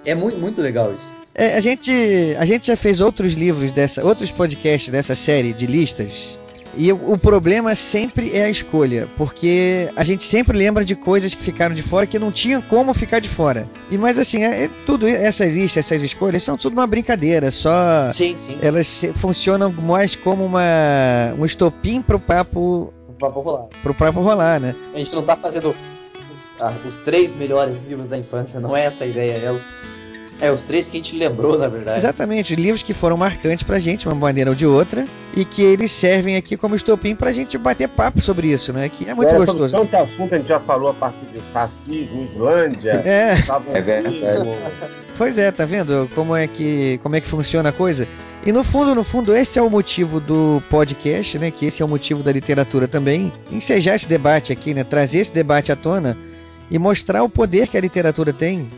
É 0.04 0.14
muito, 0.14 0.36
muito 0.36 0.60
legal 0.60 0.92
isso. 0.92 1.14
É, 1.34 1.56
a 1.56 1.60
gente 1.60 1.90
a 2.38 2.44
gente 2.44 2.68
já 2.68 2.76
fez 2.76 3.00
outros 3.00 3.32
livros 3.34 3.72
dessa, 3.72 4.04
outros 4.04 4.30
podcasts 4.30 4.90
dessa 4.90 5.16
série 5.16 5.52
de 5.52 5.66
listas. 5.66 6.38
E 6.76 6.92
o, 6.92 7.12
o 7.12 7.18
problema 7.18 7.74
sempre 7.74 8.36
é 8.36 8.44
a 8.44 8.50
escolha, 8.50 9.08
porque 9.16 9.88
a 9.94 10.02
gente 10.02 10.24
sempre 10.24 10.56
lembra 10.56 10.84
de 10.84 10.96
coisas 10.96 11.32
que 11.34 11.42
ficaram 11.42 11.74
de 11.74 11.82
fora 11.82 12.06
que 12.06 12.18
não 12.18 12.32
tinha 12.32 12.60
como 12.62 12.92
ficar 12.94 13.20
de 13.20 13.28
fora. 13.28 13.68
E 13.90 13.98
mas 13.98 14.18
assim, 14.18 14.42
é, 14.44 14.64
é 14.64 14.70
tudo 14.86 15.06
essas 15.06 15.52
listas, 15.52 15.86
essas 15.86 16.02
escolhas 16.02 16.42
são 16.42 16.56
tudo 16.56 16.72
uma 16.72 16.86
brincadeira, 16.86 17.50
só 17.50 18.10
Sim, 18.12 18.36
sim. 18.38 18.58
elas 18.60 19.02
funcionam 19.20 19.72
mais 19.72 20.14
como 20.16 20.44
uma 20.44 21.34
um 21.38 21.44
estopim 21.44 22.02
pro 22.02 22.18
papo 22.18 22.92
papo 23.18 23.40
rolar. 23.40 23.66
pro 23.82 23.94
papo 23.94 24.20
rolar, 24.20 24.60
né? 24.60 24.74
A 24.94 24.98
gente 24.98 25.14
não 25.14 25.22
tá 25.22 25.36
fazendo 25.36 25.74
os, 26.34 26.56
ah, 26.60 26.74
os 26.86 26.98
três 26.98 27.34
melhores 27.34 27.82
livros 27.82 28.08
da 28.08 28.18
infância, 28.18 28.58
não 28.60 28.76
é 28.76 28.84
essa 28.84 29.04
a 29.04 29.06
ideia, 29.06 29.38
é 29.38 29.52
os, 29.52 29.68
é 30.40 30.50
os 30.50 30.62
três 30.62 30.88
que 30.88 30.96
a 30.96 31.00
gente 31.00 31.16
lembrou, 31.16 31.58
na 31.58 31.68
verdade. 31.68 31.98
Exatamente, 31.98 32.54
livros 32.54 32.82
que 32.82 32.92
foram 32.92 33.16
marcantes 33.16 33.62
pra 33.62 33.78
gente, 33.78 34.00
de 34.00 34.08
uma 34.08 34.14
maneira 34.14 34.50
ou 34.50 34.56
de 34.56 34.66
outra, 34.66 35.06
e 35.34 35.44
que 35.44 35.62
eles 35.62 35.92
servem 35.92 36.36
aqui 36.36 36.56
como 36.56 36.74
estopim 36.74 37.14
pra 37.14 37.32
gente 37.32 37.56
bater 37.56 37.88
papo 37.88 38.20
sobre 38.20 38.48
isso, 38.48 38.72
né? 38.72 38.88
Que 38.88 39.08
é 39.08 39.14
muito 39.14 39.28
Era 39.28 39.38
gostoso. 39.38 39.74
Tanto 39.74 39.96
assunto 39.96 40.34
a 40.34 40.38
gente 40.38 40.48
já 40.48 40.60
falou 40.60 40.90
a 40.90 40.94
partir 40.94 41.26
de 41.26 41.40
racismo, 41.52 42.28
Islândia. 42.30 43.02
É. 43.04 43.36
É 43.72 43.80
verdade. 43.80 44.48
Pois 45.16 45.38
é, 45.38 45.50
tá 45.52 45.64
vendo 45.64 46.10
como 46.14 46.34
é 46.34 46.46
que 46.46 46.98
como 47.02 47.14
é 47.14 47.20
que 47.20 47.28
funciona 47.28 47.68
a 47.68 47.72
coisa? 47.72 48.08
E 48.44 48.52
no 48.52 48.64
fundo, 48.64 48.94
no 48.94 49.04
fundo, 49.04 49.34
esse 49.34 49.58
é 49.58 49.62
o 49.62 49.70
motivo 49.70 50.20
do 50.20 50.62
podcast, 50.68 51.38
né? 51.38 51.50
Que 51.50 51.66
esse 51.66 51.82
é 51.82 51.84
o 51.84 51.88
motivo 51.88 52.22
da 52.22 52.32
literatura 52.32 52.88
também, 52.88 53.32
ensejar 53.50 53.94
esse 53.94 54.08
debate 54.08 54.52
aqui, 54.52 54.74
né? 54.74 54.84
Trazer 54.84 55.18
esse 55.18 55.32
debate 55.32 55.70
à 55.70 55.76
tona 55.76 56.16
e 56.70 56.78
mostrar 56.78 57.22
o 57.22 57.28
poder 57.28 57.68
que 57.68 57.76
a 57.76 57.80
literatura 57.80 58.32
tem 58.32 58.68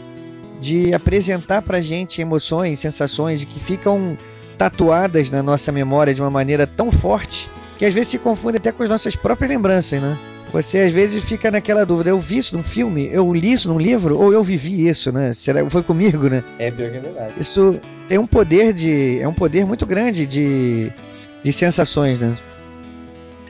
de 0.61 0.95
apresentar 0.95 1.63
pra 1.63 1.81
gente 1.81 2.21
emoções, 2.21 2.81
sensações 2.81 3.45
que 3.45 3.61
ficam 3.61 4.17
tatuadas 4.57 5.31
na 5.31 5.43
nossa 5.43 5.71
memória 5.71 6.15
de 6.15 6.21
uma 6.21 6.31
maneira 6.31 6.67
tão 6.67 6.91
forte 6.91 7.51
que 7.79 7.85
às 7.85 7.93
vezes 7.93 8.09
se 8.09 8.19
confunde 8.19 8.57
até 8.57 8.73
com 8.73 8.83
as 8.83 8.89
nossas 8.89 9.15
próprias 9.15 9.51
lembranças, 9.51 10.01
né? 10.01 10.17
Você 10.53 10.79
às 10.79 10.93
vezes 10.93 11.23
fica 11.25 11.51
naquela 11.51 11.85
dúvida, 11.85 12.11
eu 12.11 12.21
vi 12.21 12.39
isso 12.39 12.57
num 12.57 12.63
filme, 12.63 13.09
eu 13.13 13.33
li 13.35 13.53
isso 13.53 13.69
num 13.69 13.79
livro, 13.79 14.19
ou 14.19 14.33
eu 14.33 14.43
vivi 14.43 14.89
isso, 14.89 15.13
né? 15.13 15.35
Será 15.35 15.69
foi 15.69 15.83
comigo, 15.83 16.29
né? 16.29 16.43
É 16.59 16.71
pior 16.71 16.91
que 16.91 16.97
é 16.97 17.01
verdade. 17.01 17.35
Isso 17.39 17.79
tem 18.09 18.17
um 18.17 18.27
poder 18.27 18.73
de. 18.73 19.19
É 19.21 19.29
um 19.29 19.35
poder 19.35 19.67
muito 19.67 19.85
grande 19.85 20.25
de, 20.25 20.91
de 21.43 21.53
sensações, 21.53 22.19
né? 22.19 22.39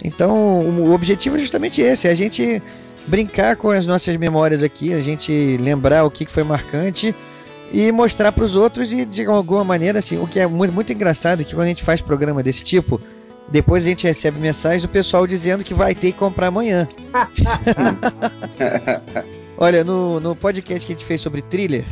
Então, 0.02 0.60
o 0.60 0.86
o 0.86 0.94
objetivo 0.94 1.36
é 1.36 1.40
justamente 1.40 1.80
esse, 1.80 2.08
é 2.08 2.10
a 2.10 2.14
gente 2.14 2.62
brincar 3.06 3.56
com 3.56 3.70
as 3.70 3.86
nossas 3.86 4.16
memórias 4.16 4.62
aqui, 4.62 4.92
a 4.92 5.00
gente 5.00 5.56
lembrar 5.58 6.04
o 6.04 6.10
que 6.10 6.26
foi 6.26 6.42
marcante 6.42 7.14
e 7.72 7.90
mostrar 7.90 8.32
para 8.32 8.44
os 8.44 8.56
outros 8.56 8.92
e 8.92 9.04
de 9.04 9.24
alguma 9.26 9.64
maneira 9.64 9.98
assim, 9.98 10.18
o 10.18 10.26
que 10.26 10.38
é 10.38 10.46
muito, 10.46 10.72
muito 10.72 10.92
engraçado 10.92 11.40
é 11.40 11.44
que 11.44 11.54
quando 11.54 11.66
a 11.66 11.68
gente 11.68 11.84
faz 11.84 12.00
programa 12.00 12.42
desse 12.42 12.64
tipo, 12.64 13.00
depois 13.48 13.84
a 13.84 13.88
gente 13.88 14.06
recebe 14.06 14.38
mensagem 14.38 14.80
do 14.80 14.88
pessoal 14.88 15.26
dizendo 15.26 15.64
que 15.64 15.74
vai 15.74 15.94
ter 15.94 16.12
que 16.12 16.18
comprar 16.18 16.48
amanhã. 16.48 16.88
Olha, 19.58 19.84
no, 19.84 20.20
no 20.20 20.36
podcast 20.36 20.86
que 20.86 20.92
a 20.92 20.96
gente 20.96 21.06
fez 21.06 21.20
sobre 21.20 21.42
thriller, 21.42 21.84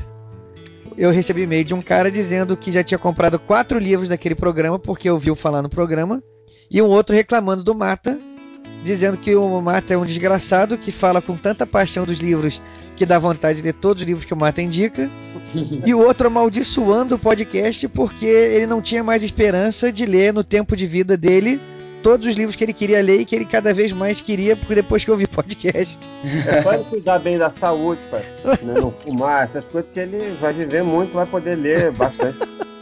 eu 0.96 1.10
recebi 1.10 1.42
e-mail 1.42 1.64
de 1.64 1.74
um 1.74 1.82
cara 1.82 2.10
dizendo 2.10 2.56
que 2.56 2.70
já 2.70 2.84
tinha 2.84 2.98
comprado 2.98 3.38
quatro 3.38 3.78
livros 3.78 4.08
daquele 4.08 4.34
programa 4.34 4.78
porque 4.78 5.08
ouviu 5.08 5.34
falar 5.34 5.62
no 5.62 5.68
programa, 5.68 6.22
e 6.70 6.80
um 6.82 6.86
outro 6.86 7.14
reclamando 7.14 7.62
do 7.62 7.74
Mata, 7.74 8.18
dizendo 8.84 9.16
que 9.16 9.34
o 9.34 9.60
Mata 9.60 9.94
é 9.94 9.98
um 9.98 10.04
desgraçado 10.04 10.76
que 10.76 10.92
fala 10.92 11.22
com 11.22 11.36
tanta 11.36 11.66
paixão 11.66 12.04
dos 12.04 12.18
livros 12.18 12.60
que 12.96 13.04
dá 13.04 13.18
vontade 13.18 13.58
de 13.58 13.64
ler 13.64 13.72
todos 13.72 14.02
os 14.02 14.06
livros 14.06 14.24
que 14.24 14.32
o 14.32 14.36
Mata 14.36 14.62
indica, 14.62 15.10
e 15.84 15.92
o 15.92 15.98
outro 15.98 16.28
amaldiçoando 16.28 17.16
o 17.16 17.18
podcast 17.18 17.88
porque 17.88 18.26
ele 18.26 18.66
não 18.66 18.80
tinha 18.80 19.02
mais 19.02 19.22
esperança 19.22 19.90
de 19.90 20.06
ler 20.06 20.32
no 20.32 20.44
tempo 20.44 20.76
de 20.76 20.86
vida 20.86 21.16
dele 21.16 21.60
todos 22.04 22.26
os 22.26 22.36
livros 22.36 22.54
que 22.54 22.62
ele 22.62 22.74
queria 22.74 23.02
ler 23.02 23.20
e 23.20 23.24
que 23.24 23.34
ele 23.34 23.46
cada 23.46 23.72
vez 23.72 23.90
mais 23.90 24.20
queria 24.20 24.54
porque 24.54 24.74
depois 24.74 25.02
que 25.02 25.10
eu 25.10 25.14
ouvi 25.14 25.26
podcast. 25.26 25.98
É 26.46 26.62
só 26.62 26.74
ele 26.74 26.84
cuidar 26.84 27.18
bem 27.18 27.38
da 27.38 27.50
saúde, 27.50 28.00
pai. 28.10 28.22
Né, 28.44 28.74
Não 28.78 28.92
fumar, 28.92 29.44
essas 29.44 29.64
coisas 29.64 29.90
que 29.90 30.00
ele 30.00 30.36
vai 30.38 30.52
viver 30.52 30.84
muito, 30.84 31.14
vai 31.14 31.24
poder 31.24 31.56
ler 31.56 31.90
bastante. 31.92 32.36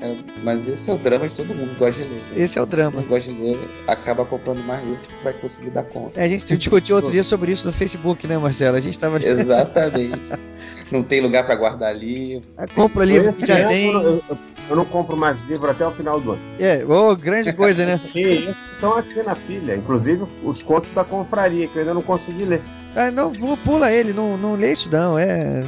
É, 0.00 0.14
mas 0.44 0.68
esse 0.68 0.88
é 0.88 0.94
o 0.94 0.96
drama 0.98 1.28
de 1.28 1.34
todo 1.34 1.48
mundo 1.54 1.70
que 1.72 1.78
gosta 1.78 2.00
de 2.02 2.08
ler. 2.08 2.22
Esse 2.36 2.56
é 2.58 2.62
o 2.62 2.66
drama. 2.66 3.00
Quem 3.00 3.08
gosta 3.08 3.32
de 3.32 3.38
ler 3.40 3.58
acaba 3.86 4.24
comprando 4.24 4.62
mais 4.64 4.84
livros 4.84 5.06
que 5.06 5.24
vai 5.24 5.32
conseguir 5.32 5.70
dar 5.70 5.82
conta. 5.84 6.20
É, 6.20 6.24
A 6.24 6.28
gente 6.28 6.56
discutiu 6.56 6.94
outro 6.96 7.10
dia 7.10 7.24
sobre 7.24 7.50
isso 7.50 7.66
no 7.66 7.72
Facebook, 7.72 8.24
né, 8.26 8.38
Marcelo? 8.38 8.76
A 8.76 8.80
gente 8.80 8.96
tava. 8.98 9.18
Exatamente. 9.22 10.20
Não 10.90 11.02
tem 11.02 11.20
lugar 11.20 11.44
pra 11.44 11.54
guardar 11.54 11.94
livro. 11.94 12.48
Compra 12.74 13.04
livro 13.04 13.32
que 13.34 13.44
já 13.44 13.66
tem. 13.68 13.92
Eu, 13.92 14.22
eu- 14.28 14.38
eu 14.70 14.76
não 14.76 14.84
compro 14.84 15.16
mais 15.16 15.34
livro 15.48 15.70
até 15.70 15.86
o 15.86 15.90
final 15.92 16.20
do 16.20 16.32
ano. 16.32 16.42
É, 16.58 16.84
ô, 16.84 17.16
grande 17.16 17.54
coisa, 17.54 17.86
né? 17.86 17.98
Esses 18.14 18.54
estão 18.74 18.96
aqui 18.98 19.22
na 19.22 19.34
pilha, 19.34 19.74
inclusive 19.76 20.24
os 20.44 20.62
contos 20.62 20.90
da 20.94 21.02
confraria, 21.04 21.66
que 21.68 21.76
eu 21.76 21.80
ainda 21.80 21.94
não 21.94 22.02
consegui 22.02 22.44
ler. 22.44 22.60
Ah, 22.94 23.10
não, 23.10 23.32
pu- 23.32 23.56
pula 23.64 23.90
ele, 23.90 24.12
não, 24.12 24.36
não 24.36 24.54
lê 24.56 24.72
isso 24.72 24.90
não, 24.92 25.18
é. 25.18 25.64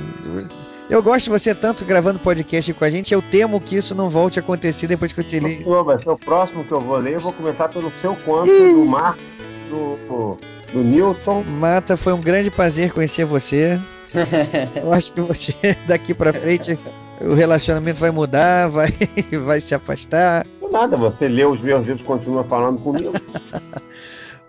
Eu 0.90 1.00
gosto 1.00 1.26
de 1.26 1.30
você 1.30 1.54
tanto 1.54 1.84
gravando 1.84 2.18
podcast 2.18 2.74
com 2.74 2.84
a 2.84 2.90
gente, 2.90 3.14
eu 3.14 3.22
temo 3.22 3.60
que 3.60 3.76
isso 3.76 3.94
não 3.94 4.10
volte 4.10 4.40
a 4.40 4.42
acontecer 4.42 4.88
depois 4.88 5.12
que 5.12 5.22
você 5.22 5.38
lê. 5.38 5.62
Vai 5.84 6.02
ser 6.02 6.10
o 6.10 6.18
próximo 6.18 6.64
que 6.64 6.72
eu 6.72 6.80
vou 6.80 6.96
ler, 6.96 7.14
eu 7.14 7.20
vou 7.20 7.32
começar 7.32 7.68
pelo 7.68 7.92
seu 8.02 8.16
conto, 8.16 8.50
do 8.50 8.84
Marcos, 8.84 9.22
do, 9.70 10.36
do 10.72 10.80
Newton. 10.80 11.44
Mata, 11.44 11.96
foi 11.96 12.12
um 12.12 12.20
grande 12.20 12.50
prazer 12.50 12.92
conhecer 12.92 13.24
você. 13.24 13.80
Eu 14.74 14.92
acho 14.92 15.12
que 15.12 15.20
você, 15.20 15.54
daqui 15.86 16.12
pra 16.12 16.32
frente, 16.32 16.76
o 17.20 17.34
relacionamento 17.34 18.00
vai 18.00 18.10
mudar, 18.10 18.68
vai, 18.68 18.92
vai 19.46 19.60
se 19.60 19.72
afastar. 19.72 20.44
Não 20.60 20.72
nada, 20.72 20.96
você 20.96 21.28
lê 21.28 21.44
os 21.44 21.60
meus 21.60 21.86
livros 21.86 22.00
e 22.00 22.04
continua 22.04 22.42
falando 22.42 22.80
comigo. 22.80 23.12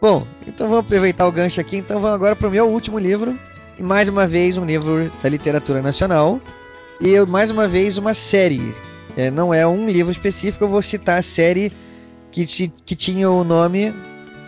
Bom, 0.01 0.25
então 0.47 0.67
vamos 0.67 0.85
aproveitar 0.85 1.27
o 1.27 1.31
gancho 1.31 1.61
aqui. 1.61 1.77
Então 1.77 1.99
vamos 1.99 2.15
agora 2.15 2.35
para 2.35 2.47
o 2.47 2.51
meu 2.51 2.67
último 2.67 2.97
livro. 2.97 3.37
E 3.81 3.83
mais 3.83 4.07
uma 4.07 4.27
vez 4.27 4.57
um 4.59 4.63
livro 4.65 5.11
da 5.23 5.27
literatura 5.27 5.81
nacional. 5.81 6.39
E 6.99 7.09
eu, 7.09 7.25
mais 7.25 7.49
uma 7.49 7.67
vez 7.67 7.97
uma 7.97 8.13
série. 8.13 8.75
É, 9.17 9.31
não 9.31 9.51
é 9.51 9.65
um 9.65 9.89
livro 9.89 10.11
específico, 10.11 10.63
eu 10.63 10.69
vou 10.69 10.83
citar 10.83 11.17
a 11.17 11.21
série 11.23 11.73
que, 12.29 12.45
ti- 12.45 12.71
que 12.85 12.95
tinha 12.95 13.27
o 13.27 13.43
nome 13.43 13.91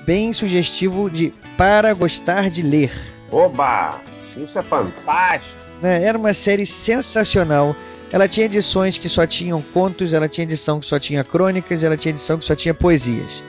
bem 0.06 0.32
sugestivo 0.34 1.10
de 1.10 1.34
Para 1.58 1.92
Gostar 1.96 2.52
de 2.52 2.62
Ler. 2.62 2.92
Oba! 3.32 4.00
Isso 4.38 4.56
é 4.60 4.62
fantástico! 4.62 5.58
né? 5.82 6.04
Era 6.04 6.16
uma 6.16 6.34
série 6.36 6.68
sensacional. 6.68 7.76
Ela 8.12 8.28
tinha 8.28 8.46
edições 8.46 9.00
que 9.00 9.10
só 9.10 9.26
tinham 9.26 9.60
contos, 9.64 10.14
ela 10.14 10.30
tinha 10.30 10.44
edição 10.44 10.80
que 10.80 10.86
só 10.86 11.00
tinha 11.00 11.24
crônicas, 11.24 11.82
ela 11.84 11.98
tinha 11.98 12.12
edição 12.12 12.38
que 12.38 12.46
só 12.46 12.56
tinha 12.56 12.74
poesias. 12.76 13.44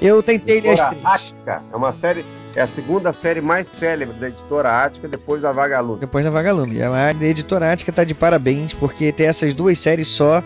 Eu 0.00 0.22
tentei 0.22 0.60
ler 0.60 0.80
as 0.80 0.88
três. 0.88 1.04
Ática 1.04 1.62
é 1.72 1.76
uma 1.76 1.92
série, 1.94 2.24
é 2.56 2.62
a 2.62 2.66
segunda 2.68 3.12
série 3.12 3.40
mais 3.40 3.68
célebre 3.78 4.18
da 4.18 4.28
editora 4.28 4.84
Ática 4.84 5.06
depois 5.06 5.42
da 5.42 5.52
Vagalume. 5.52 6.00
Depois 6.00 6.24
da 6.24 6.30
Vagalume. 6.30 6.82
A 6.82 7.10
editora 7.22 7.72
Ática 7.72 7.92
tá 7.92 8.02
de 8.02 8.14
parabéns, 8.14 8.72
porque 8.74 9.12
ter 9.12 9.24
essas 9.24 9.54
duas 9.54 9.78
séries 9.78 10.08
só 10.08 10.42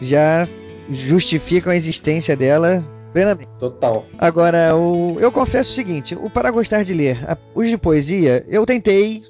já 0.00 0.46
justificam 0.90 1.72
a 1.72 1.76
existência 1.76 2.36
dela 2.36 2.84
plenamente. 3.12 3.48
Total. 3.58 4.04
Agora, 4.18 4.76
o, 4.76 5.18
eu 5.20 5.32
confesso 5.32 5.70
o 5.72 5.74
seguinte: 5.74 6.14
o 6.14 6.28
Para 6.30 6.50
Gostar 6.50 6.84
de 6.84 6.94
Ler, 6.94 7.18
a- 7.30 7.36
os 7.54 7.68
de 7.68 7.76
poesia, 7.78 8.44
eu 8.48 8.64
tentei, 8.66 9.22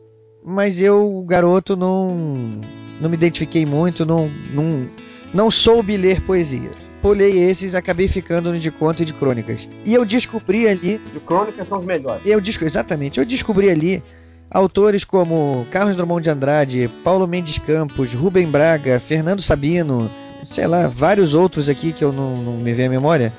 mas 0.44 0.80
eu, 0.80 1.24
garoto, 1.28 1.76
não, 1.76 2.60
não 3.00 3.08
me 3.08 3.16
identifiquei 3.16 3.64
muito, 3.64 4.04
não, 4.04 4.30
não, 4.52 4.88
não 5.32 5.50
soube 5.50 5.96
ler 5.96 6.20
poesia. 6.22 6.70
Pulei 7.02 7.38
esses, 7.38 7.74
acabei 7.74 8.08
ficando 8.08 8.52
no 8.52 8.58
de 8.58 8.70
conto 8.70 9.02
e 9.02 9.06
de 9.06 9.12
crônicas. 9.12 9.68
E 9.84 9.94
eu 9.94 10.04
descobri 10.04 10.68
ali. 10.68 11.00
De 11.12 11.20
crônicas 11.20 11.66
são 11.68 11.78
os 11.78 11.84
melhores. 11.84 12.22
Eu 12.24 12.40
desco 12.40 12.64
exatamente, 12.64 13.18
eu 13.18 13.24
descobri 13.24 13.70
ali 13.70 14.02
autores 14.50 15.04
como 15.04 15.66
Carlos 15.70 15.96
Drummond 15.96 16.24
de 16.24 16.30
Andrade, 16.30 16.90
Paulo 17.04 17.26
Mendes 17.26 17.58
Campos, 17.58 18.12
Rubem 18.12 18.48
Braga, 18.48 19.00
Fernando 19.00 19.40
Sabino, 19.40 20.10
sei 20.46 20.66
lá, 20.66 20.88
vários 20.88 21.34
outros 21.34 21.68
aqui 21.68 21.92
que 21.92 22.02
eu 22.02 22.12
não, 22.12 22.34
não 22.34 22.56
me 22.56 22.72
vem 22.72 22.86
à 22.86 22.90
memória. 22.90 23.32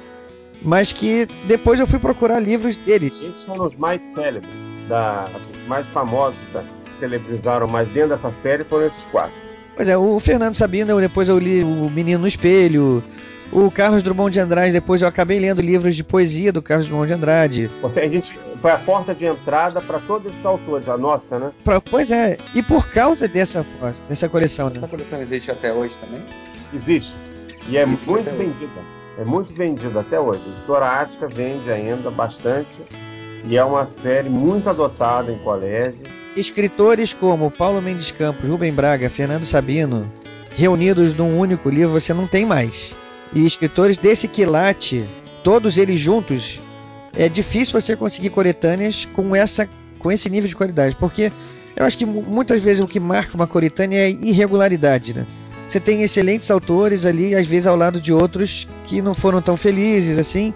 Mas 0.62 0.94
que 0.94 1.28
depois 1.48 1.80
eu 1.80 1.88
fui 1.88 2.00
procurar 2.00 2.40
livros 2.40 2.78
deles. 2.78 3.14
Esses 3.22 3.44
foram 3.44 3.66
os 3.66 3.76
mais 3.76 4.00
célebres, 4.14 4.52
da, 4.88 5.26
os 5.54 5.68
mais 5.68 5.86
famosos, 5.88 6.38
da, 6.54 6.62
que 6.62 7.00
celebrizaram 7.00 7.68
mais 7.68 7.90
dentro 7.90 8.10
dessa 8.10 8.32
série 8.44 8.64
foram 8.64 8.88
esses 8.88 9.04
quatro. 9.12 9.34
Pois 9.76 9.88
é, 9.88 9.98
o 9.98 10.20
Fernando 10.20 10.56
Sabino, 10.56 11.00
depois 11.00 11.28
eu 11.28 11.40
li 11.40 11.64
O 11.64 11.90
Menino 11.90 12.20
no 12.20 12.28
Espelho, 12.28 13.04
o 13.52 13.70
Carlos 13.72 14.02
Drummond 14.04 14.32
de 14.34 14.40
Andrade, 14.40 14.72
depois 14.72 15.02
eu 15.02 15.08
acabei 15.08 15.40
lendo 15.40 15.62
livros 15.62 15.96
de 15.96 16.04
poesia 16.04 16.52
do 16.54 16.62
Carlos 16.62 16.88
Drummond 16.88 17.08
de 17.08 17.14
Andrade. 17.14 17.72
Ou 17.82 17.92
seja, 17.92 18.06
a 18.06 18.10
gente 18.10 18.40
foi 18.62 18.72
a 18.72 18.78
porta 18.78 19.14
de 19.14 19.26
entrada 19.26 19.82
para 19.82 20.00
todos 20.00 20.32
esses 20.32 20.46
autores, 20.46 20.88
a 20.88 20.98
nossa, 20.98 21.40
né? 21.40 21.52
Pra- 21.64 21.82
pois 21.82 22.12
é, 22.12 22.38
e 22.56 22.62
por 22.64 22.88
causa 22.92 23.28
dessa, 23.28 23.66
dessa 24.08 24.30
coleção, 24.30 24.70
né? 24.70 24.78
Essa 24.78 24.88
coleção 24.88 25.22
existe 25.22 25.52
até 25.52 25.74
hoje 25.74 25.96
também? 26.00 26.22
Existe. 26.74 27.14
E 27.68 27.78
é 27.78 27.84
Existe 27.84 28.10
muito 28.10 28.28
hoje. 28.30 28.38
vendida. 28.38 28.82
É 29.20 29.26
muito 29.26 29.54
vendida 29.54 30.00
até 30.00 30.20
hoje. 30.20 30.42
A 30.46 30.50
editora 30.58 30.86
Ática 31.02 31.28
vende 31.28 31.70
ainda 31.72 32.10
bastante. 32.10 32.70
E 33.44 33.58
é 33.58 33.64
uma 33.64 33.88
série 33.88 34.30
muito 34.30 34.70
adotada 34.70 35.32
em 35.32 35.38
colégio. 35.40 36.00
Escritores 36.38 37.12
como 37.12 37.52
Paulo 37.52 37.82
Mendes 37.82 38.12
Campos, 38.12 38.48
Rubem 38.50 38.72
Braga, 38.72 39.10
Fernando 39.10 39.46
Sabino, 39.46 40.10
reunidos 40.56 41.14
num 41.16 41.38
único 41.38 41.70
livro, 41.70 41.92
você 42.00 42.14
não 42.14 42.26
tem 42.28 42.46
mais. 42.46 42.94
E 43.34 43.46
escritores 43.46 43.98
desse 43.98 44.28
quilate, 44.28 45.06
todos 45.44 45.78
eles 45.78 46.00
juntos, 46.00 46.60
é 47.16 47.30
difícil 47.30 47.80
você 47.80 47.96
conseguir 47.96 48.30
coletâneas 48.30 49.06
com 49.14 49.36
essa 49.36 49.68
com 50.00 50.12
esse 50.12 50.30
nível 50.30 50.50
de 50.50 50.56
qualidade, 50.56 50.96
porque 51.00 51.32
eu 51.76 51.86
acho 51.86 51.96
que 51.98 52.06
mu- 52.08 52.24
muitas 52.24 52.62
vezes 52.64 52.84
o 52.84 52.88
que 52.88 53.00
marca 53.00 53.36
uma 53.36 53.46
coletânea 53.46 53.98
é 54.00 54.10
irregularidade, 54.10 55.14
né? 55.14 55.26
Você 55.70 55.80
tem 55.80 56.02
excelentes 56.02 56.50
autores 56.50 57.06
ali, 57.06 57.36
às 57.36 57.46
vezes 57.46 57.68
ao 57.68 57.76
lado 57.76 58.02
de 58.02 58.12
outros 58.12 58.68
que 58.88 59.00
não 59.02 59.14
foram 59.14 59.42
tão 59.44 59.56
felizes 59.56 60.18
assim, 60.18 60.54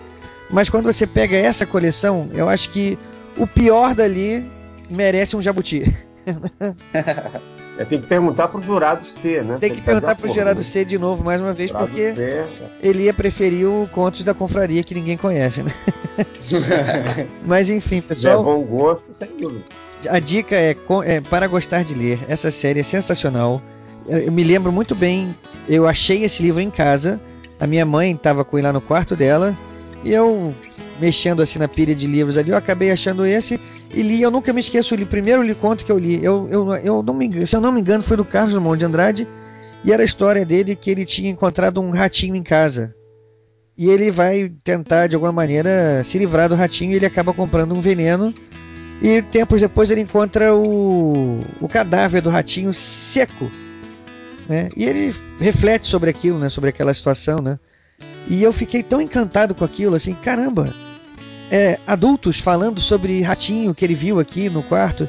mas 0.50 0.68
quando 0.68 0.86
você 0.92 1.06
pega 1.06 1.38
essa 1.38 1.64
coleção, 1.66 2.28
eu 2.34 2.50
acho 2.50 2.70
que 2.72 2.98
o 3.38 3.46
pior 3.46 3.94
dali 3.94 4.44
merece 4.90 5.36
um 5.36 5.42
jabuti. 5.42 5.96
É, 7.78 7.84
tem 7.84 8.00
que 8.00 8.08
perguntar 8.08 8.48
pro 8.48 8.62
jurado 8.62 9.06
C, 9.22 9.42
né? 9.42 9.58
Tem 9.60 9.76
que 9.76 9.82
perguntar 9.82 10.16
pro 10.16 10.34
forma. 10.34 10.64
C 10.64 10.86
de 10.86 10.98
novo, 10.98 11.24
mais 11.24 11.42
uma 11.42 11.52
vez, 11.52 11.70
Jurado 11.70 11.88
porque 11.88 12.14
C, 12.14 12.46
ele 12.82 13.04
ia 13.04 13.14
preferir 13.14 13.68
o 13.68 13.88
Contos 13.92 14.24
da 14.24 14.34
Confraria 14.34 14.84
que 14.84 14.96
ninguém 14.96 15.18
conhece, 15.18 15.62
né? 15.62 15.74
Mas 17.46 17.70
enfim, 17.70 17.98
é 17.98 18.02
pessoal, 18.02 18.44
bom 18.44 18.62
gosto, 18.62 19.04
sem 19.20 19.30
dúvida. 19.38 19.64
a 20.10 20.20
dica 20.20 20.56
é, 20.56 20.76
é 21.06 21.22
para 21.22 21.48
gostar 21.48 21.84
de 21.84 21.94
ler. 21.94 22.20
Essa 22.30 22.50
série 22.50 22.80
é 22.80 22.84
sensacional. 22.84 23.62
Eu 24.08 24.32
me 24.32 24.44
lembro 24.44 24.72
muito 24.72 24.96
bem, 24.96 25.36
eu 25.68 25.88
achei 25.88 26.24
esse 26.24 26.42
livro 26.42 26.62
em 26.62 26.70
casa. 26.70 27.20
A 27.60 27.68
minha 27.68 27.86
mãe 27.86 28.12
estava 28.12 28.46
com 28.46 28.58
ele 28.58 28.68
lá 28.68 28.74
no 28.74 28.82
quarto 28.82 29.16
dela. 29.16 29.58
E 30.06 30.14
eu, 30.14 30.54
mexendo 31.02 31.42
assim 31.42 31.58
na 31.58 31.68
pilha 31.68 31.96
de 31.96 32.06
livros 32.06 32.38
ali, 32.38 32.52
eu 32.52 32.58
acabei 32.58 32.92
achando 32.92 33.26
esse 33.26 33.60
e 33.92 34.04
li. 34.04 34.22
Eu 34.22 34.30
nunca 34.30 34.54
me 34.54 34.62
esqueço, 34.62 34.94
li- 34.94 35.04
primeiro 35.04 35.42
li 35.42 35.56
conto 35.56 35.84
que 35.84 35.92
eu 35.92 35.98
li. 35.98 36.24
Eu, 36.24 36.48
eu, 36.52 36.76
eu 36.76 37.04
não 37.04 37.14
me 37.16 37.48
se 37.48 37.56
eu 37.56 37.60
não 37.60 37.72
me 37.72 37.82
engano, 37.82 38.04
foi 38.04 38.16
do 38.16 38.24
Carlos 38.24 38.78
de 38.78 38.86
Andrade. 38.86 39.28
E 39.84 39.92
era 39.92 40.04
a 40.04 40.06
história 40.06 40.46
dele 40.46 40.76
que 40.76 40.92
ele 40.92 41.06
tinha 41.06 41.30
encontrado 41.30 41.82
um 41.82 41.90
ratinho 41.90 42.36
em 42.36 42.44
casa. 42.44 42.94
E 43.76 43.90
ele 43.90 44.12
vai 44.12 44.52
tentar, 44.64 45.08
de 45.08 45.16
alguma 45.16 45.32
maneira, 45.32 46.04
se 46.04 46.18
livrar 46.20 46.50
do 46.50 46.56
ratinho 46.56 46.94
e 46.94 46.96
ele 46.96 47.06
acaba 47.06 47.34
comprando 47.34 47.74
um 47.74 47.82
veneno. 47.82 48.32
E 49.02 49.24
tempos 49.24 49.60
depois 49.60 49.90
ele 49.90 50.02
encontra 50.02 50.54
o, 50.56 51.42
o 51.60 51.68
cadáver 51.68 52.22
do 52.22 52.30
ratinho 52.30 52.74
seco. 52.74 53.52
Né? 54.48 54.70
E 54.78 54.86
ele 54.86 55.16
reflete 55.40 55.88
sobre 55.88 56.12
aquilo, 56.12 56.38
né? 56.38 56.50
sobre 56.50 56.70
aquela 56.70 56.94
situação. 56.94 57.38
Né? 57.40 57.60
E 58.28 58.42
eu 58.42 58.52
fiquei 58.52 58.82
tão 58.82 59.02
encantado 59.02 59.54
com 59.54 59.64
aquilo, 59.64 59.96
assim, 59.96 60.14
caramba! 60.14 60.74
É, 61.52 61.80
adultos 61.86 62.40
falando 62.40 62.82
sobre 62.82 63.22
ratinho 63.22 63.76
que 63.76 63.86
ele 63.86 63.94
viu 63.94 64.20
aqui 64.20 64.50
no 64.50 64.64
quarto. 64.64 65.08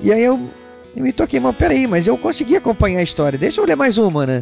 E 0.00 0.12
aí 0.12 0.22
eu, 0.22 0.48
eu 0.96 1.02
me 1.02 1.12
toquei, 1.12 1.38
mas 1.38 1.54
peraí, 1.56 1.86
mas 1.86 2.06
eu 2.06 2.16
consegui 2.16 2.56
acompanhar 2.56 3.00
a 3.00 3.02
história. 3.02 3.38
Deixa 3.38 3.60
eu 3.60 3.66
ler 3.66 3.76
mais 3.76 3.98
uma, 3.98 4.26
né? 4.26 4.40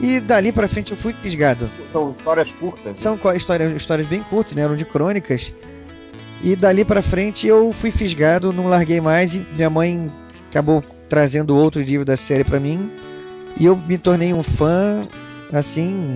E 0.00 0.20
dali 0.20 0.52
pra 0.52 0.68
frente 0.68 0.92
eu 0.92 0.96
fui 0.96 1.12
fisgado. 1.12 1.68
São 1.92 2.14
histórias 2.16 2.48
curtas. 2.52 2.98
São 3.00 3.18
histórias, 3.34 3.76
histórias 3.76 4.06
bem 4.06 4.22
curtas, 4.22 4.54
né? 4.54 4.62
Eram 4.62 4.76
de 4.76 4.84
crônicas. 4.84 5.52
E 6.42 6.56
dali 6.56 6.84
pra 6.84 7.02
frente 7.02 7.46
eu 7.46 7.72
fui 7.72 7.90
fisgado, 7.90 8.52
não 8.52 8.68
larguei 8.68 9.00
mais. 9.00 9.34
E 9.34 9.44
minha 9.54 9.70
mãe 9.70 10.10
acabou 10.48 10.82
trazendo 11.08 11.56
outro 11.56 11.80
livro 11.80 12.04
da 12.04 12.16
série 12.16 12.44
pra 12.44 12.60
mim. 12.60 12.90
E 13.58 13.66
eu 13.66 13.76
me 13.76 13.98
tornei 13.98 14.32
um 14.32 14.42
fã, 14.42 15.06
assim, 15.52 16.14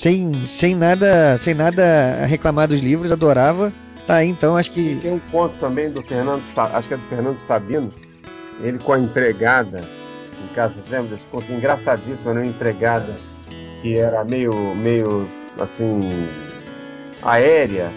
sem, 0.00 0.46
sem 0.46 0.74
nada 0.74 1.38
sem 1.38 1.54
nada 1.54 2.18
a 2.22 2.26
reclamar 2.26 2.68
dos 2.68 2.80
livros, 2.80 3.10
adorava. 3.10 3.72
Tá 4.06 4.16
aí, 4.16 4.28
então 4.28 4.56
acho 4.56 4.70
que. 4.70 4.96
Tem 5.02 5.12
um 5.12 5.20
conto 5.30 5.54
também 5.58 5.90
do 5.90 6.02
Fernando, 6.02 6.42
acho 6.56 6.88
que 6.88 6.94
é 6.94 6.96
do 6.96 7.08
Fernando 7.08 7.38
Sabino, 7.46 7.92
ele 8.60 8.78
com 8.78 8.92
a 8.92 8.98
empregada 8.98 9.82
em 10.44 10.54
casa, 10.54 10.74
vocês 10.74 10.88
lembram 10.88 11.10
desse 11.10 11.24
conto? 11.24 11.52
Engraçadíssimo, 11.52 12.30
era 12.30 12.40
uma 12.40 12.46
empregada 12.46 13.16
que 13.82 13.96
era 13.96 14.24
meio, 14.24 14.52
meio 14.74 15.28
assim, 15.58 16.28
aérea, 17.22 17.90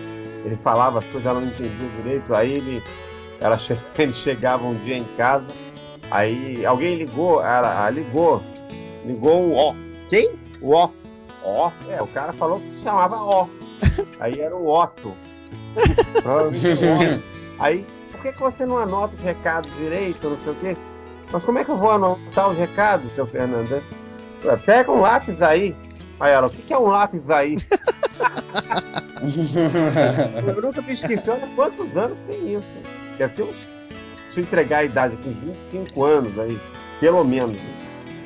ele 0.46 0.56
falava 0.58 1.00
as 1.00 1.06
coisas, 1.06 1.26
ela 1.26 1.40
não 1.40 1.48
entendia 1.48 1.90
direito, 2.02 2.34
aí 2.34 2.54
ele, 2.54 2.84
ela 3.40 3.60
ele 3.98 4.14
chegava 4.14 4.66
um 4.66 4.76
dia 4.84 4.98
em 4.98 5.06
casa, 5.16 5.46
aí 6.10 6.66
alguém 6.66 6.96
ligou, 6.96 7.42
ela 7.44 7.86
ah, 7.86 7.90
ligou, 7.90 8.42
ligou 9.06 9.50
o 9.50 9.56
ó. 9.56 9.76
Quem? 10.10 10.32
O 10.62 10.72
ó. 10.72 10.90
Ó? 11.50 11.72
É, 11.90 12.02
o 12.02 12.08
cara 12.08 12.32
falou 12.34 12.60
que 12.60 12.70
se 12.72 12.84
chamava 12.84 13.18
ó. 13.18 13.48
Aí 14.20 14.40
era 14.40 14.56
o 14.56 14.68
Otto. 14.68 15.14
Aí, 17.60 17.86
por 18.12 18.22
que, 18.22 18.32
que 18.34 18.40
você 18.40 18.66
não 18.66 18.78
anota 18.78 19.16
os 19.16 19.22
recados 19.22 19.74
direito, 19.76 20.30
não 20.30 20.38
sei 20.44 20.52
o 20.52 20.56
quê? 20.56 20.78
Mas 21.32 21.44
como 21.44 21.60
é 21.60 21.64
que 21.64 21.70
eu 21.72 21.78
vou 21.78 21.92
anotar 21.92 22.50
os 22.50 22.58
recados, 22.58 23.14
seu 23.14 23.28
Fernando? 23.28 23.84
Pega 24.66 24.92
um 24.92 25.02
lápis 25.02 25.42
aí. 25.42 25.76
Aí 26.20 26.32
ela, 26.32 26.48
o 26.48 26.50
que, 26.50 26.62
que 26.62 26.74
é 26.74 26.78
um 26.78 26.88
lápis 26.88 27.30
aí? 27.30 27.58
eu 30.56 30.62
nunca 30.62 30.82
me 30.82 30.94
esqueci, 30.94 31.30
olha 31.30 31.48
quantos 31.56 31.96
anos 31.96 32.18
tem 32.28 32.56
isso. 32.56 32.66
Deve 33.18 33.34
ter 33.36 33.44
uns. 33.44 33.56
Se 34.34 34.40
eu 34.40 34.44
entregar 34.44 34.80
a 34.80 34.84
idade 34.84 35.18
com 35.18 35.32
25 35.72 36.04
anos 36.04 36.38
aí, 36.40 36.60
pelo 37.00 37.24
menos. 37.24 37.58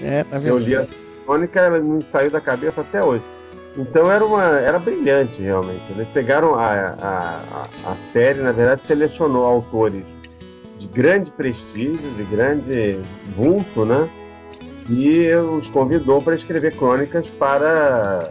É, 0.01 0.23
tá 0.23 0.37
Eu 0.37 0.59
vendo? 0.59 0.59
li 0.59 1.02
a 1.23 1.25
crônica, 1.25 1.59
ela 1.59 1.79
não 1.79 2.01
saiu 2.01 2.29
da 2.29 2.41
cabeça 2.41 2.81
até 2.81 3.03
hoje. 3.03 3.23
Então 3.77 4.11
era 4.11 4.23
uma. 4.23 4.43
Era 4.59 4.77
brilhante 4.77 5.41
realmente. 5.41 5.81
Eles 5.89 6.07
pegaram 6.09 6.55
a, 6.55 6.95
a, 6.99 7.67
a, 7.85 7.95
série, 8.11 8.39
na 8.39 8.51
verdade, 8.51 8.85
selecionou 8.85 9.45
autores 9.45 10.03
de 10.79 10.87
grande 10.87 11.31
prestígio, 11.31 12.11
de 12.15 12.23
grande 12.23 12.99
vulto, 13.35 13.85
né? 13.85 14.09
E 14.89 15.33
os 15.33 15.67
convidou 15.69 16.21
para 16.21 16.35
escrever 16.35 16.75
crônicas 16.75 17.27
para, 17.31 18.29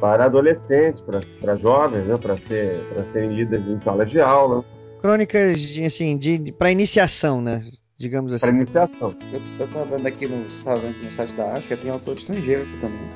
para 0.00 0.24
adolescentes, 0.24 1.00
para, 1.02 1.20
para 1.40 1.56
jovens, 1.56 2.06
né? 2.06 2.16
para, 2.16 2.38
ser, 2.38 2.80
para 2.92 3.04
serem 3.12 3.36
lidas 3.36 3.60
em 3.68 3.78
salas 3.80 4.10
de 4.10 4.18
aula. 4.18 4.64
Crônicas, 5.02 5.58
assim, 5.86 6.16
de 6.16 6.52
para 6.52 6.70
iniciação, 6.70 7.42
né? 7.42 7.62
Digamos 7.98 8.32
assim. 8.32 8.46
Para 8.46 8.56
iniciação. 8.56 9.14
Eu, 9.32 9.40
eu 9.58 9.68
tava 9.68 9.96
vendo 9.96 10.06
aqui 10.06 10.26
no, 10.26 10.44
tava 10.64 10.80
vendo 10.80 10.96
aqui 10.96 11.04
no 11.04 11.12
site 11.12 11.34
da 11.34 11.54
Ática, 11.54 11.76
tem 11.76 11.90
autor 11.90 12.16
estrangeiro 12.16 12.66
também. 12.80 13.08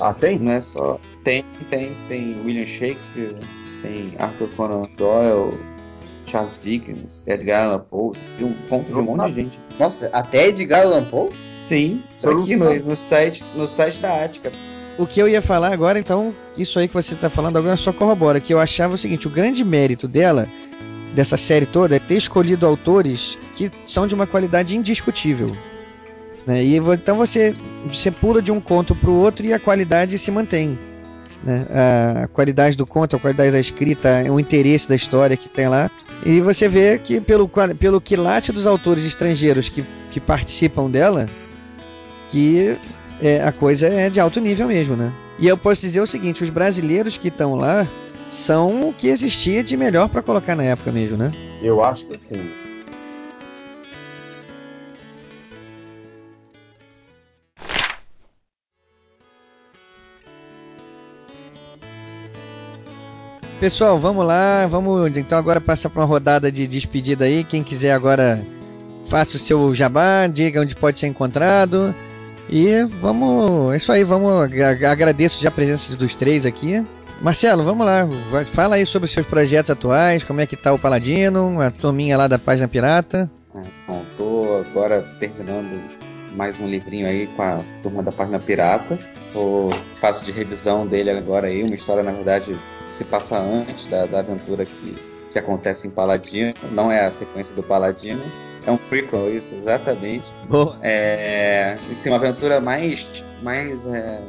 Ah, 0.00 0.12
tem? 0.12 0.38
Não 0.38 0.52
é 0.52 0.60
só. 0.60 1.00
Tem, 1.24 1.44
tem, 1.70 1.94
tem 2.08 2.40
William 2.44 2.66
Shakespeare, 2.66 3.36
tem 3.82 4.14
Arthur 4.18 4.48
Conan 4.56 4.82
Doyle, 4.96 5.58
Charles 6.26 6.62
Dickens, 6.62 7.26
Edgar 7.26 7.66
Allan 7.66 7.80
Poe, 7.88 8.16
tem 8.36 8.46
um 8.46 8.52
ponto 8.68 8.86
de 8.86 8.94
um 8.94 9.02
monte 9.02 9.26
de 9.28 9.34
gente. 9.34 9.60
Nossa, 9.78 10.10
até 10.12 10.48
Edgar 10.48 10.84
Allan 10.84 11.04
Poe? 11.04 11.30
Sim, 11.56 12.02
não 12.22 12.40
aqui 12.40 12.56
no, 12.56 12.74
no 12.80 12.96
site, 12.96 13.44
no 13.54 13.66
site 13.66 14.00
da 14.00 14.24
Ática. 14.24 14.52
O 14.98 15.06
que 15.06 15.20
eu 15.20 15.28
ia 15.28 15.42
falar 15.42 15.72
agora, 15.72 15.98
então, 15.98 16.34
isso 16.56 16.78
aí 16.78 16.88
que 16.88 16.94
você 16.94 17.14
está 17.14 17.28
falando 17.28 17.58
agora 17.58 17.76
só 17.76 17.92
corrobora. 17.92 18.40
Que 18.40 18.52
eu 18.52 18.58
achava 18.58 18.94
o 18.94 18.98
seguinte: 18.98 19.26
o 19.26 19.30
grande 19.30 19.62
mérito 19.62 20.08
dela, 20.08 20.48
dessa 21.14 21.36
série 21.36 21.66
toda, 21.66 21.96
é 21.96 21.98
ter 21.98 22.16
escolhido 22.16 22.66
autores 22.66 23.38
que 23.56 23.70
são 23.86 24.06
de 24.06 24.14
uma 24.14 24.26
qualidade 24.26 24.76
indiscutível. 24.76 25.56
Né? 26.46 26.62
E 26.62 26.76
então 26.76 27.16
você, 27.16 27.54
você 27.86 28.10
pula 28.10 28.40
de 28.40 28.52
um 28.52 28.60
conto 28.60 28.94
para 28.94 29.10
o 29.10 29.14
outro 29.14 29.44
e 29.44 29.52
a 29.52 29.58
qualidade 29.58 30.18
se 30.18 30.30
mantém. 30.30 30.78
Né? 31.42 31.66
A 32.22 32.28
qualidade 32.28 32.76
do 32.76 32.86
conto, 32.86 33.16
a 33.16 33.18
qualidade 33.18 33.50
da 33.50 33.58
escrita, 33.58 34.24
o 34.30 34.38
interesse 34.38 34.88
da 34.88 34.94
história 34.94 35.36
que 35.36 35.48
tem 35.48 35.68
lá. 35.68 35.90
E 36.24 36.40
você 36.40 36.68
vê 36.68 36.98
que 36.98 37.20
pelo, 37.20 37.50
pelo 37.78 38.00
quilate 38.00 38.52
dos 38.52 38.66
autores 38.66 39.04
estrangeiros 39.04 39.68
que, 39.68 39.84
que 40.12 40.20
participam 40.20 40.88
dela, 40.88 41.26
que 42.30 42.76
é, 43.20 43.42
a 43.42 43.52
coisa 43.52 43.86
é 43.86 44.08
de 44.08 44.20
alto 44.20 44.40
nível 44.40 44.68
mesmo, 44.68 44.96
né? 44.96 45.12
E 45.38 45.46
eu 45.46 45.56
posso 45.56 45.82
dizer 45.82 46.00
o 46.00 46.06
seguinte: 46.06 46.42
os 46.42 46.50
brasileiros 46.50 47.16
que 47.16 47.28
estão 47.28 47.54
lá 47.54 47.86
são 48.30 48.88
o 48.88 48.92
que 48.92 49.08
existia 49.08 49.62
de 49.62 49.76
melhor 49.76 50.08
para 50.08 50.22
colocar 50.22 50.56
na 50.56 50.64
época 50.64 50.90
mesmo, 50.90 51.16
né? 51.16 51.30
Eu 51.62 51.84
acho 51.84 52.04
que 52.06 52.18
sim. 52.28 52.65
Pessoal, 63.58 63.98
vamos 63.98 64.26
lá, 64.26 64.66
vamos 64.66 65.16
então 65.16 65.38
agora 65.38 65.60
passar 65.60 65.88
para 65.88 66.00
uma 66.02 66.06
rodada 66.06 66.52
de 66.52 66.66
despedida 66.66 67.24
aí. 67.24 67.42
Quem 67.42 67.62
quiser 67.62 67.92
agora 67.92 68.44
faça 69.08 69.36
o 69.36 69.40
seu 69.40 69.74
jabá, 69.74 70.26
diga 70.26 70.60
onde 70.60 70.74
pode 70.74 70.98
ser 70.98 71.06
encontrado. 71.06 71.94
E 72.50 72.84
vamos, 73.00 73.72
é 73.72 73.76
isso 73.78 73.90
aí, 73.90 74.04
vamos 74.04 74.30
ag- 74.42 74.84
agradeço 74.84 75.42
já 75.42 75.48
a 75.48 75.52
presença 75.52 75.96
dos 75.96 76.14
três 76.14 76.44
aqui. 76.44 76.84
Marcelo, 77.22 77.64
vamos 77.64 77.86
lá, 77.86 78.06
fala 78.52 78.76
aí 78.76 78.84
sobre 78.84 79.06
os 79.06 79.12
seus 79.12 79.26
projetos 79.26 79.70
atuais, 79.70 80.22
como 80.22 80.42
é 80.42 80.46
que 80.46 80.54
tá 80.54 80.72
o 80.74 80.78
Paladino, 80.78 81.58
a 81.62 81.70
turminha 81.70 82.14
lá 82.16 82.28
da 82.28 82.38
Página 82.38 82.68
Pirata. 82.68 83.30
É, 83.54 83.60
bom, 83.88 84.04
tô 84.18 84.62
agora 84.70 85.00
terminando 85.18 85.80
mais 86.36 86.60
um 86.60 86.66
livrinho 86.68 87.06
aí 87.08 87.26
com 87.28 87.42
a 87.42 87.60
turma 87.82 88.02
da 88.02 88.12
página 88.12 88.38
Pirata. 88.38 88.98
Tô, 89.32 89.68
faço 90.00 90.24
de 90.24 90.30
revisão 90.32 90.86
dele 90.86 91.10
agora 91.10 91.48
aí, 91.48 91.62
uma 91.62 91.74
história 91.74 92.02
na 92.02 92.12
verdade 92.12 92.54
que 92.86 92.92
se 92.92 93.04
passa 93.04 93.38
antes 93.38 93.86
da, 93.86 94.06
da 94.06 94.20
aventura 94.20 94.64
que, 94.64 94.94
que 95.32 95.38
acontece 95.38 95.86
em 95.86 95.90
Paladino. 95.90 96.52
Não 96.72 96.92
é 96.92 97.04
a 97.06 97.10
sequência 97.10 97.54
do 97.54 97.62
Paladino, 97.62 98.22
é 98.66 98.70
um 98.70 98.76
prequel, 98.76 99.34
isso, 99.34 99.54
exatamente. 99.54 100.30
Boa. 100.48 100.78
É, 100.82 101.76
assim, 101.90 102.10
uma 102.10 102.16
aventura 102.18 102.60
mais, 102.60 103.06
mais, 103.42 103.86
é, 103.86 104.20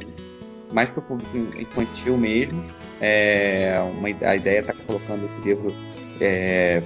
mais 0.72 0.90
pro 0.90 1.02
público 1.02 1.36
infantil 1.60 2.16
mesmo. 2.16 2.64
É, 3.00 3.76
uma, 3.80 4.08
a 4.28 4.34
ideia 4.34 4.58
é 4.58 4.60
estar 4.60 4.74
colocando 4.86 5.24
esse 5.26 5.38
livro 5.40 5.72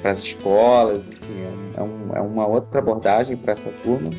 para 0.02 0.10
as 0.12 0.18
escolas, 0.18 1.06
enfim, 1.06 1.40
é, 1.76 1.80
é 1.80 1.82
um- 1.82 2.10
é 2.16 2.20
uma 2.20 2.46
outra 2.46 2.80
abordagem 2.80 3.34
para 3.34 3.54
essa 3.54 3.70
turma. 3.82 4.10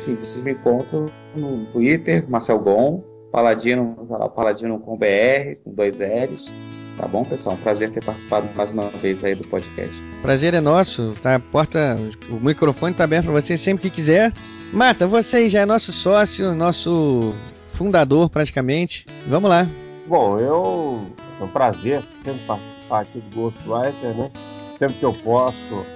Sim, 0.00 0.16
vocês 0.16 0.44
me 0.44 0.52
encontram 0.52 1.06
no 1.34 1.64
Twitter, 1.66 2.24
Marcel 2.28 2.58
Gon, 2.58 3.02
Paladino, 3.32 3.96
sei 4.06 4.16
lá, 4.16 4.28
Paladino 4.28 4.78
com 4.78 4.96
BR, 4.96 5.56
com 5.64 5.72
dois 5.72 5.98
L's. 5.98 6.52
Tá 6.96 7.06
bom, 7.06 7.24
pessoal? 7.24 7.54
Um 7.54 7.58
prazer 7.58 7.90
ter 7.92 8.04
participado 8.04 8.48
mais 8.56 8.70
uma 8.72 8.88
vez 8.88 9.22
aí 9.22 9.34
do 9.34 9.46
podcast. 9.46 9.94
Prazer 10.20 10.54
é 10.54 10.60
nosso, 10.60 11.14
tá? 11.22 11.36
A 11.36 11.38
porta, 11.38 11.96
o 12.28 12.34
microfone 12.44 12.94
tá 12.94 13.04
aberto 13.04 13.26
para 13.26 13.40
você 13.40 13.56
sempre 13.56 13.88
que 13.88 13.96
quiser. 13.96 14.32
Mata, 14.72 15.06
você 15.06 15.48
já 15.48 15.60
é 15.60 15.66
nosso 15.66 15.92
sócio, 15.92 16.54
nosso 16.54 17.34
fundador 17.72 18.28
praticamente. 18.28 19.06
Vamos 19.28 19.48
lá. 19.48 19.68
Bom, 20.08 20.38
eu. 20.38 21.06
É 21.40 21.44
um 21.44 21.48
prazer 21.48 22.02
sempre 22.24 22.40
participar 22.46 23.00
aqui 23.02 23.20
do 23.20 23.36
Ghostwriter, 23.36 24.14
né? 24.16 24.30
Sempre 24.76 24.96
que 24.96 25.04
eu 25.04 25.12
posso, 25.12 25.86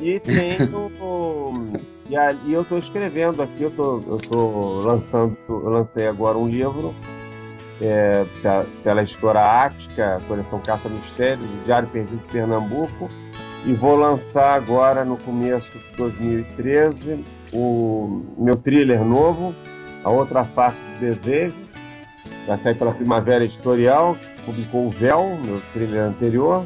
E 0.00 0.18
tenho. 0.20 0.92
E, 2.10 2.14
e 2.48 2.52
eu 2.52 2.62
estou 2.62 2.78
escrevendo 2.78 3.42
aqui, 3.42 3.62
eu 3.62 3.70
tô 3.70 4.80
lançando, 4.80 5.36
eu 5.48 5.68
lancei 5.68 6.06
agora 6.06 6.36
um 6.36 6.48
livro 6.48 6.92
é, 7.80 8.24
pe- 8.42 8.68
pela 8.82 9.02
editora 9.02 9.64
Ática, 9.64 10.20
coleção 10.26 10.60
Caça 10.60 10.88
Mistérios, 10.88 11.48
Diário 11.64 11.88
Perdido 11.88 12.16
de 12.16 12.32
Pernambuco, 12.32 13.08
e 13.64 13.72
vou 13.74 13.96
lançar 13.96 14.54
agora 14.54 15.04
no 15.04 15.16
começo 15.18 15.70
de 15.72 15.96
2013 15.96 17.24
o 17.52 18.22
meu 18.38 18.56
thriller 18.56 19.04
novo, 19.04 19.54
A 20.04 20.10
Outra 20.10 20.44
Face 20.44 20.78
do 20.78 21.00
Desejo, 21.00 21.54
vai 22.46 22.58
sair 22.58 22.74
pela 22.76 22.92
Primavera 22.92 23.44
Editorial, 23.44 24.14
que 24.36 24.42
publicou 24.44 24.86
o 24.86 24.90
Véu, 24.90 25.38
meu 25.44 25.60
thriller 25.72 26.02
anterior, 26.04 26.64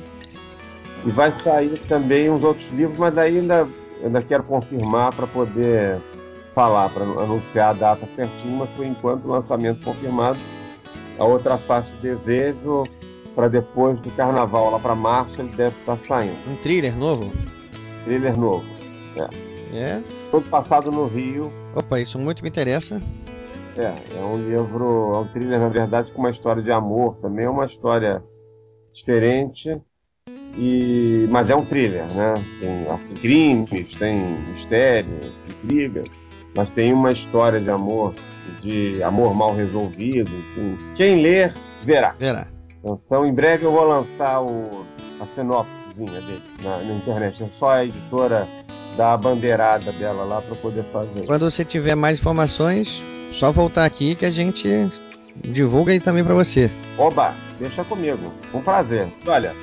e 1.07 1.11
vai 1.11 1.33
sair 1.43 1.79
também 1.89 2.29
uns 2.31 2.43
outros 2.45 2.71
livros, 2.73 2.99
mas 2.99 3.17
ainda, 3.17 3.67
ainda 4.05 4.21
quero 4.21 4.43
confirmar 4.43 5.15
para 5.15 5.27
poder 5.27 5.99
falar, 6.53 6.91
para 6.91 7.05
anunciar 7.05 7.71
a 7.71 7.73
data 7.73 8.07
certinha, 8.15 8.57
mas 8.59 8.69
por 8.71 8.85
enquanto 8.85 9.25
o 9.25 9.29
lançamento 9.29 9.83
confirmado. 9.85 10.39
A 11.21 11.25
outra 11.27 11.59
face 11.59 11.91
do 11.91 12.01
desejo, 12.01 12.85
para 13.35 13.47
depois 13.47 14.01
do 14.01 14.11
carnaval, 14.13 14.71
lá 14.71 14.79
para 14.79 14.95
março, 14.95 15.39
ele 15.39 15.51
deve 15.51 15.79
estar 15.79 15.99
saindo. 16.09 16.39
Um 16.49 16.57
thriller 16.57 16.97
novo? 16.97 17.31
Thriller 18.05 18.39
novo. 18.39 18.65
É. 19.17 19.77
É. 19.77 20.03
Todo 20.31 20.49
passado 20.49 20.91
no 20.91 21.07
Rio. 21.07 21.53
Opa, 21.77 22.01
isso 22.01 22.19
muito 22.19 22.43
me 22.43 22.49
interessa. 22.49 23.03
É, 23.77 24.19
é 24.19 24.25
um 24.25 24.37
livro, 24.37 25.13
é 25.15 25.19
um 25.19 25.27
thriller, 25.27 25.61
na 25.61 25.69
verdade, 25.69 26.11
com 26.11 26.21
uma 26.21 26.31
história 26.31 26.63
de 26.63 26.73
amor 26.73 27.17
também, 27.17 27.45
é 27.45 27.51
uma 27.51 27.67
história 27.67 28.25
diferente. 28.95 29.79
E, 30.57 31.29
mas 31.31 31.51
é 31.51 31.55
um 31.55 31.67
thriller, 31.67 32.07
né? 32.07 32.33
Tem 32.61 33.15
crimes, 33.21 33.95
tem 33.97 34.19
mistério, 34.55 35.21
intriga, 35.47 36.03
mas 36.57 36.71
tem 36.71 36.93
uma 36.93 37.13
história 37.13 37.61
de 37.61 37.71
amor, 37.71 38.15
de 38.61 39.03
amor 39.03 39.35
mal 39.35 39.55
resolvido, 39.55 40.31
enfim. 40.31 40.77
Quem 40.97 41.23
ler, 41.23 41.55
verá. 41.83 42.15
Verá. 42.19 42.47
Então, 42.83 43.27
em 43.27 43.33
breve 43.33 43.65
eu 43.65 43.73
vou 43.73 43.85
lançar 43.85 44.43
o, 44.43 44.87
a 45.21 45.27
sinopsezinha 45.27 46.21
dele 46.21 46.43
na, 46.63 46.79
na 46.79 46.95
internet. 46.95 47.43
É 47.43 47.49
só 47.59 47.71
a 47.71 47.85
editora 47.85 48.49
dar 48.97 49.13
a 49.13 49.17
bandeirada 49.17 49.93
dela 49.93 50.25
lá 50.25 50.41
para 50.41 50.55
poder 50.57 50.85
fazer. 50.93 51.27
Quando 51.27 51.51
você 51.51 51.65
tiver 51.65 51.95
mais 51.95 52.19
informações, 52.19 53.01
só 53.33 53.53
voltar 53.53 53.85
aqui 53.85 54.15
que 54.15 54.25
a 54.25 54.31
gente 54.31 54.91
divulga 55.37 55.93
aí 55.93 56.01
também 56.01 56.25
para 56.25 56.35
você. 56.35 56.71
Oba, 56.99 57.35
deixa 57.59 57.85
comigo. 57.85 58.33
Um 58.53 58.63
prazer. 58.63 59.09
Olha, 59.27 59.55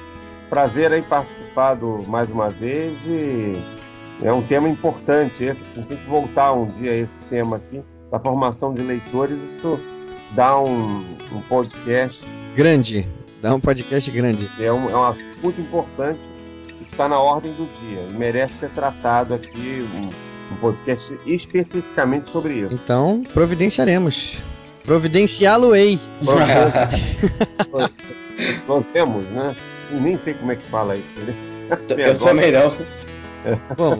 prazer 0.49 0.91
aí 0.91 1.01
participado 1.01 2.03
mais 2.07 2.30
uma 2.30 2.49
vez 2.49 2.93
e 3.05 3.57
é 4.23 4.31
um 4.34 4.41
tema 4.41 4.68
importante 4.69 5.44
esse. 5.44 5.61
A 5.73 5.76
gente 5.76 5.88
tem 5.88 5.98
que 5.98 6.10
voltar 6.10 6.53
um 6.53 6.65
dia 6.80 6.91
a 6.91 6.95
esse 6.95 7.19
tema 7.30 7.57
aqui 7.57 7.81
da 8.11 8.19
formação 8.19 8.73
de 8.73 8.81
leitores. 8.81 9.38
Isso 9.57 9.80
dá 10.35 10.60
um, 10.60 11.06
um 11.31 11.41
podcast 11.48 12.22
Grande. 12.57 13.06
Dá 13.39 13.53
um 13.53 13.60
podcast 13.60 14.10
grande. 14.10 14.49
É 14.60 14.73
um, 14.73 14.89
é 14.89 14.95
um 14.95 15.03
assunto 15.03 15.38
muito 15.44 15.61
importante 15.61 16.19
que 16.68 16.84
está 16.91 17.07
na 17.07 17.19
ordem 17.19 17.52
do 17.53 17.68
dia 17.80 18.02
e 18.10 18.18
merece 18.18 18.53
ser 18.53 18.69
tratado 18.69 19.35
aqui 19.35 19.88
um, 19.94 20.10
um 20.52 20.57
podcast 20.57 21.14
especificamente 21.27 22.31
sobre 22.31 22.61
isso. 22.61 22.73
Então, 22.73 23.22
providenciaremos. 23.31 24.39
Providenciá-lo-ei. 24.84 25.99
Nós 28.68 28.84
temos, 28.91 29.23
né? 29.27 29.56
Nem 29.91 30.18
sei 30.18 30.34
como 30.34 30.52
é 30.52 30.56
que 30.56 30.68
fala 30.69 30.95
isso. 30.95 31.07
né? 31.19 31.35
Eu 31.95 32.18
também 32.18 32.52
não. 32.52 32.72
Bom, 33.77 33.97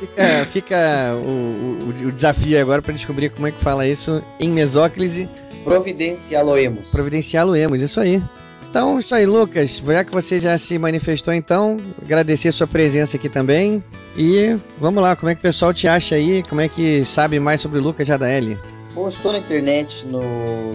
fica, 0.00 0.46
fica 0.52 1.14
o, 1.16 1.28
o- 1.28 2.08
o 2.08 2.12
desafio 2.12 2.60
agora 2.60 2.82
para 2.82 2.92
descobrir 2.94 3.30
como 3.30 3.46
é 3.46 3.52
que 3.52 3.60
fala 3.62 3.86
isso 3.86 4.22
em 4.38 4.50
mesóclise. 4.50 5.28
Providenciá-lo-emos. 5.64 6.90
Providenciá-lo-emos, 6.90 7.80
isso 7.80 8.00
aí. 8.00 8.22
Então, 8.68 8.98
isso 8.98 9.14
aí, 9.14 9.24
Lucas. 9.24 9.80
Já 9.86 10.04
que 10.04 10.12
você 10.12 10.38
já 10.40 10.58
se 10.58 10.76
manifestou, 10.78 11.32
então, 11.32 11.76
agradecer 12.02 12.52
sua 12.52 12.66
presença 12.66 13.16
aqui 13.16 13.28
também. 13.28 13.82
E 14.16 14.56
vamos 14.78 15.02
lá, 15.02 15.14
como 15.16 15.30
é 15.30 15.34
que 15.34 15.38
o 15.38 15.42
pessoal 15.42 15.72
te 15.72 15.86
acha 15.88 16.16
aí? 16.16 16.42
Como 16.42 16.60
é 16.60 16.68
que 16.68 17.04
sabe 17.04 17.38
mais 17.40 17.60
sobre 17.60 17.78
o 17.78 17.82
Lucas 17.82 18.06
Jadaeli? 18.06 18.58
Bom, 18.94 19.08
estou 19.08 19.32
na 19.32 19.38
internet, 19.38 20.04
no, 20.06 20.20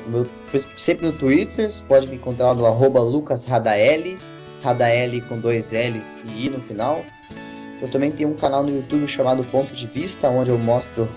no 0.10 0.26
sempre 0.78 1.06
no 1.06 1.14
Twitter, 1.14 1.72
você 1.72 1.84
pode 1.84 2.08
me 2.08 2.16
encontrar 2.16 2.54
no 2.54 2.66
arroba 2.66 3.00
lucasradaeli, 3.02 4.18
Radaeli 4.62 5.22
com 5.22 5.40
dois 5.40 5.72
L's 5.72 6.20
e 6.26 6.48
I 6.48 6.50
no 6.50 6.60
final. 6.62 7.06
Eu 7.82 7.90
também 7.90 8.12
tenho 8.12 8.30
um 8.30 8.36
canal 8.36 8.64
no 8.64 8.76
YouTube 8.76 9.08
chamado 9.08 9.44
Ponto 9.46 9.74
de 9.74 9.88
Vista, 9.88 10.30
onde 10.30 10.50
eu 10.50 10.58
mostro 10.58 11.10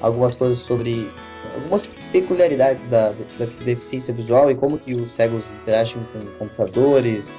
algumas 0.00 0.34
coisas 0.34 0.58
sobre 0.58 1.10
algumas 1.54 1.86
peculiaridades 2.12 2.84
da, 2.86 3.10
da, 3.10 3.46
deficiência 3.64 4.12
visual 4.14 4.50
e 4.50 4.54
como 4.54 4.78
que 4.78 4.94
os 4.94 5.10
cegos 5.10 5.50
interagem 5.62 6.06
com 6.12 6.20
computadores, 6.38 7.34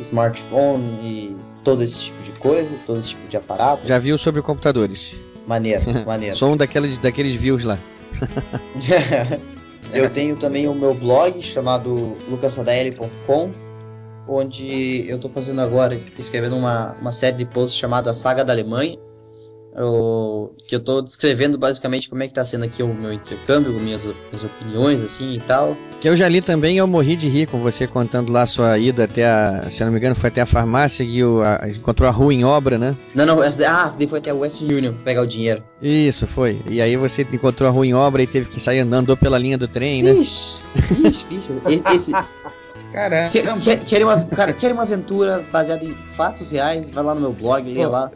smartphone 0.00 0.84
e 1.02 1.36
todo 1.64 1.82
esse 1.82 2.04
tipo 2.04 2.22
de 2.22 2.32
coisa, 2.32 2.78
todo 2.86 3.00
esse 3.00 3.10
tipo 3.10 3.28
de 3.28 3.36
aparato. 3.36 3.86
Já 3.86 3.98
viu 3.98 4.16
sobre 4.18 4.42
computadores? 4.42 5.14
Maneiro, 5.46 5.82
maneiro. 6.06 6.36
Sou 6.36 6.52
um 6.52 6.56
daqueles, 6.56 6.98
daqueles 6.98 7.36
views 7.36 7.64
lá. 7.64 7.78
Eu 9.92 10.10
tenho 10.10 10.36
também 10.36 10.68
o 10.68 10.74
meu 10.74 10.92
blog 10.92 11.42
chamado 11.42 12.16
lucasadl.com, 12.28 13.52
onde 14.28 15.08
eu 15.08 15.16
estou 15.16 15.30
fazendo 15.30 15.60
agora, 15.60 15.94
escrevendo 16.18 16.56
uma, 16.56 16.92
uma 17.00 17.12
série 17.12 17.36
de 17.36 17.44
posts 17.44 17.78
chamada 17.78 18.12
Saga 18.12 18.44
da 18.44 18.52
Alemanha, 18.52 18.98
eu, 19.78 20.52
que 20.66 20.74
eu 20.74 20.80
estou 20.80 21.00
descrevendo 21.00 21.56
basicamente 21.56 22.08
como 22.08 22.22
é 22.22 22.26
que 22.26 22.32
está 22.32 22.44
sendo 22.44 22.64
aqui 22.64 22.82
o 22.82 22.92
meu 22.92 23.12
intercâmbio, 23.12 23.72
minhas, 23.74 24.06
minhas 24.06 24.44
opiniões 24.44 25.02
assim 25.02 25.34
e 25.34 25.40
tal. 25.40 25.76
Que 26.00 26.08
eu 26.08 26.16
já 26.16 26.28
li 26.28 26.40
também 26.40 26.78
eu 26.78 26.86
morri 26.86 27.14
de 27.14 27.28
rir 27.28 27.46
com 27.46 27.60
você 27.60 27.86
contando 27.86 28.32
lá 28.32 28.42
a 28.42 28.46
sua 28.46 28.76
ida 28.78 29.04
até 29.04 29.24
a, 29.24 29.68
se 29.70 29.80
eu 29.80 29.86
não 29.86 29.92
me 29.92 30.00
engano, 30.00 30.16
foi 30.16 30.28
até 30.28 30.40
a 30.40 30.46
farmácia 30.46 31.04
e 31.04 31.20
a, 31.22 31.68
encontrou 31.68 32.08
a 32.08 32.12
rua 32.12 32.34
em 32.34 32.44
obra, 32.44 32.76
né? 32.76 32.96
Não, 33.14 33.24
não, 33.24 33.42
essa, 33.42 33.70
ah, 33.70 33.94
foi 34.08 34.18
até 34.18 34.30
a 34.30 34.34
Western 34.34 34.74
Union 34.74 34.94
pegar 35.04 35.22
o 35.22 35.26
dinheiro. 35.26 35.62
Isso, 35.80 36.26
foi. 36.26 36.58
E 36.68 36.82
aí 36.82 36.96
você 36.96 37.26
encontrou 37.32 37.68
a 37.68 37.72
rua 37.72 37.86
em 37.86 37.94
obra 37.94 38.22
e 38.22 38.26
teve 38.26 38.48
que 38.50 38.60
sair 38.60 38.80
andando 38.80 39.16
pela 39.16 39.38
linha 39.38 39.56
do 39.56 39.68
trem, 39.68 40.02
né? 40.02 40.10
Ixi, 40.10 40.64
ixi, 41.06 41.26
ixi. 41.30 41.52
Esse, 41.68 41.94
esse, 41.94 42.12
Caramba. 42.92 43.28
Quer, 43.28 43.60
quer, 43.60 43.84
quer 43.84 44.04
uma, 44.04 44.24
cara, 44.24 44.52
quer 44.52 44.72
uma 44.72 44.82
aventura 44.82 45.44
baseada 45.52 45.84
em 45.84 45.94
fatos 45.94 46.50
reais? 46.50 46.88
Vai 46.88 47.04
lá 47.04 47.14
no 47.14 47.20
meu 47.20 47.32
blog, 47.32 47.72
lê 47.72 47.86
lá. 47.86 48.10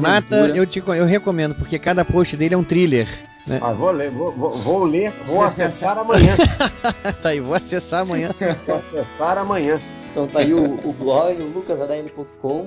Mata, 0.00 0.36
eu, 0.48 0.66
te, 0.66 0.82
eu 0.86 1.04
recomendo, 1.04 1.54
porque 1.54 1.78
cada 1.78 2.04
post 2.04 2.36
dele 2.36 2.54
é 2.54 2.58
um 2.58 2.64
thriller. 2.64 3.08
Né? 3.46 3.60
Ah, 3.62 3.72
vou 3.72 3.90
ler, 3.90 4.10
vou, 4.10 4.32
vou, 4.32 4.50
vou 4.50 4.84
ler, 4.84 5.12
vou 5.26 5.42
acessar 5.42 5.96
amanhã. 5.96 6.36
tá 7.22 7.30
aí, 7.30 7.40
vou 7.40 7.54
acessar 7.54 8.02
amanhã. 8.02 8.30
vou 8.66 8.76
acessar 8.76 9.38
amanhã. 9.38 9.80
Então 10.10 10.26
tá 10.26 10.40
aí 10.40 10.52
o, 10.52 10.80
o 10.86 10.92
blog, 10.92 11.40
o 11.40 11.46
lucasadl.com. 11.46 12.66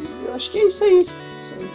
E 0.00 0.26
eu 0.26 0.34
acho 0.34 0.50
que 0.50 0.58
é 0.58 0.66
isso 0.66 0.82
aí. 0.82 1.06
Isso 1.38 1.54
aí. 1.56 1.70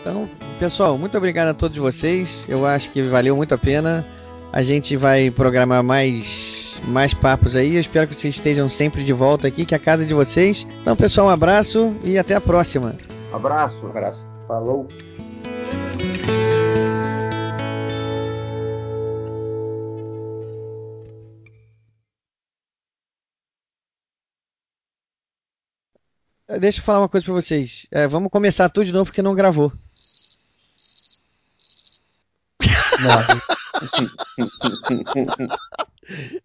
Então, 0.00 0.28
pessoal, 0.58 0.96
muito 0.96 1.16
obrigado 1.18 1.48
a 1.48 1.54
todos 1.54 1.76
vocês. 1.76 2.28
Eu 2.48 2.66
acho 2.66 2.90
que 2.90 3.02
valeu 3.02 3.36
muito 3.36 3.54
a 3.54 3.58
pena. 3.58 4.06
A 4.52 4.62
gente 4.62 4.96
vai 4.96 5.30
programar 5.30 5.84
mais 5.84 6.57
mais 6.84 7.14
papos 7.14 7.56
aí. 7.56 7.74
Eu 7.74 7.80
espero 7.80 8.08
que 8.08 8.14
vocês 8.14 8.34
estejam 8.34 8.68
sempre 8.68 9.04
de 9.04 9.12
volta 9.12 9.48
aqui, 9.48 9.64
que 9.64 9.74
é 9.74 9.76
a 9.76 9.80
casa 9.80 10.04
de 10.04 10.14
vocês. 10.14 10.66
Então, 10.80 10.96
pessoal, 10.96 11.28
um 11.28 11.30
abraço 11.30 11.96
e 12.04 12.18
até 12.18 12.34
a 12.34 12.40
próxima. 12.40 12.96
Abraço. 13.32 13.76
Um 13.84 13.90
abraço. 13.90 14.28
Falou. 14.46 14.88
Deixa 26.60 26.80
eu 26.80 26.84
falar 26.84 27.00
uma 27.00 27.08
coisa 27.08 27.24
pra 27.24 27.34
vocês. 27.34 27.86
É, 27.90 28.08
vamos 28.08 28.30
começar 28.30 28.70
tudo 28.70 28.86
de 28.86 28.92
novo 28.92 29.06
porque 29.06 29.20
não 29.20 29.34
gravou. 29.34 29.70
Nossa. 33.00 33.38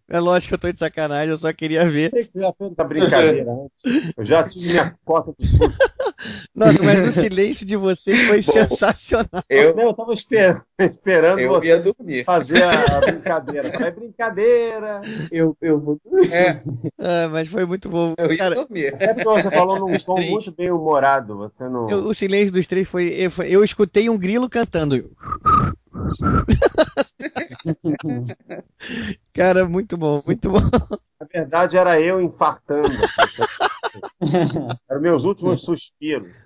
É 0.10 0.20
lógico 0.20 0.50
que 0.50 0.54
eu 0.56 0.60
tô 0.60 0.72
de 0.72 0.80
sacanagem, 0.80 1.30
eu 1.30 1.38
só 1.38 1.52
queria 1.54 1.90
ver. 1.90 2.12
Sei 2.12 2.26
que 2.26 2.32
você 2.34 2.40
já 2.42 2.54
fez 2.54 2.72
essa 2.72 2.84
brincadeira 2.84 3.52
antes. 3.52 4.14
Eu 4.18 4.26
já 4.26 4.44
tive 4.44 4.68
minha 4.70 4.96
cota 5.06 5.34
de 5.38 5.48
susto. 5.48 5.74
Nossa, 6.56 6.82
mas 6.84 7.04
o 7.06 7.12
silêncio 7.12 7.66
de 7.66 7.76
vocês 7.76 8.18
foi 8.28 8.42
Bom, 8.42 8.52
sensacional. 8.54 9.44
Eu, 9.50 9.76
Não, 9.76 9.84
eu 9.84 9.94
tava 9.94 10.14
esperando, 10.14 10.62
esperando 10.80 11.40
eu 11.40 11.50
você 11.50 11.68
ia 11.68 11.80
dormir. 11.82 12.24
fazer 12.24 12.64
a, 12.64 13.02
brincadeira. 13.02 13.68
É 13.82 13.92
brincadeira. 13.92 15.02
Eu, 15.32 15.58
eu 15.62 15.80
vou. 15.82 16.00
É, 16.32 16.62
Ah, 16.98 17.28
mas 17.30 17.50
foi 17.50 17.66
muito 17.66 17.90
bom. 17.90 18.14
eu 18.18 18.32
ia 18.32 18.38
Cara, 18.38 18.56
dormir. 18.56 18.96
É 19.00 19.14
porque 19.14 19.24
você 19.24 19.52
falou 19.52 19.80
num 19.80 19.98
três. 20.16 20.30
muito 20.32 20.56
bem 20.56 20.72
humorado. 20.72 21.36
Você 21.38 21.68
não. 21.68 21.90
eu- 21.90 22.06
o 22.06 22.14
silêncio 22.14 22.54
dos 22.54 22.68
três 22.68 22.88
foi 22.88 23.08
eu, 23.10 23.32
foi- 23.32 23.50
eu 23.50 23.64
escutei 23.64 24.10
um 24.10 24.18
grilo 24.18 24.50
cantando. 24.50 25.12
Cara, 29.34 29.68
muito 29.68 29.98
bom, 29.98 30.22
muito 30.26 30.50
bom. 30.50 30.62
Na 31.20 31.28
verdade, 31.32 31.78
era 31.78 32.02
eu 32.02 32.20
infartando. 32.22 32.90
Eram 34.90 35.02
meus 35.02 35.24
últimos 35.24 35.64
suspiros. 35.64 36.34